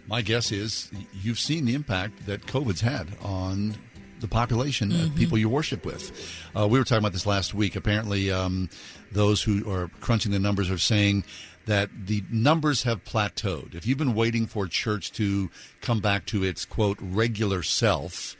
my 0.07 0.20
guess 0.20 0.53
is 0.53 0.90
you've 1.12 1.39
seen 1.39 1.65
the 1.65 1.74
impact 1.74 2.27
that 2.27 2.47
COVID's 2.47 2.82
had 2.82 3.09
on 3.23 3.74
the 4.20 4.28
population 4.28 4.90
mm-hmm. 4.90 5.07
of 5.07 5.16
people 5.16 5.36
you 5.39 5.49
worship 5.49 5.85
with. 5.85 6.12
Uh, 6.57 6.69
we 6.69 6.78
were 6.78 6.85
talking 6.85 6.99
about 6.99 7.12
this 7.12 7.27
last 7.27 7.55
week. 7.55 7.77
Apparently, 7.77 8.31
um, 8.31 8.69
those 9.11 9.43
who 9.43 9.70
are 9.70 9.89
crunching 10.01 10.32
the 10.32 10.39
numbers 10.39 10.70
are 10.70 10.78
saying 10.78 11.24
that 11.66 11.90
the 12.06 12.24
numbers 12.30 12.82
have 12.82 13.05
plateaued. 13.05 13.74
If 13.74 13.86
you've 13.86 13.98
been 13.98 14.14
waiting 14.14 14.47
for 14.47 14.66
church 14.66 15.12
to 15.12 15.51
come 15.80 16.01
back 16.01 16.26
to 16.26 16.43
its 16.43 16.64
quote 16.64 16.98
regular 17.01 17.62
self, 17.62 18.36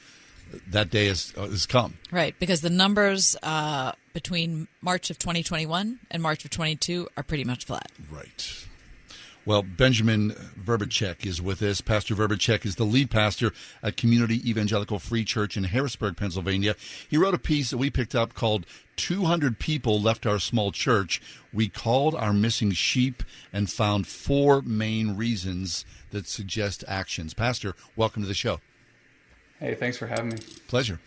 that 0.69 0.91
day 0.91 1.07
has, 1.07 1.33
uh, 1.37 1.43
has 1.49 1.67
come. 1.67 1.99
Right, 2.11 2.35
because 2.39 2.61
the 2.61 2.71
numbers 2.71 3.37
uh, 3.43 3.93
between 4.13 4.69
March 4.81 5.11
of 5.11 5.19
2021 5.19 6.01
and 6.11 6.23
March 6.23 6.45
of 6.45 6.51
22 6.51 7.09
are 7.17 7.23
pretty 7.23 7.45
much 7.45 7.65
flat. 7.65 7.91
Right. 8.11 8.67
Well, 9.45 9.63
Benjamin 9.65 10.31
Vrbicek 10.31 11.27
is 11.27 11.43
with 11.43 11.63
us. 11.63 11.81
Pastor 11.81 12.15
Vrbicek 12.15 12.65
is 12.65 12.77
the 12.77 12.85
lead 12.85 13.11
pastor 13.11 13.53
at 13.83 13.97
Community 13.97 14.49
Evangelical 14.49 15.01
Free 15.01 15.25
Church 15.25 15.57
in 15.57 15.65
Harrisburg, 15.65 16.17
Pennsylvania. 16.17 16.77
He 17.09 17.17
wrote 17.17 17.35
a 17.35 17.39
piece 17.39 17.71
that 17.71 17.79
we 17.79 17.91
picked 17.91 18.15
up 18.15 18.35
called 18.35 18.67
200 18.97 19.59
People 19.59 20.01
Left 20.01 20.27
Our 20.27 20.39
Small 20.39 20.71
Church. 20.71 21.21
We 21.53 21.69
called 21.69 22.15
our 22.15 22.33
missing 22.33 22.73
sheep 22.73 23.23
and 23.53 23.71
found 23.71 24.07
four 24.07 24.63
main 24.63 25.17
reasons 25.17 25.85
that 26.11 26.27
suggest 26.27 26.85
actions. 26.89 27.35
Pastor, 27.35 27.75
welcome 27.97 28.23
to 28.23 28.29
the 28.29 28.35
show. 28.35 28.61
Hey, 29.61 29.75
thanks 29.77 29.97
for 29.97 30.09
having 30.09 30.31
me. 30.31 30.39
Pleasure. 30.67 30.99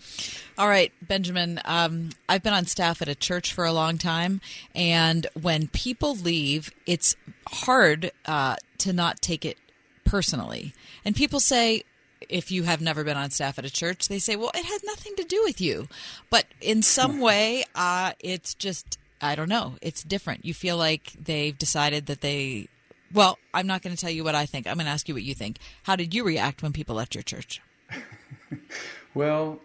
All 0.58 0.70
right, 0.70 0.94
Benjamin. 1.02 1.60
Um, 1.66 2.12
I've 2.30 2.42
been 2.42 2.54
on 2.54 2.66
staff 2.68 3.02
at 3.02 3.10
a 3.10 3.16
church 3.16 3.54
for 3.54 3.66
a 3.66 3.74
long 3.74 3.98
time, 3.98 4.40
and 4.74 5.28
when 5.34 5.68
people 5.68 6.16
leave, 6.16 6.72
it's 6.86 7.18
hard 7.48 8.12
uh, 8.26 8.56
to 8.78 8.94
not 8.94 9.22
take 9.22 9.44
it 9.44 9.58
personally. 10.06 10.74
And 11.04 11.16
people 11.16 11.42
say, 11.42 11.84
if 12.30 12.50
you 12.50 12.64
have 12.64 12.80
never 12.80 13.04
been 13.04 13.18
on 13.18 13.30
staff 13.32 13.60
at 13.60 13.66
a 13.66 13.70
church, 13.70 14.08
they 14.08 14.20
say, 14.20 14.38
well, 14.38 14.52
it 14.56 14.64
has 14.64 14.84
nothing 14.86 15.16
to 15.18 15.24
do 15.26 15.42
with 15.44 15.60
you. 15.60 15.90
But 16.30 16.46
in 16.62 16.82
some 16.82 17.20
way, 17.20 17.66
uh, 17.76 18.14
it's 18.22 18.54
just, 18.54 18.98
I 19.22 19.36
don't 19.36 19.50
know, 19.50 19.76
it's 19.82 20.04
different. 20.04 20.46
You 20.46 20.54
feel 20.54 20.78
like 20.78 21.14
they've 21.20 21.58
decided 21.58 22.08
that 22.08 22.22
they, 22.22 22.68
well, 23.14 23.38
I'm 23.54 23.68
not 23.68 23.82
going 23.82 23.96
to 23.96 24.02
tell 24.02 24.12
you 24.12 24.24
what 24.24 24.36
I 24.36 24.46
think. 24.46 24.68
I'm 24.68 24.76
going 24.76 24.86
to 24.86 24.92
ask 24.92 25.08
you 25.08 25.16
what 25.16 25.24
you 25.24 25.34
think. 25.34 25.58
How 25.84 25.96
did 25.96 26.14
you 26.14 26.24
react 26.24 26.62
when 26.62 26.74
people 26.74 26.96
left 26.96 27.16
your 27.16 27.24
church? 27.24 27.62
well, 29.14 29.60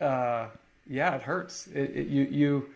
uh, 0.00 0.46
yeah, 0.88 1.16
it 1.16 1.22
hurts. 1.22 1.66
It, 1.68 1.90
it, 1.96 2.08
you, 2.08 2.24
you, 2.24 2.70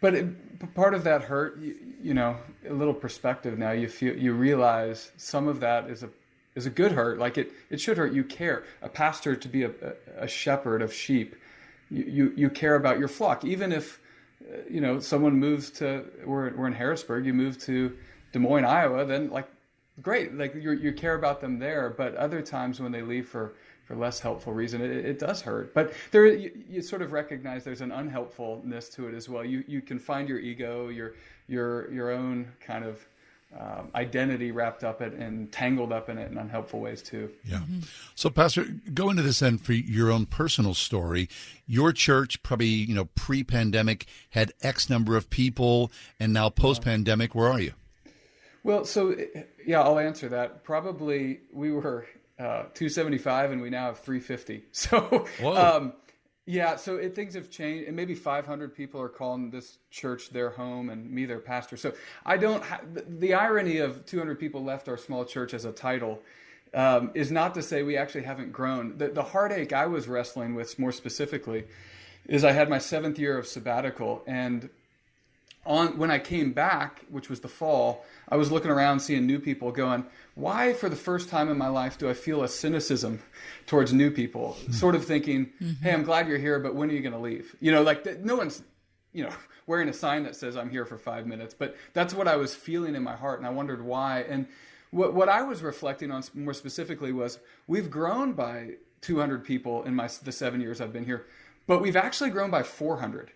but 0.00 0.14
it, 0.14 0.74
part 0.74 0.94
of 0.94 1.04
that 1.04 1.22
hurt, 1.22 1.58
you, 1.58 1.76
you, 2.02 2.14
know, 2.14 2.36
a 2.68 2.72
little 2.72 2.94
perspective 2.94 3.58
now. 3.58 3.70
You 3.70 3.88
feel, 3.88 4.16
you 4.16 4.32
realize 4.32 5.12
some 5.16 5.48
of 5.48 5.60
that 5.60 5.88
is 5.88 6.02
a 6.02 6.10
is 6.54 6.66
a 6.66 6.70
good 6.70 6.92
hurt. 6.92 7.18
Like 7.18 7.38
it, 7.38 7.52
it 7.70 7.80
should 7.80 7.96
hurt. 7.96 8.12
You 8.12 8.24
care. 8.24 8.64
A 8.82 8.88
pastor 8.88 9.36
to 9.36 9.48
be 9.48 9.64
a, 9.64 9.70
a 10.16 10.28
shepherd 10.28 10.82
of 10.82 10.92
sheep, 10.92 11.34
you, 11.90 12.04
you, 12.04 12.32
you 12.36 12.50
care 12.50 12.74
about 12.74 12.98
your 12.98 13.08
flock, 13.08 13.44
even 13.44 13.72
if, 13.72 14.00
you 14.68 14.80
know, 14.80 15.00
someone 15.00 15.38
moves 15.38 15.70
to. 15.72 16.04
We're 16.24 16.54
we're 16.54 16.66
in 16.66 16.72
Harrisburg. 16.72 17.26
You 17.26 17.34
move 17.34 17.58
to 17.64 17.96
Des 18.32 18.38
Moines, 18.38 18.64
Iowa. 18.64 19.04
Then 19.04 19.30
like, 19.30 19.48
great. 20.02 20.34
Like 20.34 20.54
you 20.54 20.72
you 20.72 20.92
care 20.92 21.14
about 21.14 21.40
them 21.40 21.58
there. 21.58 21.90
But 21.90 22.14
other 22.16 22.42
times 22.42 22.80
when 22.80 22.92
they 22.92 23.02
leave 23.02 23.28
for 23.28 23.54
for 23.84 23.96
less 23.96 24.18
helpful 24.18 24.52
reason, 24.52 24.80
it, 24.80 24.90
it 24.90 25.18
does 25.18 25.42
hurt. 25.42 25.74
But 25.74 25.92
there, 26.10 26.26
you, 26.26 26.50
you, 26.68 26.80
sort 26.80 27.02
of 27.02 27.12
recognize 27.12 27.64
there's 27.64 27.82
an 27.82 27.92
unhelpfulness 27.92 28.88
to 28.94 29.08
it 29.08 29.14
as 29.14 29.28
well. 29.28 29.44
You 29.44 29.64
you 29.66 29.82
can 29.82 29.98
find 29.98 30.28
your 30.28 30.38
ego, 30.38 30.88
your 30.88 31.14
your 31.48 31.92
your 31.92 32.10
own 32.10 32.50
kind 32.60 32.84
of 32.84 33.06
um, 33.58 33.90
identity 33.94 34.50
wrapped 34.50 34.82
up 34.82 35.00
it 35.00 35.12
and 35.12 35.50
tangled 35.52 35.92
up 35.92 36.08
in 36.08 36.18
it 36.18 36.30
in 36.30 36.38
unhelpful 36.38 36.80
ways 36.80 37.02
too. 37.02 37.30
Yeah. 37.44 37.58
Mm-hmm. 37.58 37.80
So, 38.14 38.30
Pastor, 38.30 38.66
go 38.92 39.10
into 39.10 39.22
this 39.22 39.38
then 39.38 39.58
for 39.58 39.72
your 39.72 40.10
own 40.10 40.26
personal 40.26 40.74
story. 40.74 41.28
Your 41.66 41.92
church, 41.92 42.42
probably 42.42 42.66
you 42.66 42.94
know, 42.94 43.06
pre-pandemic, 43.14 44.06
had 44.30 44.52
X 44.62 44.90
number 44.90 45.16
of 45.16 45.30
people, 45.30 45.92
and 46.18 46.32
now 46.32 46.50
post-pandemic, 46.50 47.34
where 47.34 47.48
are 47.48 47.60
you? 47.60 47.74
Well, 48.64 48.84
so 48.84 49.14
yeah, 49.64 49.82
I'll 49.82 49.98
answer 49.98 50.28
that. 50.30 50.64
Probably 50.64 51.40
we 51.52 51.70
were 51.70 52.06
uh, 52.38 52.64
275 52.74 53.52
and 53.52 53.62
we 53.62 53.70
now 53.70 53.86
have 53.86 54.00
350. 54.00 54.64
So, 54.72 55.26
um, 55.44 55.92
yeah, 56.46 56.76
so 56.76 56.96
it, 56.96 57.14
things 57.14 57.34
have 57.34 57.48
changed, 57.48 57.86
and 57.86 57.96
maybe 57.96 58.14
500 58.14 58.74
people 58.74 59.00
are 59.00 59.08
calling 59.08 59.50
this 59.50 59.78
church 59.90 60.28
their 60.28 60.50
home 60.50 60.90
and 60.90 61.10
me 61.10 61.24
their 61.24 61.38
pastor. 61.38 61.78
So 61.78 61.94
I 62.26 62.36
don't. 62.36 62.62
Ha- 62.62 62.82
the, 62.92 63.32
irony 63.32 63.78
of 63.78 64.04
200 64.04 64.38
people 64.38 64.62
left 64.62 64.88
our 64.88 64.98
small 64.98 65.24
church 65.24 65.54
as 65.54 65.64
a 65.64 65.72
title 65.72 66.20
um, 66.74 67.12
is 67.14 67.30
not 67.30 67.54
to 67.54 67.62
say 67.62 67.82
we 67.82 67.96
actually 67.96 68.24
haven't 68.24 68.52
grown. 68.52 68.98
The, 68.98 69.08
the 69.08 69.22
heartache 69.22 69.72
I 69.72 69.86
was 69.86 70.06
wrestling 70.06 70.54
with, 70.54 70.78
more 70.78 70.92
specifically, 70.92 71.64
is 72.26 72.44
I 72.44 72.52
had 72.52 72.68
my 72.68 72.78
seventh 72.78 73.18
year 73.18 73.38
of 73.38 73.46
sabbatical, 73.46 74.22
and 74.26 74.68
on 75.66 75.96
when 75.98 76.10
I 76.10 76.18
came 76.18 76.52
back, 76.52 77.04
which 77.08 77.28
was 77.28 77.40
the 77.40 77.48
fall, 77.48 78.04
I 78.28 78.36
was 78.36 78.50
looking 78.50 78.70
around 78.70 79.00
seeing 79.00 79.26
new 79.26 79.38
people 79.38 79.72
going, 79.72 80.04
why 80.34 80.72
for 80.72 80.88
the 80.88 80.96
first 80.96 81.28
time 81.28 81.48
in 81.48 81.56
my 81.56 81.68
life 81.68 81.98
do 81.98 82.08
I 82.08 82.14
feel 82.14 82.42
a 82.42 82.48
cynicism 82.48 83.20
towards 83.66 83.92
new 83.92 84.10
people? 84.10 84.56
Mm-hmm. 84.60 84.72
Sort 84.72 84.94
of 84.94 85.04
thinking, 85.04 85.50
hey, 85.82 85.92
I'm 85.92 86.02
glad 86.02 86.28
you're 86.28 86.38
here, 86.38 86.58
but 86.58 86.74
when 86.74 86.90
are 86.90 86.92
you 86.92 87.00
going 87.00 87.12
to 87.12 87.18
leave? 87.18 87.54
You 87.60 87.72
know, 87.72 87.82
like 87.82 88.20
no 88.20 88.36
one's, 88.36 88.62
you 89.12 89.24
know, 89.24 89.32
wearing 89.66 89.88
a 89.88 89.94
sign 89.94 90.24
that 90.24 90.36
says 90.36 90.56
I'm 90.56 90.70
here 90.70 90.84
for 90.84 90.98
five 90.98 91.26
minutes, 91.26 91.54
but 91.54 91.76
that's 91.94 92.12
what 92.12 92.28
I 92.28 92.36
was 92.36 92.54
feeling 92.54 92.94
in 92.94 93.02
my 93.02 93.16
heart, 93.16 93.38
and 93.38 93.46
I 93.46 93.50
wondered 93.50 93.82
why. 93.82 94.20
And 94.28 94.46
what 94.90 95.14
what 95.14 95.28
I 95.28 95.42
was 95.42 95.62
reflecting 95.62 96.10
on 96.10 96.22
more 96.34 96.54
specifically 96.54 97.12
was 97.12 97.38
we've 97.66 97.90
grown 97.90 98.32
by 98.34 98.72
200 99.00 99.44
people 99.44 99.82
in 99.84 99.94
my 99.94 100.08
the 100.22 100.32
seven 100.32 100.60
years 100.60 100.80
I've 100.80 100.92
been 100.92 101.04
here, 101.04 101.26
but 101.66 101.80
we've 101.80 101.96
actually 101.96 102.30
grown 102.30 102.50
by 102.50 102.62
400. 102.62 103.30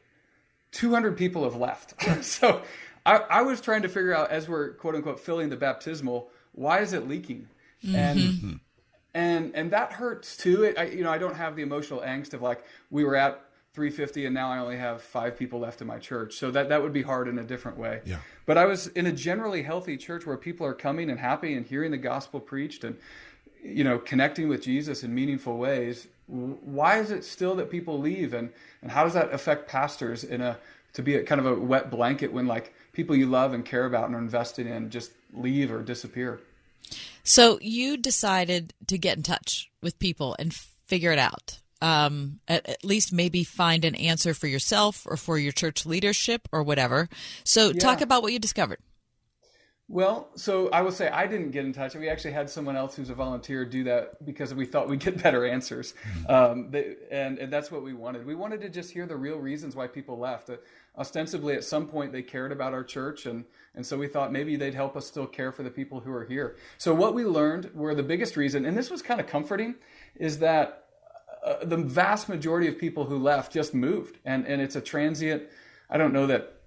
200 0.72 1.16
people 1.16 1.44
have 1.44 1.56
left. 1.56 1.94
so 2.24 2.62
I, 3.06 3.16
I, 3.16 3.42
was 3.42 3.60
trying 3.60 3.82
to 3.82 3.88
figure 3.88 4.14
out 4.14 4.30
as 4.30 4.48
we're 4.48 4.74
quote 4.74 4.94
unquote 4.94 5.20
filling 5.20 5.48
the 5.48 5.56
baptismal, 5.56 6.30
why 6.52 6.80
is 6.80 6.92
it 6.92 7.08
leaking? 7.08 7.48
Mm-hmm. 7.84 7.96
And 7.96 8.60
and 9.14 9.54
and 9.54 9.70
that 9.70 9.92
hurts 9.92 10.36
too. 10.36 10.64
It, 10.64 10.78
I, 10.78 10.84
you 10.84 11.02
know, 11.02 11.10
I 11.10 11.18
don't 11.18 11.34
have 11.34 11.56
the 11.56 11.62
emotional 11.62 12.00
angst 12.00 12.34
of 12.34 12.42
like 12.42 12.64
we 12.90 13.04
were 13.04 13.16
at 13.16 13.44
350 13.74 14.26
and 14.26 14.34
now 14.34 14.50
I 14.50 14.58
only 14.58 14.76
have 14.76 15.02
five 15.02 15.38
people 15.38 15.60
left 15.60 15.80
in 15.80 15.86
my 15.86 15.98
church. 15.98 16.34
So 16.34 16.50
that 16.50 16.68
that 16.68 16.82
would 16.82 16.92
be 16.92 17.02
hard 17.02 17.28
in 17.28 17.38
a 17.38 17.44
different 17.44 17.78
way. 17.78 18.00
Yeah. 18.04 18.18
But 18.44 18.58
I 18.58 18.64
was 18.66 18.88
in 18.88 19.06
a 19.06 19.12
generally 19.12 19.62
healthy 19.62 19.96
church 19.96 20.26
where 20.26 20.36
people 20.36 20.66
are 20.66 20.74
coming 20.74 21.10
and 21.10 21.18
happy 21.18 21.54
and 21.54 21.64
hearing 21.64 21.90
the 21.90 21.98
gospel 21.98 22.40
preached 22.40 22.84
and 22.84 22.96
you 23.62 23.84
know 23.84 23.98
connecting 23.98 24.48
with 24.48 24.62
Jesus 24.62 25.02
in 25.02 25.14
meaningful 25.14 25.58
ways 25.58 26.08
why 26.28 26.98
is 26.98 27.10
it 27.10 27.24
still 27.24 27.56
that 27.56 27.70
people 27.70 27.98
leave? 27.98 28.34
And, 28.34 28.50
and 28.82 28.90
how 28.90 29.04
does 29.04 29.14
that 29.14 29.32
affect 29.32 29.68
pastors 29.68 30.24
in 30.24 30.40
a 30.40 30.58
to 30.94 31.02
be 31.02 31.14
a 31.14 31.22
kind 31.22 31.40
of 31.40 31.46
a 31.46 31.54
wet 31.54 31.90
blanket 31.90 32.32
when 32.32 32.46
like 32.46 32.74
people 32.92 33.14
you 33.14 33.26
love 33.26 33.52
and 33.52 33.64
care 33.64 33.84
about 33.84 34.06
and 34.06 34.14
are 34.14 34.18
invested 34.18 34.66
in 34.66 34.90
just 34.90 35.12
leave 35.32 35.72
or 35.72 35.82
disappear? 35.82 36.40
So 37.24 37.58
you 37.60 37.96
decided 37.96 38.74
to 38.86 38.98
get 38.98 39.16
in 39.16 39.22
touch 39.22 39.70
with 39.82 39.98
people 39.98 40.36
and 40.38 40.52
figure 40.54 41.12
it 41.12 41.18
out. 41.18 41.60
Um, 41.80 42.40
at, 42.48 42.68
at, 42.68 42.84
least 42.84 43.12
maybe 43.12 43.44
find 43.44 43.84
an 43.84 43.94
answer 43.94 44.34
for 44.34 44.48
yourself 44.48 45.06
or 45.06 45.16
for 45.16 45.38
your 45.38 45.52
church 45.52 45.86
leadership 45.86 46.48
or 46.50 46.64
whatever. 46.64 47.08
So 47.44 47.68
yeah. 47.68 47.78
talk 47.78 48.00
about 48.00 48.22
what 48.22 48.32
you 48.32 48.40
discovered 48.40 48.80
well, 49.90 50.28
so 50.34 50.68
I 50.68 50.82
will 50.82 50.92
say 50.92 51.08
I 51.08 51.26
didn't 51.26 51.50
get 51.50 51.64
in 51.64 51.72
touch. 51.72 51.94
We 51.94 52.10
actually 52.10 52.32
had 52.32 52.50
someone 52.50 52.76
else 52.76 52.94
who's 52.94 53.08
a 53.08 53.14
volunteer 53.14 53.64
do 53.64 53.84
that 53.84 54.22
because 54.22 54.52
we 54.52 54.66
thought 54.66 54.86
we'd 54.86 55.00
get 55.00 55.22
better 55.22 55.46
answers, 55.46 55.94
mm-hmm. 56.02 56.30
um, 56.30 56.70
they, 56.70 56.96
and, 57.10 57.38
and 57.38 57.50
that's 57.50 57.70
what 57.70 57.82
we 57.82 57.94
wanted. 57.94 58.26
We 58.26 58.34
wanted 58.34 58.60
to 58.60 58.68
just 58.68 58.90
hear 58.90 59.06
the 59.06 59.16
real 59.16 59.38
reasons 59.38 59.74
why 59.74 59.86
people 59.86 60.18
left. 60.18 60.50
Uh, 60.50 60.56
ostensibly, 60.98 61.54
at 61.54 61.64
some 61.64 61.86
point, 61.86 62.12
they 62.12 62.20
cared 62.20 62.52
about 62.52 62.74
our 62.74 62.84
church, 62.84 63.24
and 63.24 63.46
and 63.74 63.86
so 63.86 63.96
we 63.96 64.08
thought 64.08 64.30
maybe 64.30 64.56
they'd 64.56 64.74
help 64.74 64.94
us 64.94 65.06
still 65.06 65.26
care 65.26 65.52
for 65.52 65.62
the 65.62 65.70
people 65.70 66.00
who 66.00 66.12
are 66.12 66.24
here. 66.24 66.56
So 66.76 66.94
what 66.94 67.14
we 67.14 67.24
learned 67.24 67.70
were 67.72 67.94
the 67.94 68.02
biggest 68.02 68.36
reason, 68.36 68.66
and 68.66 68.76
this 68.76 68.90
was 68.90 69.00
kind 69.00 69.20
of 69.20 69.26
comforting, 69.26 69.74
is 70.16 70.38
that 70.40 70.84
uh, 71.42 71.64
the 71.64 71.78
vast 71.78 72.28
majority 72.28 72.68
of 72.68 72.76
people 72.76 73.06
who 73.06 73.18
left 73.18 73.54
just 73.54 73.72
moved, 73.72 74.18
and 74.26 74.46
and 74.46 74.60
it's 74.60 74.76
a 74.76 74.82
transient. 74.82 75.44
I 75.88 75.96
don't 75.96 76.12
know 76.12 76.26
that 76.26 76.57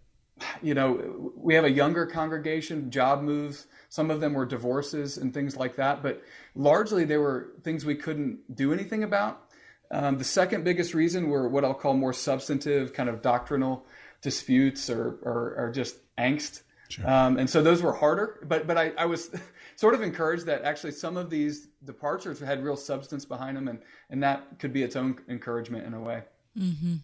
you 0.62 0.74
know, 0.74 1.32
we 1.36 1.54
have 1.56 1.66
a 1.66 1.72
younger 1.72 2.06
congregation, 2.06 2.92
job 2.92 3.22
moves. 3.22 3.68
Some 3.90 4.10
of 4.10 4.22
them 4.22 4.34
were 4.34 4.46
divorces 4.46 5.18
and 5.18 5.34
things 5.34 5.56
like 5.56 5.76
that, 5.76 6.02
but 6.02 6.24
largely 6.56 7.04
they 7.06 7.18
were 7.18 7.54
things 7.64 7.86
we 7.86 7.96
couldn't 7.96 8.56
do 8.56 8.72
anything 8.74 9.04
about. 9.04 9.50
Um, 9.92 10.18
the 10.18 10.24
second 10.24 10.64
biggest 10.64 10.94
reason 10.94 11.30
were 11.30 11.50
what 11.50 11.66
I'll 11.66 11.74
call 11.74 11.94
more 11.94 12.14
substantive, 12.14 12.94
kind 12.94 13.10
of 13.10 13.22
doctrinal 13.22 13.86
disputes 14.22 14.90
or, 14.90 15.20
or, 15.24 15.56
or 15.58 15.72
just 15.72 15.98
angst. 16.18 16.62
Sure. 16.90 17.10
Um, 17.10 17.38
and 17.38 17.50
so 17.50 17.62
those 17.62 17.82
were 17.82 17.94
harder, 17.94 18.46
but 18.48 18.68
but 18.68 18.78
I, 18.78 18.92
I 18.98 19.06
was 19.06 19.32
sort 19.76 19.94
of 19.94 20.02
encouraged 20.02 20.46
that 20.48 20.64
actually 20.64 20.92
some 20.92 21.16
of 21.16 21.30
these 21.30 21.68
departures 21.86 22.40
had 22.40 22.64
real 22.64 22.76
substance 22.76 23.24
behind 23.24 23.56
them, 23.56 23.70
and 23.70 23.80
and 24.10 24.24
that 24.24 24.60
could 24.60 24.74
be 24.74 24.84
its 24.84 24.98
own 24.98 25.18
encouragement 25.30 25.86
in 25.86 25.94
a 25.94 26.02
way. 26.02 26.24
Mm-hmm. 26.58 26.96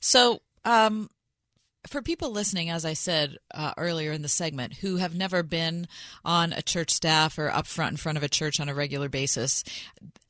So 0.00 0.40
um, 0.64 1.10
for 1.86 2.02
people 2.02 2.30
listening, 2.30 2.70
as 2.70 2.84
I 2.84 2.92
said 2.92 3.38
uh, 3.52 3.72
earlier 3.76 4.12
in 4.12 4.22
the 4.22 4.28
segment, 4.28 4.74
who 4.74 4.96
have 4.96 5.14
never 5.14 5.42
been 5.42 5.86
on 6.24 6.52
a 6.52 6.62
church 6.62 6.90
staff 6.90 7.38
or 7.38 7.50
up 7.50 7.66
front 7.66 7.92
in 7.92 7.96
front 7.96 8.18
of 8.18 8.24
a 8.24 8.28
church 8.28 8.60
on 8.60 8.68
a 8.68 8.74
regular 8.74 9.08
basis, 9.08 9.64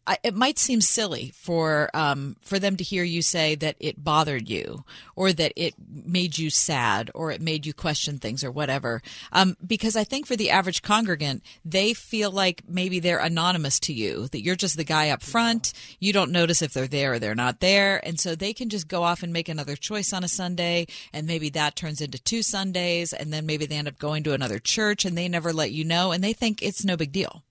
I, 0.05 0.19
it 0.25 0.35
might 0.35 0.59
seem 0.59 0.81
silly 0.81 1.33
for 1.35 1.89
um, 1.95 2.37
for 2.41 2.59
them 2.59 2.77
to 2.77 2.83
hear 2.85 3.05
you 3.05 3.23
say 3.23 3.55
that 3.55 3.77
it 3.79 4.03
bothered 4.03 4.49
you, 4.49 4.85
or 5.15 5.33
that 5.33 5.53
it 5.55 5.75
made 5.89 6.39
you 6.39 6.51
sad, 6.51 7.11
or 7.15 7.31
it 7.31 7.41
made 7.41 7.67
you 7.67 7.73
question 7.73 8.19
things, 8.19 8.43
or 8.43 8.51
whatever. 8.51 9.01
Um, 9.31 9.57
because 9.65 9.95
I 9.95 10.03
think 10.03 10.27
for 10.27 10.35
the 10.35 10.51
average 10.51 10.83
congregant, 10.83 11.45
they 11.65 11.95
feel 11.95 12.33
like 12.33 12.63
maybe 12.69 12.99
they're 12.99 13.19
anonymous 13.19 13.79
to 13.81 13.93
you, 13.93 14.27
that 14.29 14.43
you're 14.43 14.57
just 14.57 14.77
the 14.77 14.83
guy 14.83 15.11
up 15.11 15.23
front. 15.23 15.73
You 16.01 16.13
don't 16.13 16.33
notice 16.33 16.63
if 16.63 16.73
they're 16.73 16.89
there 16.89 17.15
or 17.15 17.19
they're 17.21 17.35
not 17.37 17.61
there, 17.61 18.05
and 18.05 18.19
so 18.19 18.35
they 18.35 18.53
can 18.53 18.69
just 18.71 18.89
go 18.89 19.05
off 19.05 19.23
and 19.23 19.33
make 19.33 19.49
another 19.49 19.77
choice 19.77 20.13
on 20.13 20.25
a 20.25 20.29
Sunday, 20.29 20.89
and 21.13 21.29
maybe 21.29 21.49
that 21.51 21.77
turns 21.77 22.01
into 22.01 22.21
two 22.21 22.43
Sundays, 22.43 23.13
and 23.13 23.33
then 23.33 23.47
maybe 23.47 23.67
they 23.67 23.77
end 23.77 23.89
up 23.89 23.99
going 24.01 24.25
to 24.25 24.35
another 24.35 24.59
church, 24.59 25.05
and 25.05 25.17
they 25.17 25.29
never 25.29 25.53
let 25.53 25.71
you 25.71 25.85
know, 25.85 26.11
and 26.11 26.25
they 26.25 26.33
think 26.33 26.61
it's 26.61 26.85
no 26.85 26.97
big 26.97 27.13
deal. 27.13 27.45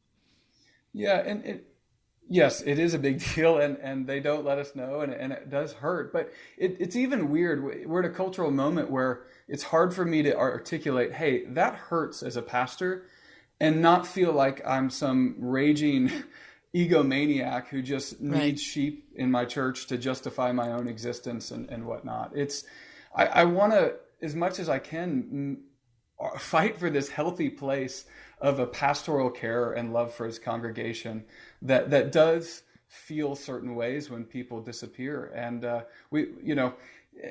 Yeah, 0.93 1.17
and. 1.19 1.45
It- 1.45 1.67
Yes, 2.31 2.61
it 2.61 2.79
is 2.79 2.93
a 2.93 2.99
big 2.99 3.21
deal, 3.35 3.57
and, 3.57 3.77
and 3.79 4.07
they 4.07 4.21
don't 4.21 4.45
let 4.45 4.57
us 4.57 4.73
know, 4.73 5.01
and, 5.01 5.13
and 5.13 5.33
it 5.33 5.49
does 5.49 5.73
hurt. 5.73 6.13
But 6.13 6.31
it, 6.57 6.77
it's 6.79 6.95
even 6.95 7.29
weird. 7.29 7.85
We're 7.85 7.99
at 7.99 8.05
a 8.09 8.13
cultural 8.13 8.51
moment 8.51 8.89
where 8.89 9.23
it's 9.49 9.63
hard 9.63 9.93
for 9.93 10.05
me 10.05 10.23
to 10.23 10.37
articulate, 10.37 11.11
hey, 11.11 11.43
that 11.47 11.75
hurts 11.75 12.23
as 12.23 12.37
a 12.37 12.41
pastor, 12.41 13.03
and 13.59 13.81
not 13.81 14.07
feel 14.07 14.31
like 14.31 14.65
I'm 14.65 14.89
some 14.89 15.35
raging 15.39 16.09
egomaniac 16.73 17.67
who 17.67 17.81
just 17.81 18.13
right. 18.21 18.43
needs 18.43 18.61
sheep 18.61 19.09
in 19.13 19.29
my 19.29 19.43
church 19.43 19.87
to 19.87 19.97
justify 19.97 20.53
my 20.53 20.71
own 20.71 20.87
existence 20.87 21.51
and, 21.51 21.69
and 21.69 21.85
whatnot. 21.85 22.31
It's 22.33 22.63
I, 23.13 23.25
I 23.25 23.43
want 23.43 23.73
to, 23.73 23.95
as 24.21 24.35
much 24.35 24.57
as 24.57 24.69
I 24.69 24.79
can, 24.79 25.63
uh, 26.17 26.37
fight 26.37 26.77
for 26.77 26.89
this 26.89 27.09
healthy 27.09 27.49
place 27.49 28.05
of 28.39 28.59
a 28.59 28.65
pastoral 28.65 29.29
care 29.29 29.73
and 29.73 29.91
love 29.91 30.13
for 30.13 30.25
his 30.25 30.39
congregation 30.39 31.25
that 31.61 31.89
that 31.91 32.11
does 32.11 32.63
feel 32.87 33.35
certain 33.35 33.75
ways 33.75 34.09
when 34.09 34.25
people 34.25 34.61
disappear. 34.61 35.31
And 35.35 35.63
uh, 35.63 35.81
we 36.09 36.27
you 36.43 36.55
know 36.55 36.73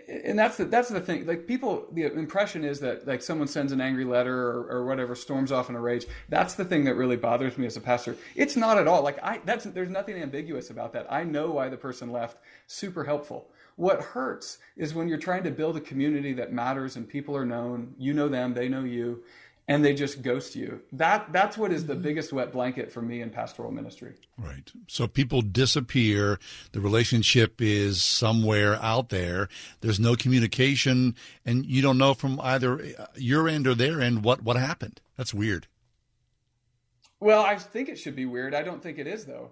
and 0.09 0.39
that's 0.39 0.57
the 0.57 0.67
that's 0.67 0.89
the 0.89 1.01
thing. 1.01 1.27
Like 1.27 1.47
people 1.47 1.87
the 1.93 2.05
impression 2.05 2.65
is 2.65 2.81
that 2.81 3.07
like 3.07 3.23
someone 3.23 3.49
sends 3.49 3.73
an 3.73 3.81
angry 3.81 4.05
letter 4.05 4.49
or, 4.49 4.69
or 4.69 4.87
whatever 4.87 5.15
storms 5.15 5.51
off 5.51 5.71
in 5.71 5.75
a 5.75 5.81
rage. 5.81 6.07
That's 6.29 6.55
the 6.55 6.65
thing 6.65 6.85
that 6.85 6.95
really 6.95 7.17
bothers 7.17 7.57
me 7.57 7.67
as 7.67 7.77
a 7.77 7.81
pastor. 7.81 8.17
It's 8.37 8.57
not 8.57 8.79
at 8.79 8.87
all. 8.87 9.03
Like 9.03 9.19
i 9.23 9.41
that's 9.45 9.65
there's 9.65 9.91
nothing 9.91 10.17
ambiguous 10.17 10.71
about 10.71 10.93
that. 10.93 11.07
I 11.11 11.25
know 11.25 11.51
why 11.51 11.69
the 11.71 11.77
person 11.77 12.13
left. 12.13 12.39
Super 12.67 13.05
helpful. 13.05 13.51
What 13.77 14.01
hurts 14.01 14.59
is 14.77 14.95
when 14.95 15.09
you're 15.09 15.19
trying 15.19 15.45
to 15.45 15.51
build 15.51 15.77
a 15.77 15.81
community 15.81 16.35
that 16.35 16.53
matters 16.53 16.97
and 16.97 17.09
people 17.09 17.35
are 17.35 17.47
known. 17.47 17.95
You 17.99 18.13
know 18.13 18.29
them. 18.29 18.53
They 18.53 18.69
know 18.69 18.85
you 18.85 19.23
and 19.69 19.85
they 19.85 19.95
just 19.95 20.23
ghost 20.23 20.57
you. 20.57 20.81
That 20.93 21.33
that's 21.33 21.57
what 21.57 21.73
is 21.73 21.87
the 21.87 21.95
mm-hmm. 21.95 22.03
biggest 22.03 22.33
wet 22.33 22.53
blanket 22.53 22.91
for 22.91 23.03
me 23.03 23.23
in 23.23 23.31
pastoral 23.31 23.71
ministry. 23.71 24.15
Right. 24.37 24.71
So 24.89 25.07
people 25.07 25.43
disappear. 25.43 26.39
The 26.73 26.81
relationship 26.81 27.61
is 27.61 28.03
somewhere 28.03 28.79
out 28.83 29.11
there. 29.11 29.49
There's 29.81 30.01
no 30.01 30.17
communication, 30.17 31.15
and 31.45 31.65
you 31.65 31.83
don't 31.83 31.99
know 31.99 32.15
from 32.15 32.41
either 32.41 32.95
your 33.17 33.49
end 33.49 33.67
or 33.67 33.75
their 33.75 34.01
end 34.01 34.25
what 34.25 34.43
what 34.43 34.57
happened. 34.57 35.01
That's 35.17 35.35
weird. 35.35 35.67
Well, 37.21 37.43
I 37.43 37.57
think 37.57 37.89
it 37.89 37.99
should 37.99 38.17
be 38.17 38.27
weird. 38.27 38.55
I 38.55 38.63
don't 38.63 38.83
think 38.83 38.99
it 38.99 39.07
is 39.07 39.27
though. 39.27 39.51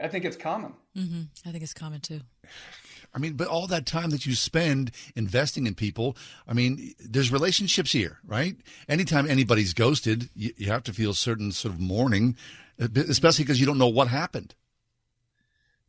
I 0.00 0.08
think 0.08 0.24
it's 0.24 0.36
common. 0.36 0.74
Mm-hmm. 0.96 1.22
I 1.46 1.50
think 1.50 1.64
it's 1.64 1.74
common 1.74 2.00
too. 2.00 2.20
I 3.14 3.18
mean, 3.18 3.34
but 3.34 3.48
all 3.48 3.66
that 3.66 3.86
time 3.86 4.10
that 4.10 4.26
you 4.26 4.34
spend 4.34 4.90
investing 5.16 5.66
in 5.66 5.74
people, 5.74 6.16
I 6.46 6.52
mean, 6.52 6.94
there's 7.00 7.32
relationships 7.32 7.92
here, 7.92 8.18
right? 8.26 8.56
Anytime 8.88 9.28
anybody's 9.28 9.74
ghosted, 9.74 10.28
you, 10.34 10.52
you 10.56 10.70
have 10.70 10.82
to 10.84 10.92
feel 10.92 11.14
certain 11.14 11.52
sort 11.52 11.74
of 11.74 11.80
mourning, 11.80 12.36
especially 12.78 13.44
because 13.44 13.60
you 13.60 13.66
don't 13.66 13.78
know 13.78 13.88
what 13.88 14.08
happened. 14.08 14.54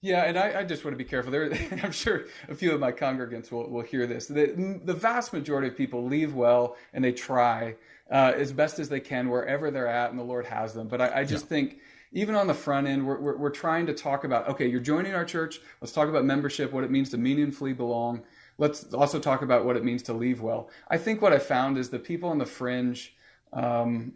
Yeah, 0.01 0.23
and 0.23 0.37
I, 0.39 0.59
I, 0.59 0.63
just 0.63 0.85
want 0.85 0.93
to 0.93 0.97
be 0.97 1.03
careful. 1.03 1.31
There, 1.31 1.51
I'm 1.83 1.91
sure 1.91 2.25
a 2.47 2.55
few 2.55 2.71
of 2.71 2.79
my 2.79 2.91
congregants 2.91 3.51
will, 3.51 3.69
will 3.69 3.81
hear 3.81 4.07
this. 4.07 4.27
The, 4.27 4.79
the 4.83 4.93
vast 4.93 5.33
majority 5.33 5.67
of 5.67 5.75
people 5.75 6.05
leave 6.05 6.33
well 6.33 6.77
and 6.93 7.03
they 7.03 7.11
try, 7.11 7.75
uh, 8.09 8.31
as 8.35 8.53
best 8.53 8.79
as 8.79 8.87
they 8.87 9.01
can 9.01 9.29
wherever 9.29 9.71
they're 9.71 9.87
at, 9.87 10.09
and 10.09 10.17
the 10.17 10.23
Lord 10.23 10.45
has 10.45 10.73
them. 10.73 10.87
But 10.87 11.01
I, 11.01 11.19
I 11.19 11.23
just 11.25 11.45
yeah. 11.45 11.49
think 11.49 11.79
even 12.11 12.35
on 12.35 12.47
the 12.47 12.53
front 12.53 12.87
end, 12.87 13.05
we're, 13.05 13.19
we're, 13.19 13.37
we're, 13.37 13.49
trying 13.49 13.85
to 13.85 13.93
talk 13.93 14.23
about 14.23 14.47
okay, 14.49 14.67
you're 14.67 14.79
joining 14.79 15.13
our 15.13 15.25
church. 15.25 15.61
Let's 15.81 15.93
talk 15.93 16.09
about 16.09 16.25
membership, 16.25 16.71
what 16.71 16.83
it 16.83 16.91
means 16.91 17.09
to 17.11 17.17
meaningfully 17.17 17.73
belong. 17.73 18.23
Let's 18.57 18.93
also 18.93 19.19
talk 19.19 19.41
about 19.41 19.65
what 19.65 19.77
it 19.77 19.83
means 19.83 20.03
to 20.03 20.13
leave 20.13 20.41
well. 20.41 20.69
I 20.89 20.97
think 20.97 21.21
what 21.21 21.33
I 21.33 21.39
found 21.39 21.77
is 21.77 21.89
the 21.89 21.99
people 21.99 22.29
on 22.29 22.37
the 22.37 22.45
fringe 22.45 23.15
um, 23.53 24.13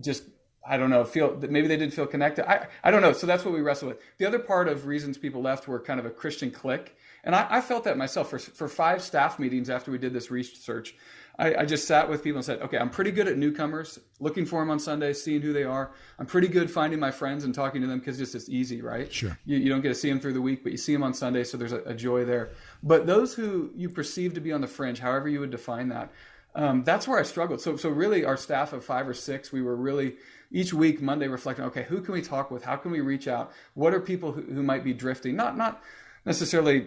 just 0.00 0.24
I 0.68 0.76
don't 0.76 0.90
know, 0.90 1.04
feel 1.04 1.36
maybe 1.48 1.68
they 1.68 1.76
didn't 1.76 1.94
feel 1.94 2.06
connected. 2.06 2.50
I, 2.50 2.66
I 2.82 2.90
don't 2.90 3.00
know. 3.00 3.12
So 3.12 3.26
that's 3.26 3.44
what 3.44 3.54
we 3.54 3.60
wrestle 3.60 3.88
with. 3.88 3.98
The 4.18 4.26
other 4.26 4.40
part 4.40 4.66
of 4.66 4.86
reasons 4.86 5.16
people 5.16 5.40
left 5.40 5.68
were 5.68 5.78
kind 5.78 6.00
of 6.00 6.06
a 6.06 6.10
Christian 6.10 6.50
clique. 6.50 6.96
And 7.22 7.34
I, 7.34 7.46
I 7.48 7.60
felt 7.60 7.84
that 7.84 7.96
myself 7.96 8.30
for, 8.30 8.38
for 8.38 8.66
five 8.66 9.02
staff 9.02 9.38
meetings 9.38 9.70
after 9.70 9.92
we 9.92 9.98
did 9.98 10.12
this 10.12 10.30
research. 10.30 10.96
I, 11.38 11.54
I, 11.54 11.64
just 11.66 11.86
sat 11.86 12.08
with 12.08 12.24
people 12.24 12.38
and 12.38 12.44
said, 12.44 12.62
okay, 12.62 12.78
I'm 12.78 12.88
pretty 12.88 13.10
good 13.10 13.28
at 13.28 13.36
newcomers, 13.36 13.98
looking 14.20 14.46
for 14.46 14.60
them 14.60 14.70
on 14.70 14.78
Sundays, 14.78 15.22
seeing 15.22 15.42
who 15.42 15.52
they 15.52 15.64
are. 15.64 15.92
I'm 16.18 16.26
pretty 16.26 16.48
good 16.48 16.70
finding 16.70 16.98
my 16.98 17.10
friends 17.10 17.44
and 17.44 17.54
talking 17.54 17.82
to 17.82 17.86
them 17.86 17.98
because 17.98 18.20
it's 18.20 18.32
just 18.32 18.48
easy, 18.48 18.80
right? 18.80 19.12
Sure. 19.12 19.38
You, 19.44 19.58
you, 19.58 19.68
don't 19.68 19.82
get 19.82 19.88
to 19.88 19.94
see 19.94 20.08
them 20.08 20.18
through 20.18 20.32
the 20.32 20.40
week, 20.40 20.62
but 20.62 20.72
you 20.72 20.78
see 20.78 20.92
them 20.92 21.02
on 21.02 21.12
Sunday, 21.12 21.44
so 21.44 21.58
there's 21.58 21.72
a, 21.72 21.82
a 21.82 21.94
joy 21.94 22.24
there. 22.24 22.50
But 22.82 23.06
those 23.06 23.34
who 23.34 23.70
you 23.74 23.90
perceive 23.90 24.34
to 24.34 24.40
be 24.40 24.52
on 24.52 24.62
the 24.62 24.66
fringe, 24.66 24.98
however 24.98 25.28
you 25.28 25.40
would 25.40 25.50
define 25.50 25.90
that, 25.90 26.10
um, 26.54 26.84
that's 26.84 27.06
where 27.06 27.18
I 27.18 27.22
struggled. 27.22 27.60
So, 27.60 27.76
so 27.76 27.90
really, 27.90 28.24
our 28.24 28.38
staff 28.38 28.72
of 28.72 28.82
five 28.82 29.06
or 29.06 29.12
six, 29.12 29.52
we 29.52 29.60
were 29.60 29.76
really 29.76 30.16
each 30.50 30.72
week 30.72 31.02
Monday 31.02 31.28
reflecting. 31.28 31.66
Okay, 31.66 31.82
who 31.82 32.00
can 32.00 32.14
we 32.14 32.22
talk 32.22 32.50
with? 32.50 32.64
How 32.64 32.76
can 32.76 32.90
we 32.90 33.00
reach 33.00 33.28
out? 33.28 33.52
What 33.74 33.92
are 33.92 34.00
people 34.00 34.32
who, 34.32 34.40
who 34.40 34.62
might 34.62 34.82
be 34.82 34.94
drifting? 34.94 35.36
Not 35.36 35.58
not 35.58 35.82
necessarily 36.24 36.86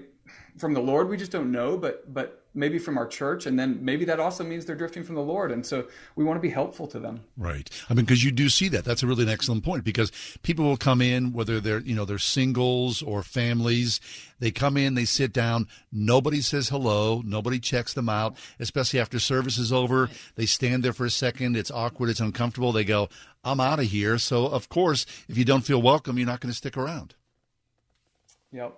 from 0.57 0.73
the 0.73 0.81
Lord. 0.81 1.07
We 1.07 1.17
just 1.17 1.31
don't 1.31 1.51
know, 1.51 1.77
but 1.77 2.11
but 2.11 2.38
maybe 2.53 2.79
from 2.79 2.97
our 2.97 3.07
church, 3.07 3.45
and 3.45 3.59
then 3.59 3.83
maybe 3.83 4.05
that 4.05 4.19
also 4.19 4.43
means 4.43 4.65
they're 4.65 4.75
drifting 4.75 5.03
from 5.03 5.15
the 5.15 5.21
Lord, 5.21 5.51
and 5.51 5.65
so 5.65 5.87
we 6.15 6.23
want 6.23 6.37
to 6.37 6.41
be 6.41 6.49
helpful 6.49 6.87
to 6.87 6.99
them. 6.99 7.21
Right. 7.37 7.69
I 7.89 7.93
mean, 7.93 8.05
because 8.05 8.23
you 8.23 8.31
do 8.31 8.49
see 8.49 8.67
that. 8.69 8.85
That's 8.85 9.03
a 9.03 9.07
really 9.07 9.23
an 9.23 9.29
excellent 9.29 9.63
point 9.63 9.83
because 9.83 10.11
people 10.41 10.65
will 10.65 10.77
come 10.77 11.01
in, 11.01 11.33
whether 11.33 11.59
they're 11.59 11.79
you 11.79 11.95
know 11.95 12.05
they're 12.05 12.17
singles 12.17 13.01
or 13.01 13.23
families. 13.23 13.99
They 14.39 14.51
come 14.51 14.77
in, 14.77 14.95
they 14.95 15.05
sit 15.05 15.33
down. 15.33 15.67
Nobody 15.91 16.41
says 16.41 16.69
hello. 16.69 17.21
Nobody 17.25 17.59
checks 17.59 17.93
them 17.93 18.09
out, 18.09 18.35
especially 18.59 18.99
after 18.99 19.19
service 19.19 19.57
is 19.57 19.71
over. 19.71 20.09
They 20.35 20.45
stand 20.45 20.83
there 20.83 20.93
for 20.93 21.05
a 21.05 21.11
second. 21.11 21.55
It's 21.55 21.71
awkward. 21.71 22.09
It's 22.09 22.19
uncomfortable. 22.19 22.71
They 22.71 22.85
go, 22.85 23.09
"I'm 23.43 23.59
out 23.59 23.79
of 23.79 23.85
here." 23.85 24.17
So 24.17 24.47
of 24.47 24.69
course, 24.69 25.05
if 25.27 25.37
you 25.37 25.45
don't 25.45 25.65
feel 25.65 25.81
welcome, 25.81 26.17
you're 26.17 26.27
not 26.27 26.39
going 26.39 26.51
to 26.51 26.57
stick 26.57 26.77
around. 26.77 27.15
Yep. 28.51 28.73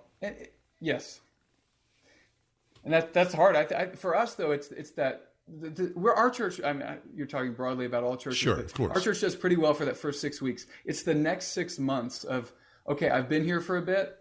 Yes 0.80 1.22
and 2.84 2.94
that 2.94 3.14
that's 3.14 3.34
hard. 3.34 3.56
I, 3.56 3.62
I, 3.76 3.86
for 3.96 4.16
us 4.16 4.36
though, 4.36 4.52
it's 4.52 4.72
it's 4.72 4.92
that 4.92 5.32
the, 5.48 5.70
the, 5.70 5.94
we're 5.96 6.14
our 6.14 6.30
church. 6.30 6.62
I 6.64 6.74
mean, 6.74 6.88
you're 7.14 7.28
talking 7.28 7.54
broadly 7.54 7.86
about 7.86 8.04
all 8.04 8.18
churches. 8.18 8.40
Sure, 8.40 8.60
of 8.60 8.74
course. 8.74 8.96
Our 8.96 9.02
church 9.02 9.22
does 9.22 9.36
pretty 9.36 9.58
well 9.58 9.74
for 9.74 9.86
that 9.86 9.98
first 9.98 10.22
six 10.22 10.42
weeks. 10.42 10.66
It's 10.86 11.04
the 11.04 11.16
next 11.16 11.48
six 11.48 11.80
months 11.80 12.24
of 12.24 12.52
okay, 12.88 13.10
I've 13.10 13.30
been 13.30 13.44
here 13.44 13.62
for 13.62 13.78
a 13.78 13.82
bit. 13.82 14.18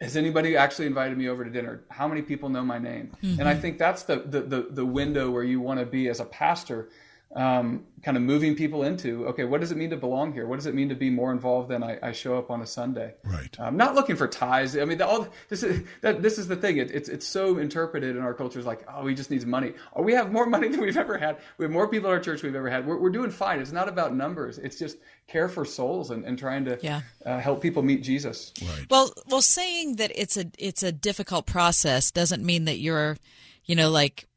Has 0.00 0.16
anybody 0.16 0.56
actually 0.56 0.86
invited 0.86 1.16
me 1.16 1.28
over 1.28 1.44
to 1.44 1.50
dinner? 1.50 1.84
How 1.88 2.08
many 2.08 2.22
people 2.22 2.48
know 2.48 2.64
my 2.64 2.78
name? 2.78 3.12
Mm-hmm. 3.22 3.40
And 3.40 3.48
I 3.48 3.54
think 3.54 3.78
that's 3.78 4.02
the, 4.02 4.16
the 4.16 4.40
the 4.40 4.66
the 4.70 4.86
window 4.86 5.30
where 5.30 5.44
you 5.44 5.60
want 5.60 5.80
to 5.80 5.86
be 5.86 6.08
as 6.08 6.20
a 6.20 6.24
pastor 6.24 6.90
um, 7.34 7.84
kind 8.04 8.16
of 8.16 8.22
moving 8.22 8.54
people 8.54 8.84
into 8.84 9.26
okay 9.26 9.44
what 9.44 9.60
does 9.60 9.72
it 9.72 9.76
mean 9.76 9.90
to 9.90 9.96
belong 9.96 10.32
here? 10.32 10.46
What 10.46 10.56
does 10.56 10.66
it 10.66 10.74
mean 10.74 10.88
to 10.90 10.94
be 10.94 11.10
more 11.10 11.32
involved 11.32 11.68
than 11.68 11.82
i, 11.82 11.98
I 12.02 12.12
show 12.12 12.38
up 12.38 12.50
on 12.50 12.60
a 12.60 12.66
sunday? 12.66 13.14
Right. 13.24 13.56
I'm 13.58 13.76
not 13.76 13.94
looking 13.94 14.14
for 14.14 14.28
ties. 14.28 14.76
I 14.76 14.84
mean 14.84 14.98
the, 14.98 15.06
all 15.06 15.26
this 15.48 15.62
is 15.62 15.84
that 16.02 16.22
this 16.22 16.38
is 16.38 16.46
the 16.46 16.54
thing. 16.54 16.76
It, 16.76 16.90
it's 16.92 17.08
it's 17.08 17.26
so 17.26 17.58
interpreted 17.58 18.16
in 18.16 18.22
our 18.22 18.34
culture. 18.34 18.58
As 18.58 18.66
like 18.66 18.86
oh 18.88 19.06
he 19.06 19.14
just 19.14 19.30
needs 19.30 19.44
money. 19.44 19.72
Oh 19.94 20.02
we 20.02 20.12
have 20.12 20.30
more 20.30 20.46
money 20.54 20.68
than 20.68 20.80
we've 20.80 20.96
ever 20.96 21.18
had. 21.18 21.38
We 21.58 21.64
have 21.64 21.72
more 21.72 21.88
people 21.88 22.08
in 22.10 22.14
our 22.14 22.22
church 22.22 22.42
we've 22.42 22.54
ever 22.54 22.70
had. 22.70 22.86
We're, 22.86 22.98
we're 22.98 23.10
doing 23.10 23.30
fine. 23.30 23.58
It's 23.58 23.72
not 23.72 23.88
about 23.88 24.14
numbers. 24.14 24.58
It's 24.58 24.78
just 24.78 24.98
care 25.26 25.48
for 25.48 25.64
souls 25.64 26.10
and, 26.10 26.24
and 26.24 26.38
trying 26.38 26.66
to 26.66 26.78
yeah. 26.82 27.00
uh, 27.24 27.40
help 27.40 27.62
people 27.62 27.82
meet 27.82 28.02
jesus. 28.02 28.52
Right. 28.62 28.86
Well 28.88 29.12
well 29.28 29.42
saying 29.42 29.96
that 29.96 30.12
it's 30.14 30.36
a 30.36 30.46
it's 30.58 30.84
a 30.84 30.92
difficult 30.92 31.46
process 31.46 32.12
doesn't 32.12 32.44
mean 32.44 32.66
that 32.66 32.78
you're 32.78 33.16
you 33.64 33.74
know 33.74 33.90
like 33.90 34.28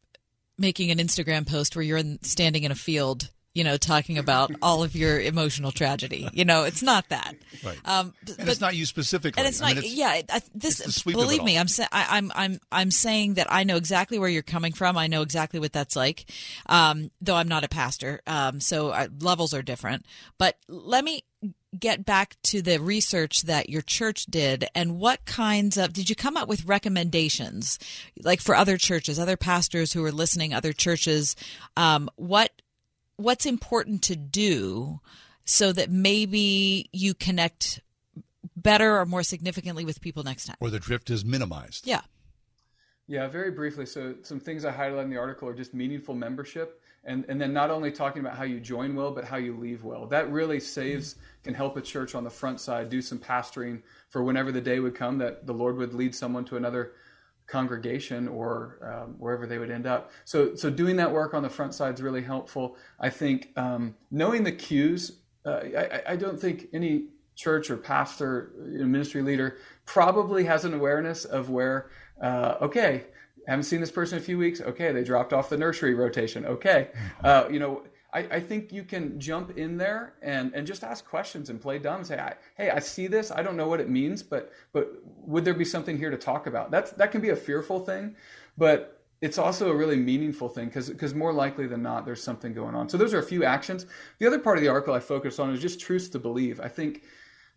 making 0.57 0.91
an 0.91 0.97
Instagram 0.97 1.47
post 1.47 1.75
where 1.75 1.83
you're 1.83 1.97
in, 1.97 2.21
standing 2.21 2.63
in 2.63 2.71
a 2.71 2.75
field 2.75 3.29
you 3.57 3.63
know, 3.63 3.75
talking 3.75 4.19
about 4.19 4.51
all 4.61 4.83
of 4.83 4.95
your 4.95 5.19
emotional 5.19 5.71
tragedy. 5.71 6.29
You 6.31 6.45
know, 6.45 6.63
it's 6.65 6.83
not 6.83 7.09
that. 7.09 7.35
Right. 7.65 7.79
Um, 7.85 8.13
and 8.27 8.37
but, 8.37 8.49
it's 8.49 8.61
not 8.61 8.75
you 8.75 8.85
specifically. 8.85 9.39
And 9.39 9.47
it's 9.47 9.59
not. 9.59 9.71
I 9.71 9.73
mean, 9.73 9.83
it's, 9.83 9.93
yeah. 9.95 10.21
I, 10.29 10.41
this. 10.53 11.01
believe 11.01 11.43
me, 11.43 11.57
I'm. 11.57 11.67
Sa- 11.67 11.87
I, 11.91 12.17
I'm. 12.17 12.31
I'm. 12.35 12.59
I'm 12.71 12.91
saying 12.91 13.33
that 13.33 13.47
I 13.49 13.63
know 13.63 13.75
exactly 13.75 14.19
where 14.19 14.29
you're 14.29 14.43
coming 14.43 14.73
from. 14.73 14.95
I 14.95 15.07
know 15.07 15.23
exactly 15.23 15.59
what 15.59 15.73
that's 15.73 15.95
like. 15.95 16.25
Um, 16.67 17.09
though 17.19 17.35
I'm 17.35 17.47
not 17.47 17.63
a 17.63 17.67
pastor, 17.67 18.21
um, 18.27 18.59
so 18.59 18.91
our 18.91 19.07
levels 19.21 19.55
are 19.55 19.63
different. 19.63 20.05
But 20.37 20.55
let 20.69 21.03
me 21.03 21.23
get 21.79 22.05
back 22.05 22.35
to 22.43 22.61
the 22.61 22.79
research 22.79 23.43
that 23.43 23.69
your 23.69 23.81
church 23.81 24.25
did 24.25 24.67
and 24.73 24.99
what 24.99 25.25
kinds 25.25 25.77
of 25.77 25.93
did 25.93 26.09
you 26.09 26.15
come 26.15 26.37
up 26.37 26.47
with 26.47 26.65
recommendations 26.65 27.77
like 28.23 28.41
for 28.41 28.55
other 28.55 28.77
churches 28.77 29.19
other 29.19 29.37
pastors 29.37 29.93
who 29.93 30.03
are 30.03 30.11
listening 30.11 30.53
other 30.53 30.73
churches 30.73 31.35
um, 31.75 32.09
what 32.15 32.51
what's 33.17 33.45
important 33.45 34.01
to 34.03 34.15
do 34.15 34.99
so 35.43 35.71
that 35.71 35.89
maybe 35.89 36.89
you 36.91 37.13
connect 37.13 37.81
better 38.55 38.99
or 38.99 39.05
more 39.05 39.23
significantly 39.23 39.85
with 39.85 40.01
people 40.01 40.23
next 40.23 40.45
time? 40.45 40.57
Or 40.59 40.69
the 40.69 40.79
drift 40.79 41.09
is 41.09 41.23
minimized. 41.23 41.87
Yeah. 41.87 42.01
Yeah 43.07 43.27
very 43.27 43.51
briefly. 43.51 43.85
So 43.85 44.15
some 44.23 44.39
things 44.39 44.65
i 44.65 44.71
highlight 44.71 45.05
in 45.05 45.09
the 45.09 45.17
article 45.17 45.47
are 45.47 45.53
just 45.53 45.73
meaningful 45.73 46.15
membership 46.15 46.81
and, 47.07 47.25
and 47.29 47.39
then 47.39 47.53
not 47.53 47.71
only 47.71 47.91
talking 47.91 48.19
about 48.19 48.37
how 48.37 48.43
you 48.43 48.59
join 48.59 48.93
well, 48.93 49.11
but 49.11 49.23
how 49.23 49.37
you 49.37 49.55
leave 49.57 49.83
well. 49.83 50.05
That 50.05 50.29
really 50.29 50.59
saves, 50.59 51.15
can 51.43 51.53
help 51.53 51.77
a 51.77 51.81
church 51.81 52.13
on 52.13 52.23
the 52.25 52.29
front 52.29 52.59
side 52.59 52.89
do 52.89 53.01
some 53.01 53.17
pastoring 53.17 53.81
for 54.09 54.23
whenever 54.23 54.51
the 54.51 54.61
day 54.61 54.79
would 54.79 54.93
come 54.93 55.17
that 55.19 55.47
the 55.47 55.53
Lord 55.53 55.77
would 55.77 55.93
lead 55.93 56.13
someone 56.13 56.43
to 56.45 56.57
another 56.57 56.91
congregation 57.47 58.27
or 58.27 58.77
um, 58.81 59.15
wherever 59.17 59.47
they 59.47 59.57
would 59.57 59.71
end 59.71 59.87
up. 59.87 60.11
So, 60.25 60.53
so 60.55 60.69
doing 60.69 60.97
that 60.97 61.11
work 61.11 61.33
on 61.33 61.43
the 61.43 61.49
front 61.49 61.73
side 61.73 61.93
is 61.93 62.01
really 62.01 62.21
helpful. 62.21 62.75
I 62.99 63.09
think 63.09 63.49
um, 63.55 63.95
knowing 64.11 64.43
the 64.43 64.51
cues. 64.51 65.19
Uh, 65.45 65.61
I, 65.77 66.01
I, 66.09 66.15
don't 66.17 66.37
think 66.37 66.67
any 66.73 67.05
church 67.37 67.69
or 67.69 67.77
pastor, 67.77 68.51
you 68.69 68.79
know, 68.79 68.85
ministry 68.85 69.21
leader, 69.21 69.59
probably 69.85 70.43
has 70.43 70.65
an 70.65 70.73
awareness 70.73 71.23
of 71.23 71.49
where. 71.49 71.89
Uh, 72.21 72.55
okay, 72.61 73.05
haven't 73.51 73.63
seen 73.63 73.79
this 73.79 73.91
person 73.91 74.17
in 74.17 74.23
a 74.23 74.25
few 74.25 74.37
weeks. 74.37 74.61
Okay, 74.61 74.91
they 74.91 75.03
dropped 75.03 75.33
off 75.33 75.49
the 75.49 75.57
nursery 75.57 75.93
rotation. 75.93 76.45
Okay, 76.45 76.89
uh, 77.23 77.47
you 77.49 77.59
know, 77.59 77.83
I, 78.13 78.19
I, 78.19 78.39
think 78.39 78.71
you 78.71 78.83
can 78.83 79.19
jump 79.19 79.57
in 79.57 79.77
there 79.77 80.13
and, 80.21 80.53
and 80.53 80.65
just 80.65 80.83
ask 80.83 81.05
questions 81.05 81.49
and 81.49 81.61
play 81.61 81.77
dumb. 81.77 81.97
And 81.97 82.07
Say, 82.07 82.19
I, 82.19 82.35
hey, 82.55 82.69
I 82.69 82.79
see 82.79 83.07
this. 83.07 83.31
I 83.31 83.43
don't 83.43 83.57
know 83.57 83.67
what 83.67 83.79
it 83.79 83.89
means, 83.89 84.23
but 84.23 84.51
but 84.73 84.93
would 85.25 85.45
there 85.45 85.53
be 85.53 85.65
something 85.65 85.97
here 85.97 86.09
to 86.09 86.17
talk 86.17 86.47
about? 86.47 86.71
That's 86.71 86.91
that 86.91 87.11
can 87.11 87.21
be 87.21 87.29
a 87.29 87.35
fearful 87.35 87.79
thing, 87.79 88.15
but 88.57 89.01
it's 89.19 89.37
also 89.37 89.71
a 89.71 89.75
really 89.75 89.97
meaningful 89.97 90.47
thing 90.47 90.65
because 90.65 90.89
because 90.89 91.13
more 91.13 91.33
likely 91.33 91.67
than 91.67 91.81
not, 91.81 92.05
there's 92.05 92.23
something 92.23 92.53
going 92.53 92.75
on. 92.75 92.87
So 92.87 92.97
those 92.97 93.13
are 93.13 93.19
a 93.19 93.23
few 93.23 93.43
actions. 93.43 93.85
The 94.19 94.27
other 94.27 94.39
part 94.39 94.57
of 94.57 94.63
the 94.63 94.69
article 94.69 94.93
I 94.93 94.99
focus 94.99 95.39
on 95.39 95.51
is 95.51 95.61
just 95.61 95.79
truths 95.79 96.09
to 96.09 96.19
believe. 96.19 96.59
I 96.59 96.67
think 96.67 97.03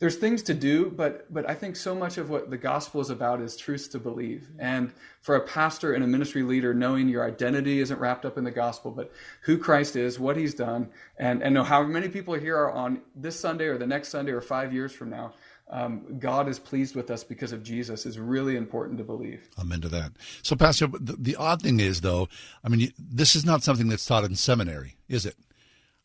there's 0.01 0.17
things 0.17 0.43
to 0.45 0.55
do, 0.55 0.91
but 0.91 1.33
but 1.33 1.49
I 1.49 1.55
think 1.55 1.77
so 1.77 1.95
much 1.95 2.17
of 2.17 2.31
what 2.31 2.51
the 2.51 2.57
gospel 2.57 3.03
is 3.03 3.11
about 3.11 3.41
is 3.41 3.55
truths 3.57 3.87
to 3.89 3.99
believe. 3.99 4.49
And 4.59 4.93
for 5.21 5.37
a 5.37 5.41
pastor 5.43 5.93
and 5.93 6.03
a 6.03 6.07
ministry 6.07 6.43
leader, 6.43 6.73
knowing 6.73 7.09
your 7.09 7.25
identity 7.25 7.81
isn't 7.81 8.01
wrapped 8.01 8.25
up 8.25 8.39
in 8.39 8.45
the 8.45 8.51
gospel, 8.51 8.91
but 8.91 9.13
who 9.43 9.59
Christ 9.59 9.97
is, 9.97 10.19
what 10.19 10.39
He's 10.39 10.55
done, 10.55 10.89
and 11.19 11.43
and 11.43 11.55
know 11.55 11.63
how 11.63 11.83
many 11.83 12.09
people 12.09 12.33
here 12.33 12.57
are 12.57 12.73
on 12.73 13.03
this 13.15 13.39
Sunday 13.39 13.67
or 13.67 13.77
the 13.77 13.87
next 13.87 14.09
Sunday 14.09 14.33
or 14.33 14.41
five 14.41 14.73
years 14.73 14.91
from 14.91 15.11
now. 15.11 15.35
Um, 15.69 16.19
God 16.19 16.49
is 16.49 16.59
pleased 16.59 16.97
with 16.97 17.11
us 17.13 17.23
because 17.23 17.53
of 17.53 17.63
Jesus 17.63 18.05
is 18.05 18.19
really 18.19 18.57
important 18.57 18.99
to 18.99 19.05
believe. 19.05 19.49
Amen 19.57 19.81
to 19.83 19.89
that. 19.91 20.13
So, 20.43 20.57
Pastor, 20.57 20.89
the, 20.89 21.15
the 21.17 21.37
odd 21.37 21.63
thing 21.63 21.79
is, 21.79 22.01
though, 22.01 22.29
I 22.65 22.69
mean, 22.69 22.93
this 22.99 23.37
is 23.37 23.45
not 23.45 23.63
something 23.63 23.87
that's 23.89 24.05
taught 24.05 24.25
in 24.25 24.35
seminary, 24.35 24.97
is 25.09 25.27
it? 25.27 25.37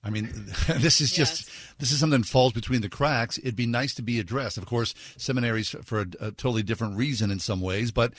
I 0.05 0.11
mean, 0.11 0.29
this 0.77 1.01
is 1.01 1.11
just 1.11 1.47
yes. 1.47 1.73
this 1.79 1.91
is 1.91 1.99
something 1.99 2.21
that 2.21 2.27
falls 2.27 2.53
between 2.53 2.81
the 2.81 2.89
cracks. 2.89 3.39
It'd 3.39 3.55
be 3.55 3.65
nice 3.65 3.95
to 3.95 4.03
be 4.03 4.19
addressed. 4.19 4.57
Of 4.57 4.67
course, 4.67 4.93
seminaries 5.17 5.69
for 5.83 6.01
a, 6.01 6.07
a 6.19 6.31
totally 6.31 6.63
different 6.63 6.95
reason 6.95 7.31
in 7.31 7.39
some 7.39 7.59
ways, 7.59 7.91
but 7.91 8.13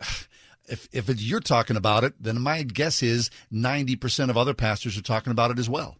if 0.68 0.88
if 0.92 1.20
you're 1.20 1.40
talking 1.40 1.76
about 1.76 2.02
it, 2.02 2.14
then 2.18 2.40
my 2.40 2.62
guess 2.62 3.02
is 3.02 3.30
ninety 3.50 3.94
percent 3.94 4.30
of 4.30 4.38
other 4.38 4.54
pastors 4.54 4.96
are 4.96 5.02
talking 5.02 5.30
about 5.30 5.50
it 5.50 5.58
as 5.58 5.68
well. 5.68 5.98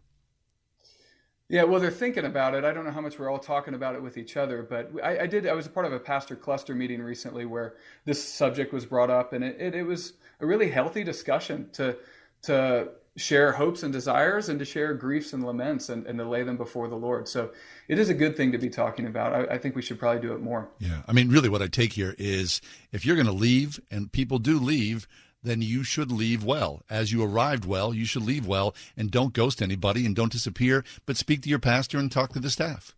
Yeah, 1.49 1.63
well, 1.63 1.79
they're 1.79 1.91
thinking 1.91 2.25
about 2.25 2.55
it. 2.55 2.65
I 2.65 2.73
don't 2.73 2.83
know 2.83 2.91
how 2.91 2.99
much 2.99 3.17
we're 3.17 3.31
all 3.31 3.39
talking 3.39 3.73
about 3.73 3.95
it 3.95 4.03
with 4.03 4.17
each 4.17 4.35
other, 4.35 4.63
but 4.63 4.91
I, 5.01 5.19
I 5.19 5.27
did. 5.27 5.47
I 5.47 5.53
was 5.53 5.65
a 5.65 5.69
part 5.69 5.85
of 5.85 5.93
a 5.93 5.99
pastor 5.99 6.35
cluster 6.35 6.75
meeting 6.75 7.01
recently 7.01 7.45
where 7.45 7.75
this 8.03 8.21
subject 8.21 8.73
was 8.73 8.85
brought 8.85 9.09
up, 9.09 9.31
and 9.31 9.43
it, 9.45 9.55
it, 9.57 9.75
it 9.75 9.83
was 9.83 10.13
a 10.41 10.45
really 10.45 10.69
healthy 10.69 11.05
discussion 11.05 11.69
to 11.73 11.95
to 12.43 12.89
share 13.17 13.51
hopes 13.51 13.81
and 13.81 13.91
desires 13.91 14.47
and 14.47 14.59
to 14.59 14.65
share 14.65 14.93
griefs 14.93 15.33
and 15.33 15.43
laments 15.43 15.89
and, 15.89 16.05
and 16.05 16.19
to 16.19 16.23
lay 16.23 16.43
them 16.43 16.55
before 16.55 16.87
the 16.87 16.95
Lord. 16.95 17.27
So 17.27 17.51
it 17.87 17.97
is 17.97 18.09
a 18.09 18.13
good 18.13 18.37
thing 18.37 18.51
to 18.51 18.59
be 18.59 18.69
talking 18.69 19.07
about. 19.07 19.33
I, 19.33 19.55
I 19.55 19.57
think 19.57 19.75
we 19.75 19.81
should 19.81 19.97
probably 19.99 20.21
do 20.21 20.33
it 20.33 20.39
more. 20.39 20.69
Yeah. 20.79 21.01
I 21.07 21.13
mean, 21.13 21.29
really, 21.29 21.49
what 21.49 21.63
I 21.63 21.67
take 21.67 21.93
here 21.93 22.15
is 22.17 22.61
if 22.91 23.05
you're 23.05 23.15
going 23.15 23.27
to 23.27 23.33
leave, 23.33 23.79
and 23.89 24.11
people 24.11 24.37
do 24.37 24.59
leave, 24.59 25.07
then 25.41 25.61
you 25.61 25.83
should 25.83 26.11
leave 26.11 26.43
well. 26.43 26.83
As 26.89 27.11
you 27.11 27.23
arrived 27.23 27.65
well, 27.65 27.93
you 27.93 28.05
should 28.05 28.23
leave 28.23 28.45
well 28.45 28.75
and 28.95 29.09
don't 29.09 29.33
ghost 29.33 29.61
anybody 29.61 30.05
and 30.05 30.15
don't 30.15 30.31
disappear, 30.31 30.83
but 31.05 31.17
speak 31.17 31.41
to 31.41 31.49
your 31.49 31.59
pastor 31.59 31.97
and 31.97 32.11
talk 32.11 32.33
to 32.33 32.39
the 32.39 32.49
staff. 32.49 32.95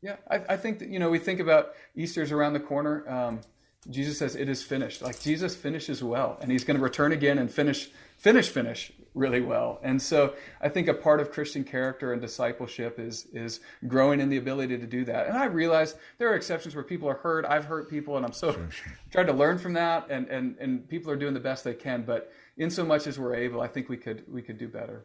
Yeah, 0.00 0.16
I, 0.30 0.40
I 0.48 0.56
think 0.56 0.78
that, 0.78 0.88
you 0.88 0.98
know, 0.98 1.10
we 1.10 1.18
think 1.18 1.40
about 1.40 1.74
Easter's 1.94 2.32
around 2.32 2.54
the 2.54 2.60
corner. 2.60 3.08
Um, 3.08 3.40
Jesus 3.90 4.18
says 4.18 4.34
it 4.34 4.48
is 4.48 4.62
finished. 4.62 5.02
Like 5.02 5.20
Jesus 5.20 5.54
finishes 5.54 6.02
well, 6.02 6.38
and 6.40 6.50
he's 6.50 6.64
going 6.64 6.76
to 6.76 6.82
return 6.82 7.12
again 7.12 7.38
and 7.38 7.50
finish, 7.50 7.90
finish, 8.16 8.48
finish 8.48 8.92
really 9.14 9.40
well. 9.40 9.78
And 9.82 10.00
so 10.00 10.34
I 10.60 10.68
think 10.68 10.88
a 10.88 10.94
part 10.94 11.20
of 11.20 11.30
Christian 11.30 11.64
character 11.64 12.12
and 12.12 12.20
discipleship 12.20 12.98
is 12.98 13.26
is 13.32 13.60
growing 13.86 14.20
in 14.20 14.28
the 14.28 14.38
ability 14.38 14.78
to 14.78 14.86
do 14.86 15.04
that. 15.04 15.26
And 15.26 15.36
I 15.36 15.44
realize 15.44 15.94
there 16.18 16.30
are 16.30 16.34
exceptions 16.34 16.74
where 16.74 16.84
people 16.84 17.08
are 17.08 17.14
hurt. 17.14 17.44
I've 17.44 17.64
hurt 17.64 17.90
people, 17.90 18.16
and 18.16 18.24
I'm 18.24 18.32
so 18.32 18.52
sure, 18.52 18.70
sure. 18.70 18.92
trying 19.10 19.26
to 19.26 19.32
learn 19.32 19.58
from 19.58 19.74
that. 19.74 20.06
And 20.10 20.28
and 20.28 20.56
and 20.58 20.88
people 20.88 21.10
are 21.10 21.16
doing 21.16 21.34
the 21.34 21.40
best 21.40 21.64
they 21.64 21.74
can. 21.74 22.02
But 22.02 22.32
in 22.56 22.70
so 22.70 22.84
much 22.84 23.06
as 23.06 23.18
we're 23.18 23.34
able, 23.34 23.60
I 23.60 23.68
think 23.68 23.88
we 23.88 23.96
could 23.96 24.24
we 24.32 24.42
could 24.42 24.58
do 24.58 24.68
better. 24.68 25.04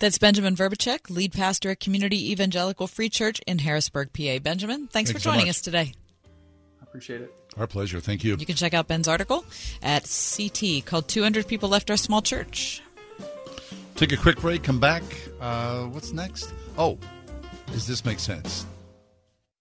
That's 0.00 0.18
Benjamin 0.18 0.56
Vrbicek, 0.56 1.08
lead 1.08 1.32
pastor 1.32 1.70
at 1.70 1.80
Community 1.80 2.32
Evangelical 2.32 2.88
Free 2.88 3.08
Church 3.08 3.40
in 3.46 3.60
Harrisburg, 3.60 4.12
PA. 4.12 4.38
Benjamin, 4.40 4.88
thanks, 4.88 4.92
thanks 4.92 5.12
for 5.12 5.18
joining 5.20 5.46
so 5.46 5.50
us 5.50 5.60
today. 5.60 5.92
I 6.80 6.82
appreciate 6.82 7.20
it. 7.20 7.32
Our 7.56 7.68
pleasure. 7.68 8.00
Thank 8.00 8.24
you. 8.24 8.36
You 8.36 8.46
can 8.46 8.56
check 8.56 8.74
out 8.74 8.88
Ben's 8.88 9.06
article 9.06 9.44
at 9.82 10.02
CT 10.02 10.84
called 10.84 11.06
200 11.06 11.46
People 11.46 11.68
Left 11.68 11.90
Our 11.90 11.96
Small 11.96 12.22
Church. 12.22 12.82
Take 13.94 14.12
a 14.12 14.16
quick 14.16 14.40
break, 14.40 14.64
come 14.64 14.80
back. 14.80 15.04
Uh, 15.40 15.84
what's 15.84 16.12
next? 16.12 16.52
Oh, 16.76 16.98
does 17.72 17.86
this 17.86 18.04
make 18.04 18.18
sense? 18.18 18.66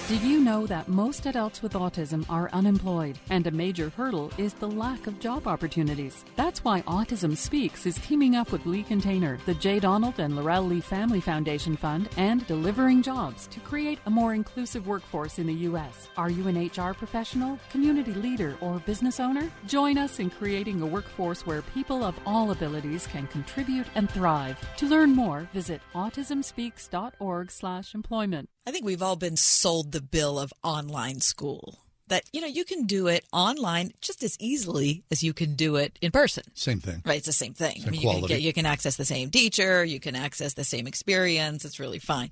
Did 0.08 0.22
you 0.22 0.40
know 0.40 0.66
that 0.66 0.88
most 0.88 1.26
adults 1.26 1.62
with 1.62 1.74
autism 1.74 2.24
are 2.28 2.50
unemployed 2.52 3.16
and 3.30 3.37
a 3.46 3.50
major 3.50 3.90
hurdle 3.90 4.32
is 4.38 4.54
the 4.54 4.68
lack 4.68 5.06
of 5.06 5.20
job 5.20 5.46
opportunities. 5.46 6.24
That's 6.36 6.64
why 6.64 6.80
Autism 6.82 7.36
Speaks 7.36 7.86
is 7.86 7.98
teaming 7.98 8.36
up 8.36 8.50
with 8.50 8.64
Lee 8.66 8.82
Container, 8.82 9.38
the 9.46 9.54
J. 9.54 9.78
Donald 9.78 10.18
and 10.18 10.34
Laurel 10.34 10.64
Lee 10.64 10.80
Family 10.80 11.20
Foundation 11.20 11.76
Fund, 11.76 12.08
and 12.16 12.44
Delivering 12.46 13.02
Jobs 13.02 13.46
to 13.48 13.60
create 13.60 13.98
a 14.06 14.10
more 14.10 14.32
inclusive 14.34 14.86
workforce 14.86 15.38
in 15.38 15.46
the 15.46 15.52
U.S. 15.54 16.08
Are 16.16 16.30
you 16.30 16.48
an 16.48 16.66
HR 16.66 16.94
professional, 16.94 17.58
community 17.70 18.14
leader, 18.14 18.56
or 18.60 18.78
business 18.80 19.20
owner? 19.20 19.48
Join 19.66 19.98
us 19.98 20.18
in 20.18 20.30
creating 20.30 20.80
a 20.80 20.86
workforce 20.86 21.46
where 21.46 21.62
people 21.62 22.02
of 22.02 22.18
all 22.26 22.50
abilities 22.50 23.06
can 23.06 23.28
contribute 23.28 23.86
and 23.94 24.10
thrive. 24.10 24.58
To 24.78 24.86
learn 24.86 25.14
more, 25.14 25.48
visit 25.52 25.80
autismspeaks.org/employment. 25.94 28.48
I 28.66 28.70
think 28.70 28.84
we've 28.84 29.02
all 29.02 29.16
been 29.16 29.36
sold 29.36 29.92
the 29.92 30.02
bill 30.02 30.38
of 30.38 30.52
online 30.62 31.20
school 31.20 31.87
that 32.08 32.24
you 32.32 32.40
know 32.40 32.46
you 32.46 32.64
can 32.64 32.84
do 32.84 33.06
it 33.06 33.24
online 33.32 33.92
just 34.00 34.22
as 34.22 34.36
easily 34.40 35.04
as 35.10 35.22
you 35.22 35.32
can 35.32 35.54
do 35.54 35.76
it 35.76 35.98
in 36.00 36.10
person. 36.10 36.44
Same 36.54 36.80
thing, 36.80 37.02
right? 37.04 37.18
It's 37.18 37.26
the 37.26 37.32
same 37.32 37.54
thing. 37.54 37.76
Same 37.76 37.88
I 37.88 37.90
mean, 37.90 38.00
quality. 38.02 38.20
You 38.20 38.28
can, 38.28 38.36
get, 38.36 38.42
you 38.42 38.52
can 38.52 38.66
access 38.66 38.96
the 38.96 39.04
same 39.04 39.30
teacher, 39.30 39.84
you 39.84 40.00
can 40.00 40.16
access 40.16 40.54
the 40.54 40.64
same 40.64 40.86
experience. 40.86 41.64
It's 41.64 41.80
really 41.80 41.98
fine. 41.98 42.30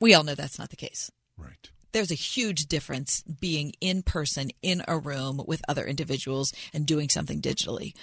We 0.00 0.14
all 0.14 0.22
know 0.22 0.34
that's 0.34 0.58
not 0.58 0.70
the 0.70 0.76
case. 0.76 1.10
Right. 1.38 1.70
There's 1.92 2.10
a 2.10 2.14
huge 2.14 2.66
difference 2.66 3.22
being 3.22 3.72
in 3.80 4.02
person 4.02 4.50
in 4.62 4.82
a 4.88 4.98
room 4.98 5.42
with 5.46 5.62
other 5.68 5.84
individuals 5.84 6.52
and 6.72 6.86
doing 6.86 7.08
something 7.08 7.40
digitally. 7.40 7.94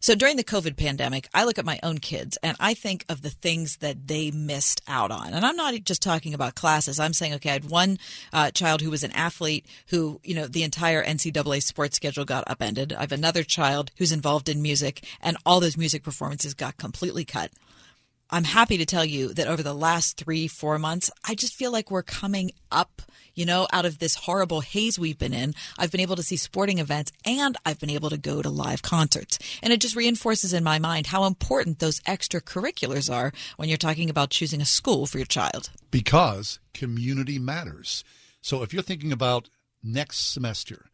So 0.00 0.14
during 0.14 0.36
the 0.36 0.44
COVID 0.44 0.76
pandemic, 0.76 1.28
I 1.34 1.44
look 1.44 1.58
at 1.58 1.64
my 1.64 1.80
own 1.82 1.98
kids 1.98 2.38
and 2.42 2.56
I 2.60 2.74
think 2.74 3.04
of 3.08 3.22
the 3.22 3.30
things 3.30 3.78
that 3.78 4.06
they 4.06 4.30
missed 4.30 4.80
out 4.86 5.10
on. 5.10 5.34
And 5.34 5.44
I'm 5.44 5.56
not 5.56 5.74
just 5.84 6.02
talking 6.02 6.34
about 6.34 6.54
classes. 6.54 7.00
I'm 7.00 7.12
saying, 7.12 7.34
okay, 7.34 7.50
I 7.50 7.54
had 7.54 7.70
one 7.70 7.98
uh, 8.32 8.50
child 8.52 8.80
who 8.80 8.90
was 8.90 9.02
an 9.02 9.12
athlete 9.12 9.66
who, 9.88 10.20
you 10.22 10.34
know, 10.34 10.46
the 10.46 10.62
entire 10.62 11.04
NCAA 11.04 11.62
sports 11.62 11.96
schedule 11.96 12.24
got 12.24 12.44
upended. 12.46 12.92
I 12.92 13.00
have 13.00 13.12
another 13.12 13.42
child 13.42 13.90
who's 13.98 14.12
involved 14.12 14.48
in 14.48 14.62
music 14.62 15.04
and 15.20 15.36
all 15.44 15.60
those 15.60 15.76
music 15.76 16.02
performances 16.02 16.54
got 16.54 16.78
completely 16.78 17.24
cut. 17.24 17.50
I'm 18.30 18.44
happy 18.44 18.76
to 18.76 18.84
tell 18.84 19.06
you 19.06 19.32
that 19.34 19.48
over 19.48 19.62
the 19.62 19.74
last 19.74 20.18
three, 20.18 20.48
four 20.48 20.78
months, 20.78 21.10
I 21.26 21.34
just 21.34 21.54
feel 21.54 21.72
like 21.72 21.90
we're 21.90 22.02
coming 22.02 22.50
up, 22.70 23.00
you 23.38 23.46
know, 23.46 23.68
out 23.72 23.86
of 23.86 24.00
this 24.00 24.16
horrible 24.16 24.60
haze 24.60 24.98
we've 24.98 25.16
been 25.16 25.32
in. 25.32 25.54
I've 25.78 25.92
been 25.92 26.00
able 26.00 26.16
to 26.16 26.24
see 26.24 26.36
sporting 26.36 26.78
events 26.78 27.12
and 27.24 27.56
I've 27.64 27.78
been 27.78 27.88
able 27.88 28.10
to 28.10 28.18
go 28.18 28.42
to 28.42 28.50
live 28.50 28.82
concerts. 28.82 29.38
And 29.62 29.72
it 29.72 29.80
just 29.80 29.94
reinforces 29.94 30.52
in 30.52 30.64
my 30.64 30.80
mind 30.80 31.06
how 31.06 31.24
important 31.24 31.78
those 31.78 32.00
extracurriculars 32.00 33.12
are 33.12 33.32
when 33.56 33.68
you're 33.68 33.78
talking 33.78 34.10
about 34.10 34.30
choosing 34.30 34.60
a 34.60 34.64
school 34.64 35.06
for 35.06 35.18
your 35.18 35.26
child. 35.26 35.70
Because 35.92 36.58
community 36.74 37.38
matters. 37.38 38.02
So 38.40 38.64
if 38.64 38.72
you're 38.72 38.82
thinking 38.82 39.12
about 39.12 39.48
next 39.84 40.32
semester, 40.32 40.86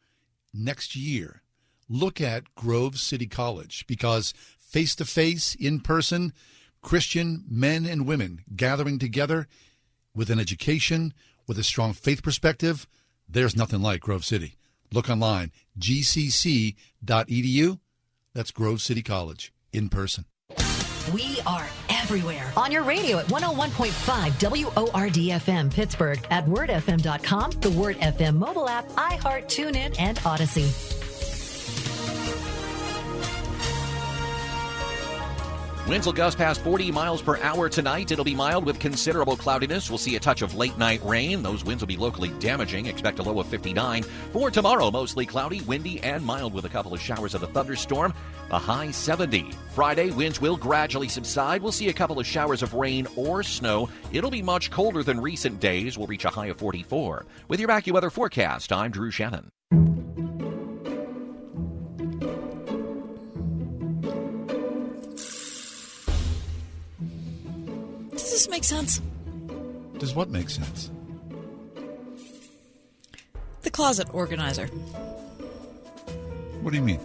next 0.53 0.95
year, 0.95 1.41
look 1.89 2.21
at 2.21 2.55
Grove 2.55 2.99
City 2.99 3.27
College 3.27 3.87
because 3.87 4.35
face 4.59 4.95
to 4.97 5.07
face, 5.07 5.55
in 5.55 5.81
person, 5.81 6.35
Christian 6.83 7.45
men 7.49 7.87
and 7.87 8.07
women 8.07 8.43
gathering 8.55 8.99
together 8.99 9.49
with 10.15 10.29
an 10.29 10.39
education, 10.39 11.15
with 11.47 11.59
a 11.59 11.65
strong 11.65 11.93
faith 11.93 12.23
perspective, 12.23 12.87
there's 13.29 13.57
nothing 13.57 13.81
like 13.81 14.01
Grove 14.01 14.25
City. 14.25 14.57
Look 14.93 15.09
online, 15.09 15.53
gcc.edu. 15.79 16.77
That's 18.35 18.51
Grove 18.51 18.81
City 18.81 19.03
College 19.03 19.53
in 19.73 19.89
person. 19.89 20.25
We 21.13 21.39
are 21.47 21.67
everywhere. 21.91 22.51
On 22.57 22.73
your 22.73 22.83
radio 22.83 23.19
at 23.19 23.27
101.5 23.27 24.31
WORDFM 24.33 25.73
Pittsburgh, 25.73 26.27
at 26.31 26.47
wordfm.com, 26.47 27.51
the 27.61 27.71
Word 27.73 27.97
FM 27.99 28.37
mobile 28.37 28.69
app, 28.69 28.89
iHeart, 28.91 29.45
TuneIn, 29.47 29.95
and 29.99 30.19
Odyssey. 30.25 30.94
Winds 35.87 36.07
will 36.07 36.15
gust 36.15 36.39
past 36.39 36.63
40 36.63 36.91
miles 36.93 37.21
per 37.21 37.37
hour 37.41 37.69
tonight. 37.69 38.11
It'll 38.11 38.25
be 38.25 38.35
mild 38.35 38.65
with 38.65 38.81
considerable 38.81 39.37
cloudiness. 39.37 39.91
We'll 39.91 39.99
see 39.99 40.17
a 40.17 40.21
touch 40.21 40.41
of 40.41 40.55
late 40.55 40.79
night 40.79 41.05
rain. 41.05 41.43
Those 41.43 41.63
winds 41.63 41.83
will 41.83 41.89
be 41.89 41.99
locally 41.99 42.31
damaging. 42.41 42.87
Expect 42.87 43.19
a 43.19 43.23
low 43.23 43.39
of 43.39 43.47
59. 43.49 44.03
For 44.33 44.51
tomorrow, 44.51 44.91
mostly 44.91 45.27
cloudy, 45.27 45.61
windy, 45.61 46.03
and 46.03 46.25
mild 46.25 46.55
with 46.55 46.65
a 46.65 46.71
couple 46.71 46.95
of 46.95 47.03
showers 47.03 47.35
of 47.35 47.43
a 47.43 47.49
thunderstorm. 47.49 48.15
A 48.51 48.59
high 48.59 48.93
70. 48.93 49.51
Friday, 49.75 50.11
winds 50.11 50.41
will 50.41 50.57
gradually 50.57 51.09
subside. 51.09 51.61
We'll 51.61 51.71
see 51.71 51.91
a 51.91 51.93
couple 51.93 52.19
of 52.19 52.27
showers 52.27 52.63
of 52.63 52.73
rain 52.73 53.07
or 53.15 53.43
snow. 53.43 53.91
It'll 54.11 54.31
be 54.31 54.41
much 54.41 54.71
colder 54.71 55.03
than 55.03 55.21
recent 55.21 55.61
days. 55.61 55.99
We'll 55.99 56.07
reach 56.07 56.25
a 56.25 56.31
high 56.31 56.47
of 56.47 56.57
44. 56.57 57.27
With 57.49 57.61
your 57.61 57.69
AccuWeather 57.69 58.11
forecast, 58.11 58.73
I'm 58.73 58.91
Drew 58.91 59.11
Shannon. 59.11 59.51
This 68.35 68.49
make 68.49 68.65
sense? 68.65 69.01
Does 69.99 70.13
what 70.13 70.29
make 70.29 70.51
sense? 70.51 70.91
The 73.63 73.71
closet 73.71 74.13
organizer. 74.13 74.67
What 76.61 76.73
do 76.73 76.77
you 76.77 76.83
mean? 76.83 76.99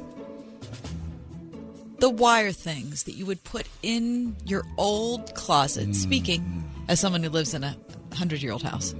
The 1.99 2.09
wire 2.09 2.51
things 2.51 3.03
that 3.03 3.11
you 3.11 3.27
would 3.27 3.43
put 3.43 3.67
in 3.83 4.37
your 4.43 4.63
old 4.77 5.35
closet, 5.35 5.89
mm. 5.89 5.95
speaking 5.95 6.63
as 6.87 6.99
someone 6.99 7.21
who 7.21 7.29
lives 7.29 7.53
in 7.53 7.63
a 7.63 7.75
hundred 8.15 8.41
year 8.41 8.51
old 8.51 8.63
house, 8.63 8.95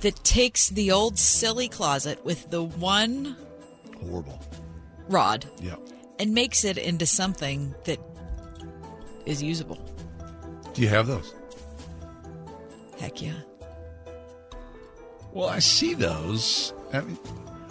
that 0.00 0.16
takes 0.24 0.70
the 0.70 0.90
old 0.90 1.20
silly 1.20 1.68
closet 1.68 2.24
with 2.24 2.50
the 2.50 2.64
one 2.64 3.36
Horrible. 4.00 4.40
rod 5.08 5.46
Yeah. 5.60 5.76
and 6.18 6.34
makes 6.34 6.64
it 6.64 6.78
into 6.78 7.06
something 7.06 7.72
that 7.84 8.00
is 9.24 9.40
usable. 9.40 9.78
Do 10.74 10.82
you 10.82 10.88
have 10.88 11.06
those? 11.06 11.34
Heck 12.98 13.20
yeah. 13.22 13.32
Well, 15.32 15.48
I 15.48 15.58
see 15.60 15.94
those. 15.94 16.72
I 16.92 17.00
mean, 17.00 17.18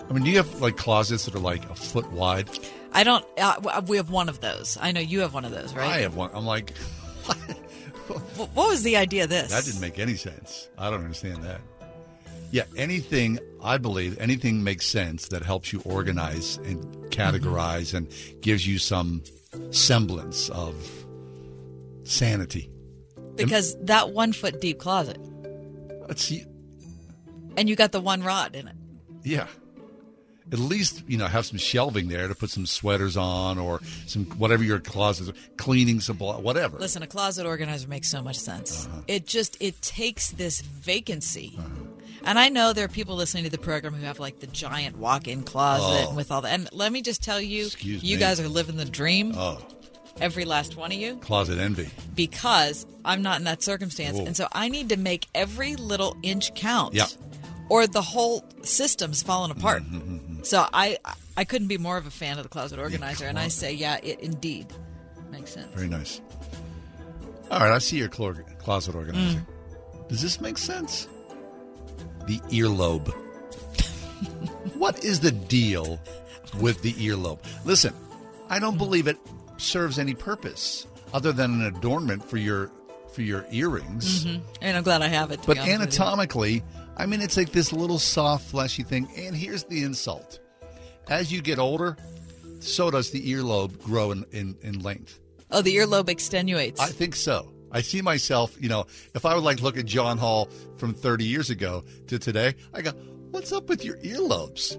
I 0.10 0.14
mean, 0.14 0.24
do 0.24 0.30
you 0.32 0.38
have 0.38 0.62
like 0.62 0.78
closets 0.78 1.26
that 1.26 1.36
are 1.36 1.40
like 1.40 1.70
a 1.70 1.76
foot 1.76 2.12
wide? 2.12 2.50
I 2.94 3.04
don't. 3.04 3.26
Uh, 3.38 3.82
we 3.88 3.98
have 3.98 4.10
one 4.10 4.30
of 4.30 4.42
those. 4.42 4.78
I 4.82 4.92
know 4.92 5.00
you 5.00 5.22
have 5.22 5.34
one 5.34 5.46
of 5.46 5.52
those, 5.52 5.74
right? 5.74 5.88
I 5.88 5.98
have 6.00 6.16
one. 6.16 6.32
I'm 6.34 6.46
like, 6.46 6.76
Wh- 7.28 8.40
What 8.56 8.70
was 8.70 8.84
the 8.84 8.98
idea 8.98 9.24
of 9.24 9.30
this? 9.30 9.52
that 9.52 9.64
didn't 9.64 9.80
make 9.82 10.00
any 10.00 10.16
sense. 10.16 10.68
I 10.78 10.90
don't 10.90 11.02
understand 11.04 11.44
that. 11.44 11.62
Yeah, 12.52 12.64
anything, 12.76 13.40
I 13.64 13.78
believe, 13.78 14.20
anything 14.20 14.62
makes 14.62 14.86
sense 14.86 15.30
that 15.30 15.42
helps 15.42 15.72
you 15.72 15.82
organize 15.86 16.58
and 16.58 16.84
categorize 17.12 17.94
and 17.94 18.12
gives 18.42 18.68
you 18.68 18.78
some 18.78 19.24
semblance 19.70 20.50
of 20.50 20.76
sanity. 22.04 22.70
Because 23.36 23.76
that 23.84 24.12
one 24.12 24.34
foot 24.34 24.60
deep 24.62 24.80
closet, 24.80 25.18
Let's 26.08 26.24
see. 26.24 26.46
and 27.58 27.70
you 27.70 27.76
got 27.76 27.92
the 27.92 28.02
one 28.02 28.24
rod 28.24 28.56
in 28.56 28.68
it. 28.68 28.76
Yeah. 29.24 29.48
At 30.52 30.60
least, 30.60 31.04
you 31.08 31.18
know, 31.18 31.28
have 31.28 31.46
some 31.46 31.58
shelving 31.58 32.10
there 32.10 32.28
to 32.28 32.36
put 32.36 32.50
some 32.50 32.66
sweaters 32.66 33.16
on 33.16 33.58
or 33.58 33.80
some 34.06 34.26
whatever 34.38 34.64
your 34.66 34.80
closet 34.80 35.30
is, 35.30 35.42
cleaning 35.56 36.02
supply, 36.02 36.36
whatever. 36.38 36.78
Listen, 36.78 37.04
a 37.04 37.08
closet 37.08 37.46
organizer 37.46 37.88
makes 37.88 38.10
so 38.12 38.22
much 38.22 38.38
sense. 38.38 38.86
Uh-huh. 38.88 39.02
It 39.08 39.26
just 39.26 39.56
it 39.62 39.82
takes 39.82 40.32
this 40.32 40.60
vacancy. 40.60 41.58
And 42.26 42.38
I 42.38 42.50
know 42.50 42.74
there 42.74 42.84
are 42.84 42.90
people 42.90 43.16
listening 43.16 43.46
to 43.46 43.50
the 43.50 43.58
program 43.58 43.94
who 43.94 44.04
have 44.06 44.20
like 44.20 44.40
the 44.42 44.48
giant 44.48 44.98
walk-in 44.98 45.44
closet 45.44 46.08
Oh. 46.10 46.16
with 46.16 46.32
all 46.32 46.42
that. 46.42 46.52
And 46.52 46.68
let 46.74 46.92
me 46.92 47.02
just 47.02 47.24
tell 47.24 47.40
you, 47.40 47.68
Excuse 47.68 48.04
you 48.04 48.18
me. 48.18 48.20
guys 48.20 48.40
are 48.42 48.48
living 48.50 48.76
the 48.76 48.84
dream. 48.86 49.32
Oh, 49.36 49.58
Every 50.20 50.46
last 50.46 50.76
one 50.78 50.92
of 50.92 50.98
you. 50.98 51.16
closet 51.18 51.58
envy. 51.60 51.90
because 52.16 52.86
I'm 53.06 53.22
not 53.22 53.40
in 53.40 53.46
that 53.46 53.64
circumstance. 53.64 54.18
Whoa. 54.18 54.26
And 54.26 54.36
so 54.38 54.48
I 54.52 54.70
need 54.70 54.90
to 54.90 54.98
make 54.98 55.28
every 55.34 55.76
little 55.76 56.16
inch 56.22 56.54
count. 56.54 56.94
Yeah. 56.94 57.08
Or 57.70 57.88
the 57.88 58.02
whole 58.02 58.44
system's 58.64 59.24
falling 59.24 59.50
apart. 59.52 59.84
Mm-hmm, 59.84 60.44
So 60.44 60.68
I 60.74 60.98
I 61.38 61.46
couldn't 61.46 61.68
be 61.70 61.78
more 61.78 61.98
of 61.98 62.06
a 62.06 62.12
fan 62.12 62.38
of 62.38 62.44
the 62.44 62.50
closet 62.50 62.78
organizer. 62.80 63.26
and 63.26 63.40
I 63.40 63.48
say, 63.48 63.72
yeah, 63.74 63.98
it 64.04 64.20
indeed 64.20 64.68
makes 65.32 65.52
sense. 65.54 65.74
Very 65.74 65.88
nice. 65.88 66.20
All 67.50 67.60
right, 67.60 67.72
I 67.72 67.78
see 67.80 67.98
your 67.98 68.10
closet 68.10 68.94
organizer. 68.96 69.40
Mm. 69.40 70.08
Does 70.10 70.22
this 70.22 70.40
make 70.42 70.58
sense? 70.58 71.08
The 72.28 72.38
earlobe. 72.50 73.08
what 74.76 75.04
is 75.04 75.20
the 75.22 75.32
deal 75.32 76.00
with 76.60 76.82
the 76.82 76.94
earlobe? 76.94 77.40
Listen, 77.66 77.94
I 78.50 78.60
don't 78.60 78.78
believe 78.78 79.08
it 79.08 79.18
serves 79.62 80.00
any 80.00 80.14
purpose 80.14 80.88
other 81.14 81.32
than 81.32 81.62
an 81.62 81.76
adornment 81.76 82.24
for 82.24 82.38
your 82.38 82.72
for 83.14 83.22
your 83.22 83.46
earrings. 83.52 84.24
hmm 84.24 84.38
And 84.62 84.78
I'm 84.78 84.84
glad 84.84 85.02
I 85.02 85.08
have 85.08 85.32
it. 85.32 85.42
But 85.46 85.56
be 85.56 85.60
honest 85.60 85.80
with 85.80 85.94
you. 85.94 86.00
anatomically, 86.04 86.64
I 86.98 87.06
mean, 87.06 87.22
it's 87.22 87.36
like 87.36 87.52
this 87.52 87.74
little 87.74 88.00
soft, 88.00 88.46
fleshy 88.50 88.84
thing. 88.84 89.10
And 89.18 89.36
here's 89.36 89.64
the 89.66 89.84
insult: 89.84 90.40
as 91.10 91.32
you 91.32 91.42
get 91.42 91.60
older, 91.60 91.98
so 92.60 92.92
does 92.92 93.12
the 93.12 93.34
earlobe 93.34 93.82
grow 93.84 94.12
in, 94.12 94.26
in, 94.32 94.58
in 94.62 94.80
length. 94.80 95.20
Oh, 95.50 95.62
the 95.62 95.76
earlobe 95.76 96.10
extenuates. 96.10 96.80
I 96.80 96.88
think 96.88 97.16
so. 97.16 97.52
I 97.72 97.82
see 97.82 98.02
myself, 98.02 98.56
you 98.60 98.70
know, 98.70 98.86
if 99.16 99.26
I 99.26 99.34
would 99.34 99.44
like 99.44 99.62
look 99.62 99.78
at 99.78 99.86
John 99.86 100.18
Hall 100.18 100.50
from 100.78 100.94
30 100.94 101.24
years 101.26 101.50
ago 101.50 101.84
to 102.08 102.20
today, 102.20 102.56
I 102.74 102.82
go, 102.82 102.92
what's 103.32 103.52
up 103.54 103.70
with 103.70 103.84
your 103.86 103.96
earlobes? 103.98 104.78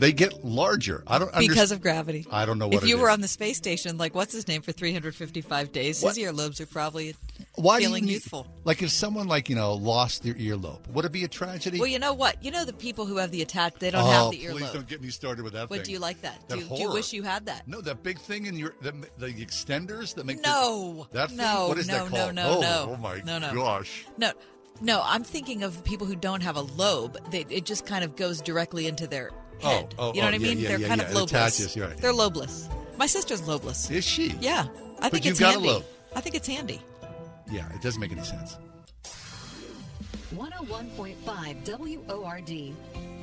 They 0.00 0.12
get 0.14 0.42
larger. 0.42 1.04
I 1.06 1.18
don't 1.18 1.30
because 1.36 1.72
of 1.72 1.82
gravity. 1.82 2.26
I 2.32 2.46
don't 2.46 2.58
know 2.58 2.68
what 2.68 2.82
If 2.82 2.88
you 2.88 2.96
were 2.96 3.10
is. 3.10 3.12
on 3.12 3.20
the 3.20 3.28
space 3.28 3.58
station, 3.58 3.98
like 3.98 4.14
what's 4.14 4.32
his 4.32 4.48
name 4.48 4.62
for 4.62 4.72
355 4.72 5.72
days, 5.72 6.02
What? 6.02 6.16
his 6.16 6.24
earlobes 6.26 6.58
are 6.58 6.64
probably 6.66 7.14
Why 7.56 7.78
you 7.78 7.88
feeling 7.88 8.06
need- 8.06 8.12
youthful. 8.12 8.46
Like 8.64 8.80
if 8.82 8.90
someone 8.90 9.28
like, 9.28 9.50
you 9.50 9.56
know, 9.56 9.74
lost 9.74 10.22
their 10.22 10.32
earlobe, 10.34 10.88
would 10.88 11.04
it 11.04 11.12
be 11.12 11.24
a 11.24 11.28
tragedy? 11.28 11.78
Well, 11.78 11.86
you 11.86 11.98
know 11.98 12.14
what? 12.14 12.42
You 12.42 12.50
know 12.50 12.64
the 12.64 12.72
people 12.72 13.04
who 13.04 13.18
have 13.18 13.30
the 13.30 13.42
attack, 13.42 13.78
they 13.78 13.90
don't 13.90 14.02
oh, 14.02 14.10
have 14.10 14.30
the 14.30 14.38
earlobe. 14.42 14.52
please 14.52 14.70
don't 14.72 14.88
get 14.88 15.02
me 15.02 15.10
started 15.10 15.42
with 15.44 15.52
that 15.52 15.68
But 15.68 15.76
thing. 15.76 15.84
do 15.84 15.92
you 15.92 15.98
like 15.98 16.22
that? 16.22 16.48
That 16.48 16.54
do, 16.58 16.64
you, 16.64 16.68
do 16.76 16.82
you 16.82 16.90
wish 16.92 17.12
you 17.12 17.22
had 17.22 17.44
that? 17.44 17.68
No, 17.68 17.82
that 17.82 18.02
big 18.02 18.18
thing 18.18 18.46
in 18.46 18.56
your 18.56 18.74
the, 18.80 18.92
the 19.18 19.28
extenders 19.28 20.14
that 20.14 20.24
make 20.24 20.42
No. 20.42 21.06
the, 21.12 21.18
that 21.18 21.28
thing? 21.28 21.36
no, 21.36 21.68
what 21.68 21.76
is 21.76 21.88
no, 21.88 22.04
that 22.04 22.10
no, 22.10 22.18
called? 22.18 22.34
no, 22.36 22.56
oh, 22.56 22.60
no. 22.62 22.94
oh 22.94 22.96
my 22.96 23.20
no, 23.20 23.38
no. 23.38 23.52
gosh. 23.52 24.06
No, 24.16 24.32
no, 24.80 25.02
I'm 25.04 25.24
thinking 25.24 25.62
of 25.62 25.84
people 25.84 26.06
who 26.06 26.16
don't 26.16 26.42
have 26.42 26.56
a 26.56 26.62
lobe. 26.62 27.18
They, 27.30 27.44
it 27.50 27.66
just 27.66 27.84
kind 27.84 28.02
of 28.02 28.16
goes 28.16 28.40
directly 28.40 28.86
into 28.86 29.06
their 29.06 29.30
Oh, 29.62 29.68
head. 29.68 29.94
oh, 29.98 30.12
you 30.14 30.20
know 30.20 30.28
oh, 30.28 30.30
what 30.30 30.34
I 30.34 30.38
mean? 30.38 30.58
yeah, 30.58 30.68
They're 30.68 30.80
yeah, 30.80 30.88
kind 30.88 31.00
yeah. 31.00 31.06
of 31.08 31.12
It 31.12 31.18
lobeless. 31.18 31.58
attaches, 31.60 31.76
right. 31.76 31.96
They're 31.96 32.12
lobeless. 32.12 32.68
My 32.98 33.06
sister's 33.06 33.42
lobeless. 33.46 33.90
Is 33.90 34.04
she? 34.04 34.34
Yeah. 34.40 34.66
I 34.98 35.02
But 35.04 35.12
think 35.12 35.24
you've 35.24 35.32
it's 35.32 35.40
got 35.40 35.50
a 35.50 35.52
handy. 35.54 35.68
lobe. 35.68 35.84
I 36.14 36.20
think 36.20 36.34
it's 36.34 36.46
handy. 36.48 36.80
Yeah, 37.50 37.66
it 37.74 37.80
doesn't 37.82 38.00
make 38.00 38.12
any 38.12 38.22
sense. 38.24 38.56
101.5 40.34 42.06
WORD. 42.08 42.74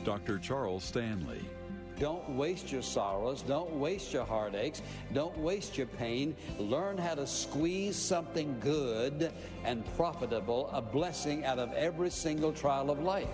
Dr. 0.03 0.37
Charles 0.39 0.83
Stanley. 0.83 1.39
Don't 1.99 2.29
waste 2.29 2.71
your 2.71 2.83
sorrows. 2.83 3.41
Don't 3.41 3.71
waste 3.71 4.13
your 4.13 4.23
heartaches. 4.25 4.83
Don't 5.13 5.35
waste 5.39 5.77
your 5.77 5.87
pain. 5.87 6.35
Learn 6.59 6.97
how 6.97 7.15
to 7.15 7.25
squeeze 7.25 7.95
something 7.95 8.55
good 8.59 9.31
and 9.63 9.83
profitable, 9.95 10.69
a 10.73 10.81
blessing 10.81 11.43
out 11.43 11.57
of 11.57 11.73
every 11.73 12.11
single 12.11 12.51
trial 12.53 12.91
of 12.91 12.99
life. 12.99 13.27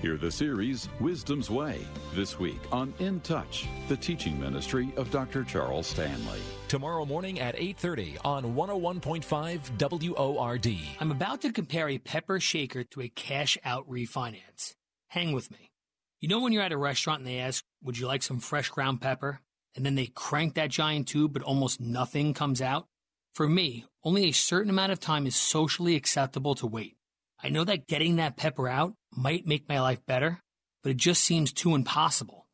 Hear 0.00 0.16
the 0.16 0.30
series 0.30 0.88
Wisdom's 1.00 1.50
Way 1.50 1.84
this 2.14 2.38
week 2.38 2.60
on 2.70 2.94
In 3.00 3.18
Touch, 3.18 3.66
the 3.88 3.96
teaching 3.96 4.38
ministry 4.38 4.92
of 4.96 5.10
Dr. 5.10 5.42
Charles 5.42 5.88
Stanley. 5.88 6.38
Tomorrow 6.68 7.04
morning 7.04 7.40
at 7.40 7.56
8:30 7.56 8.16
on 8.24 8.54
101.5 8.54 9.72
WORD. 9.76 10.68
I'm 11.00 11.10
about 11.10 11.40
to 11.40 11.52
compare 11.52 11.88
a 11.88 11.98
pepper 11.98 12.38
shaker 12.38 12.84
to 12.84 13.00
a 13.00 13.08
cash 13.08 13.58
out 13.64 13.88
refinance. 13.88 14.76
Hang 15.08 15.32
with 15.32 15.50
me. 15.50 15.72
You 16.20 16.28
know 16.28 16.38
when 16.38 16.52
you're 16.52 16.62
at 16.62 16.70
a 16.70 16.76
restaurant 16.76 17.22
and 17.22 17.26
they 17.26 17.40
ask, 17.40 17.64
Would 17.82 17.98
you 17.98 18.06
like 18.06 18.22
some 18.22 18.38
fresh 18.38 18.68
ground 18.68 19.00
pepper? 19.00 19.40
And 19.74 19.84
then 19.84 19.96
they 19.96 20.06
crank 20.06 20.54
that 20.54 20.70
giant 20.70 21.08
tube, 21.08 21.32
but 21.32 21.42
almost 21.42 21.80
nothing 21.80 22.34
comes 22.34 22.62
out? 22.62 22.86
For 23.34 23.48
me, 23.48 23.84
only 24.04 24.28
a 24.28 24.32
certain 24.32 24.70
amount 24.70 24.92
of 24.92 25.00
time 25.00 25.26
is 25.26 25.34
socially 25.34 25.96
acceptable 25.96 26.54
to 26.54 26.68
wait. 26.68 26.96
I 27.42 27.48
know 27.48 27.64
that 27.64 27.88
getting 27.88 28.16
that 28.16 28.36
pepper 28.36 28.68
out 28.68 28.94
might 29.14 29.46
make 29.46 29.68
my 29.68 29.80
life 29.80 30.04
better, 30.06 30.40
but 30.82 30.90
it 30.90 30.96
just 30.96 31.22
seems 31.24 31.52
too 31.52 31.74
impossible. 31.74 32.46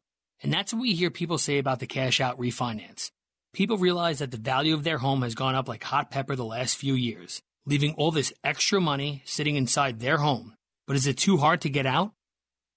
And 0.42 0.52
that's 0.52 0.72
what 0.72 0.82
we 0.82 0.94
hear 0.94 1.10
people 1.10 1.38
say 1.38 1.58
about 1.58 1.80
the 1.80 1.86
cash 1.86 2.20
out 2.20 2.38
refinance. 2.38 3.10
People 3.52 3.78
realize 3.78 4.18
that 4.18 4.30
the 4.30 4.36
value 4.36 4.74
of 4.74 4.84
their 4.84 4.98
home 4.98 5.22
has 5.22 5.34
gone 5.34 5.54
up 5.54 5.68
like 5.68 5.84
hot 5.84 6.10
pepper 6.10 6.34
the 6.34 6.44
last 6.44 6.76
few 6.76 6.94
years, 6.94 7.40
leaving 7.66 7.94
all 7.94 8.10
this 8.10 8.32
extra 8.42 8.80
money 8.80 9.22
sitting 9.24 9.56
inside 9.56 10.00
their 10.00 10.18
home. 10.18 10.54
But 10.86 10.96
is 10.96 11.06
it 11.06 11.16
too 11.16 11.38
hard 11.38 11.60
to 11.62 11.70
get 11.70 11.86
out? 11.86 12.12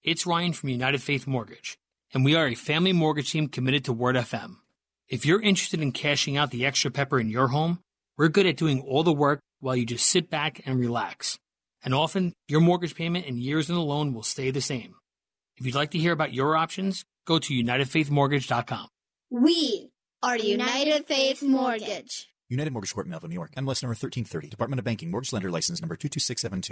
It's 0.03 0.25
Ryan 0.25 0.53
from 0.53 0.69
United 0.69 1.01
Faith 1.01 1.27
Mortgage, 1.27 1.77
and 2.13 2.23
we 2.23 2.35
are 2.35 2.47
a 2.47 2.55
family 2.55 2.93
mortgage 2.93 3.31
team 3.31 3.47
committed 3.47 3.85
to 3.85 3.93
Word 3.93 4.15
FM. 4.15 4.57
If 5.09 5.25
you're 5.25 5.41
interested 5.41 5.81
in 5.81 5.91
cashing 5.91 6.37
out 6.37 6.51
the 6.51 6.65
extra 6.65 6.91
pepper 6.91 7.19
in 7.19 7.29
your 7.29 7.47
home, 7.47 7.79
we're 8.17 8.29
good 8.29 8.45
at 8.45 8.57
doing 8.57 8.81
all 8.81 9.03
the 9.03 9.13
work 9.13 9.39
while 9.59 9.75
you 9.75 9.85
just 9.85 10.05
sit 10.05 10.29
back 10.29 10.61
and 10.65 10.79
relax. 10.79 11.37
And 11.83 11.93
often, 11.93 12.33
your 12.47 12.61
mortgage 12.61 12.95
payment 12.95 13.25
and 13.27 13.37
years 13.37 13.69
in 13.69 13.75
the 13.75 13.81
loan 13.81 14.13
will 14.13 14.23
stay 14.23 14.51
the 14.51 14.61
same. 14.61 14.95
If 15.57 15.65
you'd 15.65 15.75
like 15.75 15.91
to 15.91 15.97
hear 15.97 16.11
about 16.11 16.33
your 16.33 16.55
options, 16.55 17.03
go 17.25 17.39
to 17.39 17.53
UnitedFaithMortgage.com. 17.53 18.87
We 19.29 19.89
are 20.23 20.37
United 20.37 21.05
Faith 21.05 21.41
Mortgage. 21.43 22.27
United 22.49 22.71
Mortgage 22.71 22.93
Corp, 22.93 23.07
Melville, 23.07 23.29
New 23.29 23.35
York. 23.35 23.51
MLS 23.55 23.83
number 23.83 23.95
1330. 23.95 24.49
Department 24.49 24.79
of 24.79 24.85
Banking. 24.85 25.11
Mortgage 25.11 25.33
Lender 25.33 25.51
License 25.51 25.81
number 25.81 25.95
22672. 25.95 26.71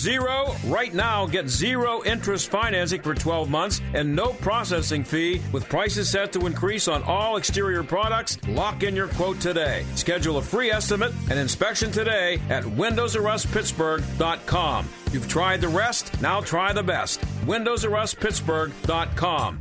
zero? 0.01 0.55
Right 0.65 0.93
now, 0.93 1.25
get 1.27 1.47
zero 1.47 2.03
interest 2.03 2.49
financing 2.49 3.01
for 3.01 3.13
12 3.13 3.49
months 3.49 3.79
and 3.93 4.13
no 4.15 4.29
processing 4.33 5.03
fee 5.03 5.39
with 5.51 5.69
prices 5.69 6.09
set 6.09 6.33
to 6.33 6.47
increase 6.47 6.87
on 6.87 7.03
all 7.03 7.37
exterior 7.37 7.83
products. 7.83 8.39
Lock 8.47 8.81
in 8.83 8.95
your 8.95 9.07
quote 9.09 9.39
today. 9.39 9.85
Schedule 9.95 10.37
a 10.37 10.41
free 10.41 10.71
estimate 10.71 11.13
and 11.29 11.37
inspection 11.39 11.91
today 11.91 12.39
at 12.49 12.63
windowsruspittsburgh.com. 12.63 14.89
You've 15.11 15.27
tried 15.27 15.61
the 15.61 15.67
rest, 15.67 16.19
now 16.21 16.41
try 16.41 16.73
the 16.73 16.83
best. 16.83 17.21
windowsruspittsburgh.com. 17.45 19.59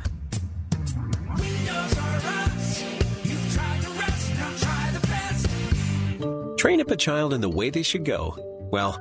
Train 6.56 6.80
up 6.82 6.90
a 6.90 6.96
child 6.96 7.32
in 7.32 7.40
the 7.40 7.48
way 7.48 7.70
they 7.70 7.82
should 7.82 8.04
go. 8.04 8.36
Well, 8.70 9.00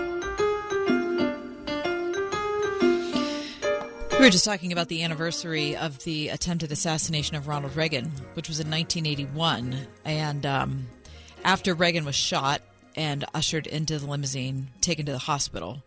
We 4.21 4.27
were 4.27 4.29
just 4.29 4.45
talking 4.45 4.71
about 4.71 4.87
the 4.87 5.01
anniversary 5.01 5.75
of 5.75 6.03
the 6.03 6.29
attempted 6.29 6.71
assassination 6.71 7.35
of 7.35 7.47
Ronald 7.47 7.75
Reagan, 7.75 8.11
which 8.35 8.49
was 8.49 8.59
in 8.59 8.69
1981. 8.69 9.75
And 10.05 10.45
um, 10.45 10.85
after 11.43 11.73
Reagan 11.73 12.05
was 12.05 12.13
shot 12.13 12.61
and 12.95 13.25
ushered 13.33 13.65
into 13.65 13.97
the 13.97 14.05
limousine, 14.05 14.67
taken 14.79 15.07
to 15.07 15.11
the 15.11 15.17
hospital, 15.17 15.81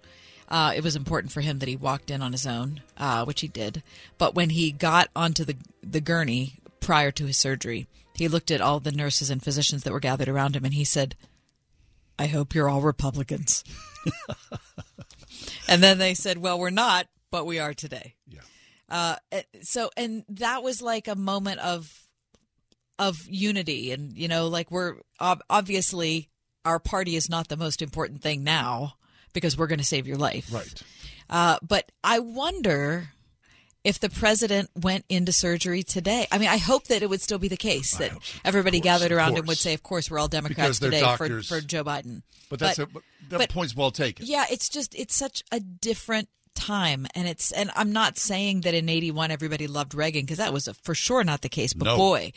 uh, 0.49 0.73
it 0.75 0.83
was 0.83 0.97
important 0.97 1.33
for 1.33 1.43
him 1.43 1.61
that 1.61 1.69
he 1.69 1.77
walked 1.77 2.11
in 2.11 2.23
on 2.23 2.33
his 2.33 2.45
own, 2.45 2.83
uh, 2.99 3.25
which 3.25 3.41
he 3.41 3.47
did. 3.47 3.85
But 4.19 4.35
when 4.35 4.51
he 4.51 4.73
got 4.73 5.11
onto 5.15 5.45
the, 5.45 5.55
the 5.85 6.01
gurney 6.01 6.55
prior 6.81 7.13
to 7.13 7.27
his 7.27 7.39
surgery, 7.39 7.87
he 8.17 8.27
looked 8.27 8.51
at 8.51 8.61
all 8.61 8.81
the 8.81 8.91
nurses 8.91 9.31
and 9.31 9.45
physicians 9.45 9.85
that 9.85 9.93
were 9.93 10.01
gathered 10.01 10.29
around 10.29 10.57
him 10.57 10.65
and 10.65 10.75
he 10.75 10.83
said, 10.83 11.15
I 12.19 12.27
hope 12.27 12.53
you're 12.53 12.69
all 12.69 12.81
Republicans. 12.81 13.63
and 15.69 15.81
then 15.81 15.99
they 15.99 16.15
said, 16.15 16.39
Well, 16.39 16.59
we're 16.59 16.71
not 16.71 17.07
but 17.35 17.47
we 17.47 17.59
are 17.59 17.75
today. 17.75 18.14
Uh, 18.95 19.17
so, 19.61 19.91
and 19.97 20.25
that 20.29 20.63
was 20.63 20.81
like 20.81 21.09
a 21.09 21.17
moment 21.17 21.59
of 21.59 22.07
of 22.97 23.27
unity, 23.29 23.91
and 23.91 24.17
you 24.17 24.29
know, 24.29 24.47
like 24.47 24.71
we're 24.71 24.95
obviously 25.19 26.31
our 26.65 26.79
party 26.79 27.17
is 27.17 27.29
not 27.29 27.49
the 27.49 27.57
most 27.57 27.83
important 27.83 28.23
thing 28.23 28.45
now 28.45 28.95
because 29.33 29.59
we're 29.59 29.67
going 29.67 29.81
to 29.81 29.85
save 29.85 30.07
your 30.07 30.17
life, 30.17 30.55
right? 30.55 30.83
Uh, 31.29 31.59
but 31.61 31.91
I 32.05 32.21
wonder 32.21 33.09
if 33.83 33.99
the 33.99 34.11
president 34.11 34.71
went 34.81 35.05
into 35.09 35.33
surgery 35.33 35.83
today. 35.83 36.29
I 36.31 36.39
mean, 36.39 36.49
I 36.49 36.59
hope 36.59 36.85
that 36.85 37.03
it 37.03 37.11
would 37.11 37.21
still 37.21 37.41
be 37.41 37.49
the 37.49 37.57
case 37.57 37.97
that 37.97 38.13
everybody 38.45 38.79
course, 38.79 38.85
gathered 38.85 39.11
around 39.11 39.37
him 39.37 39.47
would 39.47 39.59
say, 39.59 39.75
"Of 39.75 39.83
course, 39.83 40.09
we're 40.09 40.21
all 40.21 40.29
Democrats 40.29 40.79
today 40.79 41.03
for, 41.17 41.43
for 41.43 41.61
Joe 41.61 41.83
Biden." 41.83 42.23
But 42.49 42.61
that's 42.61 42.79
a, 42.79 42.87
that 43.31 43.39
but- 43.39 43.51
point's 43.51 43.75
well 43.75 43.91
taken. 43.91 44.27
Yeah, 44.27 44.45
it's 44.49 44.69
just 44.69 44.95
it's 44.95 45.17
such 45.17 45.43
a 45.51 45.59
different 45.59 46.29
time 46.55 47.07
and 47.15 47.29
it's 47.29 47.51
and 47.53 47.71
I'm 47.77 47.93
not 47.93 48.17
saying 48.19 48.63
that 48.63 48.75
in 48.75 48.89
81 48.89 49.31
everybody 49.31 49.67
loved 49.67 49.95
Reagan 49.95 50.23
because 50.23 50.39
that 50.39 50.53
was 50.53 50.69
a, 50.69 50.75
for 50.75 50.95
sure 50.95 51.23
not 51.25 51.43
the 51.43 51.49
case 51.49 51.73
but 51.75 51.85
No. 51.87 51.97
boy 51.97 52.33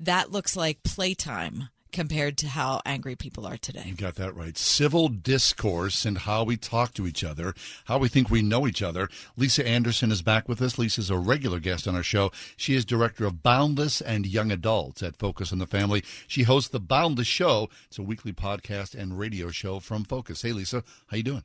that 0.00 0.30
looks 0.30 0.56
like 0.56 0.82
playtime 0.82 1.68
compared 1.92 2.38
to 2.38 2.48
how 2.48 2.80
angry 2.86 3.14
people 3.14 3.46
are 3.46 3.58
today. 3.58 3.82
You 3.84 3.92
got 3.94 4.14
that 4.14 4.34
right. 4.34 4.56
Civil 4.56 5.08
discourse 5.08 6.06
and 6.06 6.16
how 6.16 6.42
we 6.42 6.56
talk 6.56 6.94
to 6.94 7.06
each 7.06 7.22
other, 7.22 7.52
how 7.84 7.98
we 7.98 8.08
think 8.08 8.30
we 8.30 8.40
know 8.40 8.66
each 8.66 8.80
other. 8.80 9.10
Lisa 9.36 9.66
Anderson 9.68 10.10
is 10.10 10.22
back 10.22 10.48
with 10.48 10.62
us. 10.62 10.78
Lisa's 10.78 11.10
a 11.10 11.18
regular 11.18 11.60
guest 11.60 11.86
on 11.86 11.94
our 11.94 12.02
show. 12.02 12.32
She 12.56 12.74
is 12.74 12.86
director 12.86 13.26
of 13.26 13.42
Boundless 13.42 14.00
and 14.00 14.24
Young 14.26 14.50
Adults 14.50 15.02
at 15.02 15.16
Focus 15.18 15.52
on 15.52 15.58
the 15.58 15.66
Family. 15.66 16.02
She 16.26 16.44
hosts 16.44 16.70
the 16.70 16.80
Boundless 16.80 17.26
Show. 17.26 17.68
It's 17.88 17.98
a 17.98 18.02
weekly 18.02 18.32
podcast 18.32 18.94
and 18.94 19.18
radio 19.18 19.50
show 19.50 19.78
from 19.78 20.04
Focus. 20.04 20.40
Hey, 20.40 20.52
Lisa, 20.52 20.82
how 21.08 21.18
you 21.18 21.22
doing? 21.22 21.44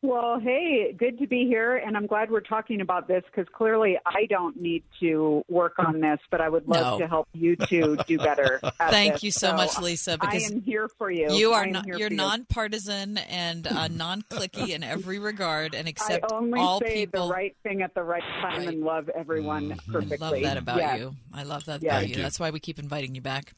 Well, 0.00 0.38
hey, 0.38 0.94
good 0.96 1.18
to 1.18 1.26
be 1.26 1.44
here, 1.46 1.76
and 1.76 1.96
I'm 1.96 2.06
glad 2.06 2.30
we're 2.30 2.38
talking 2.40 2.80
about 2.80 3.08
this 3.08 3.24
because 3.26 3.48
clearly 3.52 3.98
I 4.06 4.26
don't 4.30 4.56
need 4.60 4.84
to 5.00 5.42
work 5.48 5.74
on 5.80 6.00
this, 6.00 6.20
but 6.30 6.40
I 6.40 6.48
would 6.48 6.68
love 6.68 6.92
No. 6.92 6.98
to 7.00 7.08
help 7.08 7.26
you 7.34 7.56
two 7.56 7.96
do 8.06 8.16
better. 8.16 8.60
at 8.80 8.90
Thank 8.90 9.14
this. 9.14 9.22
you 9.24 9.30
so 9.32 9.54
much, 9.56 9.76
Lisa, 9.80 10.16
because 10.16 10.44
I 10.44 10.54
am 10.54 10.62
here 10.62 10.88
for 10.98 11.10
you. 11.10 11.32
You 11.32 11.52
are 11.52 11.66
not, 11.66 11.88
you're 11.88 12.10
nonpartisan 12.10 13.18
and 13.18 13.66
uh, 13.66 13.88
non-clicky 13.92 14.68
in 14.68 14.84
every 14.84 15.18
regard 15.18 15.74
and 15.74 15.88
accept 15.88 16.30
I 16.30 16.36
only 16.36 16.60
all 16.60 16.78
say 16.78 17.06
people. 17.06 17.26
the 17.26 17.34
right 17.34 17.56
thing 17.64 17.82
at 17.82 17.92
the 17.94 18.04
right 18.04 18.22
time 18.40 18.68
and 18.68 18.82
love 18.84 19.08
everyone 19.08 19.80
perfectly. 19.90 20.16
I 20.28 20.30
love 20.30 20.42
that 20.42 20.56
about 20.58 20.76
Yes. 20.78 20.98
you. 21.00 21.14
I 21.34 21.42
love 21.42 21.64
that 21.64 21.82
Yeah. 21.82 21.90
about 21.90 22.00
Thank 22.02 22.16
you. 22.16 22.22
That's 22.22 22.38
why 22.38 22.50
we 22.50 22.60
keep 22.60 22.78
inviting 22.78 23.16
you 23.16 23.20
back. 23.20 23.52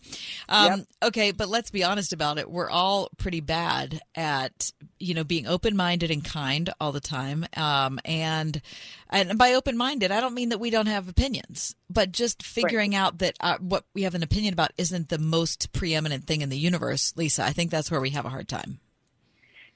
Um, 0.49 0.65
Yep. 0.71 0.87
Okay, 1.03 1.31
but 1.33 1.51
let's 1.51 1.71
be 1.71 1.85
honest 1.85 2.15
about 2.15 2.39
it. 2.39 2.51
We're 2.51 2.71
all 2.71 3.11
pretty 3.19 3.41
bad 3.41 4.01
at 4.15 4.73
you 4.99 5.13
know 5.13 5.25
being 5.25 5.47
open-minded 5.47 6.11
and 6.11 6.25
kind 6.33 6.71
all 6.81 6.93
the 6.93 7.01
time. 7.01 7.47
Um, 7.57 7.99
and 8.05 8.61
and 9.09 9.37
by 9.37 9.55
open-minded, 9.55 10.11
I 10.13 10.21
don't 10.21 10.35
mean 10.35 10.51
that 10.51 10.61
we 10.61 10.71
don't 10.71 10.87
have 10.87 11.09
opinions, 11.09 11.75
but 11.89 12.13
just 12.13 12.43
figuring 12.43 12.95
out 12.95 13.19
that 13.19 13.37
uh, 13.41 13.59
what 13.59 13.85
we 13.95 14.03
have 14.03 14.15
an 14.15 14.23
opinion 14.23 14.53
about 14.53 14.73
isn't 14.79 15.09
the 15.09 15.19
most 15.19 15.73
preeminent 15.73 16.25
thing 16.27 16.41
in 16.41 16.49
the 16.49 16.59
universe. 16.59 17.13
Lisa, 17.17 17.45
I 17.45 17.51
think 17.51 17.71
that's 17.71 17.91
where 17.91 18.01
we 18.01 18.11
have 18.11 18.25
a 18.25 18.31
hard 18.31 18.49
time. 18.49 18.79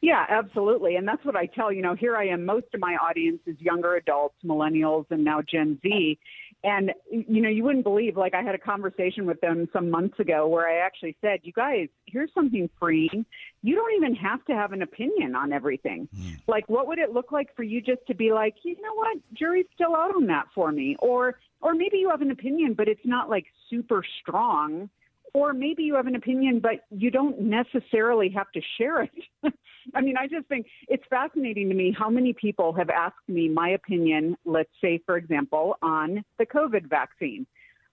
Yeah, 0.01 0.27
absolutely. 0.29 0.97
And 0.97 1.09
that's 1.09 1.25
what 1.25 1.35
I 1.35 1.47
tell, 1.47 1.73
you 1.73 1.81
know, 1.81 1.95
here 1.95 2.15
I 2.15 2.27
am. 2.27 2.45
Most 2.45 2.67
of 2.75 2.81
my 2.81 2.95
audience 2.97 3.41
is 3.47 3.59
younger 3.59 3.97
adults, 3.97 4.35
millennials, 4.45 5.07
and 5.09 5.25
now 5.25 5.41
Gen 5.41 5.79
Z. 5.83 6.19
And, 6.65 6.93
you 7.11 7.43
know, 7.43 7.51
you 7.51 7.63
wouldn't 7.63 7.85
believe, 7.85 8.17
like, 8.17 8.33
I 8.33 8.43
had 8.43 8.55
a 8.55 8.59
conversation 8.59 9.27
with 9.27 9.39
them 9.43 9.69
some 9.71 9.91
months 9.91 10.19
ago 10.19 10.49
where 10.49 10.67
I 10.67 10.85
actually 10.85 11.15
said, 11.21 11.41
you 11.43 11.53
guys, 11.53 11.89
here's 12.07 12.33
something 12.35 12.71
freeing. 12.81 13.27
You 13.63 13.75
don't 13.75 13.93
even 13.97 14.15
have 14.17 14.43
to 14.47 14.55
have 14.55 14.73
an 14.73 14.81
opinion 14.81 15.35
on 15.35 15.53
everything. 15.53 16.09
Hmm. 16.17 16.31
Like, 16.49 16.67
what 16.71 16.87
would 16.89 16.99
it 16.99 17.13
look 17.13 17.31
like 17.33 17.55
for 17.55 17.65
you 17.65 17.83
just 17.83 18.01
to 18.07 18.15
be 18.15 18.33
like, 18.33 18.55
you 18.63 18.77
know 18.77 18.95
what, 18.95 19.19
jury's 19.35 19.67
still 19.75 19.95
out 19.95 20.17
on 20.17 20.27
that 20.29 20.47
for 20.55 20.73
me? 20.73 20.97
Or, 21.01 21.39
or 21.61 21.75
maybe 21.75 21.99
you 21.99 22.09
have 22.09 22.23
an 22.23 22.31
opinion, 22.31 22.73
but 22.73 22.89
it's 22.89 23.05
not 23.05 23.29
like 23.29 23.45
super 23.69 24.03
strong 24.23 24.89
or 25.35 25.53
maybe 25.53 25.83
you 25.83 25.97
have 25.97 26.07
an 26.07 26.15
opinion, 26.15 26.61
but 26.61 26.85
you 26.91 27.11
don't 27.11 27.41
necessarily 27.41 28.31
have 28.31 28.51
to 28.53 28.61
share 28.79 29.03
it. 29.03 29.11
I 29.95 30.01
mean, 30.01 30.17
I 30.17 30.29
just 30.29 30.47
think 30.47 30.67
it's 30.89 31.03
fascinating 31.11 31.69
to 31.69 31.75
me 31.75 31.95
how 31.97 32.09
many 32.09 32.33
people 32.33 32.73
have 32.75 32.89
asked 32.89 33.29
me 33.29 33.49
my 33.49 33.71
opinion, 33.71 34.37
let's 34.45 34.71
say, 34.81 35.01
for 35.05 35.17
example, 35.17 35.77
on 35.83 36.25
the 36.39 36.47
COVID 36.47 36.89
vaccine. 36.89 37.47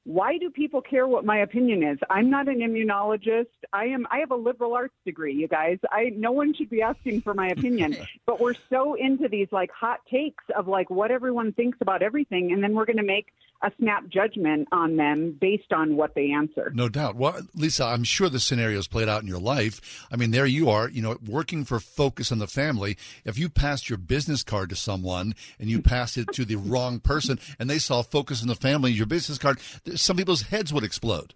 Why 0.04 0.38
do 0.38 0.50
people 0.50 0.82
care 0.82 1.08
what 1.08 1.26
my 1.26 1.38
opinion 1.38 1.84
is? 1.84 2.00
I'm 2.10 2.30
not 2.30 2.48
an 2.48 2.60
immunologist. 2.60 3.48
I 3.72 3.86
am 3.86 4.08
I 4.10 4.20
have 4.20 4.32
a 4.32 4.36
liberal 4.36 4.74
arts 4.74 4.96
degree, 5.06 5.34
you 5.34 5.48
guys. 5.48 5.78
I 5.92 6.12
no 6.16 6.32
one 6.32 6.54
should 6.54 6.70
be 6.70 6.82
asking 6.82 7.22
for 7.22 7.34
my 7.34 7.50
opinion. 7.50 7.96
but 8.26 8.40
we're 8.40 8.56
so 8.70 8.96
into 8.96 9.28
these 9.28 9.48
like 9.52 9.70
hot 9.72 10.00
takes 10.10 10.44
of 10.56 10.68
like 10.68 10.90
what 10.90 11.12
everyone 11.12 11.54
thinks 11.54 11.78
about 11.82 12.02
everything 12.02 12.52
and 12.52 12.64
then 12.64 12.74
we're 12.74 12.86
going 12.86 12.98
to 12.98 13.04
make 13.04 13.28
a 13.64 13.72
snap 13.80 14.08
judgment 14.08 14.68
on 14.72 14.96
them 14.96 15.38
based 15.40 15.72
on 15.72 15.96
what 15.96 16.16
they 16.16 16.32
answer. 16.32 16.72
No 16.74 16.90
doubt. 16.90 17.16
Well, 17.16 17.42
Lisa, 17.56 17.86
I'm 17.86 18.04
sure 18.04 18.30
the 18.30 18.40
scenario's 18.40 18.88
played 18.88 19.08
out 19.08 19.22
in 19.22 19.28
your 19.28 19.40
life. 19.40 20.08
I 20.12 20.16
mean, 20.16 20.32
there 20.32 20.46
you 20.46 20.70
are, 20.70 20.90
you 20.90 21.02
know, 21.02 21.18
working 21.26 21.64
for 21.64 21.80
Focus 21.80 22.32
on 22.32 22.40
the 22.40 22.48
Family. 22.48 22.98
If 23.24 23.38
you 23.38 23.50
passed 23.50 23.90
your 23.90 23.98
business 23.98 24.44
card 24.44 24.70
to 24.70 24.76
someone 24.76 25.36
and 25.60 25.70
you 25.70 25.82
passed 25.82 26.18
it 26.18 26.28
to 26.34 26.46
the 26.46 26.56
wrong 26.56 27.00
person 27.00 27.40
and 27.60 27.70
they 27.70 27.80
saw 27.80 28.02
Focus 28.02 28.42
on 28.42 28.48
the 28.48 28.56
Family, 28.56 28.92
your 28.92 29.06
business 29.06 29.38
card, 29.38 29.60
some 29.96 30.18
people's 30.18 30.44
heads 30.44 30.74
would 30.74 30.84
explode. 30.84 31.34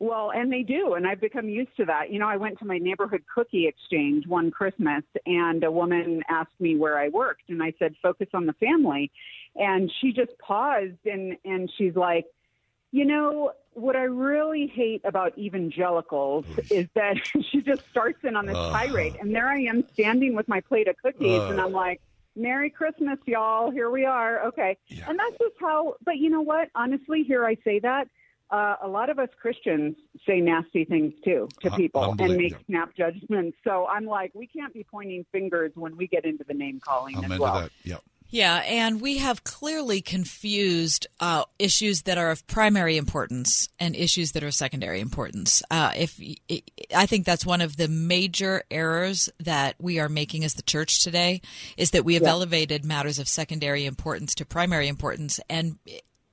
Well, 0.00 0.30
and 0.30 0.52
they 0.52 0.62
do, 0.62 0.94
and 0.94 1.06
I've 1.06 1.20
become 1.20 1.48
used 1.48 1.76
to 1.76 1.84
that. 1.86 2.12
You 2.12 2.20
know, 2.20 2.28
I 2.28 2.36
went 2.36 2.58
to 2.60 2.64
my 2.64 2.78
neighborhood 2.78 3.24
cookie 3.32 3.66
exchange 3.66 4.26
one 4.28 4.50
Christmas, 4.50 5.02
and 5.26 5.64
a 5.64 5.72
woman 5.72 6.22
asked 6.28 6.60
me 6.60 6.76
where 6.76 6.98
I 6.98 7.08
worked, 7.08 7.48
and 7.48 7.62
I 7.62 7.72
said, 7.78 7.96
"Focus 8.00 8.28
on 8.32 8.46
the 8.46 8.52
family," 8.54 9.10
and 9.56 9.90
she 10.00 10.12
just 10.12 10.38
paused, 10.38 11.04
and 11.04 11.36
and 11.44 11.70
she's 11.76 11.96
like, 11.96 12.26
"You 12.92 13.06
know, 13.06 13.52
what 13.72 13.96
I 13.96 14.04
really 14.04 14.68
hate 14.68 15.00
about 15.04 15.36
evangelicals 15.36 16.44
is 16.70 16.86
that 16.94 17.16
she 17.50 17.60
just 17.62 17.82
starts 17.90 18.22
in 18.22 18.36
on 18.36 18.46
this 18.46 18.56
Ugh. 18.56 18.72
tirade, 18.72 19.16
and 19.20 19.34
there 19.34 19.48
I 19.48 19.62
am 19.62 19.84
standing 19.94 20.36
with 20.36 20.46
my 20.46 20.60
plate 20.60 20.86
of 20.86 20.96
cookies, 20.98 21.42
and 21.42 21.60
I'm 21.60 21.72
like." 21.72 22.00
Merry 22.38 22.70
Christmas, 22.70 23.18
y'all. 23.26 23.70
Here 23.70 23.90
we 23.90 24.04
are. 24.04 24.46
Okay. 24.46 24.78
And 25.06 25.18
that's 25.18 25.36
just 25.38 25.54
how, 25.60 25.96
but 26.04 26.16
you 26.16 26.30
know 26.30 26.40
what? 26.40 26.68
Honestly, 26.74 27.24
here 27.24 27.44
I 27.44 27.56
say 27.64 27.80
that. 27.80 28.08
Uh, 28.50 28.76
a 28.82 28.88
lot 28.88 29.10
of 29.10 29.18
us 29.18 29.28
Christians 29.38 29.94
say 30.26 30.40
nasty 30.40 30.86
things 30.86 31.12
too 31.22 31.48
to 31.60 31.70
Uh, 31.70 31.76
people 31.76 32.16
and 32.18 32.36
make 32.36 32.54
snap 32.66 32.94
judgments. 32.96 33.58
So 33.62 33.86
I'm 33.86 34.06
like, 34.06 34.34
we 34.34 34.46
can't 34.46 34.72
be 34.72 34.86
pointing 34.90 35.26
fingers 35.30 35.72
when 35.74 35.98
we 35.98 36.06
get 36.06 36.24
into 36.24 36.44
the 36.48 36.54
name 36.54 36.80
calling 36.80 37.22
I'm 37.22 37.30
as 37.30 37.38
well. 37.38 37.60
that. 37.60 37.70
Yep. 37.84 38.02
Yeah, 38.30 38.56
and 38.56 39.00
we 39.00 39.18
have 39.18 39.42
clearly 39.42 40.02
confused 40.02 41.06
uh, 41.18 41.44
issues 41.58 42.02
that 42.02 42.18
are 42.18 42.30
of 42.30 42.46
primary 42.46 42.98
importance 42.98 43.70
and 43.78 43.96
issues 43.96 44.32
that 44.32 44.42
are 44.42 44.50
secondary 44.50 45.00
importance. 45.00 45.62
Uh, 45.70 45.92
if 45.96 46.20
I 46.94 47.06
think 47.06 47.24
that's 47.24 47.46
one 47.46 47.62
of 47.62 47.78
the 47.78 47.88
major 47.88 48.64
errors 48.70 49.30
that 49.40 49.76
we 49.78 49.98
are 49.98 50.10
making 50.10 50.44
as 50.44 50.54
the 50.54 50.62
church 50.62 51.02
today 51.02 51.40
is 51.78 51.92
that 51.92 52.04
we 52.04 52.14
have 52.14 52.22
yeah. 52.24 52.30
elevated 52.30 52.84
matters 52.84 53.18
of 53.18 53.28
secondary 53.28 53.86
importance 53.86 54.34
to 54.36 54.44
primary 54.44 54.88
importance, 54.88 55.40
and 55.48 55.78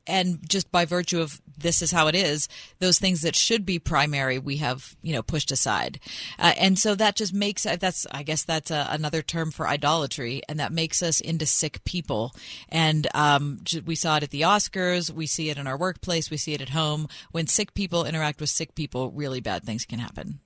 and 0.06 0.40
just 0.48 0.72
by 0.72 0.84
virtue 0.84 1.22
of 1.22 1.42
this 1.58 1.82
is 1.82 1.92
how 1.92 2.08
it 2.08 2.16
is 2.16 2.48
those 2.80 3.00
things 3.00 3.22
that 3.22 3.36
should 3.36 3.66
be 3.66 3.80
primary 3.80 4.40
we 4.40 4.58
have 4.58 4.96
you 5.02 5.14
know 5.14 5.22
pushed 5.22 5.52
aside. 5.52 6.00
Uh, 6.40 6.54
and 6.58 6.78
so 6.78 6.96
that 6.96 7.16
just 7.16 7.34
makes 7.34 7.64
that's 7.64 8.06
i 8.12 8.24
guess 8.24 8.44
that's 8.44 8.72
a, 8.72 8.88
another 8.90 9.22
term 9.22 9.52
for 9.52 9.68
idolatry 9.68 10.42
and 10.48 10.60
that 10.60 10.72
makes 10.72 11.02
us 11.02 11.20
into 11.20 11.46
sick 11.46 11.84
people. 11.84 12.34
And 12.70 13.08
um, 13.14 13.60
we 13.86 13.96
saw 13.96 14.18
it 14.18 14.24
at 14.24 14.32
the 14.32 14.42
oscars 14.42 15.12
we 15.12 15.28
see 15.28 15.50
it 15.50 15.58
in 15.58 15.68
our 15.68 15.78
workplace 15.78 16.30
we 16.30 16.38
see 16.38 16.54
it 16.54 16.62
at 16.62 16.70
home. 16.70 17.08
When 17.32 17.48
sick 17.48 17.74
people 17.74 18.06
interact 18.06 18.40
with 18.40 18.50
sick 18.50 18.76
people 18.76 19.12
really 19.12 19.42
bad 19.42 19.64
things 19.64 19.86
can 19.86 20.00
happen. 20.00 20.40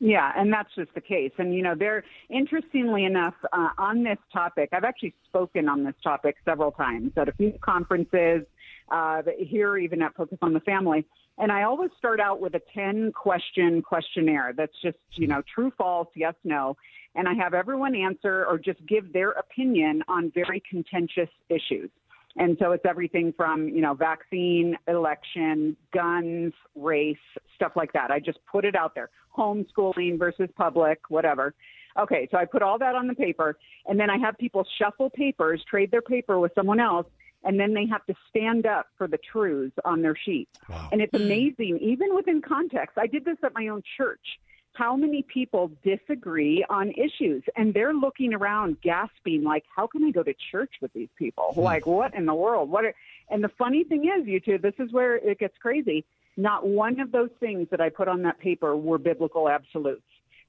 Yeah, 0.00 0.32
and 0.36 0.52
that's 0.52 0.72
just 0.76 0.94
the 0.94 1.00
case. 1.00 1.32
And, 1.38 1.52
you 1.52 1.62
know, 1.62 1.74
there, 1.74 2.04
interestingly 2.30 3.04
enough, 3.04 3.34
uh, 3.52 3.70
on 3.78 4.04
this 4.04 4.18
topic, 4.32 4.68
I've 4.72 4.84
actually 4.84 5.14
spoken 5.26 5.68
on 5.68 5.82
this 5.82 5.94
topic 6.04 6.36
several 6.44 6.70
times 6.70 7.12
at 7.16 7.28
a 7.28 7.32
few 7.32 7.54
conferences, 7.60 8.44
uh, 8.90 9.22
here 9.38 9.76
even 9.76 10.02
at 10.02 10.14
Focus 10.14 10.38
on 10.42 10.52
the 10.52 10.60
Family. 10.60 11.04
And 11.38 11.52
I 11.52 11.62
always 11.62 11.90
start 11.96 12.20
out 12.20 12.40
with 12.40 12.54
a 12.54 12.62
10 12.74 13.12
question 13.12 13.80
questionnaire 13.82 14.52
that's 14.56 14.72
just, 14.82 14.98
you 15.12 15.26
know, 15.26 15.42
true, 15.54 15.72
false, 15.78 16.08
yes, 16.16 16.34
no. 16.44 16.76
And 17.14 17.28
I 17.28 17.34
have 17.34 17.54
everyone 17.54 17.94
answer 17.94 18.44
or 18.46 18.58
just 18.58 18.84
give 18.86 19.12
their 19.12 19.30
opinion 19.30 20.02
on 20.08 20.32
very 20.34 20.62
contentious 20.68 21.30
issues. 21.48 21.90
And 22.36 22.56
so 22.60 22.72
it's 22.72 22.84
everything 22.88 23.32
from, 23.36 23.68
you 23.68 23.80
know, 23.80 23.94
vaccine, 23.94 24.76
election, 24.86 25.76
guns, 25.92 26.52
race, 26.76 27.16
stuff 27.56 27.72
like 27.74 27.92
that. 27.92 28.10
I 28.10 28.20
just 28.20 28.38
put 28.50 28.64
it 28.64 28.76
out 28.76 28.94
there. 28.94 29.10
Homeschooling 29.36 30.18
versus 30.18 30.48
public, 30.56 31.00
whatever. 31.08 31.54
Okay, 31.98 32.28
so 32.30 32.36
I 32.36 32.44
put 32.44 32.62
all 32.62 32.78
that 32.78 32.94
on 32.94 33.08
the 33.08 33.14
paper, 33.14 33.58
and 33.86 33.98
then 33.98 34.08
I 34.08 34.18
have 34.18 34.38
people 34.38 34.64
shuffle 34.78 35.10
papers, 35.10 35.64
trade 35.68 35.90
their 35.90 36.02
paper 36.02 36.38
with 36.38 36.52
someone 36.54 36.78
else, 36.78 37.06
and 37.44 37.58
then 37.58 37.74
they 37.74 37.86
have 37.86 38.04
to 38.06 38.14
stand 38.28 38.66
up 38.66 38.86
for 38.96 39.06
the 39.06 39.18
truths 39.18 39.76
on 39.84 40.02
their 40.02 40.16
sheet. 40.16 40.48
Wow. 40.68 40.88
And 40.92 41.00
it's 41.00 41.14
amazing, 41.14 41.78
even 41.80 42.14
within 42.14 42.42
context. 42.42 42.98
I 42.98 43.06
did 43.06 43.24
this 43.24 43.38
at 43.44 43.54
my 43.54 43.68
own 43.68 43.82
church. 43.96 44.38
How 44.74 44.96
many 44.96 45.22
people 45.22 45.72
disagree 45.82 46.64
on 46.68 46.92
issues 46.92 47.42
and 47.56 47.74
they're 47.74 47.94
looking 47.94 48.32
around 48.32 48.80
gasping 48.80 49.42
like, 49.42 49.64
how 49.74 49.88
can 49.88 50.04
I 50.04 50.10
go 50.10 50.22
to 50.22 50.34
church 50.52 50.72
with 50.80 50.92
these 50.92 51.08
people? 51.18 51.52
Hmm. 51.54 51.60
Like, 51.60 51.86
what 51.86 52.14
in 52.14 52.26
the 52.26 52.34
world? 52.34 52.70
What? 52.70 52.84
Are, 52.84 52.94
and 53.30 53.42
the 53.42 53.50
funny 53.58 53.84
thing 53.84 54.04
is, 54.04 54.26
you 54.26 54.40
two, 54.40 54.58
this 54.58 54.74
is 54.78 54.92
where 54.92 55.16
it 55.16 55.38
gets 55.38 55.56
crazy. 55.60 56.04
Not 56.36 56.66
one 56.66 57.00
of 57.00 57.10
those 57.10 57.30
things 57.40 57.66
that 57.72 57.80
I 57.80 57.88
put 57.88 58.06
on 58.06 58.22
that 58.22 58.38
paper 58.38 58.76
were 58.76 58.98
biblical 58.98 59.48
absolutes 59.48 60.02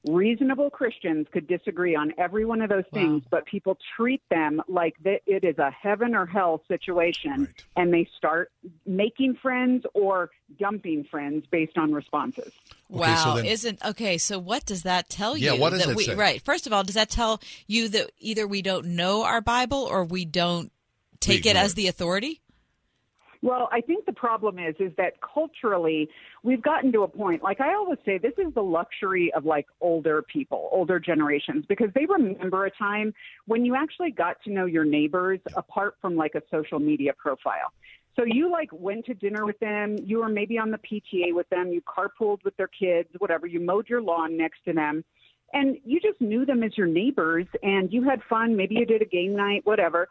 reasonable 0.07 0.69
Christians 0.69 1.27
could 1.31 1.47
disagree 1.47 1.95
on 1.95 2.13
every 2.17 2.45
one 2.45 2.61
of 2.61 2.69
those 2.69 2.85
things, 2.93 3.23
wow. 3.23 3.27
but 3.31 3.45
people 3.45 3.77
treat 3.97 4.21
them 4.29 4.61
like 4.67 4.95
that 5.03 5.21
it 5.25 5.43
is 5.43 5.57
a 5.57 5.71
heaven 5.71 6.15
or 6.15 6.25
hell 6.25 6.61
situation, 6.67 7.41
right. 7.41 7.65
and 7.75 7.93
they 7.93 8.07
start 8.17 8.51
making 8.85 9.35
friends 9.41 9.85
or 9.93 10.31
dumping 10.57 11.03
friends 11.03 11.45
based 11.51 11.77
on 11.77 11.91
responses. 11.91 12.53
Okay, 12.91 12.99
wow, 12.99 13.23
so 13.23 13.35
then, 13.35 13.45
isn't 13.45 13.85
okay? 13.85 14.17
So 14.17 14.39
what 14.39 14.65
does 14.65 14.83
that 14.83 15.09
tell 15.09 15.35
yeah, 15.37 15.51
you? 15.51 15.55
Yeah, 15.55 15.61
what 15.61 15.71
does 15.71 15.83
that 15.83 15.91
it 15.91 15.97
we, 15.97 16.05
say? 16.05 16.15
Right. 16.15 16.41
First 16.41 16.65
of 16.65 16.73
all, 16.73 16.83
does 16.83 16.95
that 16.95 17.09
tell 17.09 17.41
you 17.67 17.89
that 17.89 18.11
either 18.19 18.47
we 18.47 18.61
don't 18.61 18.87
know 18.87 19.23
our 19.23 19.41
Bible 19.41 19.79
or 19.79 20.05
we 20.05 20.25
don't 20.25 20.71
take 21.19 21.45
it 21.45 21.55
as 21.55 21.73
the 21.73 21.87
authority? 21.87 22.41
Well, 23.41 23.69
I 23.71 23.81
think 23.81 24.05
the 24.05 24.13
problem 24.13 24.59
is 24.59 24.75
is 24.79 24.91
that 24.97 25.13
culturally 25.21 26.09
we've 26.43 26.61
gotten 26.61 26.91
to 26.91 27.03
a 27.03 27.07
point 27.07 27.43
like 27.43 27.59
I 27.61 27.73
always 27.73 27.99
say 28.05 28.17
this 28.17 28.33
is 28.37 28.53
the 28.53 28.61
luxury 28.61 29.31
of 29.33 29.45
like 29.45 29.67
older 29.81 30.21
people, 30.21 30.69
older 30.71 30.99
generations 30.99 31.65
because 31.67 31.89
they 31.95 32.05
remember 32.05 32.65
a 32.65 32.71
time 32.71 33.13
when 33.45 33.65
you 33.65 33.75
actually 33.75 34.11
got 34.11 34.41
to 34.43 34.51
know 34.51 34.65
your 34.65 34.85
neighbors 34.85 35.39
apart 35.55 35.95
from 36.01 36.15
like 36.15 36.35
a 36.35 36.41
social 36.51 36.79
media 36.79 37.13
profile. 37.17 37.73
So 38.15 38.25
you 38.25 38.51
like 38.51 38.69
went 38.73 39.05
to 39.05 39.13
dinner 39.13 39.45
with 39.45 39.59
them, 39.59 39.97
you 40.03 40.19
were 40.19 40.29
maybe 40.29 40.57
on 40.57 40.71
the 40.71 40.79
PTA 40.79 41.33
with 41.33 41.47
them, 41.49 41.71
you 41.71 41.81
carpooled 41.81 42.43
with 42.43 42.55
their 42.57 42.67
kids, 42.67 43.09
whatever, 43.19 43.47
you 43.47 43.59
mowed 43.59 43.87
your 43.87 44.01
lawn 44.01 44.37
next 44.37 44.59
to 44.65 44.73
them 44.73 45.03
and 45.53 45.77
you 45.83 45.99
just 45.99 46.19
knew 46.21 46.45
them 46.45 46.61
as 46.63 46.77
your 46.77 46.87
neighbors 46.87 47.47
and 47.63 47.91
you 47.91 48.03
had 48.03 48.21
fun, 48.29 48.55
maybe 48.55 48.75
you 48.75 48.85
did 48.85 49.01
a 49.01 49.05
game 49.05 49.35
night, 49.35 49.61
whatever 49.65 50.07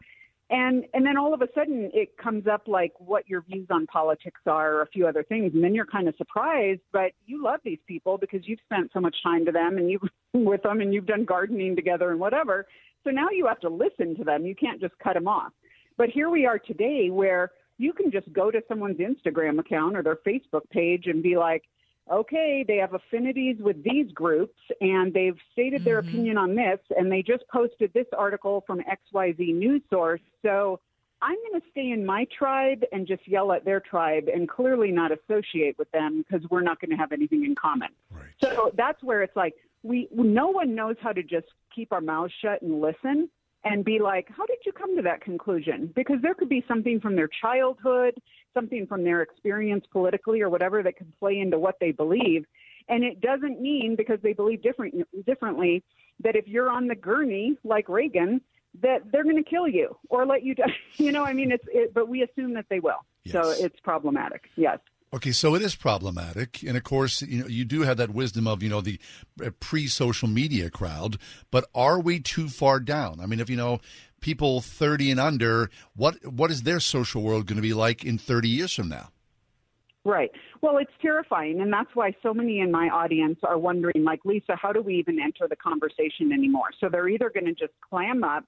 and 0.49 0.85
and 0.93 1.05
then 1.05 1.17
all 1.17 1.33
of 1.33 1.41
a 1.41 1.47
sudden 1.53 1.91
it 1.93 2.17
comes 2.17 2.47
up 2.47 2.67
like 2.67 2.93
what 2.97 3.27
your 3.29 3.41
views 3.41 3.67
on 3.69 3.85
politics 3.87 4.41
are 4.47 4.73
or 4.75 4.81
a 4.81 4.87
few 4.87 5.07
other 5.07 5.23
things. 5.23 5.51
And 5.53 5.63
then 5.63 5.75
you're 5.75 5.85
kind 5.85 6.07
of 6.07 6.15
surprised 6.17 6.81
but 6.91 7.11
you 7.25 7.43
love 7.43 7.59
these 7.63 7.79
people 7.87 8.17
because 8.17 8.41
you've 8.47 8.59
spent 8.65 8.91
so 8.93 8.99
much 8.99 9.15
time 9.23 9.45
to 9.45 9.51
them 9.51 9.77
and 9.77 9.89
you've 9.89 10.01
with 10.33 10.63
them 10.63 10.81
and 10.81 10.93
you've 10.93 11.05
done 11.05 11.25
gardening 11.25 11.75
together 11.75 12.11
and 12.11 12.19
whatever. 12.19 12.67
So 13.03 13.11
now 13.11 13.27
you 13.31 13.47
have 13.47 13.59
to 13.61 13.69
listen 13.69 14.15
to 14.17 14.23
them. 14.23 14.45
You 14.45 14.55
can't 14.55 14.81
just 14.81 14.97
cut 14.99 15.13
them 15.13 15.27
off. 15.27 15.53
But 15.97 16.09
here 16.09 16.29
we 16.29 16.45
are 16.45 16.59
today 16.59 17.09
where 17.09 17.51
you 17.77 17.93
can 17.93 18.11
just 18.11 18.31
go 18.33 18.51
to 18.51 18.61
someone's 18.67 18.99
Instagram 18.99 19.59
account 19.59 19.95
or 19.95 20.03
their 20.03 20.17
Facebook 20.27 20.69
page 20.69 21.05
and 21.05 21.23
be 21.23 21.37
like 21.37 21.63
okay, 22.11 22.63
they 22.67 22.77
have 22.77 22.93
affinities 22.93 23.57
with 23.59 23.83
these 23.83 24.11
groups 24.11 24.59
and 24.81 25.13
they've 25.13 25.37
stated 25.51 25.83
their 25.83 26.01
mm-hmm. 26.01 26.09
opinion 26.09 26.37
on 26.37 26.55
this 26.55 26.79
and 26.97 27.11
they 27.11 27.21
just 27.21 27.43
posted 27.51 27.91
this 27.93 28.07
article 28.17 28.63
from 28.65 28.79
XYZ 28.79 29.53
news 29.53 29.81
source. 29.89 30.21
So 30.41 30.79
I'm 31.21 31.35
going 31.49 31.61
to 31.61 31.67
stay 31.71 31.91
in 31.91 32.05
my 32.05 32.25
tribe 32.37 32.83
and 32.91 33.05
just 33.05 33.27
yell 33.27 33.51
at 33.51 33.65
their 33.65 33.79
tribe 33.79 34.27
and 34.33 34.47
clearly 34.47 34.91
not 34.91 35.11
associate 35.11 35.77
with 35.77 35.91
them 35.91 36.23
because 36.27 36.47
we're 36.49 36.61
not 36.61 36.79
going 36.79 36.91
to 36.91 36.97
have 36.97 37.11
anything 37.11 37.43
in 37.45 37.55
common. 37.55 37.89
Right. 38.11 38.23
So 38.41 38.71
that's 38.75 39.03
where 39.03 39.21
it's 39.21 39.35
like 39.35 39.53
we 39.83 40.07
no 40.11 40.47
one 40.47 40.75
knows 40.75 40.95
how 41.01 41.11
to 41.11 41.23
just 41.23 41.47
keep 41.73 41.91
our 41.91 42.01
mouths 42.01 42.33
shut 42.41 42.61
and 42.61 42.81
listen 42.81 43.29
and 43.65 43.83
be 43.83 43.99
like, 43.99 44.27
how 44.35 44.45
did 44.45 44.57
you 44.65 44.71
come 44.71 44.95
to 44.95 45.01
that 45.01 45.21
conclusion? 45.21 45.91
Because 45.95 46.17
there 46.21 46.33
could 46.33 46.49
be 46.49 46.63
something 46.67 46.99
from 46.99 47.15
their 47.15 47.29
childhood, 47.41 48.15
something 48.59 48.85
from 48.87 49.03
their 49.03 49.21
experience 49.21 49.85
politically 49.91 50.41
or 50.41 50.49
whatever 50.49 50.83
that 50.83 50.97
could 50.97 51.17
play 51.19 51.39
into 51.39 51.57
what 51.57 51.75
they 51.79 51.91
believe. 51.91 52.45
And 52.87 53.03
it 53.03 53.21
doesn't 53.21 53.61
mean 53.61 53.95
because 53.95 54.19
they 54.21 54.33
believe 54.33 54.61
different, 54.61 54.95
differently 55.25 55.83
that 56.23 56.35
if 56.35 56.47
you're 56.47 56.69
on 56.69 56.87
the 56.87 56.95
gurney 56.95 57.57
like 57.63 57.87
Reagan, 57.87 58.41
that 58.81 59.11
they're 59.11 59.23
going 59.23 59.41
to 59.41 59.49
kill 59.49 59.67
you 59.67 59.95
or 60.09 60.25
let 60.25 60.43
you 60.43 60.55
die. 60.55 60.75
You 60.97 61.13
know, 61.13 61.23
I 61.23 61.33
mean, 61.33 61.51
it's, 61.51 61.63
it, 61.71 61.93
but 61.93 62.09
we 62.09 62.23
assume 62.23 62.55
that 62.55 62.65
they 62.69 62.79
will. 62.79 63.05
Yes. 63.23 63.33
So 63.33 63.51
it's 63.51 63.79
problematic. 63.79 64.49
Yes. 64.57 64.79
Okay, 65.11 65.31
so 65.31 65.55
it 65.55 65.63
is 65.63 65.75
problematic, 65.75 66.61
and 66.61 66.77
of 66.77 66.83
course, 66.83 67.23
you 67.23 67.41
know, 67.41 67.47
you 67.47 67.65
do 67.65 67.81
have 67.81 67.97
that 67.97 68.11
wisdom 68.11 68.45
of 68.45 68.61
you 68.61 68.69
know 68.69 68.79
the 68.79 68.99
uh, 69.43 69.49
pre-social 69.59 70.27
media 70.27 70.69
crowd. 70.69 71.17
But 71.49 71.65
are 71.73 71.99
we 71.99 72.19
too 72.19 72.47
far 72.47 72.79
down? 72.79 73.19
I 73.19 73.25
mean, 73.25 73.39
if 73.39 73.49
you 73.49 73.55
know 73.57 73.79
people 74.21 74.61
thirty 74.61 75.11
and 75.11 75.19
under, 75.19 75.69
what 75.95 76.25
what 76.25 76.51
is 76.51 76.63
their 76.63 76.79
social 76.79 77.21
world 77.21 77.45
going 77.45 77.57
to 77.57 77.61
be 77.61 77.73
like 77.73 78.03
in 78.03 78.17
thirty 78.17 78.49
years 78.49 78.73
from 78.73 78.89
now? 78.89 79.09
Right. 80.05 80.31
Well, 80.61 80.77
it's 80.77 80.91
terrifying, 81.01 81.61
and 81.61 81.71
that's 81.71 81.93
why 81.93 82.15
so 82.23 82.33
many 82.33 82.61
in 82.61 82.71
my 82.71 82.89
audience 82.89 83.39
are 83.43 83.57
wondering, 83.57 84.03
like 84.03 84.21
Lisa, 84.23 84.55
how 84.55 84.71
do 84.71 84.81
we 84.81 84.95
even 84.95 85.19
enter 85.19 85.47
the 85.47 85.55
conversation 85.55 86.31
anymore? 86.31 86.69
So 86.79 86.89
they're 86.89 87.09
either 87.09 87.29
going 87.29 87.45
to 87.45 87.53
just 87.53 87.73
clam 87.81 88.23
up 88.23 88.45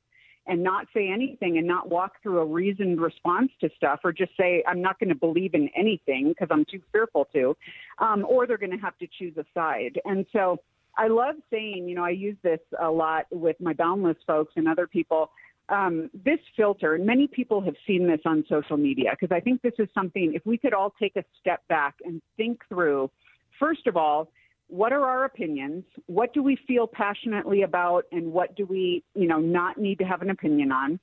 and 0.48 0.64
not 0.64 0.88
say 0.94 1.08
anything 1.08 1.58
and 1.58 1.68
not 1.68 1.90
walk 1.90 2.14
through 2.24 2.40
a 2.40 2.46
reasoned 2.46 3.00
response 3.00 3.52
to 3.62 3.70
stuff 3.78 4.00
or 4.04 4.12
just 4.12 4.32
say, 4.36 4.64
I'm 4.68 4.82
not 4.82 5.00
going 5.00 5.10
to 5.10 5.16
believe 5.16 5.54
in 5.54 5.70
anything 5.78 6.30
because 6.30 6.48
I'm 6.50 6.66
too 6.66 6.82
fearful 6.92 7.28
to, 7.34 7.56
um, 8.00 8.26
or 8.28 8.48
they're 8.48 8.58
going 8.58 8.72
to 8.72 8.78
have 8.78 8.98
to 9.00 9.08
choose 9.20 9.38
a 9.38 9.46
side. 9.54 10.02
And 10.04 10.26
so 10.34 10.58
I 10.98 11.10
love 11.10 11.36
saying, 11.52 11.88
you 11.88 11.96
know, 11.96 12.04
I 12.04 12.10
use 12.10 12.38
this 12.42 12.60
a 12.80 12.90
lot 12.90 13.28
with 13.30 13.58
my 13.62 13.74
boundless 13.74 14.18
folks 14.26 14.54
and 14.56 14.68
other 14.68 14.88
people. 14.88 15.32
Um, 15.72 16.10
this 16.14 16.40
filter, 16.58 16.96
and 16.96 17.06
many 17.06 17.28
people 17.28 17.62
have 17.62 17.76
seen 17.88 18.06
this 18.06 18.20
on 18.26 18.44
social 18.50 18.76
media 18.76 19.12
because 19.12 19.34
I 19.34 19.40
think 19.40 19.62
this 19.62 19.74
is 19.80 19.88
something, 19.94 20.34
if 20.36 20.46
we 20.46 20.58
could 20.58 20.74
all 20.74 20.94
take 21.00 21.16
a 21.16 21.24
step 21.40 21.66
back 21.70 21.96
and 22.04 22.22
think 22.36 22.60
through, 22.68 23.10
first 23.58 23.88
of 23.88 23.96
all, 23.96 24.30
what 24.68 24.92
are 24.92 25.06
our 25.06 25.24
opinions? 25.26 25.86
What 26.08 26.34
do 26.34 26.44
we 26.44 26.58
feel 26.68 26.88
passionately 26.88 27.62
about 27.62 28.04
and 28.12 28.34
what 28.34 28.56
do 28.56 28.66
we, 28.66 29.04
you 29.16 29.28
know, 29.28 29.40
not 29.40 29.78
need 29.78 30.00
to 30.00 30.06
have 30.06 30.22
an 30.22 30.30
opinion 30.30 30.72
on? 30.72 31.00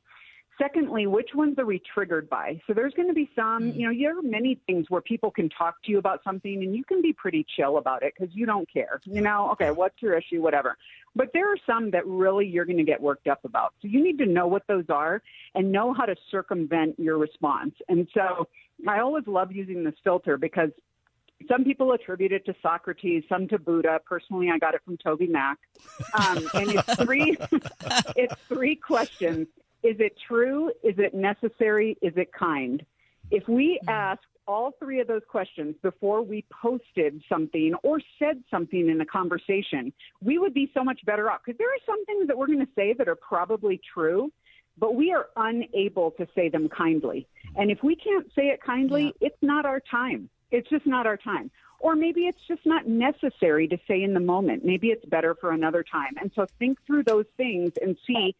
Secondly, 0.58 1.06
which 1.06 1.30
ones 1.34 1.56
are 1.58 1.64
we 1.64 1.80
triggered 1.94 2.28
by? 2.28 2.60
So 2.66 2.74
there's 2.74 2.92
going 2.94 3.06
to 3.06 3.14
be 3.14 3.30
some, 3.36 3.68
you 3.68 3.86
know, 3.86 3.96
there 3.96 4.18
are 4.18 4.22
many 4.22 4.60
things 4.66 4.86
where 4.88 5.00
people 5.00 5.30
can 5.30 5.48
talk 5.48 5.80
to 5.84 5.92
you 5.92 5.98
about 5.98 6.20
something 6.24 6.64
and 6.64 6.74
you 6.74 6.84
can 6.84 7.00
be 7.00 7.12
pretty 7.12 7.46
chill 7.56 7.78
about 7.78 8.02
it 8.02 8.12
because 8.18 8.34
you 8.34 8.44
don't 8.44 8.70
care. 8.70 9.00
You 9.04 9.20
know, 9.20 9.50
okay, 9.52 9.70
what's 9.70 10.02
your 10.02 10.18
issue, 10.18 10.42
whatever. 10.42 10.76
But 11.14 11.28
there 11.32 11.52
are 11.52 11.56
some 11.64 11.92
that 11.92 12.04
really 12.06 12.46
you're 12.46 12.64
going 12.64 12.78
to 12.78 12.84
get 12.84 13.00
worked 13.00 13.28
up 13.28 13.44
about. 13.44 13.74
So 13.80 13.88
you 13.88 14.02
need 14.02 14.18
to 14.18 14.26
know 14.26 14.48
what 14.48 14.66
those 14.66 14.86
are 14.88 15.22
and 15.54 15.70
know 15.70 15.94
how 15.94 16.06
to 16.06 16.16
circumvent 16.30 16.98
your 16.98 17.18
response. 17.18 17.74
And 17.88 18.08
so 18.12 18.48
I 18.86 18.98
always 18.98 19.26
love 19.28 19.52
using 19.52 19.84
this 19.84 19.94
filter 20.02 20.36
because 20.36 20.70
some 21.46 21.62
people 21.62 21.92
attribute 21.92 22.32
it 22.32 22.44
to 22.46 22.54
Socrates, 22.62 23.22
some 23.28 23.46
to 23.48 23.58
Buddha. 23.58 24.00
Personally, 24.04 24.50
I 24.52 24.58
got 24.58 24.74
it 24.74 24.80
from 24.84 24.96
Toby 24.96 25.28
Mac. 25.28 25.58
Um, 26.14 26.48
and 26.54 26.72
it's 26.72 26.94
three, 26.96 27.36
it's 28.16 28.34
three 28.48 28.74
questions. 28.74 29.46
Is 29.82 29.96
it 29.98 30.14
true? 30.26 30.70
Is 30.82 30.94
it 30.98 31.14
necessary? 31.14 31.96
Is 32.02 32.12
it 32.16 32.32
kind? 32.32 32.84
If 33.30 33.46
we 33.48 33.78
hmm. 33.82 33.88
asked 33.88 34.22
all 34.48 34.72
three 34.78 35.00
of 35.00 35.06
those 35.06 35.22
questions 35.28 35.76
before 35.82 36.22
we 36.22 36.44
posted 36.50 37.22
something 37.28 37.74
or 37.82 38.00
said 38.18 38.42
something 38.50 38.88
in 38.88 39.00
a 39.00 39.06
conversation, 39.06 39.92
we 40.22 40.38
would 40.38 40.54
be 40.54 40.70
so 40.72 40.82
much 40.82 41.04
better 41.04 41.30
off. 41.30 41.42
Because 41.44 41.58
there 41.58 41.68
are 41.68 41.84
some 41.84 42.04
things 42.06 42.26
that 42.26 42.38
we're 42.38 42.46
going 42.46 42.60
to 42.60 42.72
say 42.74 42.94
that 42.94 43.08
are 43.08 43.14
probably 43.14 43.78
true, 43.94 44.32
but 44.78 44.94
we 44.94 45.12
are 45.12 45.26
unable 45.36 46.12
to 46.12 46.26
say 46.34 46.48
them 46.48 46.68
kindly. 46.68 47.28
And 47.56 47.70
if 47.70 47.82
we 47.82 47.94
can't 47.94 48.26
say 48.34 48.48
it 48.48 48.62
kindly, 48.62 49.12
it's 49.20 49.36
not 49.42 49.66
our 49.66 49.80
time. 49.80 50.30
It's 50.50 50.68
just 50.70 50.86
not 50.86 51.06
our 51.06 51.18
time. 51.18 51.50
Or 51.80 51.94
maybe 51.94 52.22
it's 52.22 52.40
just 52.48 52.64
not 52.64 52.88
necessary 52.88 53.68
to 53.68 53.78
say 53.86 54.02
in 54.02 54.14
the 54.14 54.20
moment. 54.20 54.64
Maybe 54.64 54.88
it's 54.88 55.04
better 55.04 55.34
for 55.34 55.52
another 55.52 55.84
time. 55.84 56.14
And 56.20 56.32
so 56.34 56.46
think 56.58 56.78
through 56.86 57.04
those 57.04 57.26
things 57.36 57.72
and 57.80 57.96
see 58.06 58.34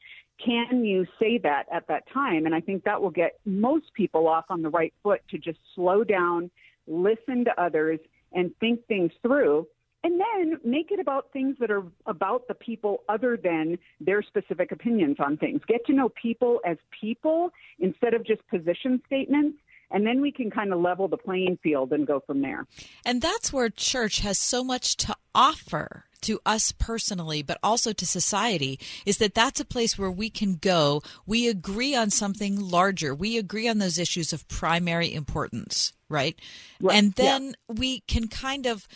can 0.45 0.85
you 0.85 1.07
say 1.19 1.39
that 1.39 1.65
at 1.73 1.89
that 1.89 2.05
time? 2.13 2.47
And 2.47 2.55
I 2.55 2.61
think 2.61 2.85
that 2.85 3.01
will 3.01 3.11
get 3.11 3.39
most 3.45 3.93
people 3.95 4.29
off 4.29 4.47
on 4.49 4.63
the 4.63 4.69
right 4.69 4.95
foot 5.03 5.21
to 5.31 5.39
just 5.39 5.59
slow 5.75 6.05
down, 6.05 6.51
listen 6.87 7.45
to 7.45 7.61
others, 7.61 8.01
and 8.33 8.53
think 8.61 8.87
things 8.87 9.13
through. 9.23 9.67
And 10.05 10.21
then 10.21 10.61
make 10.65 10.93
it 10.93 11.01
about 11.01 11.33
things 11.33 11.57
that 11.59 11.73
are 11.73 11.83
about 12.07 12.47
the 12.47 12.55
people 12.55 13.03
other 13.09 13.37
than 13.37 13.79
their 14.01 14.23
specific 14.23 14.71
opinions 14.71 15.17
on 15.19 15.37
things. 15.37 15.61
Get 15.67 15.85
to 15.87 15.93
know 15.93 16.09
people 16.11 16.61
as 16.65 16.77
people 17.01 17.51
instead 17.81 18.15
of 18.15 18.25
just 18.25 18.47
position 18.49 19.03
statements 19.07 19.59
and 19.91 20.07
then 20.07 20.21
we 20.21 20.31
can 20.31 20.51
kind 20.51 20.73
of 20.73 20.81
level 20.81 21.09
the 21.09 21.17
playing 21.17 21.59
field 21.63 21.93
and 21.93 22.07
go 22.07 22.21
from 22.21 22.43
there. 22.43 22.67
And 23.05 23.23
that's 23.23 23.53
where 23.53 23.71
church 23.71 24.21
has 24.21 24.39
so 24.39 24.63
much 24.63 24.97
to 24.99 25.17
offer 25.35 26.05
to 26.23 26.41
us 26.45 26.73
personally 26.73 27.43
but 27.43 27.59
also 27.63 27.93
to 27.93 28.07
society 28.07 28.79
is 29.07 29.19
that 29.19 29.35
that's 29.35 29.61
a 29.61 29.65
place 29.65 29.99
where 29.99 30.11
we 30.11 30.31
can 30.31 30.57
go 30.57 31.03
we 31.27 31.49
agree 31.49 31.95
on 31.95 32.11
something 32.11 32.59
larger 32.59 33.15
we 33.15 33.39
agree 33.39 33.69
on 33.69 33.79
those 33.79 33.99
issues 33.99 34.33
of 34.33 34.47
primary 34.49 35.13
importance 35.13 35.93
right, 36.09 36.39
right. 36.81 36.97
and 36.97 37.13
then 37.15 37.49
yeah. 37.69 37.75
we 37.79 38.01
can 38.01 38.29
kind 38.29 38.67
of 38.67 38.89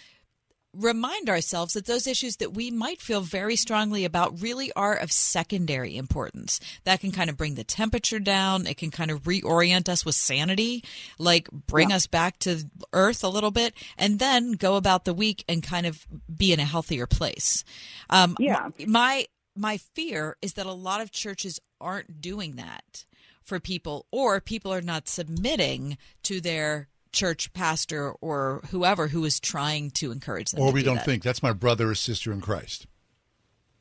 remind 0.74 1.28
ourselves 1.28 1.74
that 1.74 1.86
those 1.86 2.06
issues 2.06 2.36
that 2.36 2.54
we 2.54 2.70
might 2.70 3.00
feel 3.00 3.20
very 3.20 3.56
strongly 3.56 4.04
about 4.04 4.40
really 4.40 4.72
are 4.72 4.94
of 4.94 5.12
secondary 5.12 5.96
importance. 5.96 6.60
That 6.84 7.00
can 7.00 7.12
kind 7.12 7.28
of 7.28 7.36
bring 7.36 7.54
the 7.54 7.64
temperature 7.64 8.18
down. 8.18 8.66
It 8.66 8.76
can 8.76 8.90
kind 8.90 9.10
of 9.10 9.24
reorient 9.24 9.88
us 9.88 10.04
with 10.04 10.14
sanity, 10.14 10.84
like 11.18 11.50
bring 11.50 11.90
yeah. 11.90 11.96
us 11.96 12.06
back 12.06 12.38
to 12.40 12.64
earth 12.92 13.22
a 13.22 13.28
little 13.28 13.50
bit, 13.50 13.74
and 13.98 14.18
then 14.18 14.52
go 14.52 14.76
about 14.76 15.04
the 15.04 15.14
week 15.14 15.44
and 15.48 15.62
kind 15.62 15.86
of 15.86 16.06
be 16.34 16.52
in 16.52 16.60
a 16.60 16.64
healthier 16.64 17.06
place. 17.06 17.64
Um, 18.08 18.36
yeah. 18.38 18.68
My, 18.86 19.26
my 19.54 19.76
fear 19.76 20.36
is 20.40 20.54
that 20.54 20.66
a 20.66 20.72
lot 20.72 21.00
of 21.00 21.10
churches 21.10 21.60
aren't 21.80 22.20
doing 22.20 22.56
that 22.56 23.04
for 23.42 23.60
people, 23.60 24.06
or 24.10 24.40
people 24.40 24.72
are 24.72 24.80
not 24.80 25.08
submitting 25.08 25.98
to 26.22 26.40
their 26.40 26.88
church 27.12 27.52
pastor 27.52 28.12
or 28.20 28.62
whoever 28.70 29.08
who 29.08 29.24
is 29.24 29.38
trying 29.38 29.90
to 29.92 30.10
encourage 30.10 30.50
them. 30.50 30.62
Or 30.62 30.72
we 30.72 30.80
do 30.80 30.86
don't 30.86 30.96
that. 30.96 31.06
think 31.06 31.22
that's 31.22 31.42
my 31.42 31.52
brother 31.52 31.90
or 31.90 31.94
sister 31.94 32.32
in 32.32 32.40
Christ. 32.40 32.86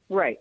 Right. 0.09 0.39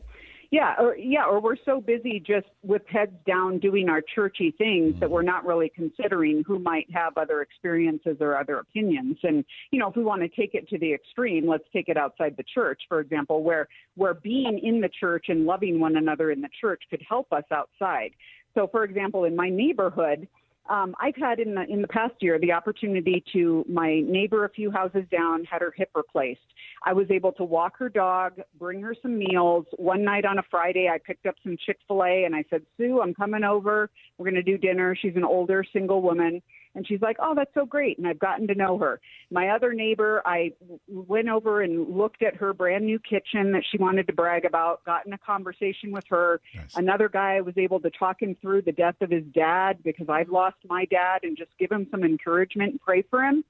Yeah, 0.50 0.74
or 0.80 0.96
yeah, 0.96 1.26
or 1.26 1.40
we're 1.40 1.54
so 1.64 1.80
busy 1.80 2.18
just 2.18 2.48
with 2.64 2.82
heads 2.88 3.14
down 3.24 3.60
doing 3.60 3.88
our 3.88 4.00
churchy 4.00 4.52
things 4.58 4.98
that 4.98 5.08
we're 5.08 5.22
not 5.22 5.46
really 5.46 5.70
considering 5.72 6.42
who 6.44 6.58
might 6.58 6.90
have 6.92 7.16
other 7.16 7.40
experiences 7.40 8.16
or 8.20 8.36
other 8.36 8.58
opinions. 8.58 9.18
And 9.22 9.44
you 9.70 9.78
know, 9.78 9.88
if 9.88 9.94
we 9.94 10.02
want 10.02 10.22
to 10.22 10.28
take 10.28 10.54
it 10.54 10.68
to 10.70 10.78
the 10.78 10.92
extreme, 10.92 11.48
let's 11.48 11.62
take 11.72 11.88
it 11.88 11.96
outside 11.96 12.36
the 12.36 12.42
church, 12.42 12.82
for 12.88 12.98
example, 12.98 13.44
where 13.44 13.68
where 13.94 14.14
being 14.14 14.58
in 14.60 14.80
the 14.80 14.88
church 14.88 15.26
and 15.28 15.46
loving 15.46 15.78
one 15.78 15.96
another 15.96 16.32
in 16.32 16.40
the 16.40 16.50
church 16.60 16.82
could 16.90 17.02
help 17.08 17.32
us 17.32 17.44
outside. 17.52 18.10
So, 18.54 18.66
for 18.66 18.82
example, 18.82 19.24
in 19.24 19.36
my 19.36 19.50
neighborhood, 19.50 20.26
um, 20.70 20.94
I've 21.00 21.16
had 21.16 21.40
in 21.40 21.54
the 21.54 21.64
in 21.68 21.82
the 21.82 21.88
past 21.88 22.14
year 22.20 22.38
the 22.38 22.52
opportunity 22.52 23.22
to 23.32 23.64
my 23.68 24.00
neighbor 24.06 24.44
a 24.44 24.48
few 24.48 24.70
houses 24.70 25.02
down 25.10 25.44
had 25.44 25.60
her 25.62 25.74
hip 25.76 25.90
replaced. 25.94 26.40
I 26.84 26.92
was 26.92 27.10
able 27.10 27.32
to 27.32 27.44
walk 27.44 27.76
her 27.78 27.88
dog, 27.88 28.40
bring 28.58 28.80
her 28.80 28.94
some 29.02 29.18
meals. 29.18 29.66
One 29.76 30.04
night 30.04 30.24
on 30.24 30.38
a 30.38 30.42
Friday, 30.48 30.88
I 30.88 30.98
picked 31.04 31.26
up 31.26 31.34
some 31.42 31.56
Chick 31.66 31.78
Fil 31.88 32.04
A 32.04 32.24
and 32.24 32.36
I 32.36 32.44
said, 32.48 32.62
"Sue, 32.76 33.00
I'm 33.02 33.12
coming 33.14 33.42
over. 33.42 33.90
We're 34.16 34.30
going 34.30 34.42
to 34.42 34.42
do 34.42 34.56
dinner." 34.56 34.96
She's 35.00 35.16
an 35.16 35.24
older 35.24 35.64
single 35.72 36.02
woman, 36.02 36.40
and 36.74 36.86
she's 36.86 37.00
like, 37.00 37.16
"Oh, 37.18 37.34
that's 37.34 37.52
so 37.54 37.66
great." 37.66 37.98
And 37.98 38.06
I've 38.06 38.18
gotten 38.18 38.46
to 38.48 38.54
know 38.54 38.78
her. 38.78 39.00
My 39.30 39.48
other 39.48 39.72
neighbor, 39.72 40.22
I 40.24 40.52
went 40.88 41.28
over 41.28 41.62
and 41.62 41.96
looked 41.96 42.22
at 42.22 42.36
her 42.36 42.52
brand 42.52 42.84
new 42.84 42.98
kitchen 42.98 43.52
that 43.52 43.64
she 43.70 43.78
wanted 43.78 44.06
to 44.06 44.12
brag 44.12 44.44
about. 44.44 44.84
Got 44.84 45.06
in 45.06 45.12
a 45.12 45.18
conversation 45.18 45.90
with 45.90 46.04
her. 46.08 46.40
Nice. 46.54 46.76
Another 46.76 47.08
guy 47.08 47.36
I 47.36 47.40
was 47.40 47.56
able 47.56 47.80
to 47.80 47.90
talk 47.90 48.22
him 48.22 48.36
through 48.40 48.62
the 48.62 48.72
death 48.72 48.96
of 49.00 49.10
his 49.10 49.24
dad 49.34 49.82
because 49.82 50.08
I've 50.08 50.28
lost 50.28 50.56
my 50.68 50.84
dad 50.86 51.20
and 51.24 51.36
just 51.36 51.50
give 51.58 51.72
him 51.72 51.86
some 51.90 52.04
encouragement 52.04 52.72
and 52.72 52.80
pray 52.80 53.02
for 53.02 53.22
him. 53.24 53.44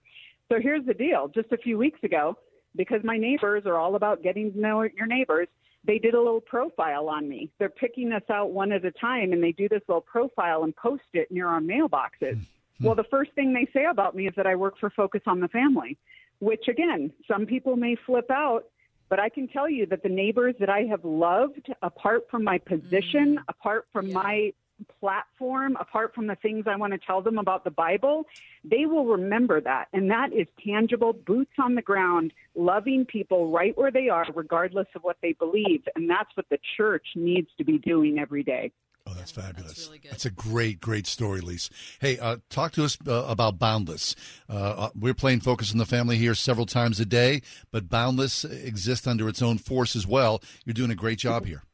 So 0.50 0.58
here's 0.60 0.84
the 0.86 0.94
deal. 0.94 1.28
Just 1.28 1.52
a 1.52 1.58
few 1.58 1.78
weeks 1.78 2.02
ago, 2.02 2.36
because 2.76 3.00
my 3.04 3.16
neighbors 3.16 3.64
are 3.66 3.76
all 3.76 3.94
about 3.94 4.22
getting 4.22 4.52
to 4.52 4.60
know 4.60 4.82
your 4.82 5.06
neighbors, 5.06 5.48
they 5.84 5.98
did 5.98 6.14
a 6.14 6.18
little 6.18 6.40
profile 6.40 7.08
on 7.08 7.28
me. 7.28 7.50
They're 7.58 7.68
picking 7.68 8.12
us 8.12 8.22
out 8.30 8.50
one 8.50 8.72
at 8.72 8.84
a 8.84 8.92
time 8.92 9.32
and 9.32 9.42
they 9.42 9.52
do 9.52 9.68
this 9.68 9.82
little 9.88 10.02
profile 10.02 10.64
and 10.64 10.74
post 10.76 11.02
it 11.14 11.30
near 11.30 11.48
our 11.48 11.60
mailboxes. 11.60 12.36
Hmm. 12.36 12.42
Well, 12.80 12.94
the 12.94 13.04
first 13.04 13.32
thing 13.32 13.52
they 13.52 13.68
say 13.72 13.84
about 13.84 14.14
me 14.14 14.26
is 14.26 14.34
that 14.36 14.46
I 14.46 14.56
work 14.56 14.78
for 14.78 14.90
Focus 14.90 15.22
on 15.26 15.40
the 15.40 15.48
Family, 15.48 15.98
which 16.38 16.68
again, 16.68 17.12
some 17.28 17.46
people 17.46 17.76
may 17.76 17.96
flip 18.06 18.30
out, 18.30 18.64
but 19.08 19.18
I 19.18 19.28
can 19.28 19.48
tell 19.48 19.68
you 19.68 19.86
that 19.86 20.02
the 20.02 20.08
neighbors 20.08 20.54
that 20.60 20.70
I 20.70 20.82
have 20.84 21.04
loved, 21.04 21.72
apart 21.82 22.28
from 22.30 22.44
my 22.44 22.58
position, 22.58 23.36
Mm. 23.36 23.44
apart 23.48 23.86
from 23.92 24.12
my 24.12 24.52
platform, 24.98 25.76
apart 25.78 26.14
from 26.14 26.26
the 26.26 26.36
things 26.36 26.66
I 26.66 26.76
want 26.76 26.94
to 26.94 26.98
tell 26.98 27.20
them 27.20 27.38
about 27.38 27.64
the 27.64 27.70
Bible, 27.70 28.26
they 28.64 28.86
will 28.86 29.04
remember 29.04 29.60
that. 29.60 29.88
And 29.92 30.10
that 30.10 30.32
is 30.32 30.46
tangible, 30.64 31.12
boots 31.12 31.52
on 31.58 31.74
the 31.74 31.82
ground, 31.82 32.32
loving 32.54 33.04
people 33.04 33.50
right 33.50 33.76
where 33.76 33.90
they 33.90 34.08
are, 34.08 34.24
regardless 34.34 34.86
of 34.94 35.02
what 35.02 35.18
they 35.20 35.32
believe. 35.32 35.86
And 35.96 36.08
that's 36.08 36.34
what 36.34 36.48
the 36.48 36.58
church 36.76 37.08
needs 37.14 37.48
to 37.58 37.64
be 37.64 37.76
doing 37.78 38.18
every 38.18 38.42
day. 38.42 38.72
That's 39.20 39.32
fabulous. 39.32 39.72
That's, 39.74 39.86
really 39.86 40.00
that's, 40.08 40.24
a 40.24 40.30
great, 40.30 40.80
great 40.80 41.06
story, 41.06 41.42
Lise. 41.42 41.68
Hey, 42.00 42.18
uh, 42.18 42.38
talk 42.48 42.72
to 42.72 42.84
us 42.84 42.96
uh, 43.06 43.26
about 43.28 43.58
Boundless. 43.58 44.16
Uh, 44.48 44.52
uh, 44.54 44.90
we're 44.98 45.14
playing 45.14 45.40
Focus 45.40 45.72
on 45.72 45.78
the 45.78 45.84
Family 45.84 46.16
here 46.16 46.34
several 46.34 46.64
times 46.64 46.98
a 47.00 47.04
day, 47.04 47.42
but 47.70 47.90
Boundless 47.90 48.44
exists 48.44 49.06
under 49.06 49.28
its 49.28 49.42
own 49.42 49.58
force 49.58 49.94
as 49.94 50.06
well. 50.06 50.42
You're 50.64 50.74
doing 50.74 50.90
a 50.90 50.94
great 50.94 51.18
job 51.18 51.44
here. 51.44 51.64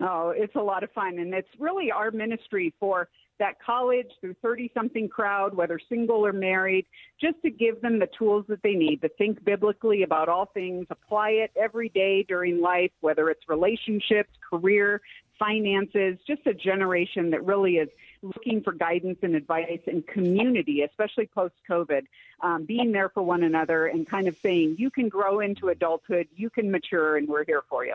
Oh, 0.00 0.34
it's 0.36 0.54
a 0.54 0.60
lot 0.60 0.82
of 0.82 0.92
fun. 0.92 1.18
And 1.18 1.32
it's 1.32 1.48
really 1.58 1.90
our 1.90 2.10
ministry 2.10 2.74
for 2.78 3.08
that 3.38 3.54
college 3.64 4.10
through 4.20 4.34
30 4.42 4.70
something 4.74 5.08
crowd, 5.08 5.54
whether 5.54 5.78
single 5.88 6.24
or 6.26 6.32
married, 6.32 6.86
just 7.20 7.36
to 7.42 7.50
give 7.50 7.80
them 7.82 7.98
the 7.98 8.08
tools 8.18 8.44
that 8.48 8.62
they 8.62 8.72
need 8.72 9.00
to 9.02 9.08
think 9.10 9.42
biblically 9.44 10.02
about 10.02 10.28
all 10.28 10.46
things, 10.46 10.86
apply 10.90 11.30
it 11.30 11.50
every 11.60 11.88
day 11.90 12.24
during 12.28 12.60
life, 12.60 12.90
whether 13.00 13.28
it's 13.30 13.42
relationships, 13.48 14.30
career, 14.48 15.00
finances, 15.38 16.18
just 16.26 16.46
a 16.46 16.54
generation 16.54 17.30
that 17.30 17.44
really 17.44 17.76
is 17.76 17.88
looking 18.22 18.62
for 18.62 18.72
guidance 18.72 19.18
and 19.22 19.34
advice 19.34 19.80
and 19.86 20.06
community, 20.06 20.82
especially 20.82 21.26
post 21.26 21.54
COVID, 21.68 22.02
um, 22.40 22.64
being 22.64 22.92
there 22.92 23.08
for 23.08 23.22
one 23.22 23.42
another 23.42 23.86
and 23.86 24.06
kind 24.08 24.28
of 24.28 24.36
saying, 24.38 24.76
you 24.78 24.90
can 24.90 25.08
grow 25.08 25.40
into 25.40 25.68
adulthood, 25.68 26.28
you 26.34 26.50
can 26.50 26.70
mature, 26.70 27.16
and 27.16 27.28
we're 27.28 27.44
here 27.44 27.62
for 27.68 27.84
you. 27.84 27.94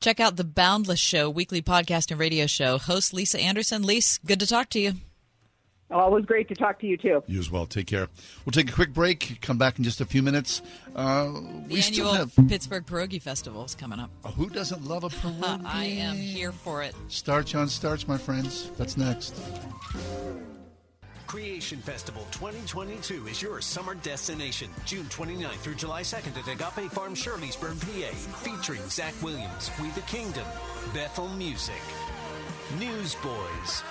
Check 0.00 0.20
out 0.20 0.36
the 0.36 0.44
Boundless 0.44 1.00
Show, 1.00 1.28
weekly 1.28 1.60
podcast 1.60 2.10
and 2.10 2.20
radio 2.20 2.46
show. 2.46 2.78
Host 2.78 3.12
Lisa 3.12 3.40
Anderson. 3.40 3.82
Lisa, 3.82 4.20
good 4.24 4.40
to 4.40 4.46
talk 4.46 4.68
to 4.70 4.80
you. 4.80 4.92
Always 5.90 6.26
great 6.26 6.48
to 6.48 6.54
talk 6.54 6.78
to 6.80 6.86
you 6.86 6.96
too. 6.98 7.22
You 7.26 7.38
as 7.38 7.50
well. 7.50 7.64
Take 7.64 7.86
care. 7.86 8.08
We'll 8.44 8.52
take 8.52 8.68
a 8.68 8.72
quick 8.74 8.92
break. 8.92 9.38
Come 9.40 9.56
back 9.56 9.78
in 9.78 9.84
just 9.84 10.00
a 10.02 10.04
few 10.04 10.22
minutes. 10.22 10.60
Uh, 10.94 11.24
the 11.24 11.40
we 11.68 11.80
annual 11.80 11.82
still 11.82 12.12
have 12.12 12.32
Pittsburgh 12.48 12.84
Pierogi 12.84 13.20
Festival 13.20 13.64
is 13.64 13.74
coming 13.74 13.98
up. 13.98 14.10
Uh, 14.22 14.30
who 14.32 14.50
doesn't 14.50 14.84
love 14.86 15.04
a 15.04 15.08
pierogi? 15.08 15.64
I 15.64 15.84
am 15.84 16.16
here 16.16 16.52
for 16.52 16.82
it. 16.82 16.94
Starch 17.08 17.54
on 17.54 17.68
starch, 17.68 18.06
my 18.06 18.18
friends. 18.18 18.70
That's 18.76 18.96
next. 18.98 19.34
Creation 21.26 21.78
Festival 21.80 22.26
2022 22.32 23.26
is 23.26 23.42
your 23.42 23.60
summer 23.60 23.94
destination. 23.96 24.70
June 24.86 25.04
29th 25.06 25.56
through 25.56 25.74
July 25.74 26.00
2nd 26.00 26.36
at 26.38 26.48
Agape 26.48 26.90
Farm, 26.90 27.14
Shirleysburg, 27.14 27.78
PA. 27.80 28.14
Featuring 28.38 28.80
Zach 28.88 29.12
Williams, 29.22 29.70
We 29.80 29.90
the 29.90 30.00
Kingdom, 30.02 30.46
Bethel 30.94 31.28
Music, 31.28 31.74
Newsboys, 32.78 33.82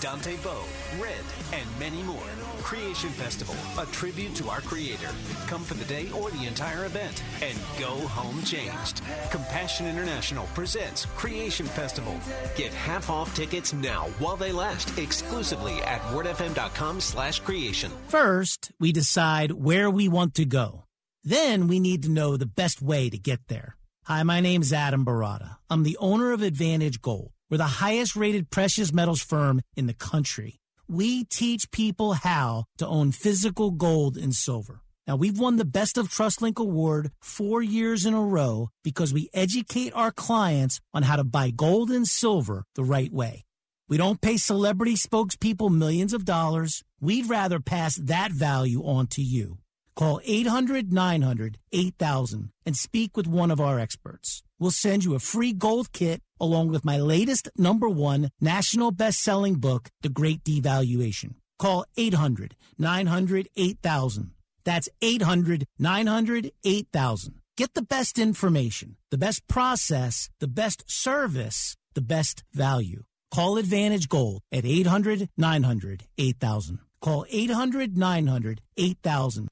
Dante 0.00 0.36
Bowe, 0.38 0.64
Red, 1.00 1.24
and 1.52 1.66
many 1.78 2.02
more. 2.02 2.22
Creation 2.62 3.10
Festival, 3.10 3.56
a 3.82 3.86
tribute 3.86 4.34
to 4.36 4.48
our 4.48 4.60
Creator. 4.60 5.08
Come 5.46 5.64
for 5.64 5.74
the 5.74 5.84
day 5.86 6.08
or 6.12 6.30
the 6.30 6.46
entire 6.46 6.84
event 6.84 7.22
and 7.42 7.58
go 7.78 8.06
home 8.08 8.42
changed. 8.44 9.02
Compassion 9.30 9.86
International 9.86 10.46
presents 10.54 11.06
Creation 11.16 11.66
Festival. 11.66 12.14
Get 12.56 12.72
half 12.72 13.10
off 13.10 13.34
tickets 13.34 13.72
now 13.72 14.04
while 14.18 14.36
they 14.36 14.52
last 14.52 14.96
exclusively 14.98 15.74
at 15.82 16.00
wordfm.com 16.12 17.00
slash 17.00 17.40
creation. 17.40 17.90
First, 18.08 18.70
we 18.78 18.92
decide 18.92 19.52
where 19.52 19.90
we 19.90 20.08
want 20.08 20.34
to 20.34 20.44
go. 20.44 20.84
Then 21.24 21.66
we 21.66 21.80
need 21.80 22.04
to 22.04 22.10
know 22.10 22.36
the 22.36 22.46
best 22.46 22.80
way 22.80 23.10
to 23.10 23.18
get 23.18 23.40
there. 23.48 23.76
Hi, 24.04 24.22
my 24.22 24.40
name's 24.40 24.72
Adam 24.72 25.04
Baratta. 25.04 25.56
I'm 25.68 25.82
the 25.82 25.98
owner 25.98 26.32
of 26.32 26.42
Advantage 26.42 27.02
Gold. 27.02 27.32
We're 27.50 27.56
the 27.56 27.64
highest 27.64 28.14
rated 28.14 28.50
precious 28.50 28.92
metals 28.92 29.22
firm 29.22 29.62
in 29.74 29.86
the 29.86 29.94
country. 29.94 30.60
We 30.86 31.24
teach 31.24 31.70
people 31.70 32.12
how 32.12 32.64
to 32.76 32.86
own 32.86 33.12
physical 33.12 33.70
gold 33.70 34.18
and 34.18 34.34
silver. 34.34 34.82
Now, 35.06 35.16
we've 35.16 35.38
won 35.38 35.56
the 35.56 35.64
Best 35.64 35.96
of 35.96 36.08
TrustLink 36.08 36.58
award 36.58 37.10
four 37.22 37.62
years 37.62 38.04
in 38.04 38.12
a 38.12 38.20
row 38.20 38.68
because 38.84 39.14
we 39.14 39.30
educate 39.32 39.94
our 39.94 40.10
clients 40.10 40.80
on 40.92 41.04
how 41.04 41.16
to 41.16 41.24
buy 41.24 41.50
gold 41.50 41.90
and 41.90 42.06
silver 42.06 42.64
the 42.74 42.84
right 42.84 43.10
way. 43.10 43.46
We 43.88 43.96
don't 43.96 44.20
pay 44.20 44.36
celebrity 44.36 44.96
spokespeople 44.96 45.74
millions 45.74 46.12
of 46.12 46.26
dollars. 46.26 46.84
We'd 47.00 47.30
rather 47.30 47.60
pass 47.60 47.96
that 47.96 48.32
value 48.32 48.82
on 48.84 49.06
to 49.08 49.22
you. 49.22 49.58
Call 49.96 50.20
800 50.22 50.92
900 50.92 51.58
8000 51.72 52.50
and 52.66 52.76
speak 52.76 53.16
with 53.16 53.26
one 53.26 53.50
of 53.50 53.60
our 53.60 53.78
experts. 53.80 54.42
We'll 54.58 54.70
send 54.70 55.04
you 55.04 55.14
a 55.14 55.18
free 55.18 55.54
gold 55.54 55.92
kit 55.92 56.20
along 56.40 56.68
with 56.68 56.84
my 56.84 56.98
latest 56.98 57.48
number 57.56 57.88
one 57.88 58.30
national 58.40 58.90
best 58.90 59.20
selling 59.20 59.56
book, 59.56 59.90
The 60.02 60.08
Great 60.08 60.44
Devaluation. 60.44 61.34
Call 61.58 61.84
800 61.96 62.56
900 62.78 63.48
8000. 63.56 64.30
That's 64.64 64.88
800 65.02 65.66
900 65.78 66.50
8000. 66.64 67.34
Get 67.56 67.74
the 67.74 67.82
best 67.82 68.18
information, 68.18 68.96
the 69.10 69.18
best 69.18 69.48
process, 69.48 70.30
the 70.38 70.46
best 70.46 70.84
service, 70.86 71.76
the 71.94 72.00
best 72.00 72.44
value. 72.52 73.02
Call 73.32 73.58
Advantage 73.58 74.08
Gold 74.08 74.42
at 74.52 74.64
800 74.64 75.28
900 75.36 76.04
8000. 76.16 76.78
Call 77.00 77.26
800 77.28 77.96
900 77.96 78.60
8000. 78.76 79.48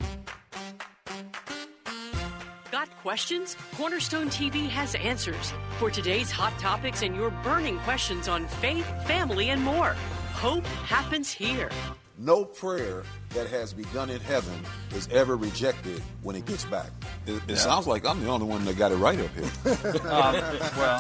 Questions? 3.07 3.57
Cornerstone 3.77 4.27
TV 4.31 4.69
has 4.69 4.97
answers 4.97 5.53
for 5.79 5.93
today's 5.93 6.29
hot 6.29 6.53
topics 6.59 7.03
and 7.03 7.15
your 7.15 7.31
burning 7.45 7.79
questions 7.85 8.27
on 8.27 8.49
faith, 8.49 8.85
family, 9.07 9.51
and 9.51 9.63
more. 9.63 9.95
Hope 10.33 10.67
happens 10.67 11.31
here. 11.31 11.71
No 12.19 12.45
prayer 12.45 13.05
that 13.31 13.47
has 13.47 13.73
begun 13.73 14.11
in 14.11 14.21
heaven 14.23 14.59
is 14.93 15.07
ever 15.13 15.37
rejected 15.37 16.03
when 16.23 16.35
it 16.35 16.47
gets 16.47 16.65
back. 16.65 16.91
It, 17.27 17.35
it 17.35 17.43
yeah. 17.51 17.55
sounds 17.55 17.87
like 17.87 18.05
I'm 18.05 18.21
the 18.25 18.29
only 18.29 18.47
one 18.47 18.65
that 18.65 18.77
got 18.77 18.91
it 18.91 18.97
right 18.97 19.21
up 19.21 19.31
here. 19.37 20.01
um, 20.11 20.35
well, 20.77 20.99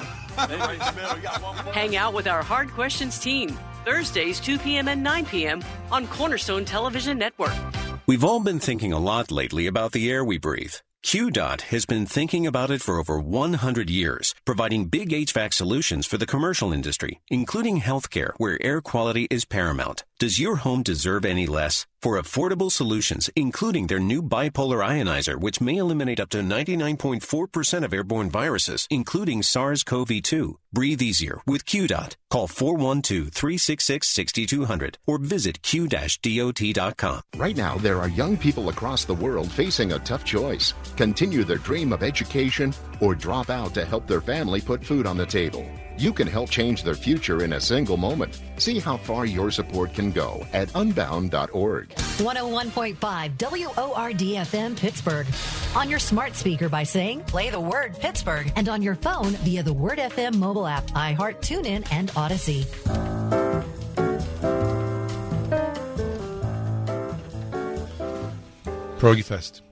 hang 1.72 1.96
out 1.96 2.14
with 2.14 2.28
our 2.28 2.44
Hard 2.44 2.70
Questions 2.70 3.18
team 3.18 3.58
Thursdays, 3.84 4.38
2 4.38 4.60
p.m. 4.60 4.86
and 4.86 5.02
9 5.02 5.26
p.m. 5.26 5.60
on 5.90 6.06
Cornerstone 6.06 6.64
Television 6.64 7.18
Network. 7.18 7.56
We've 8.06 8.22
all 8.22 8.38
been 8.38 8.60
thinking 8.60 8.92
a 8.92 9.00
lot 9.00 9.32
lately 9.32 9.66
about 9.66 9.90
the 9.90 10.08
air 10.08 10.24
we 10.24 10.38
breathe. 10.38 10.74
QDOT 11.06 11.60
has 11.70 11.86
been 11.86 12.04
thinking 12.04 12.48
about 12.48 12.72
it 12.72 12.82
for 12.82 12.98
over 12.98 13.20
100 13.20 13.88
years, 13.88 14.34
providing 14.44 14.86
big 14.86 15.10
HVAC 15.10 15.54
solutions 15.54 16.04
for 16.04 16.18
the 16.18 16.26
commercial 16.26 16.72
industry, 16.72 17.20
including 17.30 17.80
healthcare, 17.80 18.32
where 18.38 18.58
air 18.60 18.80
quality 18.80 19.28
is 19.30 19.44
paramount. 19.44 20.02
Does 20.18 20.40
your 20.40 20.56
home 20.56 20.82
deserve 20.82 21.26
any 21.26 21.46
less? 21.46 21.86
For 22.00 22.18
affordable 22.18 22.72
solutions, 22.72 23.28
including 23.36 23.88
their 23.88 23.98
new 23.98 24.22
bipolar 24.22 24.82
ionizer, 24.82 25.38
which 25.38 25.60
may 25.60 25.76
eliminate 25.76 26.20
up 26.20 26.30
to 26.30 26.38
99.4% 26.38 27.84
of 27.84 27.92
airborne 27.92 28.30
viruses, 28.30 28.86
including 28.88 29.42
SARS-CoV-2. 29.42 30.54
Breathe 30.72 31.02
easier 31.02 31.42
with 31.46 31.66
QDOT. 31.66 32.16
Call 32.30 32.48
412-366-6200 32.48 34.94
or 35.06 35.18
visit 35.18 35.60
q-dot.com. 35.60 37.20
Right 37.36 37.56
now, 37.56 37.76
there 37.76 38.00
are 38.00 38.08
young 38.08 38.38
people 38.38 38.70
across 38.70 39.04
the 39.04 39.12
world 39.12 39.52
facing 39.52 39.92
a 39.92 39.98
tough 39.98 40.24
choice. 40.24 40.72
Continue 40.96 41.44
their 41.44 41.58
dream 41.58 41.92
of 41.92 42.02
education 42.02 42.72
or 43.00 43.14
drop 43.14 43.50
out 43.50 43.74
to 43.74 43.84
help 43.84 44.06
their 44.06 44.22
family 44.22 44.62
put 44.62 44.82
food 44.82 45.06
on 45.06 45.18
the 45.18 45.26
table. 45.26 45.68
You 45.98 46.12
can 46.12 46.26
help 46.26 46.50
change 46.50 46.82
their 46.82 46.94
future 46.94 47.42
in 47.42 47.54
a 47.54 47.60
single 47.60 47.96
moment. 47.96 48.40
See 48.58 48.78
how 48.78 48.98
far 48.98 49.24
your 49.24 49.50
support 49.50 49.94
can 49.94 50.12
go 50.12 50.46
at 50.52 50.68
unbound.org. 50.74 51.88
101.5 51.88 52.96
WORD 52.96 54.18
FM 54.18 54.76
Pittsburgh. 54.76 55.26
On 55.74 55.88
your 55.88 55.98
smart 55.98 56.34
speaker 56.34 56.68
by 56.68 56.82
saying, 56.82 57.22
play 57.22 57.50
the 57.50 57.60
word 57.60 57.98
Pittsburgh. 57.98 58.52
And 58.56 58.68
on 58.68 58.82
your 58.82 58.94
phone 58.94 59.32
via 59.44 59.62
the 59.62 59.72
Word 59.72 59.98
FM 59.98 60.36
mobile 60.36 60.66
app, 60.66 60.86
iHeart, 60.88 61.40
TuneIn, 61.40 61.86
and 61.90 62.10
Audacy. 62.10 62.66
Pierogi 68.98 69.24
Fest. 69.24 69.62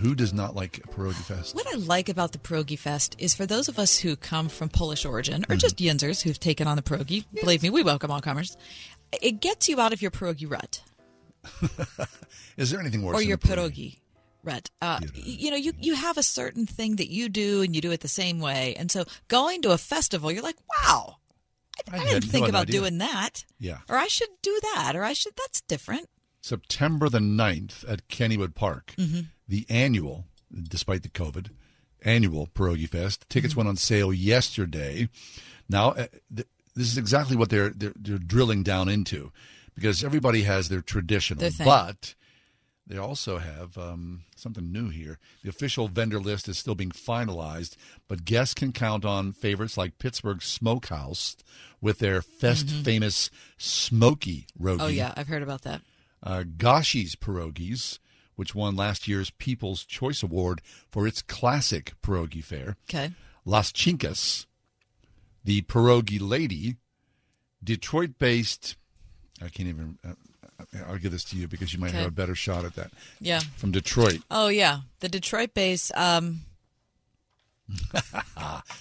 Who 0.00 0.14
does 0.14 0.32
not 0.32 0.54
like 0.54 0.78
a 0.78 0.88
pierogi 0.88 1.14
fest? 1.14 1.54
What 1.54 1.66
I 1.72 1.76
like 1.76 2.08
about 2.08 2.32
the 2.32 2.38
pierogi 2.38 2.78
fest 2.78 3.16
is 3.18 3.34
for 3.34 3.46
those 3.46 3.68
of 3.68 3.78
us 3.78 3.98
who 3.98 4.16
come 4.16 4.48
from 4.48 4.68
Polish 4.68 5.04
origin 5.04 5.44
or 5.44 5.54
mm-hmm. 5.54 5.58
just 5.58 5.76
Yinzers 5.76 6.22
who've 6.22 6.38
taken 6.38 6.66
on 6.66 6.76
the 6.76 6.82
pierogi. 6.82 7.24
Yes. 7.32 7.42
Believe 7.44 7.62
me, 7.62 7.70
we 7.70 7.82
welcome 7.82 8.10
all 8.10 8.20
comers. 8.20 8.56
It 9.22 9.40
gets 9.40 9.68
you 9.68 9.80
out 9.80 9.92
of 9.92 10.02
your 10.02 10.10
pierogi 10.10 10.50
rut. 10.50 10.82
is 12.56 12.70
there 12.70 12.80
anything 12.80 13.02
worse? 13.02 13.16
Or 13.16 13.22
your 13.22 13.38
pierogi 13.38 13.98
rut. 14.42 14.70
Uh, 14.82 15.00
you 15.14 15.50
know, 15.50 15.56
you 15.56 15.72
you 15.80 15.94
have 15.94 16.18
a 16.18 16.22
certain 16.22 16.66
thing 16.66 16.96
that 16.96 17.10
you 17.10 17.28
do 17.28 17.62
and 17.62 17.74
you 17.74 17.80
do 17.80 17.92
it 17.92 18.00
the 18.00 18.08
same 18.08 18.40
way, 18.40 18.74
and 18.76 18.90
so 18.90 19.04
going 19.28 19.62
to 19.62 19.70
a 19.70 19.78
festival, 19.78 20.30
you're 20.30 20.42
like, 20.42 20.58
wow. 20.84 21.16
I, 21.92 21.98
I, 21.98 22.00
I 22.00 22.04
didn't 22.06 22.30
think 22.30 22.44
no 22.44 22.48
about 22.48 22.62
idea. 22.62 22.80
doing 22.80 22.98
that. 22.98 23.44
Yeah. 23.58 23.78
Or 23.88 23.96
I 23.96 24.06
should 24.08 24.30
do 24.42 24.58
that. 24.74 24.94
Or 24.96 25.04
I 25.04 25.12
should, 25.12 25.34
that's 25.36 25.60
different. 25.60 26.08
September 26.40 27.08
the 27.08 27.18
9th 27.18 27.84
at 27.86 28.08
Kennywood 28.08 28.54
Park. 28.54 28.94
Mm-hmm 28.96 29.20
the 29.48 29.66
annual, 29.68 30.26
despite 30.68 31.02
the 31.02 31.08
COVID, 31.08 31.50
annual 32.02 32.46
Pierogi 32.46 32.88
Fest. 32.88 33.28
Tickets 33.28 33.52
mm-hmm. 33.52 33.60
went 33.60 33.68
on 33.68 33.76
sale 33.76 34.12
yesterday. 34.12 35.08
Now, 35.68 35.90
uh, 35.90 36.06
th- 36.34 36.48
this 36.74 36.88
is 36.88 36.98
exactly 36.98 37.36
what 37.36 37.50
they're, 37.50 37.70
they're, 37.70 37.94
they're 37.96 38.18
drilling 38.18 38.62
down 38.62 38.88
into, 38.88 39.32
because 39.74 40.04
everybody 40.04 40.42
has 40.42 40.68
their 40.68 40.82
traditional, 40.82 41.48
but 41.64 42.14
they 42.86 42.98
also 42.98 43.38
have 43.38 43.76
um, 43.76 44.22
something 44.36 44.70
new 44.70 44.90
here. 44.90 45.18
The 45.42 45.48
official 45.48 45.88
vendor 45.88 46.20
list 46.20 46.48
is 46.48 46.56
still 46.56 46.76
being 46.76 46.92
finalized, 46.92 47.76
but 48.06 48.24
guests 48.24 48.54
can 48.54 48.72
count 48.72 49.04
on 49.04 49.32
favorites 49.32 49.76
like 49.76 49.98
Pittsburgh 49.98 50.40
Smokehouse 50.40 51.36
with 51.80 51.98
their 51.98 52.22
fest 52.22 52.66
mm-hmm. 52.66 52.82
famous 52.82 53.30
smoky 53.58 54.46
rogi. 54.60 54.80
Oh 54.80 54.86
yeah, 54.86 55.12
I've 55.16 55.28
heard 55.28 55.42
about 55.42 55.62
that. 55.62 55.82
Uh, 56.22 56.44
Gosia's 56.44 57.16
pierogies 57.16 57.98
which 58.36 58.54
won 58.54 58.76
last 58.76 59.08
year's 59.08 59.30
People's 59.30 59.84
Choice 59.84 60.22
Award 60.22 60.62
for 60.88 61.06
its 61.06 61.22
classic 61.22 61.94
pierogi 62.02 62.44
fare. 62.44 62.76
Okay. 62.88 63.12
Las 63.44 63.72
Chincas, 63.72 64.46
the 65.44 65.62
pierogi 65.62 66.18
lady, 66.20 66.76
Detroit 67.62 68.18
based. 68.18 68.76
I 69.42 69.48
can't 69.48 69.68
even. 69.68 69.98
Uh, 70.06 70.12
I'll 70.88 70.96
give 70.96 71.12
this 71.12 71.24
to 71.24 71.36
you 71.36 71.48
because 71.48 71.74
you 71.74 71.78
might 71.78 71.88
okay. 71.88 71.98
have 71.98 72.08
a 72.08 72.12
better 72.12 72.34
shot 72.34 72.64
at 72.64 72.74
that. 72.76 72.90
Yeah. 73.20 73.40
From 73.56 73.72
Detroit. 73.72 74.20
Oh, 74.30 74.48
yeah. 74.48 74.80
The 75.00 75.08
Detroit 75.08 75.52
based. 75.52 75.92
Um, 75.94 76.42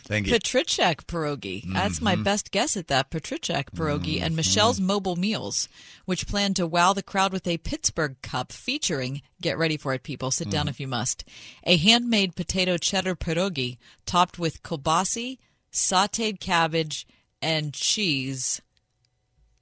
Thank 0.05 0.27
you. 0.27 0.33
Petrichek 0.33 1.05
pierogi. 1.05 1.61
Mm-hmm. 1.61 1.73
That's 1.73 2.01
my 2.01 2.15
best 2.15 2.51
guess 2.51 2.77
at 2.77 2.87
that. 2.87 3.09
Petrichek 3.09 3.71
pierogi 3.71 4.15
mm-hmm. 4.15 4.23
and 4.25 4.35
Michelle's 4.35 4.79
Mobile 4.79 5.15
Meals, 5.15 5.67
which 6.05 6.27
plan 6.27 6.53
to 6.53 6.67
wow 6.67 6.93
the 6.93 7.01
crowd 7.01 7.33
with 7.33 7.47
a 7.47 7.57
Pittsburgh 7.57 8.15
cup 8.21 8.51
featuring, 8.51 9.21
get 9.41 9.57
ready 9.57 9.77
for 9.77 9.93
it, 9.93 10.03
people, 10.03 10.29
sit 10.29 10.49
down 10.49 10.61
mm-hmm. 10.61 10.69
if 10.69 10.79
you 10.79 10.87
must, 10.87 11.23
a 11.63 11.77
handmade 11.77 12.35
potato 12.35 12.77
cheddar 12.77 13.15
pierogi 13.15 13.77
topped 14.05 14.37
with 14.37 14.61
kielbasa, 14.61 15.39
sauteed 15.71 16.39
cabbage, 16.39 17.07
and 17.41 17.73
cheese. 17.73 18.61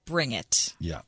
Bring 0.05 0.33
it. 0.33 0.73
Yeah, 0.79 1.01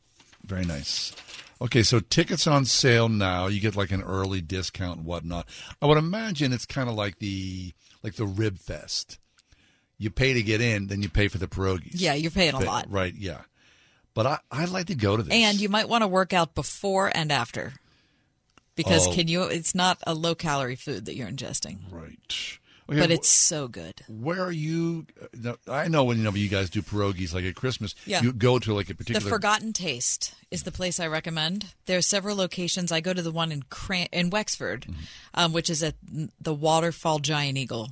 very 0.45 0.63
nice. 0.63 1.13
Okay, 1.61 1.83
so 1.83 1.99
tickets 1.99 2.47
on 2.47 2.65
sale 2.65 3.07
now. 3.07 3.47
You 3.47 3.61
get 3.61 3.75
like 3.75 3.91
an 3.91 4.01
early 4.01 4.41
discount 4.41 4.97
and 4.97 5.05
whatnot. 5.05 5.47
I 5.81 5.85
would 5.85 5.97
imagine 5.97 6.51
it's 6.51 6.65
kind 6.65 6.89
of 6.89 6.95
like 6.95 7.19
the 7.19 7.73
like 8.03 8.15
the 8.15 8.25
Rib 8.25 8.57
Fest. 8.57 9.19
You 9.97 10.09
pay 10.09 10.33
to 10.33 10.43
get 10.43 10.59
in, 10.59 10.87
then 10.87 11.01
you 11.01 11.09
pay 11.09 11.29
for 11.29 11.37
the 11.37 11.47
pierogies. 11.47 11.93
Yeah, 11.93 12.13
you're 12.13 12.31
paying 12.31 12.53
a 12.53 12.59
lot. 12.59 12.91
Right, 12.91 13.13
yeah. 13.15 13.41
But 14.13 14.25
I, 14.25 14.39
I'd 14.51 14.69
like 14.69 14.87
to 14.87 14.95
go 14.95 15.15
to 15.15 15.23
this. 15.23 15.33
And 15.33 15.59
you 15.59 15.69
might 15.69 15.87
want 15.87 16.03
to 16.03 16.07
work 16.07 16.33
out 16.33 16.55
before 16.55 17.11
and 17.15 17.31
after. 17.31 17.73
Because 18.75 19.07
oh. 19.07 19.13
can 19.13 19.29
you 19.29 19.43
it's 19.43 19.73
not 19.73 19.99
a 20.05 20.13
low 20.13 20.35
calorie 20.35 20.75
food 20.75 21.05
that 21.05 21.15
you're 21.15 21.29
ingesting. 21.29 21.79
Right. 21.89 22.59
Okay, 22.87 22.99
but 22.99 23.09
it's 23.09 23.29
so 23.29 23.67
good. 23.67 24.01
Where 24.07 24.41
are 24.41 24.51
you? 24.51 25.07
I 25.67 25.87
know 25.87 26.03
when 26.03 26.17
you 26.17 26.23
know 26.23 26.33
you 26.35 26.49
guys 26.49 26.69
do 26.69 26.83
pierogies 26.83 27.33
like 27.33 27.43
at 27.43 27.55
Christmas. 27.55 27.95
Yeah. 28.05 28.21
You 28.21 28.31
go 28.31 28.59
to 28.59 28.73
like 28.75 28.89
a 28.91 28.95
particular. 28.95 29.23
The 29.23 29.29
Forgotten 29.29 29.73
Taste 29.73 30.35
is 30.51 30.63
the 30.63 30.71
place 30.71 30.99
I 30.99 31.07
recommend. 31.07 31.73
There 31.87 31.97
are 31.97 32.03
several 32.03 32.35
locations. 32.35 32.91
I 32.91 33.01
go 33.01 33.11
to 33.11 33.23
the 33.23 33.31
one 33.31 33.51
in 33.51 33.63
Cran- 33.63 34.09
in 34.11 34.29
Wexford, 34.29 34.81
mm-hmm. 34.81 35.01
um, 35.33 35.51
which 35.51 35.69
is 35.69 35.81
at 35.81 35.95
the 36.39 36.53
Waterfall 36.53 37.17
Giant 37.19 37.57
Eagle 37.57 37.89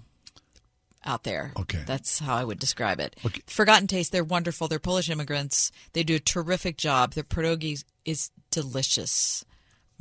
out 1.03 1.24
there. 1.24 1.53
Okay. 1.60 1.82
That's 1.86 2.20
how 2.20 2.36
I 2.36 2.44
would 2.44 2.60
describe 2.60 2.99
it. 2.99 3.15
Okay. 3.26 3.41
Forgotten 3.48 3.88
Taste, 3.88 4.11
they're 4.11 4.24
wonderful. 4.24 4.68
They're 4.68 4.80
Polish 4.80 5.10
immigrants. 5.10 5.72
They 5.94 6.03
do 6.03 6.15
a 6.15 6.20
terrific 6.20 6.78
job. 6.78 7.14
Their 7.14 7.24
pierogi 7.24 7.84
is 8.06 8.30
delicious. 8.52 9.44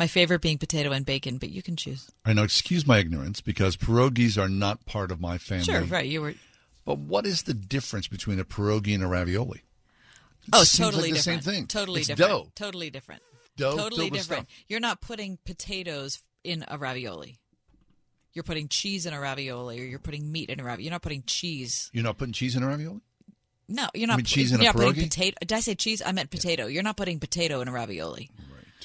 My 0.03 0.09
favorite 0.09 0.41
being 0.41 0.59
potato 0.59 0.91
and 0.91 1.07
bacon, 1.07 1.39
but 1.39 1.51
you 1.51 1.63
can 1.63 1.77
choose. 1.77 2.11
I 2.25 2.33
know. 2.33 2.43
Excuse 2.43 2.85
my 2.89 2.99
ignorance 2.99 3.41
because 3.41 3.77
pierogies 3.77 4.37
are 4.37 4.49
not 4.49 4.85
part 4.85 5.13
of 5.13 5.21
my 5.21 5.39
family. 5.39 5.63
Sure, 5.63 5.83
right. 5.83 6.05
You 6.05 6.23
were. 6.23 6.35
But 6.85 6.99
what 6.99 7.25
is 7.25 7.45
the 7.45 7.55
difference 7.55 8.09
between 8.09 8.41
a 8.41 8.45
pierogi 8.45 8.97
and 8.97 9.05
a 9.05 9.07
ravioli? 9.07 9.63
Oh, 10.53 10.63
it 10.63 10.75
Oh, 10.81 10.85
totally 10.85 11.03
like 11.03 11.11
the 11.13 11.17
different. 11.19 11.45
same 11.45 11.55
thing. 11.55 11.67
Totally 11.69 12.01
it's 12.01 12.09
different. 12.09 12.31
dough. 12.33 12.51
Totally 12.57 12.91
different. 12.91 13.23
Dough 13.57 13.77
totally 13.77 14.11
different. 14.11 14.49
You're 14.67 14.81
not 14.81 15.01
putting 15.01 15.39
potatoes 15.45 16.21
in 16.43 16.65
a 16.67 16.77
ravioli. 16.79 17.37
You're 18.33 18.43
putting 18.43 18.67
cheese 18.67 19.07
in 19.07 19.13
a 19.15 19.21
ravioli, 19.21 19.81
or 19.83 19.85
you're 19.85 20.01
putting 20.01 20.33
meat 20.33 20.51
in 20.51 20.59
a 20.59 20.65
ravioli. 20.65 20.83
You're 20.83 20.91
not 20.91 21.03
putting 21.03 21.23
cheese. 21.29 21.91
You're 21.93 22.03
not 22.03 22.19
putting 22.19 22.33
cheese 22.33 22.57
in 22.57 22.65
a 22.65 22.67
ravioli? 22.67 23.03
No, 23.69 23.87
you're 23.95 24.09
not. 24.09 24.17
mean 24.17 24.25
cheese 24.25 24.51
in 24.51 24.61
a 24.61 24.65
pierogi? 24.65 25.05
potato. 25.05 25.37
Did 25.43 25.53
I 25.53 25.61
say 25.61 25.77
cheese? 25.77 26.03
I 26.05 26.11
meant 26.11 26.31
potato. 26.33 26.67
You're 26.67 26.83
not 26.83 26.97
putting 26.97 27.21
potato 27.21 27.61
in 27.61 27.69
a 27.69 27.73
ravioli. 27.73 28.33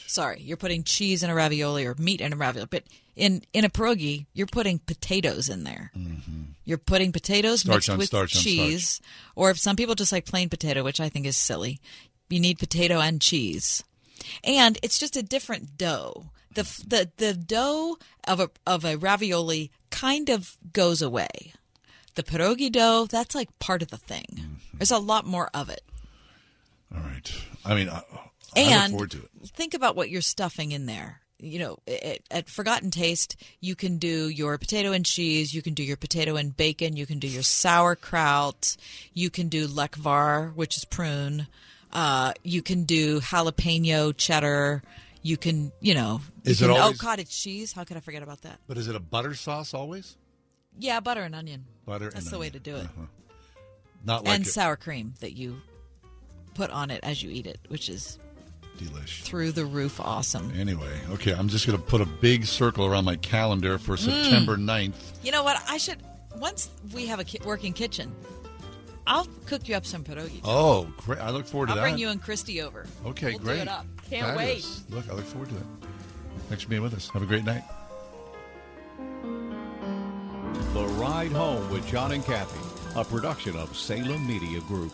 Sorry, 0.06 0.42
you're 0.42 0.58
putting 0.58 0.84
cheese 0.84 1.24
in 1.24 1.30
a 1.30 1.36
ravioli 1.36 1.86
or 1.86 1.96
meat 1.98 2.22
in 2.22 2.34
a 2.34 2.36
ravioli. 2.36 2.68
But 2.70 2.84
in 3.16 3.42
in 3.54 3.66
a 3.66 3.70
pierogi, 3.70 4.26
you're 4.34 4.48
putting 4.48 4.80
potatoes 4.80 5.50
in 5.50 5.64
there. 5.64 5.92
You're 6.66 6.78
putting 6.78 7.12
potatoes 7.12 7.62
Starch 7.62 7.88
mixed 7.90 7.98
with 7.98 8.08
starch 8.08 8.34
cheese, 8.34 9.02
or 9.36 9.50
if 9.50 9.58
some 9.60 9.76
people 9.76 9.96
just 9.96 10.12
like 10.12 10.26
plain 10.26 10.50
potato, 10.50 10.84
which 10.84 11.00
I 11.00 11.10
think 11.10 11.26
is 11.26 11.38
silly. 11.38 11.80
You 12.30 12.40
need 12.40 12.60
potato 12.60 13.00
and 13.00 13.22
cheese, 13.22 13.84
and 14.44 14.78
it's 14.84 15.00
just 15.00 15.16
a 15.16 15.24
different 15.24 15.78
dough. 15.78 16.32
the 16.54 16.64
the 16.86 17.10
The 17.18 17.34
dough 17.34 17.98
of 18.28 18.40
a 18.40 18.50
of 18.66 18.84
a 18.84 18.98
ravioli 18.98 19.72
kind 19.90 20.30
of 20.30 20.58
goes 20.74 21.02
away. 21.02 21.54
The 22.16 22.24
pierogi 22.24 22.72
dough, 22.72 23.06
that's 23.10 23.36
like 23.36 23.58
part 23.60 23.82
of 23.82 23.90
the 23.90 23.98
thing. 23.98 24.26
Mm-hmm. 24.34 24.78
There's 24.78 24.92
a 24.92 24.98
lot 24.98 25.26
more 25.26 25.50
of 25.54 25.70
it. 25.70 25.84
All 26.94 27.02
right. 27.02 27.32
I 27.64 27.76
mean, 27.76 27.90
I 27.90 28.02
and 28.56 28.94
look 28.94 29.10
forward 29.10 29.12
to 29.12 29.18
it. 29.18 29.50
think 29.50 29.74
about 29.74 29.96
what 29.96 30.10
you're 30.10 30.22
stuffing 30.22 30.72
in 30.72 30.86
there. 30.86 31.22
You 31.40 31.60
know, 31.60 31.78
at, 31.88 32.20
at 32.32 32.50
Forgotten 32.50 32.90
Taste, 32.90 33.36
you 33.60 33.76
can 33.76 33.98
do 34.00 34.28
your 34.28 34.58
potato 34.58 34.92
and 34.92 35.06
cheese, 35.06 35.54
you 35.54 35.62
can 35.62 35.76
do 35.76 35.84
your 35.84 35.98
potato 35.98 36.36
and 36.36 36.56
bacon, 36.58 36.96
you 36.98 37.06
can 37.06 37.20
do 37.20 37.28
your 37.28 37.44
sauerkraut, 37.44 38.76
you 39.14 39.30
can 39.30 39.48
do 39.48 39.68
lekvar, 39.68 40.56
which 40.56 40.78
is 40.78 40.86
prune, 40.86 41.46
uh, 41.94 42.34
you 42.44 42.64
can 42.64 42.86
do 42.86 43.20
jalapeno 43.20 44.18
cheddar, 44.18 44.82
you 45.22 45.38
can, 45.38 45.72
you 45.80 45.94
know, 45.94 46.22
you 46.44 46.52
Is 46.52 46.62
it 46.62 46.66
can, 46.68 46.76
always- 46.76 47.00
oh 47.00 47.04
cottage 47.06 47.30
cheese. 47.30 47.72
How 47.74 47.84
could 47.84 47.98
I 47.98 48.00
forget 48.00 48.24
about 48.24 48.42
that? 48.42 48.60
But 48.66 48.80
is 48.80 48.88
it 48.88 48.96
a 48.96 49.00
butter 49.00 49.36
sauce 49.36 49.76
always? 49.76 50.16
Yeah, 50.80 51.00
butter 51.02 51.22
and 51.22 51.36
onion. 51.36 51.66
Butter 51.86 52.10
That's 52.10 52.32
the 52.32 52.40
way 52.40 52.50
to 52.50 52.60
do 52.60 52.78
it. 52.78 52.86
Uh-huh. 52.86 53.06
Not 54.06 54.24
like 54.26 54.34
and 54.36 54.48
it- 54.48 54.50
sour 54.50 54.76
cream 54.76 55.14
that 55.20 55.34
you 55.34 55.58
put 56.56 56.72
on 56.72 56.90
it 56.90 57.00
as 57.04 57.22
you 57.22 57.30
eat 57.30 57.46
it, 57.46 57.60
which 57.68 57.90
is 57.90 58.18
delish. 58.78 59.22
through 59.24 59.52
the 59.52 59.66
roof 59.66 60.00
awesome. 60.00 60.52
Anyway, 60.58 60.92
okay, 61.12 61.34
I'm 61.34 61.48
just 61.48 61.66
going 61.68 61.78
to 61.78 61.84
put 61.84 62.02
a 62.02 62.06
big 62.06 62.46
circle 62.46 62.86
around 62.86 63.06
my 63.06 63.16
calendar 63.18 63.78
for 63.78 63.96
Mm. 63.96 64.00
September 64.24 64.58
9th. 64.58 64.94
You 65.24 65.32
know 65.32 65.44
what? 65.44 65.62
I 65.68 65.78
should 65.78 65.98
once 66.38 66.70
we 66.94 67.06
have 67.08 67.20
a 67.20 67.24
ki- 67.24 67.40
working 67.46 67.74
kitchen, 67.74 68.14
I'll 69.08 69.28
cook 69.46 69.68
you 69.68 69.76
up 69.76 69.86
some 69.86 70.04
pierogi. 70.04 70.42
Oh, 70.44 70.88
great. 70.98 71.20
I 71.20 71.30
look 71.32 71.46
forward 71.48 71.68
to 71.70 71.74
that. 71.76 71.80
I'll 71.80 71.86
bring 71.86 71.98
you 71.98 72.10
and 72.10 72.22
Christy 72.22 72.62
over. 72.62 72.86
Okay, 73.06 73.32
we'll 73.32 73.40
great. 73.40 73.56
Do 73.56 73.62
it 73.64 73.68
up. 73.70 73.86
Can't 74.10 74.38
Fabulous. 74.38 74.84
Look, 74.90 75.10
I 75.10 75.14
look 75.14 75.26
forward 75.26 75.50
to 75.50 75.56
it. 75.56 75.64
Thanks 76.50 76.64
for 76.64 76.70
being 76.70 76.82
with 76.82 76.94
us. 76.94 77.10
Have 77.10 77.24
a 77.24 77.26
great 77.26 77.44
night. 77.44 77.64
The 80.74 80.86
Ride 81.00 81.32
Home 81.32 81.70
with 81.72 81.88
John 81.88 82.12
and 82.12 82.24
Kathy, 82.24 82.60
a 82.96 83.04
production 83.04 83.56
of 83.56 83.76
Salem 83.76 84.28
Media 84.28 84.60
Group. 84.62 84.94